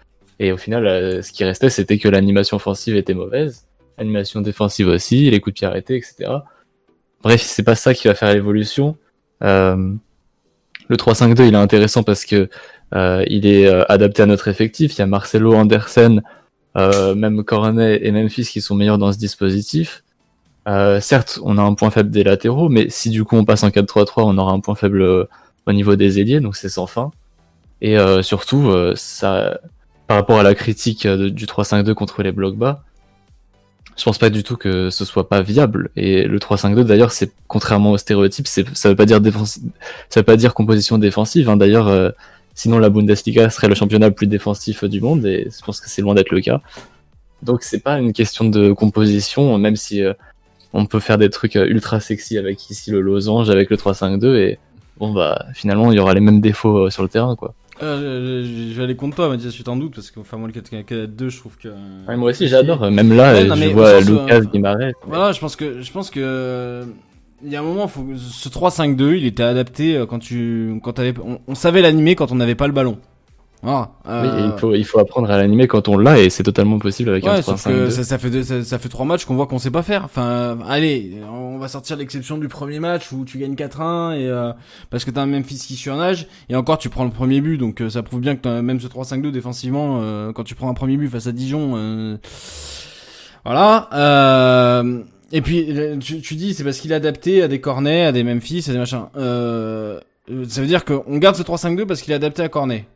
Et 0.41 0.53
au 0.53 0.57
final, 0.57 0.87
euh, 0.87 1.23
ce 1.23 1.33
qui 1.33 1.45
restait, 1.45 1.69
c'était 1.71 1.99
que 1.99 2.09
l'animation 2.09 2.57
offensive 2.57 2.97
était 2.97 3.15
mauvaise, 3.15 3.67
l'animation 3.99 4.41
défensive 4.41 4.89
aussi, 4.89 5.31
les 5.31 5.41
coups 5.41 5.55
de 5.55 5.59
pied 5.59 5.67
arrêtés, 5.67 5.97
etc. 5.97 6.31
Bref, 7.23 7.43
c'est 7.43 7.65
pas 7.65 7.75
ça 7.75 7.93
qui 7.95 8.09
va 8.09 8.15
faire 8.15 8.33
l'évolution. 8.33 8.97
Euh, 9.43 9.93
le 10.89 10.97
3-5-2, 10.97 11.47
il 11.49 11.55
est 11.55 11.57
intéressant 11.57 12.03
parce 12.05 12.25
que 12.25 12.49
euh, 12.95 13.25
il 13.29 13.47
est 13.47 13.67
adapté 13.91 14.23
à 14.23 14.27
notre 14.27 14.49
effectif. 14.49 14.95
Il 14.97 15.01
y 15.01 15.03
a 15.03 15.07
Marcelo 15.07 15.55
Andersen, 15.55 16.23
même 17.15 17.43
Cornet 17.45 18.01
et 18.03 18.11
Memphis 18.13 18.45
qui 18.45 18.61
sont 18.61 18.75
meilleurs 18.75 18.99
dans 18.99 19.13
ce 19.13 19.19
dispositif. 19.19 20.03
Euh, 20.69 21.01
certes, 21.01 21.41
on 21.43 21.57
a 21.57 21.63
un 21.63 21.75
point 21.75 21.91
faible 21.91 22.11
des 22.11 22.25
latéraux, 22.25 22.69
mais 22.69 22.91
si 22.91 23.11
du 23.11 23.25
coup 23.25 23.37
on 23.37 23.45
passe 23.45 23.63
en 23.65 23.69
4-3-3, 23.71 24.23
on 24.25 24.37
aura 24.37 24.53
un 24.53 24.61
point 24.61 24.75
faible 24.75 25.01
euh, 25.03 25.25
au 25.67 25.73
niveau 25.73 25.97
des 25.97 26.21
ailiers, 26.21 26.41
donc 26.41 26.57
c'est 26.57 26.69
sans 26.69 26.87
fin. 26.87 27.11
Et 27.81 27.99
euh, 27.99 28.23
surtout, 28.23 28.69
euh, 28.69 28.93
ça, 28.97 29.61
par 30.07 30.17
rapport 30.19 30.39
à 30.39 30.43
la 30.43 30.55
critique 30.55 31.07
euh, 31.07 31.31
du 31.31 31.47
3-5-2 31.47 31.95
contre 31.95 32.23
les 32.23 32.33
blocs 32.33 32.57
bas, 32.57 32.83
je 33.97 34.05
pense 34.05 34.19
pas 34.19 34.31
du 34.31 34.43
tout 34.43 34.57
que 34.57 34.91
ce 34.91 35.05
soit 35.05 35.29
pas 35.29 35.43
viable. 35.43 35.91
Et 35.97 36.25
le 36.25 36.39
3-5-2, 36.39 36.83
d'ailleurs, 36.85 37.13
c'est 37.13 37.33
contrairement 37.49 37.93
au 37.93 37.99
stéréotype, 37.99 38.47
ça 38.47 38.89
veut 38.89 38.95
pas 38.97 39.07
dire 39.07 39.21
défensi- 39.21 39.63
ça 40.09 40.21
veut 40.21 40.25
pas 40.25 40.37
dire 40.37 40.55
composition 40.55 40.99
défensive. 40.99 41.49
Hein. 41.49 41.57
D'ailleurs, 41.57 41.89
euh, 41.89 42.11
sinon 42.59 42.81
la 42.81 42.91
Bundesliga 42.91 43.51
serait 43.51 43.69
le 43.69 43.77
championnat 43.77 44.09
le 44.09 44.15
plus 44.15 44.27
défensif 44.27 44.83
du 44.83 45.01
monde, 45.01 45.25
et 45.25 45.49
je 45.49 45.65
pense 45.65 45.81
que 45.81 45.89
c'est 45.89 46.03
loin 46.03 46.15
d'être 46.15 46.33
le 46.33 46.41
cas. 46.41 46.61
Donc 47.41 47.63
c'est 47.63 47.79
pas 47.79 48.01
une 48.01 48.13
question 48.13 48.47
de 48.47 48.73
composition, 48.73 49.57
même 49.59 49.77
si 49.77 50.03
euh, 50.03 50.13
on 50.73 50.85
peut 50.85 50.99
faire 50.99 51.19
des 51.19 51.31
trucs 51.31 51.55
euh, 51.55 51.67
ultra 51.67 52.01
sexy 52.01 52.37
avec 52.37 52.69
ici 52.69 52.91
le 52.91 53.01
losange, 53.01 53.49
avec 53.49 53.71
le 53.71 53.77
3-5-2, 53.77 54.35
et 54.35 54.59
bon 54.99 55.13
bah 55.13 55.47
finalement 55.55 55.93
il 55.93 55.97
y 55.97 56.01
aura 56.01 56.15
les 56.15 56.21
mêmes 56.21 56.41
défauts 56.41 56.87
euh, 56.87 56.91
sur 56.91 57.05
le 57.05 57.09
terrain 57.09 57.37
quoi. 57.37 57.55
Euh, 57.81 58.43
je, 58.43 58.73
je 58.73 58.77
vais 58.77 58.83
aller 58.83 58.97
contre 58.97 59.15
toi, 59.15 59.29
Mathias, 59.29 59.55
tu 59.55 59.63
t'en 59.63 59.77
doutes, 59.77 59.95
parce 59.95 60.11
que 60.11 60.19
enfin, 60.19 60.37
moi, 60.37 60.49
le 60.53 60.61
4-4-2, 60.61 61.29
je 61.29 61.39
trouve 61.39 61.57
que. 61.57 61.69
Ouais, 62.09 62.17
moi 62.17 62.31
aussi 62.31 62.49
j'adore, 62.49 62.91
même 62.91 63.13
là 63.13 63.35
Ouais, 63.35 63.45
non, 63.45 63.55
je 63.55 63.69
vois 63.69 64.01
Lucas 64.01 64.41
Guimaraes. 64.41 64.91
Voilà, 65.07 65.31
je 65.31 65.39
pense 65.39 65.55
que 65.55 65.81
je 65.81 65.93
pense 65.93 66.11
que 66.11 66.85
il 67.45 67.51
y 67.53 67.57
a 67.57 67.61
un 67.61 67.63
moment, 67.63 67.89
faut, 67.89 68.05
ce 68.17 68.49
3-5-2, 68.49 69.17
il 69.17 69.25
était 69.27 69.43
adapté 69.43 69.97
euh, 69.97 70.07
quand 70.07 70.19
tu 70.19 70.79
quand 70.83 70.93
t'avais, 70.95 71.15
on, 71.25 71.39
on 71.47 71.55
savait 71.55 71.83
l'animer 71.83 72.15
quand 72.15 72.33
on 72.33 72.37
n'avait 72.37 72.55
pas 72.55 72.67
le 72.67 72.73
ballon. 72.73 72.99
Oui, 73.65 73.73
euh, 74.09 74.39
et 74.39 74.53
il 74.55 74.59
faut, 74.61 74.73
il 74.73 74.85
faut 74.85 75.01
apprendre 75.01 75.29
à 75.33 75.37
l'animer 75.37 75.67
quand 75.67 75.89
on 75.89 75.99
l'a, 75.99 76.21
et 76.21 76.31
c'est 76.31 76.45
totalement 76.45 76.79
possible 76.79 77.11
avec 77.11 77.27
un 77.27 77.35
Ouais, 77.35 77.43
sauf 77.43 77.65
que 77.65 77.89
3-5-2. 77.89 77.91
ça, 77.91 78.05
ça 78.05 78.17
fait 78.19 78.31
deux- 78.31 78.45
ça, 78.45 78.63
ça 78.63 78.79
fait 78.79 78.89
trois 78.89 79.05
matchs 79.05 79.25
qu'on 79.25 79.35
voit 79.35 79.49
qu'on 79.49 79.59
sait 79.59 79.73
pas 79.73 79.83
faire. 79.83 80.05
Enfin, 80.05 80.59
allez, 80.69 81.15
on 81.29 81.59
va 81.59 81.67
sortir 81.67 81.97
l'exception 81.97 82.39
du 82.39 82.47
premier 82.47 82.79
match 82.79 83.11
où 83.11 83.25
tu 83.25 83.37
gagnes 83.39 83.57
4-1 83.57 84.13
et 84.13 84.29
euh, 84.29 84.53
parce 84.91 85.05
que 85.05 85.11
t'as 85.11 85.23
un 85.23 85.27
Memphis 85.27 85.57
qui 85.67 85.75
surnage 85.75 86.29
et 86.49 86.55
encore 86.55 86.79
tu 86.79 86.89
prends 86.89 87.03
le 87.05 87.11
premier 87.11 87.41
but, 87.41 87.59
donc 87.59 87.81
euh, 87.83 87.91
ça 87.91 88.05
prouve 88.05 88.21
bien 88.21 88.37
que 88.37 88.43
t'as- 88.43 88.63
même 88.63 88.79
ce 88.79 88.87
3-5-2 88.87 89.33
défensivement, 89.33 89.99
euh, 90.03 90.33
quand 90.33 90.45
tu 90.45 90.55
prends 90.55 90.71
un 90.71 90.75
premier 90.75 90.97
but 90.97 91.09
face 91.09 91.27
à 91.27 91.33
Dijon, 91.33 91.73
euh, 91.75 92.17
voilà. 93.45 93.89
Euh, 93.93 95.03
et 95.33 95.43
puis 95.43 95.69
tu, 96.01 96.21
tu 96.21 96.35
dis 96.35 96.55
c'est 96.55 96.65
parce 96.65 96.79
qu'il 96.79 96.93
est 96.93 96.97
adapté 96.97 97.43
à 97.43 97.49
des 97.49 97.61
Cornet, 97.61 98.07
à 98.07 98.13
des 98.13 98.25
Memphis, 98.25 98.65
à 98.69 98.73
des 98.73 98.79
machins. 98.79 99.07
Euh, 99.17 100.01
ça 100.49 100.61
veut 100.61 100.67
dire 100.67 100.85
qu'on 100.85 101.19
garde 101.19 101.37
ce 101.37 101.43
3-5-2 101.43 101.87
parce 101.87 102.03
qu'il 102.03 102.13
est 102.13 102.17
adapté 102.17 102.43
à 102.43 102.49
Cornet. 102.49 102.87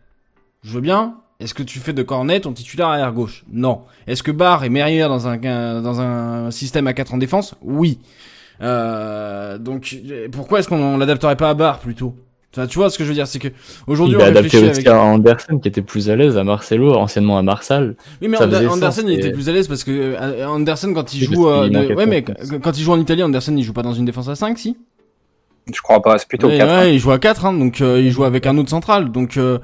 Je 0.63 0.73
veux 0.73 0.81
bien. 0.81 1.17
Est-ce 1.41 1.55
que 1.55 1.63
tu 1.63 1.81
fais 1.81 1.93
de 1.93 2.03
Cornet 2.03 2.41
ton 2.41 2.53
titulaire 2.53 2.89
arrière 2.89 3.13
gauche? 3.13 3.45
Non. 3.51 3.83
Est-ce 4.07 4.23
que 4.23 4.31
Barr 4.31 4.65
est 4.65 4.69
meilleur 4.69 5.09
dans 5.09 5.27
un 5.27 5.37
dans 5.83 6.01
un 6.01 6.51
système 6.51 6.87
à 6.87 6.93
4 6.93 7.15
en 7.15 7.19
défense? 7.19 7.55
Oui. 7.63 7.99
Euh, 8.61 9.59
donc 9.59 9.97
pourquoi 10.31 10.61
est-ce 10.61 10.69
qu'on 10.69 10.81
on 10.81 10.97
l'adapterait 10.99 11.37
pas 11.37 11.51
à 11.51 11.55
Barr 11.55 11.81
plutôt? 11.81 12.15
Enfin, 12.55 12.67
tu 12.67 12.79
vois 12.79 12.91
ce 12.91 12.99
que 12.99 13.05
je 13.05 13.09
veux 13.09 13.15
dire, 13.15 13.27
c'est 13.27 13.39
que 13.39 13.49
aujourd'hui 13.87 14.15
Il 14.15 14.23
on 14.23 14.27
est 14.27 14.29
adapté 14.29 14.59
avec. 14.69 14.87
à 14.87 15.01
Andersen 15.03 15.61
qui 15.61 15.69
était 15.69 15.81
plus 15.81 16.11
à 16.11 16.17
l'aise, 16.17 16.37
à 16.37 16.45
Marcelo, 16.45 16.93
anciennement 16.95 17.39
à 17.39 17.43
Marsal. 17.43 17.97
Oui, 18.21 18.29
mais 18.29 18.37
ça 18.37 18.45
Ander- 18.45 18.57
faisait 18.57 18.67
sens, 18.67 18.75
Andersen 18.77 19.05
il 19.09 19.13
et- 19.15 19.19
était 19.19 19.33
plus 19.33 19.49
à 19.49 19.53
l'aise 19.53 19.69
parce 19.69 19.85
que 19.85 19.91
euh, 19.91 20.47
Andersen 20.47 20.93
quand 20.93 21.15
il 21.15 21.25
joue, 21.25 21.49
euh, 21.49 21.69
de- 21.71 21.95
ouais, 21.95 22.05
mais 22.07 22.23
quand- 22.23 22.77
il 22.77 22.85
joue 22.85 22.93
en 22.93 23.01
Italie, 23.01 23.23
Andersen 23.23 23.59
il 23.59 23.65
joue 23.65 23.73
pas 23.73 23.83
dans 23.83 23.95
une 23.95 24.05
défense 24.05 24.29
à 24.29 24.35
5 24.35 24.59
si? 24.59 24.77
Je 25.73 25.81
crois 25.81 26.03
pas, 26.03 26.19
c'est 26.19 26.27
plutôt 26.27 26.49
ouais, 26.49 26.59
4. 26.59 26.69
ouais, 26.77 26.95
il 26.95 26.99
joue 26.99 27.13
à 27.13 27.19
4 27.21 27.47
hein, 27.47 27.53
donc 27.53 27.81
euh, 27.81 28.01
il 28.03 28.11
joue 28.11 28.25
avec 28.25 28.47
un 28.47 28.59
autre 28.59 28.69
central. 28.69 29.13
Donc 29.13 29.37
euh, 29.37 29.59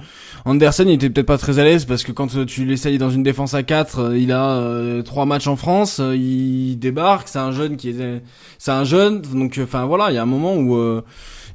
Andersen 0.45 0.89
il 0.89 0.95
était 0.95 1.11
peut-être 1.11 1.27
pas 1.27 1.39
très 1.39 1.59
à 1.59 1.65
l'aise 1.65 1.85
parce 1.87 2.05
que 2.05 2.13
quand 2.13 2.37
euh, 2.37 2.47
tu 2.47 2.65
l'essayes 2.65 2.99
dans 2.99 3.11
une 3.11 3.25
défense 3.25 3.53
à 3.53 3.65
4, 3.65 3.99
euh, 3.99 4.17
il 4.19 4.31
a 4.33 4.53
euh, 4.53 5.03
trois 5.03 5.27
matchs 5.27 5.49
en 5.49 5.57
France, 5.57 5.99
euh, 6.01 6.15
il 6.17 6.77
débarque, 6.79 7.27
c'est 7.29 7.41
un 7.41 7.51
jeune 7.53 7.77
qui 7.77 7.91
est 7.91 8.23
c'est 8.59 8.71
un 8.71 8.85
jeune 8.85 9.21
donc 9.21 9.59
euh, 9.59 9.65
enfin 9.65 9.87
voilà, 9.87 10.11
il 10.11 10.15
y 10.15 10.19
a 10.19 10.23
un 10.23 10.27
moment 10.27 10.55
où 10.55 10.77
euh, 10.77 11.03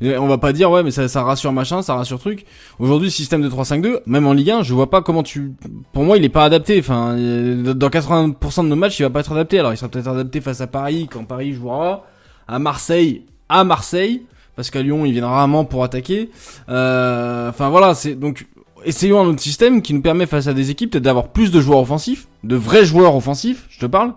on 0.04 0.28
va 0.28 0.38
pas 0.38 0.54
dire 0.54 0.70
ouais 0.72 0.84
mais 0.84 0.92
ça, 0.92 1.24
rassure 1.24 1.52
machin, 1.54 1.82
ça 1.82 1.96
rassure 1.96 2.20
truc. 2.20 2.46
Aujourd'hui 2.80 3.12
système 3.12 3.42
de 3.42 3.50
3-5-2, 3.50 4.00
même 4.06 4.28
en 4.28 4.34
Ligue 4.34 4.52
1, 4.52 4.64
je 4.64 4.74
vois 4.74 4.90
pas 4.90 5.02
comment 5.02 5.24
tu 5.24 5.54
pour 5.94 6.04
moi 6.04 6.18
il 6.18 6.24
est 6.24 6.30
pas 6.30 6.44
adapté 6.44 6.80
enfin 6.80 7.16
euh, 7.18 7.74
dans 7.74 7.90
80% 7.90 8.64
de 8.64 8.68
nos 8.68 8.76
matchs, 8.76 9.00
il 9.00 9.04
va 9.04 9.10
pas 9.10 9.22
être 9.22 9.32
adapté. 9.32 9.60
Alors 9.60 9.74
il 9.74 9.78
sera 9.78 9.90
peut-être 9.90 10.08
adapté 10.08 10.42
face 10.42 10.62
à 10.62 10.68
Paris 10.68 11.08
quand 11.12 11.24
Paris 11.24 11.54
jouera 11.54 12.06
à 12.48 12.60
Marseille, 12.60 13.24
à 13.50 13.64
Marseille 13.64 14.24
parce 14.56 14.70
qu'à 14.70 14.82
Lyon, 14.82 15.06
il 15.06 15.14
vient 15.14 15.28
rarement 15.28 15.66
pour 15.66 15.84
attaquer. 15.84 16.30
Euh, 16.70 17.50
Enfin 17.50 17.70
voilà, 17.70 17.96
c'est 17.96 18.16
donc 18.16 18.48
essayons 18.86 19.22
un 19.22 19.26
autre 19.28 19.42
système 19.42 19.82
qui 19.82 19.94
nous 19.94 20.02
permet 20.02 20.26
face 20.26 20.48
à 20.48 20.54
des 20.54 20.70
équipes 20.70 20.92
peut-être 20.92 21.04
d'avoir 21.04 21.30
plus 21.30 21.52
de 21.52 21.62
joueurs 21.62 21.80
offensifs, 21.80 22.28
de 22.44 22.56
vrais 22.56 22.86
joueurs 22.86 23.16
offensifs, 23.16 23.66
je 23.70 23.80
te 23.80 23.86
parle. 23.86 24.14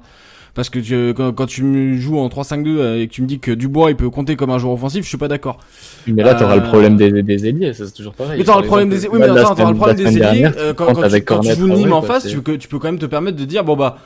Parce 0.57 0.71
que 0.71 0.79
tu- 0.79 1.13
quand, 1.15 1.33
quand 1.33 1.47
tu 1.47 1.63
me 1.63 1.97
joues 1.99 2.19
en 2.19 2.29
3-5-2 2.29 2.79
euh, 2.79 3.01
et 3.03 3.07
que 3.09 3.13
tu 3.13 3.21
me 3.23 3.27
dis 3.27 3.39
que 3.39 3.53
Dubois 3.53 3.91
il 3.91 3.97
peut 3.97 4.09
compter 4.11 4.35
comme 4.37 4.51
un 4.51 4.57
joueur 4.59 4.73
offensif, 4.73 5.05
je 5.05 5.09
suis 5.09 5.19
pas 5.19 5.29
d'accord. 5.29 5.59
Mais 6.07 6.23
là, 6.23 6.35
t'auras 6.35 6.55
Euh, 6.57 6.61
le 6.61 6.63
problème 6.63 6.97
des, 6.97 7.23
des 7.23 7.47
ailiers, 7.47 7.75
ça 7.75 7.85
c'est 7.87 7.93
toujours 7.93 8.15
pareil. 8.15 8.39
Mais 8.39 8.45
t'auras 8.45 8.63
le 8.63 8.67
problème 8.67 8.89
des 8.89 9.07
oui 9.07 9.19
mais 9.21 9.27
là, 9.27 9.35
la 9.35 9.41
attends, 9.43 9.55
t'auras 9.55 9.71
le 9.71 9.77
problème 9.77 9.97
des 9.99 10.17
ailiers 10.17 10.47
euh, 10.57 10.71
tu 10.71 10.75
quand, 10.77 10.95
quand, 10.95 11.09
tu, 11.09 11.21
quand 11.23 11.41
tu 11.41 11.55
joues 11.55 11.67
Nîmes 11.69 11.77
Traoré, 11.77 11.93
en 11.93 12.01
quoi, 12.01 12.09
face, 12.09 12.27
tu 12.27 12.41
peux, 12.41 12.57
tu 12.57 12.69
peux 12.69 12.79
quand 12.79 12.89
même 12.89 12.99
te 12.99 13.05
permettre 13.07 13.37
de 13.37 13.45
dire 13.45 13.65
bon 13.65 13.77
bah 13.77 13.99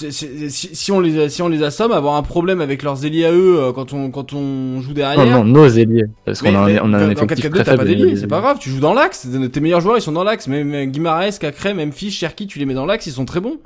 si, 0.00 0.50
si 0.50 0.92
on 0.92 1.00
les 1.00 1.28
si 1.28 1.42
on 1.42 1.48
les 1.48 1.62
assomme, 1.62 1.92
avoir 1.92 2.16
un 2.16 2.22
problème 2.22 2.60
avec 2.62 2.82
leurs 2.82 3.04
ailiers 3.04 3.26
à 3.26 3.32
eux 3.32 3.58
euh, 3.60 3.72
quand 3.72 3.92
on 3.92 4.10
quand 4.10 4.32
on 4.32 4.80
joue 4.80 4.94
derrière. 4.94 5.24
Non, 5.26 5.44
non, 5.44 5.44
nos 5.44 5.68
ailiers. 5.68 6.06
Parce 6.24 6.40
qu'on 6.40 6.50
Mais- 6.52 6.56
a 6.56 6.64
mais 6.66 6.78
un, 6.78 6.82
on 6.84 6.94
a 6.94 6.98
un 7.04 7.10
effectif 7.10 7.44
4-4-2, 7.44 7.50
très 7.50 7.64
t'as 7.64 7.70
faible. 7.72 7.84
d'ailier, 7.84 8.16
c'est 8.16 8.26
pas 8.28 8.40
grave, 8.40 8.56
tu 8.58 8.70
joues 8.70 8.80
dans 8.80 8.94
l'axe, 8.94 9.28
tes 9.52 9.60
meilleurs 9.60 9.82
joueurs 9.82 9.98
ils 9.98 10.02
sont 10.02 10.12
dans 10.12 10.24
l'axe, 10.24 10.48
même 10.48 10.86
Guimaraes, 10.86 11.32
Cacré, 11.38 11.74
Memphis, 11.74 12.10
Cherki, 12.12 12.46
tu 12.46 12.58
les 12.58 12.64
mets 12.64 12.74
dans 12.74 12.86
l'axe, 12.86 13.06
ils 13.06 13.12
sont 13.12 13.26
très 13.26 13.40
bons. 13.40 13.58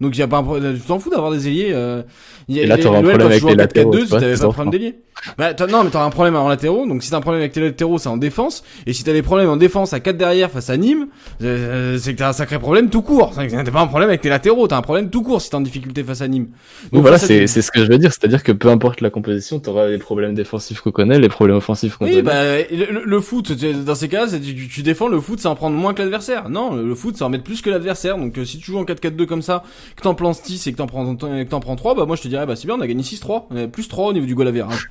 Donc 0.00 0.16
y 0.16 0.22
a 0.22 0.28
pas 0.28 0.38
un 0.38 0.42
problème, 0.42 0.74
tu 0.76 0.80
t'en 0.86 0.98
fous 0.98 1.10
d'avoir 1.10 1.30
des 1.30 1.46
ailiers. 1.48 1.70
Euh, 1.72 2.02
y 2.48 2.60
a- 2.60 2.62
Et 2.62 2.66
là, 2.66 2.78
t'auras 2.78 2.98
un 2.98 3.02
problème 3.02 3.26
avec 3.26 3.42
les 3.42 3.54
latéraux, 3.54 3.92
4-4-2, 3.92 3.98
tu 4.00 4.04
si 4.06 4.10
t'avais 4.12 4.32
pas 4.36 4.46
de 4.46 4.52
problème 4.52 4.70
d'ailier. 4.70 4.94
Bah 5.36 5.52
non 5.68 5.84
mais 5.84 5.90
t'auras 5.90 6.06
un 6.06 6.10
problème 6.10 6.34
en 6.36 6.48
latéraux, 6.48 6.86
donc 6.86 7.02
si 7.02 7.10
t'as 7.10 7.18
un 7.18 7.20
problème 7.20 7.42
avec 7.42 7.52
tes 7.52 7.60
latéraux 7.60 7.98
c'est 7.98 8.08
en 8.08 8.16
défense, 8.16 8.64
et 8.86 8.94
si 8.94 9.04
t'as 9.04 9.12
des 9.12 9.20
problèmes 9.20 9.50
en 9.50 9.58
défense 9.58 9.92
à 9.92 10.00
4 10.00 10.16
derrière 10.16 10.50
face 10.50 10.70
à 10.70 10.78
Nîmes, 10.78 11.08
euh, 11.42 11.98
c'est 11.98 12.14
que 12.14 12.18
t'as 12.20 12.30
un 12.30 12.32
sacré 12.32 12.58
problème 12.58 12.88
tout 12.88 13.02
court. 13.02 13.32
T'as 13.36 13.64
pas 13.70 13.80
un 13.82 13.86
problème 13.86 14.08
avec 14.08 14.22
tes 14.22 14.30
latéraux, 14.30 14.66
t'as 14.66 14.78
un 14.78 14.82
problème 14.82 15.10
tout 15.10 15.22
court 15.22 15.42
si 15.42 15.50
t'es 15.50 15.56
en 15.56 15.60
difficulté 15.60 16.02
face 16.04 16.22
à 16.22 16.28
Nîmes. 16.28 16.48
Donc 16.92 17.02
voilà, 17.02 17.18
c'est 17.18 17.46
c'est 17.46 17.60
ce 17.60 17.70
que 17.70 17.84
je 17.84 17.90
veux 17.90 17.98
dire. 17.98 18.12
C'est-à-dire 18.14 18.42
que 18.42 18.52
peu 18.52 18.68
importe 18.70 19.02
la 19.02 19.10
composition, 19.10 19.60
t'auras 19.60 19.88
les 19.88 19.98
problèmes 19.98 20.32
défensifs 20.34 20.80
qu'on 20.80 20.90
connaît, 20.90 21.18
les 21.18 21.28
problèmes 21.28 21.56
offensifs 21.58 21.96
qu'on 21.98 22.06
Oui, 22.06 22.12
connaît. 22.12 22.22
bah, 22.22 22.56
le, 22.70 23.02
le- 23.04 23.20
foot, 23.20 23.52
dans 23.84 23.94
ces 23.94 24.08
cas, 24.08 24.26
tu, 24.26 24.68
tu 24.68 24.82
défends 24.82 25.08
le 25.08 25.20
foot, 25.20 25.38
c'est 25.40 25.48
en 25.48 25.54
prendre 25.54 25.76
moins 25.76 25.92
que 25.92 26.00
l'adversaire. 26.00 26.48
Non, 26.48 26.74
le, 26.74 26.86
le 26.88 26.94
foot, 26.94 27.16
c'est 27.18 27.24
en 27.24 27.28
mettre 27.28 27.44
plus 27.44 27.60
que 27.60 27.68
l'adversaire. 27.68 28.16
Donc, 28.16 28.38
euh, 28.38 28.46
si 28.46 28.58
tu 28.58 28.70
joues 28.72 28.78
en 28.78 28.84
4-4-2 28.84 29.26
comme 29.26 29.42
ça, 29.42 29.62
que 29.96 30.02
t'en 30.02 30.14
plantes 30.14 30.40
10 30.44 30.66
et 30.66 30.72
que 30.72 30.76
t'en 30.78 30.86
prends, 30.86 31.14
que 31.14 31.42
t'en 31.44 31.60
prends 31.60 31.76
3, 31.76 31.94
bah, 31.94 32.06
moi, 32.06 32.16
je 32.16 32.22
te 32.22 32.28
dirais, 32.28 32.46
bah, 32.46 32.56
c'est 32.56 32.66
bien, 32.66 32.76
on 32.76 32.80
a 32.80 32.86
gagné 32.86 33.02
6-3. 33.02 33.46
On 33.50 33.56
a 33.56 33.66
plus 33.68 33.88
3 33.88 34.08
au 34.08 34.12
niveau 34.12 34.26
du 34.26 34.34
goal 34.34 34.48
average. 34.48 34.88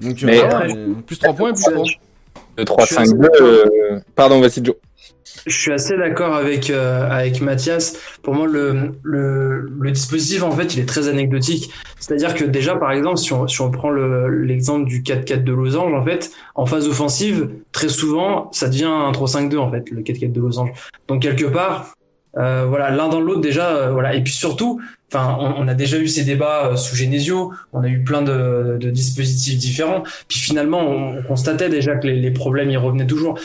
Donc, 0.00 0.22
euh, 0.22 0.26
Mais- 0.26 0.42
euh, 0.42 0.94
plus 1.06 1.18
3 1.18 1.34
points 1.34 1.50
et 1.50 1.54
plus 1.54 1.64
3. 1.64 1.84
Le 2.56 2.64
3-5-2, 2.64 3.28
euh, 3.40 4.00
pardon, 4.14 4.40
vas-y 4.40 4.64
Joe. 4.64 4.74
Je 5.46 5.56
suis 5.56 5.72
assez 5.72 5.96
d'accord 5.96 6.34
avec 6.34 6.68
euh, 6.70 7.08
avec 7.08 7.40
Mathias. 7.40 7.96
Pour 8.22 8.34
moi, 8.34 8.46
le, 8.48 8.92
le 9.02 9.60
le 9.80 9.90
dispositif 9.92 10.42
en 10.42 10.50
fait, 10.50 10.74
il 10.74 10.80
est 10.80 10.86
très 10.86 11.08
anecdotique. 11.08 11.70
C'est-à-dire 12.00 12.34
que 12.34 12.44
déjà, 12.44 12.74
par 12.76 12.90
exemple, 12.92 13.18
si 13.18 13.32
on 13.32 13.46
si 13.46 13.60
on 13.60 13.70
prend 13.70 13.90
le 13.90 14.28
l'exemple 14.42 14.86
du 14.88 15.02
4-4 15.02 15.44
de 15.44 15.52
Losange, 15.52 15.94
en 15.94 16.04
fait, 16.04 16.32
en 16.56 16.66
phase 16.66 16.88
offensive, 16.88 17.50
très 17.70 17.88
souvent, 17.88 18.50
ça 18.52 18.68
devient 18.68 18.84
un 18.90 19.12
3-5-2 19.12 19.58
en 19.58 19.70
fait, 19.70 19.88
le 19.90 20.02
4-4 20.02 20.32
de 20.32 20.40
Losange. 20.40 20.70
Donc 21.06 21.22
quelque 21.22 21.46
part, 21.46 21.94
voilà, 22.34 22.90
l'un 22.90 23.08
dans 23.08 23.20
l'autre 23.20 23.40
déjà, 23.40 23.70
euh, 23.70 23.90
voilà. 23.92 24.14
Et 24.14 24.22
puis 24.22 24.32
surtout, 24.32 24.80
Enfin, 25.12 25.38
on, 25.40 25.64
on, 25.64 25.68
a 25.68 25.74
déjà 25.74 25.98
eu 25.98 26.06
ces 26.06 26.22
débats 26.24 26.66
euh, 26.66 26.76
sous 26.76 26.94
Genesio, 26.94 27.52
on 27.72 27.82
a 27.82 27.88
eu 27.88 28.04
plein 28.04 28.20
de, 28.20 28.76
de 28.78 28.90
dispositifs 28.90 29.56
différents, 29.58 30.02
puis 30.28 30.38
finalement, 30.38 30.80
on, 30.80 31.22
constatait 31.22 31.70
déjà 31.70 31.96
que 31.96 32.06
les, 32.06 32.16
les, 32.16 32.30
problèmes 32.30 32.70
y 32.70 32.76
revenaient 32.76 33.06
toujours. 33.06 33.38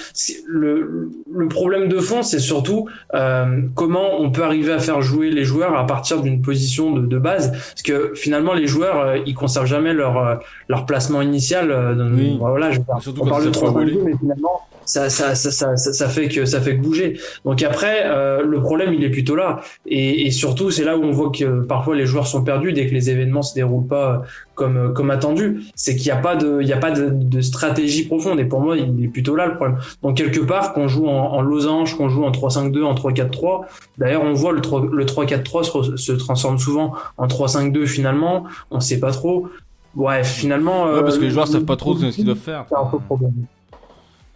Le, 0.45 1.09
le 1.33 1.47
problème 1.47 1.87
de 1.87 1.99
fond, 1.99 2.21
c'est 2.21 2.39
surtout 2.39 2.89
euh, 3.13 3.61
comment 3.75 4.19
on 4.19 4.29
peut 4.29 4.43
arriver 4.43 4.73
à 4.73 4.79
faire 4.79 5.01
jouer 5.01 5.31
les 5.31 5.45
joueurs 5.45 5.77
à 5.77 5.87
partir 5.87 6.21
d'une 6.21 6.41
position 6.41 6.91
de, 6.91 7.05
de, 7.05 7.17
base, 7.17 7.51
parce 7.51 7.81
que 7.81 8.11
finalement, 8.13 8.53
les 8.53 8.67
joueurs, 8.67 8.99
euh, 8.99 9.17
ils 9.25 9.33
conservent 9.33 9.65
jamais 9.65 9.93
leur 9.93 10.17
euh, 10.17 10.35
leur 10.67 10.85
placement 10.85 11.21
initial. 11.21 11.73
oui. 12.13 12.37
Voilà, 12.39 12.71
je, 12.71 12.79
on 13.19 13.25
parle 13.25 13.45
de 13.45 13.49
3 13.49 13.73
mais 13.85 14.17
finalement, 14.19 14.61
ça, 14.85 15.09
ça, 15.09 15.35
ça, 15.35 15.51
ça, 15.51 15.77
ça, 15.77 16.09
fait 16.09 16.27
que 16.27 16.45
ça 16.45 16.61
fait 16.61 16.77
que 16.77 16.81
bouger. 16.81 17.19
Donc 17.45 17.61
après, 17.63 18.03
euh, 18.05 18.43
le 18.43 18.61
problème 18.61 18.93
il 18.93 19.03
est 19.03 19.09
plutôt 19.09 19.35
là, 19.35 19.61
et, 19.85 20.27
et 20.27 20.31
surtout 20.31 20.71
c'est 20.71 20.83
là 20.83 20.97
où 20.97 21.03
on 21.03 21.11
voit 21.11 21.31
que 21.31 21.52
parfois 21.61 21.95
les 21.95 22.05
joueurs 22.05 22.27
sont 22.27 22.43
perdus 22.43 22.73
dès 22.73 22.87
que 22.87 22.93
les 22.93 23.09
événements 23.09 23.41
se 23.41 23.53
déroulent 23.53 23.87
pas 23.87 24.23
comme 24.55 24.93
comme 24.93 25.11
attendu. 25.11 25.63
C'est 25.75 25.95
qu'il 25.95 26.05
n'y 26.05 26.17
a 26.17 26.21
pas 26.21 26.35
de 26.35 26.59
il 26.61 26.67
y 26.67 26.73
a 26.73 26.77
pas 26.77 26.91
de, 26.91 27.09
de, 27.09 27.41
stratégie 27.41 28.05
profonde, 28.05 28.39
et 28.39 28.45
pour 28.45 28.61
moi 28.61 28.77
il 28.77 29.03
est 29.03 29.07
plutôt 29.07 29.35
là 29.35 29.47
le 29.47 29.55
problème. 29.55 29.77
Donc 30.01 30.17
quelque 30.17 30.39
part, 30.39 30.73
qu'on 30.73 30.87
joue 30.87 31.07
en, 31.07 31.33
en 31.33 31.41
losange, 31.41 31.95
qu'on 31.97 32.09
joue 32.09 32.23
en 32.23 32.31
3-5-2, 32.31 32.83
en 32.83 32.93
3-4-3. 32.93 33.61
D'ailleurs, 33.97 34.23
on 34.23 34.33
voit 34.33 34.51
le 34.51 34.61
3 34.61 34.87
le 34.91 35.05
3-4-3 35.05 35.63
se, 35.63 35.97
se, 35.97 36.11
transforme 36.11 36.57
souvent 36.57 36.93
en 37.17 37.27
3-5-2 37.27 37.85
finalement. 37.85 38.45
On 38.71 38.79
sait 38.79 38.99
pas 38.99 39.11
trop. 39.11 39.49
Ouais, 39.95 40.23
finalement. 40.23 40.85
Ouais, 40.85 41.01
parce 41.01 41.17
que 41.17 41.23
les 41.23 41.29
joueurs 41.29 41.47
savent 41.47 41.65
pas 41.65 41.75
trop 41.75 41.95
ce 41.95 42.07
qu'ils 42.07 42.25
doivent 42.25 42.37
faire. 42.37 42.65
C'est 42.69 42.75
un 42.75 42.85
peu 42.85 42.99
problème. 42.99 43.33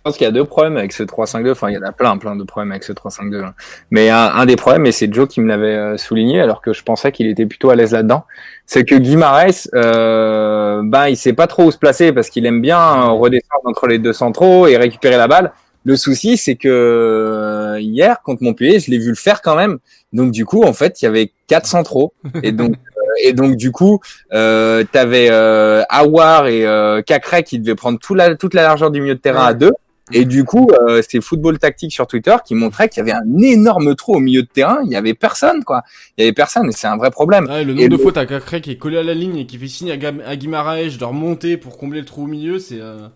Je 0.08 0.12
pense 0.12 0.18
qu'il 0.20 0.26
y 0.26 0.30
a 0.30 0.32
deux 0.32 0.46
problèmes 0.46 0.78
avec 0.78 0.94
ce 0.94 1.04
3-5-2. 1.04 1.52
Enfin, 1.52 1.70
il 1.70 1.74
y 1.74 1.78
en 1.78 1.82
a 1.82 1.92
plein, 1.92 2.18
plein 2.18 2.38
de 2.38 2.44
problèmes 2.46 2.72
avec 2.72 2.86
ce 2.86 2.94
3-5-2. 2.94 3.44
Hein. 3.44 3.54
Mais 3.92 4.10
un, 4.10 4.32
un, 4.36 4.46
des 4.46 4.56
problèmes, 4.56 4.86
et 4.86 4.94
c'est 4.94 5.14
Joe 5.14 5.28
qui 5.28 5.42
me 5.42 5.50
l'avait 5.50 5.76
euh, 5.76 5.98
souligné, 5.98 6.40
alors 6.40 6.62
que 6.62 6.72
je 6.72 6.82
pensais 6.82 7.12
qu'il 7.12 7.28
était 7.28 7.46
plutôt 7.46 7.72
à 7.72 7.76
l'aise 7.76 7.92
là-dedans, 7.92 8.24
c'est 8.66 8.86
que 8.86 8.96
Guimarães, 8.96 9.68
euh, 9.76 10.82
ben, 10.86 11.10
il 11.10 11.18
sait 11.18 11.34
pas 11.34 11.46
trop 11.46 11.66
où 11.66 11.72
se 11.72 11.78
placer 11.78 12.14
parce 12.14 12.30
qu'il 12.30 12.46
aime 12.46 12.62
bien 12.62 13.08
redescendre 13.10 13.64
entre 13.66 13.88
les 13.88 14.00
deux 14.00 14.14
centraux 14.14 14.66
et 14.68 14.78
récupérer 14.78 15.18
la 15.18 15.28
balle. 15.28 15.52
Le 15.84 15.98
souci, 15.98 16.38
c'est 16.38 16.56
que 16.56 16.70
euh, 16.70 17.78
hier 17.82 18.22
contre 18.22 18.44
Montpellier, 18.44 18.80
je 18.80 18.90
l'ai 18.90 19.00
vu 19.00 19.10
le 19.10 19.16
faire 19.16 19.42
quand 19.42 19.58
même. 19.58 19.80
Donc 20.14 20.32
du 20.32 20.46
coup, 20.46 20.64
en 20.64 20.72
fait, 20.72 21.02
il 21.02 21.06
y 21.06 21.08
avait 21.10 21.34
quatre 21.48 21.68
centraux 21.68 22.14
et 22.44 22.54
donc 22.54 22.76
et 23.24 23.34
donc 23.34 23.56
du 23.56 23.72
coup, 23.72 24.00
euh, 24.34 24.84
t'avais 24.92 25.28
euh, 25.30 25.84
Awar 25.90 26.48
et 26.48 26.66
euh, 26.66 27.02
Cacré 27.02 27.44
qui 27.44 27.60
devaient 27.60 27.76
prendre 27.76 28.00
toute 28.00 28.18
la, 28.18 28.36
toute 28.36 28.54
la 28.54 28.64
largeur 28.64 28.92
du 28.92 29.02
milieu 29.02 29.16
de 29.16 29.20
terrain 29.20 29.46
à 29.46 29.54
deux. 29.54 29.74
Et 30.12 30.26
du 30.26 30.46
coup, 30.46 30.70
euh, 30.72 31.02
c'est 31.08 31.22
Football 31.22 31.60
Tactique 31.60 31.92
sur 31.92 32.08
Twitter 32.08 32.36
qui 32.46 32.56
montrait 32.56 32.88
qu'il 32.88 33.06
y 33.06 33.10
avait 33.10 33.18
un 33.18 33.38
énorme 33.42 33.96
trou 33.96 34.16
au 34.16 34.20
milieu 34.20 34.42
de 34.42 34.48
terrain. 34.48 34.80
Il 34.86 34.92
y 34.92 34.96
avait 34.96 35.14
personne, 35.14 35.64
quoi. 35.64 35.84
Il 36.18 36.22
y 36.22 36.24
avait 36.24 36.34
personne, 36.34 36.70
et 36.70 36.72
c'est 36.72 36.88
un 36.88 36.98
vrai 36.98 37.12
problème. 37.12 37.46
Le 37.48 37.74
nombre 37.74 37.90
de 37.90 37.98
fois 37.98 38.14
t'as 38.14 38.26
Cacré 38.26 38.62
qui 38.62 38.72
est 38.72 38.78
collé 38.78 38.98
à 38.98 39.04
la 39.04 39.14
ligne 39.14 39.38
et 39.38 39.46
qui 39.46 39.58
fait 39.58 39.68
signe 39.68 39.92
à, 39.92 39.98
Gam 39.98 40.22
à 40.26 40.36
Guimaraes 40.36 40.98
de 40.98 41.04
remonter 41.04 41.58
pour 41.58 41.78
combler 41.78 42.00
le 42.00 42.06
trou 42.06 42.24
au 42.24 42.28
milieu, 42.28 42.60
c'est. 42.60 42.80
Euh... 42.80 43.08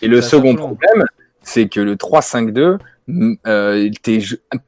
Et 0.00 0.08
le 0.08 0.22
second 0.22 0.54
problème, 0.54 1.04
c'est 1.42 1.68
que 1.68 1.80
le 1.80 1.96
3-5-2, 1.96 2.78
euh, 3.46 3.90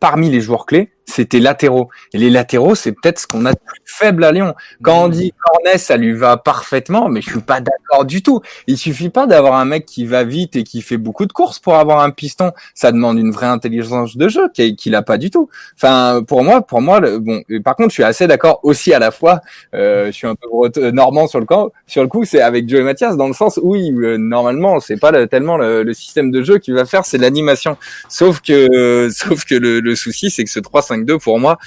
parmi 0.01 0.31
les 0.31 0.41
joueurs 0.41 0.67
clés, 0.67 0.91
c'était 1.11 1.41
latéraux. 1.41 1.89
Et 2.13 2.19
les 2.19 2.31
latéraux, 2.31 2.75
c'est 2.75 2.93
peut-être 2.93 3.19
ce 3.19 3.27
qu'on 3.27 3.47
a 3.47 3.53
de 3.53 3.59
plus 3.59 3.81
faible 3.85 4.25
à 4.25 4.33
Lyon. 4.33 4.55
Quand 4.83 5.05
on 5.05 5.09
dit 5.09 5.33
Cornet, 5.45 5.79
ça 5.79 5.97
lui 5.97 6.13
va 6.13 6.37
parfaitement, 6.37 7.09
mais 7.09 7.21
je 7.21 7.31
suis 7.31 7.41
pas 7.41 7.61
d'accord 7.61 8.05
du 8.05 8.23
tout. 8.23 8.41
Il 8.67 8.79
suffit 8.79 9.11
pas 9.11 9.27
d'avoir 9.27 9.55
un 9.55 9.65
mec 9.65 9.87
qui 9.87 10.07
va 10.07 10.25
vite 10.25 10.57
et 10.57 10.65
qui 10.65 10.83
fait 10.83 10.97
beaucoup 10.97 11.27
de 11.27 11.33
courses 11.33 11.59
pour 11.59 11.75
avoir 11.77 12.01
un 12.01 12.11
piston. 12.11 12.53
Ça 12.75 12.93
demande 12.93 13.19
une 13.19 13.31
vraie 13.31 13.47
intelligence 13.47 14.17
de 14.17 14.29
jeu 14.29 14.49
qu'il 14.55 14.95
a 14.95 15.03
pas 15.03 15.19
du 15.19 15.31
tout. 15.31 15.49
Enfin, 15.77 16.23
pour 16.27 16.45
moi, 16.45 16.63
pour 16.63 16.81
moi, 16.81 17.01
le, 17.01 17.19
bon. 17.19 17.43
Par 17.65 17.77
contre, 17.77 17.91
je 17.91 17.95
suis 17.95 18.05
assez 18.05 18.27
d'accord 18.27 18.61
aussi 18.63 18.93
à 18.93 18.99
la 18.99 19.11
fois. 19.11 19.41
Euh, 19.75 20.07
je 20.07 20.13
suis 20.13 20.27
un 20.27 20.35
peu 20.35 20.91
normand 20.91 21.27
sur 21.27 21.41
le 21.41 21.47
camp, 21.47 21.71
sur 21.87 22.03
le 22.03 22.09
coup, 22.09 22.25
c'est 22.25 22.41
avec 22.41 22.69
Joe 22.69 22.81
et 22.81 22.83
Mathias 22.83 23.17
dans 23.17 23.29
le 23.29 23.35
sens 23.35 23.59
où 23.63 23.71
oui, 23.71 23.93
euh, 23.93 24.17
normalement, 24.19 24.81
c'est 24.81 24.99
pas 24.99 25.27
tellement 25.29 25.57
le, 25.57 25.85
le, 25.85 25.95
système 25.95 26.33
de 26.33 26.43
jeu 26.43 26.59
qui 26.59 26.73
va 26.73 26.85
faire, 26.85 27.05
c'est 27.05 27.19
l'animation. 27.19 27.77
Sauf 28.09 28.41
que, 28.41 29.09
sauf 29.15 29.45
que 29.45 29.55
le, 29.55 29.81
le 29.81 29.95
souci, 29.95 30.31
c'est 30.31 30.43
que 30.43 30.51
ce 30.51 30.59
3-5 30.59 31.00
pour 31.19 31.39
moi, 31.39 31.59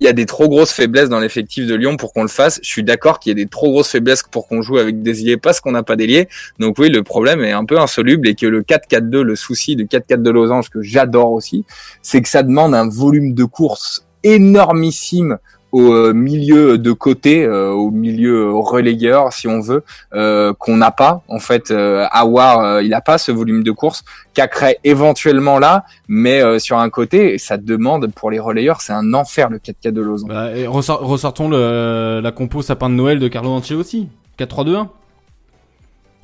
il 0.00 0.04
y 0.04 0.08
a 0.08 0.12
des 0.12 0.26
trop 0.26 0.48
grosses 0.48 0.72
faiblesses 0.72 1.08
dans 1.08 1.20
l'effectif 1.20 1.66
de 1.66 1.74
Lyon 1.74 1.96
pour 1.96 2.12
qu'on 2.12 2.22
le 2.22 2.28
fasse. 2.28 2.60
Je 2.62 2.68
suis 2.68 2.84
d'accord 2.84 3.18
qu'il 3.18 3.30
y 3.30 3.40
a 3.40 3.42
des 3.42 3.48
trop 3.48 3.70
grosses 3.70 3.88
faiblesses 3.88 4.22
pour 4.30 4.46
qu'on 4.46 4.60
joue 4.60 4.76
avec 4.76 5.02
des 5.02 5.22
ailiers 5.22 5.38
parce 5.38 5.60
qu'on 5.60 5.72
n'a 5.72 5.82
pas 5.82 5.96
d'ailier. 5.96 6.28
Donc 6.58 6.78
oui, 6.78 6.90
le 6.90 7.02
problème 7.02 7.42
est 7.42 7.52
un 7.52 7.64
peu 7.64 7.78
insoluble 7.78 8.28
et 8.28 8.34
que 8.34 8.46
le 8.46 8.62
4-4-2, 8.62 9.22
le 9.22 9.36
souci 9.36 9.74
du 9.74 9.86
4-4 9.86 10.20
de 10.20 10.30
Losange 10.30 10.68
que 10.68 10.82
j'adore 10.82 11.32
aussi, 11.32 11.64
c'est 12.02 12.20
que 12.20 12.28
ça 12.28 12.42
demande 12.42 12.74
un 12.74 12.88
volume 12.88 13.32
de 13.32 13.44
course 13.44 14.06
énormissime 14.22 15.38
au 15.76 15.92
euh, 15.92 16.14
milieu 16.14 16.78
de 16.78 16.92
côté, 16.92 17.44
euh, 17.44 17.70
au 17.70 17.90
milieu 17.90 18.50
relayeur, 18.52 19.30
si 19.34 19.46
on 19.46 19.60
veut, 19.60 19.84
euh, 20.14 20.54
qu'on 20.58 20.78
n'a 20.78 20.90
pas. 20.90 21.22
En 21.28 21.38
fait, 21.38 21.70
Awar, 21.70 22.80
il 22.80 22.88
n'a 22.88 23.02
pas 23.02 23.18
ce 23.18 23.30
volume 23.30 23.62
de 23.62 23.70
course. 23.72 24.02
Cacré 24.32 24.78
éventuellement 24.84 25.58
là, 25.58 25.84
mais 26.08 26.58
sur 26.58 26.78
un 26.78 26.88
côté, 26.88 27.36
ça 27.38 27.58
demande 27.58 28.10
pour 28.12 28.30
les 28.30 28.38
relayeurs, 28.38 28.80
c'est 28.80 28.92
un 28.92 29.12
enfer 29.12 29.50
le 29.50 29.58
4K 29.58 29.90
de 29.90 30.00
Lausanne. 30.00 30.28
Bah, 30.28 30.56
et 30.56 30.66
ressortons 30.66 31.48
le, 31.48 32.20
la 32.22 32.32
compo 32.32 32.62
sapin 32.62 32.88
de 32.88 32.94
Noël 32.94 33.18
de 33.18 33.28
Carlo 33.28 33.50
Ancelotti, 33.50 34.08
4-3-2-1. 34.38 34.88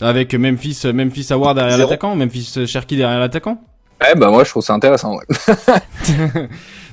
Avec 0.00 0.34
Memphis, 0.34 0.80
Memphis 0.92 1.28
Awar 1.30 1.55
derrière 1.55 1.78
l'attaquant, 1.78 2.16
Memphis 2.16 2.66
Cherki 2.66 2.96
derrière 2.96 3.20
l'attaquant. 3.20 3.62
Ouais, 4.00 4.14
bah 4.16 4.30
moi 4.30 4.44
je 4.44 4.50
trouve 4.50 4.64
ça 4.64 4.74
intéressant. 4.74 5.16
Ouais. 5.16 5.24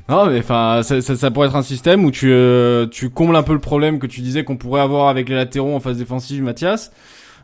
Non, 0.10 0.26
mais 0.26 0.40
enfin, 0.40 0.82
ça, 0.84 1.02
ça, 1.02 1.16
ça, 1.16 1.32
pourrait 1.32 1.48
être 1.48 1.56
un 1.56 1.62
système 1.62 2.04
où 2.04 2.12
tu, 2.12 2.32
euh, 2.32 2.88
tu 2.88 3.10
combles 3.10 3.36
un 3.36 3.44
peu 3.44 3.54
le 3.54 3.60
problème 3.60 4.00
que 4.00 4.08
tu 4.08 4.22
disais 4.22 4.44
qu'on 4.44 4.58
pourrait 4.58 4.82
avoir 4.82 5.08
avec 5.08 5.30
les 5.30 5.36
latéraux 5.36 5.76
en 5.76 5.80
phase 5.80 5.98
défensive, 5.98 6.42
Mathias. 6.44 6.92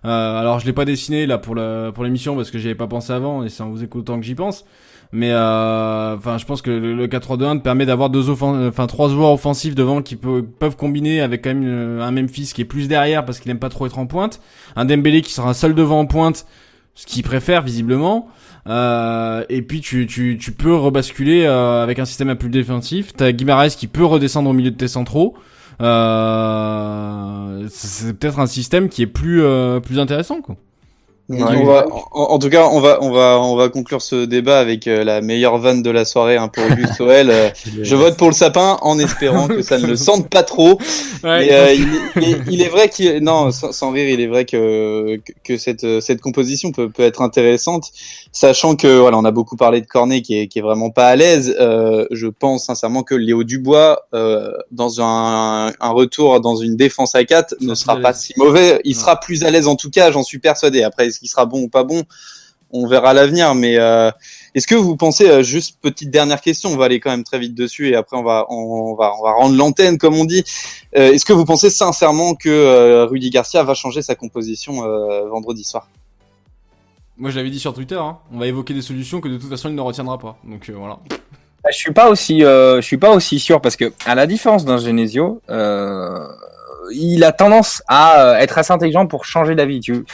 Euh, 0.03 0.39
alors, 0.39 0.59
je 0.59 0.65
l'ai 0.65 0.73
pas 0.73 0.85
dessiné 0.85 1.25
là 1.25 1.37
pour 1.37 1.55
la 1.55 1.91
pour 1.93 2.03
l'émission 2.03 2.35
parce 2.35 2.51
que 2.51 2.57
j'y 2.57 2.67
avais 2.67 2.75
pas 2.75 2.87
pensé 2.87 3.13
avant 3.13 3.43
et 3.43 3.49
c'est 3.49 3.63
en 3.63 3.69
vous 3.69 3.83
écoutant 3.83 4.19
que 4.19 4.25
j'y 4.25 4.35
pense. 4.35 4.65
Mais 5.11 5.31
euh, 5.31 6.15
enfin, 6.15 6.37
je 6.37 6.45
pense 6.45 6.61
que 6.61 6.71
le, 6.71 6.93
le 6.93 7.07
4-3-2-1 7.07 7.57
te 7.59 7.63
permet 7.63 7.85
d'avoir 7.85 8.09
deux 8.09 8.29
enfin 8.29 8.87
trois 8.87 9.09
joueurs 9.09 9.31
offensifs 9.31 9.75
devant 9.75 10.01
qui 10.01 10.15
peut, 10.15 10.43
peuvent 10.43 10.75
combiner 10.75 11.21
avec 11.21 11.43
quand 11.43 11.51
même 11.51 11.63
euh, 11.65 12.01
un 12.01 12.11
Memphis 12.11 12.51
qui 12.53 12.61
est 12.61 12.65
plus 12.65 12.87
derrière 12.87 13.25
parce 13.25 13.39
qu'il 13.39 13.49
aime 13.51 13.59
pas 13.59 13.69
trop 13.69 13.85
être 13.85 13.99
en 13.99 14.07
pointe, 14.07 14.41
un 14.75 14.85
Dembélé 14.85 15.21
qui 15.21 15.31
sera 15.33 15.53
seul 15.53 15.73
devant 15.73 15.99
en 15.99 16.05
pointe, 16.05 16.45
ce 16.95 17.05
qu'il 17.05 17.23
préfère 17.23 17.61
visiblement. 17.61 18.27
Euh, 18.67 19.45
et 19.49 19.61
puis 19.61 19.79
tu, 19.79 20.07
tu, 20.07 20.37
tu 20.39 20.51
peux 20.51 20.75
rebasculer 20.75 21.45
euh, 21.45 21.83
avec 21.83 21.99
un 21.99 22.05
système 22.05 22.29
un 22.29 22.35
plus 22.35 22.49
défensif. 22.49 23.13
T'as 23.15 23.31
Guimaraes 23.31 23.69
qui 23.69 23.87
peut 23.87 24.05
redescendre 24.05 24.49
au 24.49 24.53
milieu 24.53 24.71
de 24.71 24.77
tes 24.77 24.87
centraux. 24.87 25.35
Euh, 25.81 27.67
c'est 27.69 28.17
peut-être 28.17 28.39
un 28.39 28.47
système 28.47 28.89
qui 28.89 29.01
est 29.01 29.07
plus 29.07 29.43
euh, 29.43 29.79
plus 29.81 29.99
intéressant 29.99 30.41
quoi. 30.41 30.55
Ouais, 31.27 31.41
on 31.41 31.65
va, 31.65 31.87
en, 31.89 32.21
en, 32.21 32.39
tout 32.39 32.49
cas, 32.49 32.67
on 32.71 32.79
va, 32.79 32.99
on 33.01 33.09
va, 33.09 33.39
on 33.39 33.55
va 33.55 33.69
conclure 33.69 33.99
ce 33.99 34.25
débat 34.25 34.59
avec 34.59 34.85
euh, 34.85 35.03
la 35.03 35.21
meilleure 35.21 35.57
vanne 35.57 35.81
de 35.81 35.89
la 35.89 36.05
soirée 36.05 36.37
hein, 36.37 36.49
pour 36.49 36.63
Auguste 36.63 36.93
Sorel. 36.93 37.31
Euh, 37.31 37.49
je 37.81 37.95
vote 37.95 38.15
pour 38.15 38.27
le 38.27 38.35
sapin 38.35 38.77
en 38.83 38.99
espérant 38.99 39.47
que 39.47 39.63
ça 39.63 39.79
ne 39.79 39.87
le 39.87 39.95
sente 39.95 40.29
pas 40.29 40.43
trop. 40.43 40.79
Ouais, 41.23 41.51
euh, 41.51 41.73
il, 41.73 42.21
il, 42.21 42.43
il, 42.51 42.61
est 42.61 42.67
vrai 42.67 42.87
qu'il, 42.87 43.17
non, 43.17 43.49
sans, 43.49 43.71
sans, 43.71 43.89
rire, 43.89 44.07
il 44.07 44.21
est 44.21 44.27
vrai 44.27 44.45
que 44.45 45.19
que 45.43 45.57
cette 45.57 45.99
cette 45.99 46.21
composition 46.21 46.71
peut 46.71 46.87
peut 46.87 47.01
être 47.01 47.23
intéressante, 47.23 47.89
sachant 48.31 48.75
que 48.75 48.99
voilà, 48.99 49.17
on 49.17 49.25
a 49.25 49.31
beaucoup 49.31 49.55
parlé 49.55 49.81
de 49.81 49.87
Cornet 49.87 50.21
qui 50.21 50.37
est 50.37 50.47
qui 50.47 50.59
est 50.59 50.61
vraiment 50.61 50.91
pas 50.91 51.07
à 51.07 51.15
l'aise. 51.15 51.55
je 51.57 52.27
pense 52.27 52.65
sincèrement 52.65 53.01
que 53.01 53.15
Léo 53.15 53.43
Dubois 53.43 54.01
dans 54.71 55.01
un, 55.01 55.73
un 55.79 55.89
retour 55.89 56.41
dans 56.41 56.57
une 56.57 56.75
défense 56.75 57.15
à 57.15 57.23
4 57.23 57.55
ne 57.61 57.73
sera 57.73 57.97
pas 57.97 58.13
si 58.13 58.33
mauvais. 58.37 58.79
Il 58.83 58.95
sera 58.95 59.19
plus 59.19 59.43
à 59.43 59.49
l'aise 59.49 59.67
en 59.67 59.75
tout 59.75 59.89
cas, 59.89 60.11
j'en 60.11 60.23
suis 60.23 60.37
persuadé. 60.37 60.83
Après 60.83 61.09
est-ce 61.15 61.19
qu'il 61.19 61.29
sera 61.29 61.45
bon 61.45 61.63
ou 61.63 61.69
pas 61.69 61.83
bon 61.83 62.03
On 62.71 62.87
verra 62.87 63.13
l'avenir. 63.13 63.55
Mais 63.55 63.77
euh, 63.77 64.11
est-ce 64.53 64.67
que 64.67 64.75
vous 64.75 64.97
pensez, 64.97 65.29
euh, 65.29 65.43
juste 65.43 65.77
petite 65.81 66.09
dernière 66.09 66.41
question, 66.41 66.69
on 66.69 66.77
va 66.77 66.85
aller 66.85 66.99
quand 66.99 67.09
même 67.09 67.23
très 67.23 67.39
vite 67.39 67.55
dessus 67.55 67.89
et 67.89 67.95
après 67.95 68.17
on 68.17 68.23
va 68.23 68.45
on, 68.49 68.95
va 68.95 69.13
on 69.19 69.23
va 69.23 69.31
rendre 69.31 69.55
l'antenne 69.55 69.97
comme 69.97 70.15
on 70.15 70.25
dit. 70.25 70.43
Euh, 70.97 71.13
est-ce 71.13 71.25
que 71.25 71.33
vous 71.33 71.45
pensez 71.45 71.69
sincèrement 71.69 72.35
que 72.35 72.49
euh, 72.49 73.05
Rudy 73.05 73.29
Garcia 73.29 73.63
va 73.63 73.73
changer 73.73 74.01
sa 74.01 74.15
composition 74.15 74.83
euh, 74.83 75.27
vendredi 75.29 75.63
soir? 75.63 75.87
Moi 77.17 77.31
je 77.31 77.37
l'avais 77.37 77.49
dit 77.49 77.59
sur 77.59 77.73
Twitter. 77.73 77.95
Hein. 77.95 78.17
On 78.33 78.39
va 78.39 78.47
évoquer 78.47 78.73
des 78.73 78.81
solutions 78.81 79.21
que 79.21 79.29
de 79.29 79.37
toute 79.37 79.49
façon 79.49 79.69
il 79.69 79.75
ne 79.75 79.81
retiendra 79.81 80.17
pas. 80.17 80.37
Donc 80.43 80.69
voilà. 80.69 80.99
Bah, 81.63 81.69
je 81.71 81.77
suis 81.77 81.93
pas 81.93 82.09
aussi, 82.09 82.41
je 82.41 82.81
suis 82.81 82.97
pas 82.97 83.11
aussi 83.11 83.39
sûr 83.39 83.61
parce 83.61 83.77
que 83.77 83.93
à 84.05 84.15
la 84.15 84.27
différence 84.27 84.65
d'un 84.65 84.77
Genesio, 84.77 85.41
il 86.91 87.23
a 87.23 87.31
tendance 87.31 87.81
à 87.87 88.37
être 88.39 88.57
assez 88.57 88.71
intelligent 88.71 89.07
pour 89.07 89.25
changer 89.25 89.55
d'avis. 89.55 89.79
Tu, 89.79 90.05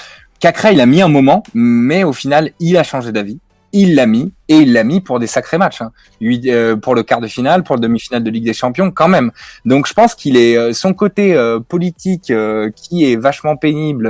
Cacré, 0.41 0.73
il 0.73 0.81
a 0.81 0.87
mis 0.87 1.03
un 1.03 1.07
moment, 1.07 1.43
mais 1.53 2.03
au 2.03 2.13
final, 2.13 2.49
il 2.59 2.75
a 2.75 2.81
changé 2.81 3.11
d'avis. 3.11 3.37
Il 3.73 3.93
l'a 3.93 4.07
mis 4.07 4.33
et 4.49 4.55
il 4.55 4.73
l'a 4.73 4.83
mis 4.83 4.99
pour 4.99 5.19
des 5.19 5.27
sacrés 5.27 5.59
matchs. 5.59 5.83
Hein. 5.83 5.91
Euh, 6.23 6.75
pour 6.75 6.95
le 6.95 7.03
quart 7.03 7.21
de 7.21 7.27
finale, 7.27 7.61
pour 7.63 7.75
le 7.75 7.79
demi-finale 7.79 8.23
de 8.23 8.31
Ligue 8.31 8.45
des 8.45 8.53
Champions, 8.55 8.89
quand 8.89 9.07
même. 9.07 9.31
Donc, 9.65 9.87
je 9.87 9.93
pense 9.93 10.15
qu'il 10.15 10.35
est 10.37 10.57
euh, 10.57 10.73
son 10.73 10.95
côté 10.95 11.35
euh, 11.35 11.59
politique 11.59 12.31
euh, 12.31 12.71
qui 12.75 13.05
est 13.05 13.17
vachement 13.17 13.55
pénible 13.55 14.07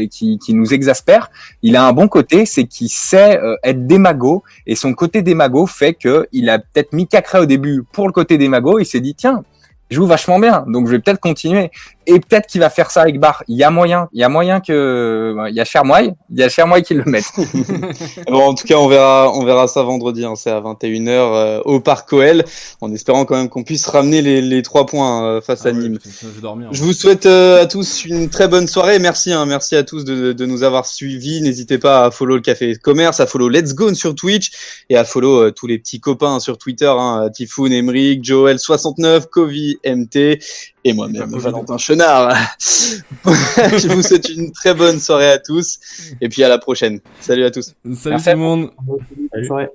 et 0.00 0.08
qui, 0.08 0.38
qui, 0.38 0.54
nous 0.54 0.72
exaspère. 0.72 1.30
Il 1.62 1.76
a 1.76 1.84
un 1.84 1.92
bon 1.92 2.08
côté, 2.08 2.46
c'est 2.46 2.64
qu'il 2.64 2.88
sait 2.88 3.38
être 3.62 3.86
démago 3.86 4.42
et 4.66 4.76
son 4.76 4.94
côté 4.94 5.20
démago 5.20 5.66
fait 5.66 5.92
que 5.92 6.26
il 6.32 6.48
a 6.48 6.58
peut-être 6.58 6.94
mis 6.94 7.06
Cacré 7.06 7.40
au 7.40 7.46
début 7.46 7.84
pour 7.92 8.06
le 8.06 8.12
côté 8.12 8.38
démago. 8.38 8.78
Il 8.78 8.86
s'est 8.86 9.00
dit 9.00 9.14
tiens, 9.14 9.44
joue 9.90 10.06
vachement 10.06 10.38
bien, 10.38 10.64
donc 10.66 10.86
je 10.86 10.92
vais 10.92 10.98
peut-être 10.98 11.20
continuer. 11.20 11.70
Et 12.06 12.20
peut-être 12.20 12.46
qu'il 12.46 12.60
va 12.60 12.70
faire 12.70 12.90
ça 12.90 13.02
avec 13.02 13.18
Bar. 13.18 13.42
Il 13.48 13.56
y 13.56 13.64
a 13.64 13.70
moyen, 13.70 14.08
il 14.12 14.20
y 14.20 14.24
a 14.24 14.28
moyen 14.28 14.60
que, 14.60 15.34
il 15.48 15.54
y 15.54 15.60
a 15.60 15.64
Chermoy, 15.64 16.12
il 16.30 16.38
y 16.38 16.42
a 16.42 16.48
Chermoy 16.48 16.82
qui 16.82 16.94
le 16.94 17.04
mette. 17.04 17.24
bon, 18.28 18.42
en 18.42 18.54
tout 18.54 18.66
cas, 18.66 18.76
on 18.76 18.88
verra, 18.88 19.32
on 19.34 19.44
verra 19.44 19.68
ça 19.68 19.82
vendredi. 19.82 20.24
Hein, 20.24 20.34
c'est 20.36 20.50
à 20.50 20.60
21h 20.60 21.08
euh, 21.08 21.60
au 21.64 21.80
Parc 21.80 22.12
OL, 22.12 22.44
en 22.80 22.92
espérant 22.92 23.24
quand 23.24 23.36
même 23.36 23.48
qu'on 23.48 23.64
puisse 23.64 23.86
ramener 23.86 24.22
les, 24.22 24.42
les 24.42 24.62
trois 24.62 24.86
points 24.86 25.24
euh, 25.24 25.40
face 25.40 25.62
Ah 25.64 25.68
à 25.68 25.72
ouais, 25.72 25.78
Nîmes. 25.78 25.98
je 26.04 26.26
vais 26.28 26.40
dormir. 26.40 26.68
Je 26.72 26.82
vous 26.82 26.92
souhaite 26.92 27.26
euh, 27.26 27.62
à 27.62 27.66
tous 27.66 28.04
une 28.04 28.28
très 28.28 28.48
bonne 28.48 28.66
soirée. 28.66 28.98
Merci, 28.98 29.32
hein, 29.32 29.46
merci 29.46 29.76
à 29.76 29.82
tous 29.84 30.04
de, 30.04 30.32
de 30.32 30.46
nous 30.46 30.62
avoir 30.62 30.86
suivis. 30.86 31.40
N'hésitez 31.40 31.78
pas 31.78 32.06
à 32.06 32.10
follow 32.10 32.36
le 32.36 32.42
Café 32.42 32.74
Commerce, 32.76 33.20
à 33.20 33.26
follow 33.26 33.48
Let's 33.48 33.74
Go 33.74 33.94
sur 33.94 34.14
Twitch 34.14 34.50
et 34.90 34.96
à 34.96 35.04
follow 35.04 35.42
euh, 35.44 35.50
tous 35.50 35.66
les 35.66 35.78
petits 35.78 36.00
copains 36.00 36.40
sur 36.40 36.58
Twitter, 36.58 36.92
hein, 36.96 37.28
Tifoun, 37.32 37.72
Emric, 37.72 38.24
Joel69, 38.24 39.26
Kovi, 39.28 39.78
MT 39.84 40.38
et 40.84 40.92
moi-même, 40.92 41.30
Valentin 41.30 41.78
Chenard. 41.78 42.34
Je 42.60 43.88
vous 43.88 44.02
souhaite 44.02 44.28
une 44.28 44.52
très 44.52 44.74
bonne 44.74 45.00
soirée 45.00 45.30
à 45.30 45.38
tous 45.38 45.78
et 46.20 46.28
puis 46.28 46.44
à 46.44 46.48
la 46.48 46.58
prochaine. 46.58 47.00
Salut 47.20 47.44
à 47.44 47.50
tous. 47.50 47.74
Salut 47.94 48.16
Merci 48.16 48.24
tout 48.24 48.30
le 48.30 48.36
monde. 48.36 48.70
Bonne 48.82 49.44
soirée. 49.46 49.68